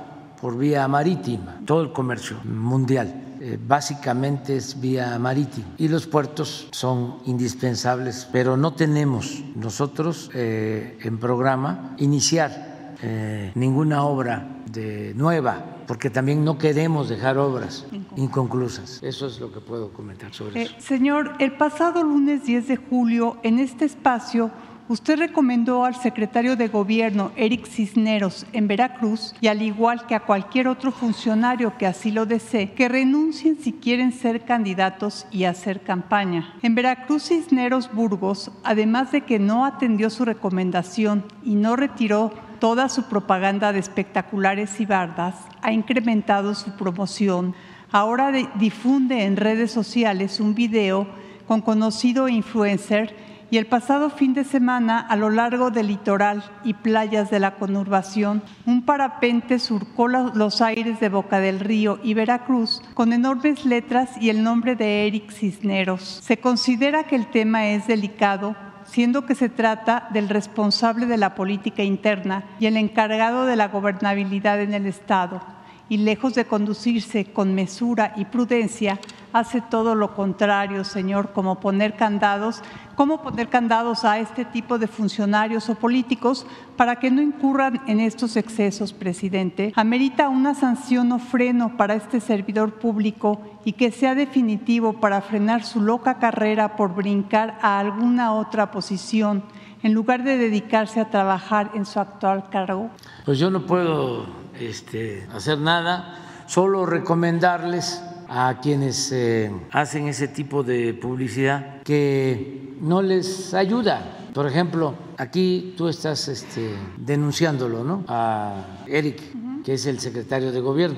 por 0.40 0.58
vía 0.58 0.86
marítima, 0.88 1.60
todo 1.64 1.82
el 1.82 1.92
comercio 1.92 2.38
mundial 2.44 3.22
eh, 3.44 3.58
básicamente 3.60 4.56
es 4.56 4.80
vía 4.80 5.18
marítima 5.18 5.66
y 5.76 5.88
los 5.88 6.06
puertos 6.06 6.68
son 6.70 7.16
indispensables, 7.26 8.28
pero 8.30 8.56
no 8.56 8.74
tenemos 8.74 9.42
nosotros 9.56 10.30
eh, 10.32 10.96
en 11.02 11.18
programa 11.18 11.96
iniciar 11.98 12.71
eh, 13.02 13.50
ninguna 13.56 14.04
obra 14.04 14.46
de 14.70 15.12
nueva, 15.14 15.64
porque 15.88 16.08
también 16.08 16.44
no 16.44 16.56
queremos 16.56 17.08
dejar 17.08 17.36
obras 17.36 17.84
inconclusas. 18.16 19.02
Eso 19.02 19.26
es 19.26 19.40
lo 19.40 19.52
que 19.52 19.60
puedo 19.60 19.92
comentar 19.92 20.32
sobre 20.32 20.60
eh, 20.60 20.64
eso. 20.64 20.74
Señor, 20.78 21.32
el 21.40 21.52
pasado 21.52 22.04
lunes 22.04 22.44
10 22.44 22.68
de 22.68 22.76
julio, 22.76 23.38
en 23.42 23.58
este 23.58 23.86
espacio, 23.86 24.52
usted 24.88 25.18
recomendó 25.18 25.84
al 25.84 25.96
secretario 25.96 26.54
de 26.54 26.68
Gobierno, 26.68 27.32
Eric 27.34 27.66
Cisneros, 27.66 28.46
en 28.52 28.68
Veracruz, 28.68 29.34
y 29.40 29.48
al 29.48 29.62
igual 29.62 30.06
que 30.06 30.14
a 30.14 30.20
cualquier 30.20 30.68
otro 30.68 30.92
funcionario 30.92 31.76
que 31.78 31.86
así 31.86 32.12
lo 32.12 32.24
desee, 32.24 32.72
que 32.72 32.88
renuncien 32.88 33.58
si 33.58 33.72
quieren 33.72 34.12
ser 34.12 34.44
candidatos 34.44 35.26
y 35.32 35.44
hacer 35.44 35.80
campaña. 35.80 36.54
En 36.62 36.76
Veracruz, 36.76 37.24
Cisneros 37.24 37.92
Burgos, 37.92 38.52
además 38.62 39.10
de 39.10 39.22
que 39.22 39.40
no 39.40 39.64
atendió 39.64 40.08
su 40.08 40.24
recomendación 40.24 41.24
y 41.42 41.56
no 41.56 41.74
retiró 41.74 42.32
toda 42.62 42.88
su 42.88 43.02
propaganda 43.06 43.72
de 43.72 43.80
espectaculares 43.80 44.78
y 44.78 44.86
bardas, 44.86 45.34
ha 45.62 45.72
incrementado 45.72 46.54
su 46.54 46.70
promoción. 46.76 47.56
Ahora 47.90 48.30
difunde 48.54 49.24
en 49.24 49.36
redes 49.36 49.72
sociales 49.72 50.38
un 50.38 50.54
video 50.54 51.08
con 51.48 51.60
conocido 51.60 52.28
influencer 52.28 53.16
y 53.50 53.58
el 53.58 53.66
pasado 53.66 54.10
fin 54.10 54.32
de 54.32 54.44
semana 54.44 55.00
a 55.00 55.16
lo 55.16 55.28
largo 55.28 55.72
del 55.72 55.88
litoral 55.88 56.44
y 56.62 56.74
playas 56.74 57.32
de 57.32 57.40
la 57.40 57.56
conurbación, 57.56 58.44
un 58.64 58.82
parapente 58.82 59.58
surcó 59.58 60.06
los 60.06 60.60
aires 60.60 61.00
de 61.00 61.08
Boca 61.08 61.40
del 61.40 61.58
Río 61.58 61.98
y 62.04 62.14
Veracruz 62.14 62.80
con 62.94 63.12
enormes 63.12 63.64
letras 63.64 64.10
y 64.20 64.30
el 64.30 64.44
nombre 64.44 64.76
de 64.76 65.08
Eric 65.08 65.32
Cisneros. 65.32 66.20
Se 66.22 66.36
considera 66.36 67.02
que 67.02 67.16
el 67.16 67.26
tema 67.26 67.70
es 67.70 67.88
delicado 67.88 68.54
siendo 68.92 69.24
que 69.24 69.34
se 69.34 69.48
trata 69.48 70.08
del 70.10 70.28
responsable 70.28 71.06
de 71.06 71.16
la 71.16 71.34
política 71.34 71.82
interna 71.82 72.44
y 72.60 72.66
el 72.66 72.76
encargado 72.76 73.46
de 73.46 73.56
la 73.56 73.68
gobernabilidad 73.68 74.60
en 74.60 74.74
el 74.74 74.84
Estado, 74.84 75.40
y 75.88 75.96
lejos 75.96 76.34
de 76.34 76.44
conducirse 76.44 77.24
con 77.24 77.54
mesura 77.54 78.12
y 78.16 78.26
prudencia, 78.26 78.98
hace 79.32 79.62
todo 79.62 79.94
lo 79.94 80.14
contrario, 80.14 80.84
Señor, 80.84 81.32
como 81.32 81.58
poner 81.58 81.96
candados, 81.96 82.62
cómo 83.02 83.20
poner 83.20 83.48
candados 83.48 84.04
a 84.04 84.20
este 84.20 84.44
tipo 84.44 84.78
de 84.78 84.86
funcionarios 84.86 85.68
o 85.68 85.74
políticos 85.74 86.46
para 86.76 87.00
que 87.00 87.10
no 87.10 87.20
incurran 87.20 87.82
en 87.88 87.98
estos 87.98 88.36
excesos, 88.36 88.92
presidente. 88.92 89.72
Amerita 89.74 90.28
una 90.28 90.54
sanción 90.54 91.10
o 91.10 91.18
freno 91.18 91.76
para 91.76 91.94
este 91.94 92.20
servidor 92.20 92.74
público 92.74 93.40
y 93.64 93.72
que 93.72 93.90
sea 93.90 94.14
definitivo 94.14 94.92
para 95.00 95.20
frenar 95.20 95.64
su 95.64 95.80
loca 95.80 96.20
carrera 96.20 96.76
por 96.76 96.94
brincar 96.94 97.58
a 97.60 97.80
alguna 97.80 98.34
otra 98.34 98.70
posición 98.70 99.42
en 99.82 99.94
lugar 99.94 100.22
de 100.22 100.38
dedicarse 100.38 101.00
a 101.00 101.10
trabajar 101.10 101.72
en 101.74 101.86
su 101.86 101.98
actual 101.98 102.50
cargo. 102.50 102.88
Pues 103.24 103.36
yo 103.36 103.50
no 103.50 103.66
puedo 103.66 104.26
este, 104.60 105.26
hacer 105.34 105.58
nada, 105.58 106.18
solo 106.46 106.86
recomendarles 106.86 108.00
a 108.34 108.60
quienes 108.60 109.12
eh, 109.12 109.52
hacen 109.72 110.08
ese 110.08 110.26
tipo 110.26 110.62
de 110.62 110.94
publicidad 110.94 111.82
que 111.82 112.74
no 112.80 113.02
les 113.02 113.52
ayuda. 113.52 114.30
Por 114.32 114.46
ejemplo, 114.46 114.94
aquí 115.18 115.74
tú 115.76 115.86
estás 115.88 116.28
este, 116.28 116.70
denunciándolo, 116.96 117.84
¿no? 117.84 118.04
A 118.08 118.84
Eric, 118.86 119.20
que 119.62 119.74
es 119.74 119.84
el 119.84 120.00
secretario 120.00 120.50
de 120.50 120.60
gobierno. 120.60 120.96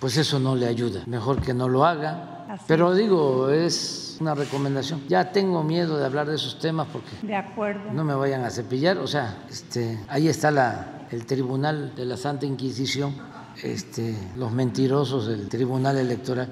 Pues 0.00 0.16
eso 0.16 0.40
no 0.40 0.56
le 0.56 0.66
ayuda. 0.66 1.04
Mejor 1.06 1.40
que 1.40 1.54
no 1.54 1.68
lo 1.68 1.84
haga. 1.84 2.58
Pero 2.66 2.92
digo, 2.92 3.50
es 3.50 4.16
una 4.20 4.34
recomendación. 4.34 5.02
Ya 5.08 5.30
tengo 5.30 5.62
miedo 5.62 5.96
de 5.96 6.04
hablar 6.04 6.28
de 6.28 6.34
esos 6.34 6.58
temas 6.58 6.88
porque 6.92 7.10
de 7.22 7.36
acuerdo. 7.36 7.92
no 7.92 8.02
me 8.02 8.14
vayan 8.14 8.44
a 8.44 8.50
cepillar. 8.50 8.98
O 8.98 9.06
sea, 9.06 9.44
este, 9.48 10.00
ahí 10.08 10.26
está 10.26 10.50
la, 10.50 11.06
el 11.12 11.24
Tribunal 11.24 11.94
de 11.94 12.04
la 12.04 12.16
Santa 12.16 12.46
Inquisición, 12.46 13.14
este, 13.62 14.14
los 14.36 14.52
mentirosos 14.52 15.26
del 15.26 15.48
Tribunal 15.48 15.98
Electoral. 15.98 16.50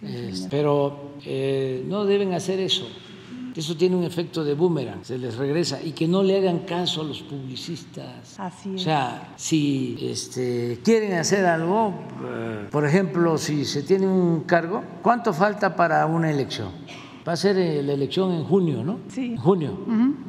pero 0.50 1.12
eh, 1.24 1.84
no 1.86 2.04
deben 2.04 2.34
hacer 2.34 2.60
eso. 2.60 2.86
Eso 3.54 3.76
tiene 3.76 3.96
un 3.96 4.04
efecto 4.04 4.44
de 4.44 4.54
boomerang, 4.54 5.04
se 5.04 5.18
les 5.18 5.36
regresa 5.36 5.78
y 5.82 5.92
que 5.92 6.08
no 6.08 6.22
le 6.22 6.38
hagan 6.38 6.60
caso 6.60 7.02
a 7.02 7.04
los 7.04 7.20
publicistas. 7.22 8.38
Así 8.38 8.74
O 8.74 8.78
sea, 8.78 9.34
si 9.36 9.98
este, 10.00 10.80
quieren 10.82 11.12
hacer 11.18 11.44
algo, 11.44 11.92
eh, 12.24 12.68
por 12.70 12.86
ejemplo, 12.86 13.36
si 13.36 13.66
se 13.66 13.82
tiene 13.82 14.06
un 14.06 14.44
cargo, 14.44 14.82
¿cuánto 15.02 15.34
falta 15.34 15.76
para 15.76 16.06
una 16.06 16.30
elección? 16.30 16.70
Va 17.28 17.34
a 17.34 17.36
ser 17.36 17.58
eh, 17.58 17.82
la 17.82 17.92
elección 17.92 18.32
en 18.32 18.44
junio, 18.44 18.82
¿no? 18.82 19.00
Sí. 19.08 19.32
En 19.32 19.36
junio 19.36 19.78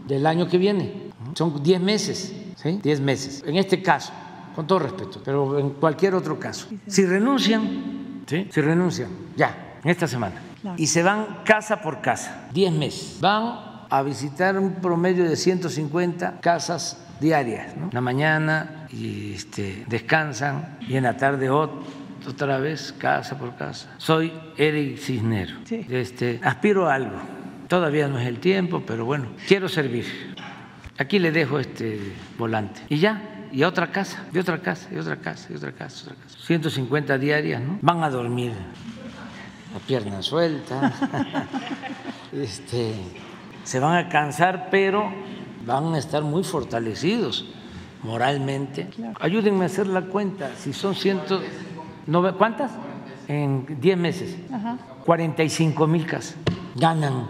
del 0.06 0.26
año 0.26 0.48
que 0.50 0.58
viene. 0.58 1.04
Son 1.34 1.64
10 1.64 1.82
meses, 1.82 2.36
¿sí? 2.58 2.80
10 2.84 3.00
meses. 3.00 3.44
En 3.48 3.56
este 3.56 3.82
caso, 3.82 4.12
con 4.56 4.68
todo 4.68 4.80
respeto, 4.80 5.22
pero 5.24 5.60
en 5.60 5.72
cualquier 5.72 6.16
otro 6.16 6.40
caso. 6.40 6.68
Si 6.88 7.06
renuncian, 7.06 8.24
¿sí? 8.26 8.48
Si 8.52 8.62
renuncian, 8.62 9.10
ya, 9.36 9.80
en 9.84 9.90
esta 9.90 10.08
semana, 10.08 10.36
y 10.78 10.88
se 10.88 11.04
van 11.04 11.40
casa 11.44 11.82
por 11.82 12.02
casa, 12.02 12.48
10 12.54 12.74
meses, 12.74 13.18
van 13.20 13.74
a 13.90 14.02
visitar 14.02 14.58
un 14.58 14.76
promedio 14.76 15.24
de 15.24 15.36
150 15.36 16.40
casas 16.40 17.06
diarias, 17.20 17.76
¿no? 17.78 17.90
La 17.92 18.02
mañana 18.02 18.88
y 18.92 19.34
este, 19.34 19.86
descansan 19.88 20.78
y 20.88 20.96
en 20.96 21.04
la 21.04 21.18
tarde 21.18 21.50
otra 21.50 22.58
vez 22.58 22.94
casa 22.94 23.38
por 23.38 23.56
casa. 23.56 23.94
Soy 23.98 24.32
Eric 24.58 24.98
Cisnero. 24.98 25.56
Este, 25.70 26.40
aspiro 26.44 26.90
a 26.90 26.96
algo. 26.96 27.18
Todavía 27.68 28.08
no 28.08 28.20
es 28.20 28.28
el 28.28 28.40
tiempo, 28.40 28.84
pero 28.86 29.06
bueno, 29.06 29.28
quiero 29.48 29.68
servir. 29.68 30.06
Aquí 30.98 31.20
le 31.20 31.32
dejo 31.32 31.60
este 31.60 32.00
volante. 32.38 32.82
Y 32.90 32.98
ya, 32.98 33.43
y 33.54 33.62
a 33.62 33.68
otra 33.68 33.92
casa, 33.92 34.26
y 34.34 34.40
otra 34.40 34.60
casa, 34.60 34.90
y 34.92 34.98
otra 34.98 35.18
casa, 35.18 35.48
y 35.52 35.56
otra 35.56 35.72
casa, 35.72 36.06
otra 36.06 36.16
casa. 36.24 36.36
150 36.46 37.18
diarias, 37.20 37.62
¿no? 37.62 37.78
Van 37.82 38.04
a 38.04 38.10
dormir, 38.10 38.52
la 39.72 39.80
pierna 39.80 40.24
suelta. 40.24 40.92
este, 42.34 42.96
se 43.64 43.80
van 43.80 44.06
a 44.06 44.10
cansar, 44.10 44.70
pero 44.72 45.14
van 45.66 45.94
a 45.94 46.00
estar 46.00 46.24
muy 46.24 46.44
fortalecidos 46.44 47.46
moralmente. 48.02 48.90
Ayúdenme 49.20 49.64
a 49.64 49.68
hacer 49.68 49.88
la 49.88 50.02
cuenta, 50.02 50.52
si 50.58 50.74
son 50.74 50.96
ciento... 50.96 51.42
¿Cuántas? 52.38 52.72
En 53.28 53.80
10 53.80 53.98
meses. 53.98 54.36
Ajá. 54.52 54.78
45 55.06 55.88
mil 55.88 56.06
casas. 56.06 56.36
Ganan. 56.76 57.28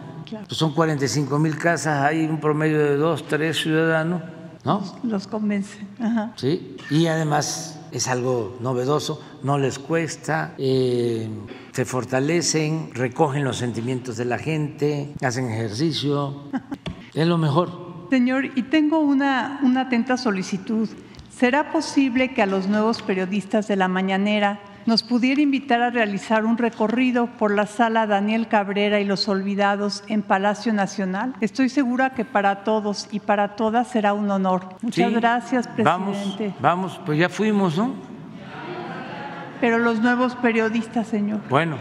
Pues 0.47 0.57
son 0.57 0.73
45 0.73 1.37
mil 1.37 1.57
casas, 1.57 2.01
hay 2.01 2.25
un 2.25 2.39
promedio 2.39 2.79
de 2.79 2.95
dos, 2.95 3.27
tres 3.27 3.57
ciudadanos, 3.57 4.23
¿no? 4.63 4.83
Los 5.03 5.27
convence. 5.27 5.79
Ajá. 5.99 6.33
Sí, 6.35 6.77
y 6.89 7.07
además 7.07 7.79
es 7.91 8.07
algo 8.07 8.57
novedoso, 8.59 9.21
no 9.43 9.57
les 9.57 9.77
cuesta, 9.77 10.55
eh, 10.57 11.29
se 11.71 11.85
fortalecen, 11.85 12.89
recogen 12.93 13.43
los 13.43 13.57
sentimientos 13.57 14.17
de 14.17 14.25
la 14.25 14.37
gente, 14.37 15.13
hacen 15.21 15.49
ejercicio, 15.49 16.43
es 17.13 17.27
lo 17.27 17.37
mejor. 17.37 18.07
Señor, 18.09 18.45
y 18.55 18.63
tengo 18.63 18.99
una, 18.99 19.59
una 19.63 19.81
atenta 19.81 20.17
solicitud. 20.17 20.89
¿Será 21.35 21.71
posible 21.71 22.33
que 22.33 22.41
a 22.43 22.45
los 22.45 22.67
nuevos 22.67 23.01
periodistas 23.01 23.67
de 23.67 23.75
la 23.75 23.87
mañanera 23.87 24.59
¿nos 24.85 25.03
pudiera 25.03 25.41
invitar 25.41 25.81
a 25.81 25.89
realizar 25.89 26.45
un 26.45 26.57
recorrido 26.57 27.27
por 27.27 27.53
la 27.53 27.65
sala 27.65 28.07
Daniel 28.07 28.47
Cabrera 28.47 28.99
y 28.99 29.05
los 29.05 29.27
Olvidados 29.27 30.03
en 30.07 30.21
Palacio 30.21 30.73
Nacional? 30.73 31.33
Estoy 31.41 31.69
segura 31.69 32.11
que 32.11 32.25
para 32.25 32.63
todos 32.63 33.07
y 33.11 33.19
para 33.19 33.55
todas 33.55 33.87
será 33.87 34.13
un 34.13 34.29
honor. 34.29 34.75
Muchas 34.81 35.09
Sí, 35.09 35.15
gracias, 35.15 35.69
Vamos, 35.83 36.17
presidente. 36.17 36.53
vamos, 36.59 36.99
pues 37.05 37.17
ya 37.19 37.29
fuimos, 37.29 37.77
¿no? 37.77 37.93
Pero 39.61 39.77
los 39.77 40.01
nuevos 40.01 40.35
periodistas, 40.35 41.07
señor. 41.07 41.39
Bueno, 41.49 41.77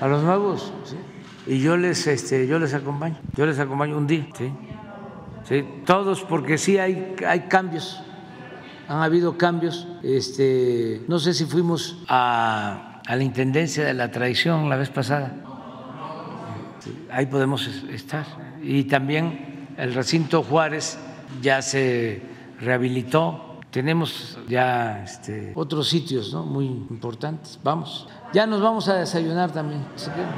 a 0.00 0.06
los 0.08 0.22
nuevos, 0.22 0.72
sí. 0.84 0.96
Y 1.46 1.60
yo 1.60 1.76
les, 1.76 2.06
este, 2.06 2.46
yo 2.46 2.58
les 2.58 2.74
acompaño, 2.74 3.16
yo 3.34 3.46
les 3.46 3.58
acompaño 3.58 3.96
un 3.96 4.06
día, 4.06 4.26
sí. 4.36 4.52
Sí, 5.44 5.64
todos, 5.86 6.22
porque 6.22 6.58
sí 6.58 6.78
hay, 6.78 7.16
hay 7.26 7.40
cambios, 7.48 8.04
han 8.90 9.02
habido 9.02 9.38
cambios. 9.38 9.86
Este, 10.02 11.02
no 11.06 11.20
sé 11.20 11.32
si 11.32 11.44
fuimos 11.44 11.96
a, 12.08 13.00
la 13.08 13.22
Intendencia 13.22 13.84
de 13.84 13.94
la 13.94 14.10
Tradición 14.10 14.68
la 14.68 14.76
vez 14.76 14.90
pasada. 14.90 15.32
Ahí 17.12 17.26
podemos 17.26 17.68
es- 17.68 17.84
estar. 17.84 18.26
Y 18.62 18.84
también 18.84 19.68
el 19.76 19.94
recinto 19.94 20.42
Juárez 20.42 20.98
ya 21.40 21.62
se 21.62 22.20
rehabilitó. 22.60 23.60
Tenemos 23.70 24.36
ya 24.48 25.04
este, 25.04 25.52
otros 25.54 25.88
sitios 25.88 26.32
¿no? 26.32 26.44
muy 26.44 26.66
importantes. 26.66 27.60
Vamos. 27.62 28.08
Ya 28.32 28.44
nos 28.44 28.60
vamos 28.60 28.88
a 28.88 28.96
desayunar 28.96 29.52
también. 29.52 29.84
si 29.94 30.10
quieren. 30.10 30.32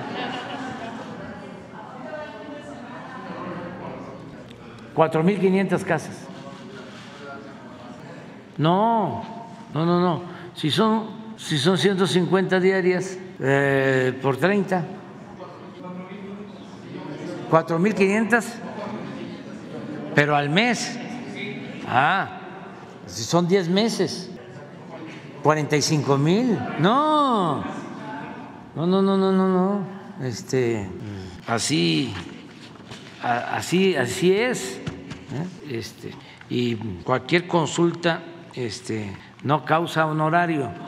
4.500 4.95 5.85
casas. 5.85 6.29
No, 8.63 9.25
no, 9.75 9.85
no, 9.85 10.01
no. 10.01 10.23
Si 10.55 10.71
son, 10.71 11.09
si 11.37 11.59
son 11.59 11.77
150 11.77 12.61
diarias 12.61 13.19
eh, 13.41 14.17
por 14.23 14.37
30. 14.37 14.85
4.500, 17.51 18.45
pero 20.15 20.37
al 20.37 20.49
mes. 20.49 20.97
Ah, 21.89 22.39
si 23.07 23.25
son 23.25 23.49
10 23.49 23.69
meses. 23.69 24.31
45 25.43 26.17
mil. 26.19 26.57
No, 26.79 27.65
no, 28.77 28.87
no, 28.87 29.03
no, 29.03 29.19
no, 29.19 29.33
no, 29.33 29.49
no. 29.49 29.81
Este, 30.25 30.89
así, 31.49 32.15
así, 33.21 33.97
así 33.97 34.33
es. 34.33 34.79
¿eh? 34.79 35.79
Este, 35.79 36.15
y 36.49 36.77
cualquier 37.03 37.49
consulta, 37.49 38.23
este, 38.55 39.17
no 39.43 39.65
causa 39.65 40.07
honorario. 40.07 40.71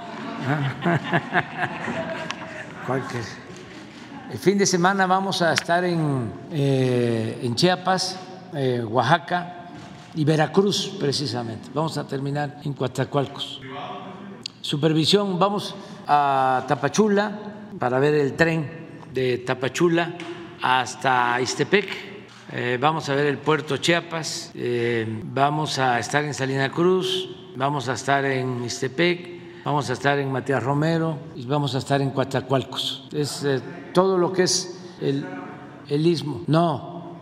El 4.31 4.39
fin 4.39 4.59
de 4.59 4.66
semana 4.66 5.07
vamos 5.07 5.41
a 5.43 5.53
estar 5.53 5.85
en, 5.85 6.32
eh, 6.51 7.41
en 7.43 7.55
Chiapas, 7.55 8.19
eh, 8.53 8.82
Oaxaca 8.86 9.69
y 10.15 10.24
Veracruz, 10.24 10.97
precisamente. 10.99 11.70
Vamos 11.73 11.97
a 11.99 12.07
terminar 12.07 12.61
en 12.65 12.73
Coatzacoalcos. 12.74 13.61
Supervisión, 14.61 15.39
vamos 15.39 15.74
a 16.07 16.65
Tapachula 16.66 17.39
para 17.78 17.99
ver 17.99 18.15
el 18.15 18.35
tren 18.35 18.69
de 19.12 19.39
Tapachula 19.39 20.15
hasta 20.62 21.41
Istepec. 21.41 22.14
Eh, 22.53 22.79
vamos 22.81 23.09
a 23.09 23.15
ver 23.15 23.27
el 23.27 23.39
puerto 23.39 23.79
Chiapas, 23.79 24.53
eh, 24.55 25.07
vamos 25.33 25.79
a 25.79 25.99
estar 25.99 26.23
en 26.25 26.35
Salina 26.35 26.71
Cruz, 26.71 27.31
vamos 27.57 27.89
a 27.89 27.95
estar 27.95 28.25
en 28.27 28.62
Istepec, 28.62 29.65
vamos 29.65 29.89
a 29.89 29.95
estar 29.95 30.19
en 30.19 30.31
Matías 30.31 30.62
Romero 30.62 31.19
y 31.35 31.47
vamos 31.47 31.75
a 31.75 31.79
estar 31.79 32.03
en 32.03 32.11
Coatzacoalcos. 32.11 33.09
Es 33.12 33.45
eh, 33.45 33.61
todo 33.95 34.19
lo 34.19 34.33
que 34.33 34.43
es 34.43 34.79
el, 35.01 35.25
el 35.89 36.07
istmo. 36.07 36.43
No, 36.47 37.21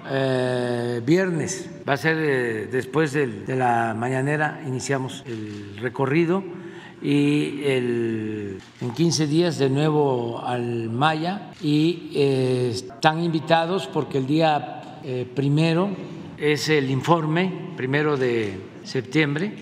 viernes, 1.06 1.70
va 1.88 1.92
a 1.92 1.96
ser 1.96 2.68
después 2.70 3.12
de 3.12 3.56
la 3.56 3.94
mañanera, 3.96 4.60
iniciamos 4.66 5.22
el 5.26 5.78
recorrido 5.78 6.42
y 7.00 7.62
en 7.64 8.58
15 8.96 9.28
días 9.28 9.58
de 9.58 9.70
nuevo 9.70 10.42
al 10.44 10.90
Maya 10.90 11.52
y 11.62 12.10
están 12.14 13.22
invitados 13.22 13.86
porque 13.86 14.18
el 14.18 14.26
día 14.26 14.81
eh, 15.04 15.26
primero 15.34 15.90
es 16.38 16.68
el 16.68 16.90
informe, 16.90 17.50
primero 17.76 18.16
de 18.16 18.58
septiembre, 18.84 19.52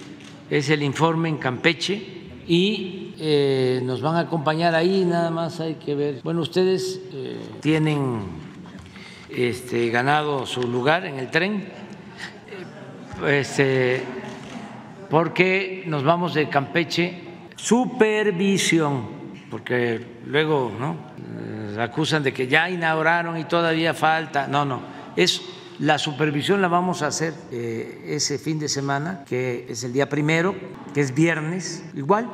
es 0.49 0.71
el 0.71 0.83
informe 0.83 1.29
en 1.29 1.37
Campeche 1.37 2.03
y 2.47 3.15
eh, 3.19 3.81
nos 3.85 4.01
van 4.01 4.17
a 4.17 4.21
acompañar 4.21 4.75
ahí, 4.75 5.05
nada 5.05 5.31
más 5.31 5.61
hay 5.61 5.75
que 5.75 5.95
ver. 5.95 6.21
Bueno, 6.25 6.41
ustedes 6.41 7.01
eh, 7.13 7.39
tienen 7.61 8.23
este, 9.29 9.91
ganado 9.91 10.47
su 10.47 10.63
lugar 10.63 11.05
en 11.05 11.19
el 11.19 11.31
tren. 11.31 11.69
Eh, 13.23 13.41
Este, 13.41 14.03
porque 15.11 15.85
nos 15.87 16.03
vamos 16.03 16.33
de 16.35 16.49
Campeche, 16.49 17.21
supervisión, 17.57 19.09
porque 19.51 20.01
luego 20.27 20.73
¿no? 20.79 20.97
Acusan 21.79 22.23
de 22.23 22.33
que 22.33 22.47
ya 22.47 22.71
inauguraron 22.71 23.37
y 23.37 23.45
todavía 23.45 23.93
falta. 23.93 24.47
No, 24.47 24.65
no, 24.65 24.81
es 25.17 25.43
la 25.79 25.99
supervisión 25.99 26.61
la 26.61 26.69
vamos 26.69 27.03
a 27.03 27.07
hacer 27.07 27.33
eh, 27.51 28.05
ese 28.09 28.39
fin 28.39 28.59
de 28.59 28.69
semana, 28.69 29.25
que 29.25 29.67
es 29.69 29.83
el 29.83 29.95
día 29.95 30.09
primero, 30.09 30.55
que 30.93 31.01
es 31.01 31.15
viernes, 31.15 31.83
igual 31.95 32.31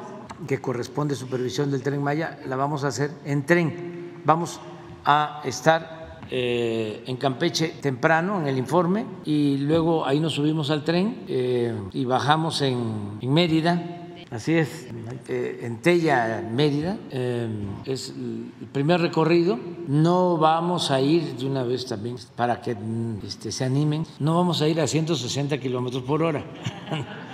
que 0.48 0.60
corresponde 0.60 1.14
supervisión 1.14 1.70
del 1.70 1.82
tren 1.82 2.02
Maya, 2.02 2.38
la 2.46 2.56
vamos 2.56 2.84
a 2.84 2.88
hacer 2.88 3.12
en 3.24 3.46
tren. 3.46 4.20
Vamos 4.24 4.60
a 5.04 5.40
estar 5.44 6.18
eh, 6.28 7.04
en 7.06 7.16
Campeche 7.16 7.68
temprano 7.80 8.40
en 8.40 8.48
el 8.48 8.58
informe 8.58 9.06
y 9.24 9.58
luego 9.58 10.04
ahí 10.04 10.18
nos 10.18 10.34
subimos 10.34 10.70
al 10.70 10.82
tren 10.82 11.24
eh, 11.28 11.72
y 11.92 12.04
bajamos 12.04 12.62
en 12.62 13.18
Mérida. 13.22 14.05
Así 14.30 14.54
es, 14.54 14.88
eh, 15.28 15.60
en 15.62 15.76
Tella, 15.78 16.42
Mérida, 16.50 16.98
eh, 17.10 17.48
es 17.84 18.08
el 18.10 18.66
primer 18.72 19.00
recorrido. 19.00 19.58
No 19.86 20.36
vamos 20.36 20.90
a 20.90 21.00
ir 21.00 21.36
de 21.36 21.46
una 21.46 21.62
vez 21.62 21.86
también, 21.86 22.16
para 22.34 22.60
que 22.60 22.74
mm, 22.74 23.18
este, 23.24 23.52
se 23.52 23.64
animen, 23.64 24.04
no 24.18 24.34
vamos 24.34 24.62
a 24.62 24.68
ir 24.68 24.80
a 24.80 24.86
160 24.86 25.58
kilómetros 25.58 26.02
por 26.02 26.24
hora. 26.24 26.44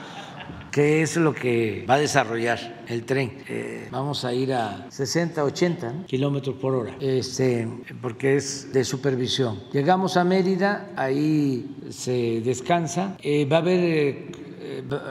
que 0.73 1.03
es 1.03 1.17
lo 1.19 1.35
que 1.35 1.85
va 1.89 1.95
a 1.95 1.99
desarrollar 1.99 2.83
el 2.89 3.05
tren. 3.05 3.45
Eh, 3.47 3.89
vamos 3.91 4.25
a 4.25 4.33
ir 4.33 4.55
a 4.55 4.87
60, 4.91 5.45
80 5.45 5.93
¿no? 5.93 6.07
kilómetros 6.07 6.57
por 6.57 6.75
hora, 6.75 6.97
este, 6.99 7.69
porque 8.01 8.37
es 8.37 8.73
de 8.73 8.83
supervisión. 8.83 9.61
Llegamos 9.71 10.17
a 10.17 10.25
Mérida, 10.25 10.91
ahí 10.97 11.77
se 11.91 12.41
descansa. 12.41 13.19
Eh, 13.23 13.45
va 13.45 13.57
a 13.57 13.61
haber, 13.61 14.33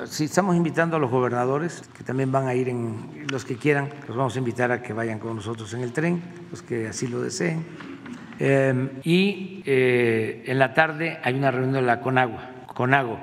si 0.06 0.26
estamos 0.26 0.56
invitando 0.56 0.96
a 0.98 1.00
los 1.00 1.10
gobernadores, 1.12 1.84
que 1.98 2.04
también 2.04 2.32
van 2.32 2.48
a 2.48 2.54
ir 2.54 2.70
en, 2.70 3.26
los 3.30 3.46
que 3.46 3.56
quieran, 3.56 3.90
los 4.08 4.18
vamos 4.18 4.36
a 4.36 4.40
invitar 4.40 4.72
a 4.72 4.82
que 4.82 4.94
vayan 4.94 5.20
con 5.20 5.36
nosotros 5.36 5.74
en 5.74 5.82
el 5.82 5.92
tren, 5.92 6.22
los 6.52 6.62
que 6.62 6.88
así 6.88 7.08
lo 7.08 7.22
deseen. 7.22 7.66
Eh, 8.40 9.02
y 9.04 9.64
eh, 9.66 10.44
en 10.48 10.60
la 10.60 10.74
tarde 10.74 11.20
hay 11.24 11.36
una 11.36 11.52
reunión 11.52 11.74
de 11.74 11.82
la 11.82 12.02
Conagua, 12.02 12.50
Conago, 12.74 13.20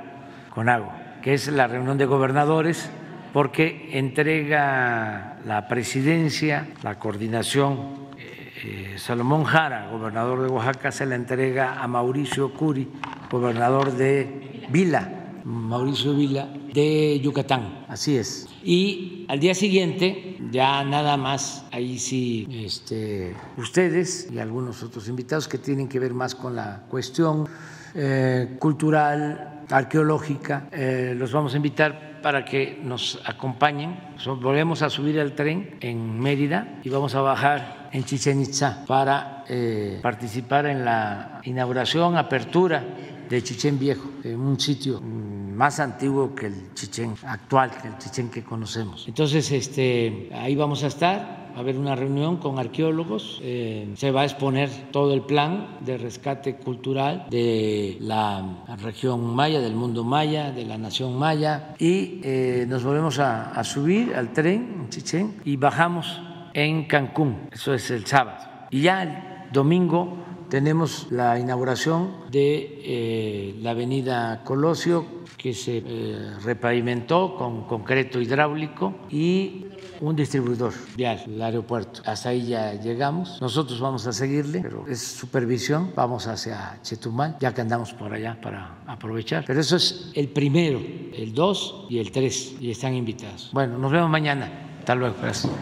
Conago, 0.51 0.93
que 1.23 1.35
es 1.35 1.49
la 1.49 1.67
reunión 1.67 1.99
de 1.99 2.07
gobernadores, 2.07 2.91
porque 3.33 3.91
entrega 3.93 5.39
la 5.45 5.69
presidencia, 5.69 6.69
la 6.83 6.99
coordinación. 6.99 8.09
eh, 8.19 8.53
eh, 8.65 8.99
Salomón 8.99 9.45
Jara, 9.45 9.89
gobernador 9.91 10.43
de 10.43 10.49
Oaxaca, 10.49 10.91
se 10.91 11.07
la 11.07 11.15
entrega 11.15 11.83
a 11.83 11.87
Mauricio 11.87 12.53
Curi, 12.53 12.89
gobernador 13.31 13.93
de 13.93 14.67
Vila, 14.71 15.18
Mauricio 15.49 16.15
Vila, 16.15 16.47
de 16.75 17.19
Yucatán, 17.21 17.87
así 17.89 18.17
es. 18.19 18.47
Y 18.63 19.25
al 19.29 19.41
día 19.41 19.55
siguiente, 19.55 20.37
ya 20.51 20.85
nada 20.85 21.17
más, 21.17 21.65
ahí 21.73 21.99
sí, 21.99 22.47
este, 22.51 23.35
ustedes 23.57 24.29
y 24.31 24.39
algunos 24.39 24.83
otros 24.83 25.09
invitados 25.09 25.49
que 25.49 25.57
tienen 25.57 25.89
que 25.89 25.99
ver 25.99 26.13
más 26.13 26.35
con 26.35 26.55
la 26.55 26.85
cuestión 26.91 27.49
eh, 27.95 28.57
cultural, 28.59 29.65
arqueológica, 29.71 30.69
eh, 30.71 31.15
los 31.17 31.33
vamos 31.33 31.55
a 31.55 31.57
invitar 31.57 32.21
para 32.23 32.45
que 32.45 32.79
nos 32.83 33.19
acompañen. 33.25 33.99
Volvemos 34.27 34.83
a 34.83 34.91
subir 34.91 35.19
al 35.19 35.35
tren 35.35 35.79
en 35.81 36.21
Mérida 36.21 36.81
y 36.85 36.91
vamos 36.91 37.15
a 37.15 37.23
bajar 37.23 37.89
en 37.93 38.05
Chichen 38.05 38.43
Itza 38.43 38.85
para 38.87 39.45
eh, 39.49 39.99
participar 40.03 40.67
en 40.67 40.85
la 40.85 41.41
inauguración, 41.45 42.17
apertura 42.17 42.85
de 43.29 43.43
Chichén 43.43 43.79
Viejo, 43.79 44.09
en 44.25 44.41
un 44.41 44.59
sitio 44.59 45.01
mm, 45.01 45.38
más 45.59 45.81
antiguo 45.81 46.37
que 46.37 46.47
el 46.47 46.73
Chichén 46.73 47.15
actual, 47.27 47.73
que 47.73 47.89
el 47.89 47.99
Chichén 47.99 48.31
que 48.31 48.45
conocemos. 48.45 49.09
Entonces, 49.09 49.51
este, 49.51 50.31
ahí 50.33 50.55
vamos 50.55 50.85
a 50.85 50.87
estar, 50.87 51.51
a 51.57 51.59
haber 51.59 51.77
una 51.77 51.97
reunión 51.97 52.37
con 52.37 52.61
arqueólogos, 52.61 53.41
eh, 53.43 53.93
se 53.97 54.13
va 54.13 54.21
a 54.21 54.25
exponer 54.25 54.71
todo 54.93 55.13
el 55.13 55.23
plan 55.23 55.79
de 55.81 55.99
rescate 55.99 56.55
cultural 56.55 57.27
de 57.29 57.99
la 58.01 58.65
región 58.81 59.35
maya, 59.35 59.61
del 59.61 59.75
mundo 59.75 60.05
maya, 60.05 60.53
de 60.53 60.65
la 60.65 60.79
nación 60.79 61.19
maya, 61.19 61.75
y 61.81 62.21
eh, 62.23 62.65
nos 62.69 62.85
volvemos 62.85 63.19
a, 63.19 63.65
subir 63.65 64.15
al 64.15 64.33
tren 64.33 64.77
en 64.83 64.89
Chichén 64.91 65.41
y 65.45 65.57
bajamos 65.57 66.23
en 66.55 66.85
Cancún, 66.85 67.49
eso 67.51 67.75
es 67.75 67.91
el 67.91 68.07
sábado. 68.07 68.47
Y 68.71 68.83
ya 68.83 69.03
el 69.03 69.53
domingo 69.53 70.17
tenemos 70.49 71.09
la 71.11 71.39
inauguración 71.39 72.13
de 72.31 72.81
eh, 72.85 73.55
la 73.61 73.73
avenida 73.73 74.43
Colosio, 74.45 75.18
que 75.39 75.55
se 75.55 75.83
eh, 75.87 76.33
repavimentó 76.43 77.37
con 77.37 77.65
concreto 77.67 78.21
hidráulico 78.21 79.07
y 79.09 79.65
un 80.01 80.17
distribuidor 80.17 80.73
vial, 80.97 81.23
el 81.27 81.41
aeropuerto. 81.41 82.03
Hasta 82.05 82.31
ahí 82.31 82.49
ya 82.49 82.75
llegamos. 82.75 83.41
Nosotros 83.41 83.81
vamos 83.81 84.07
a 84.07 84.13
seguirle, 84.13 84.61
pero 84.61 84.85
es 84.89 85.01
supervisión. 85.01 85.93
Vamos 85.95 86.27
hacia 86.27 86.79
Chetumal, 86.83 87.37
ya 87.41 87.55
que 87.55 87.61
andamos 87.61 87.95
por 87.95 88.13
allá 88.13 88.39
para 88.41 88.79
aprovechar. 88.87 89.45
Pero 89.47 89.61
eso 89.61 89.77
es 89.77 90.11
el 90.15 90.29
primero, 90.29 90.81
el 91.15 91.33
2 91.33 91.87
y 91.89 91.99
el 91.99 92.11
3, 92.11 92.57
y 92.61 92.71
están 92.71 92.95
invitados. 92.95 93.51
Bueno, 93.53 93.79
nos 93.79 93.91
vemos 93.93 94.11
mañana. 94.11 94.51
Hasta 94.81 94.95
luego. 94.95 95.17
Gracias. 95.21 95.53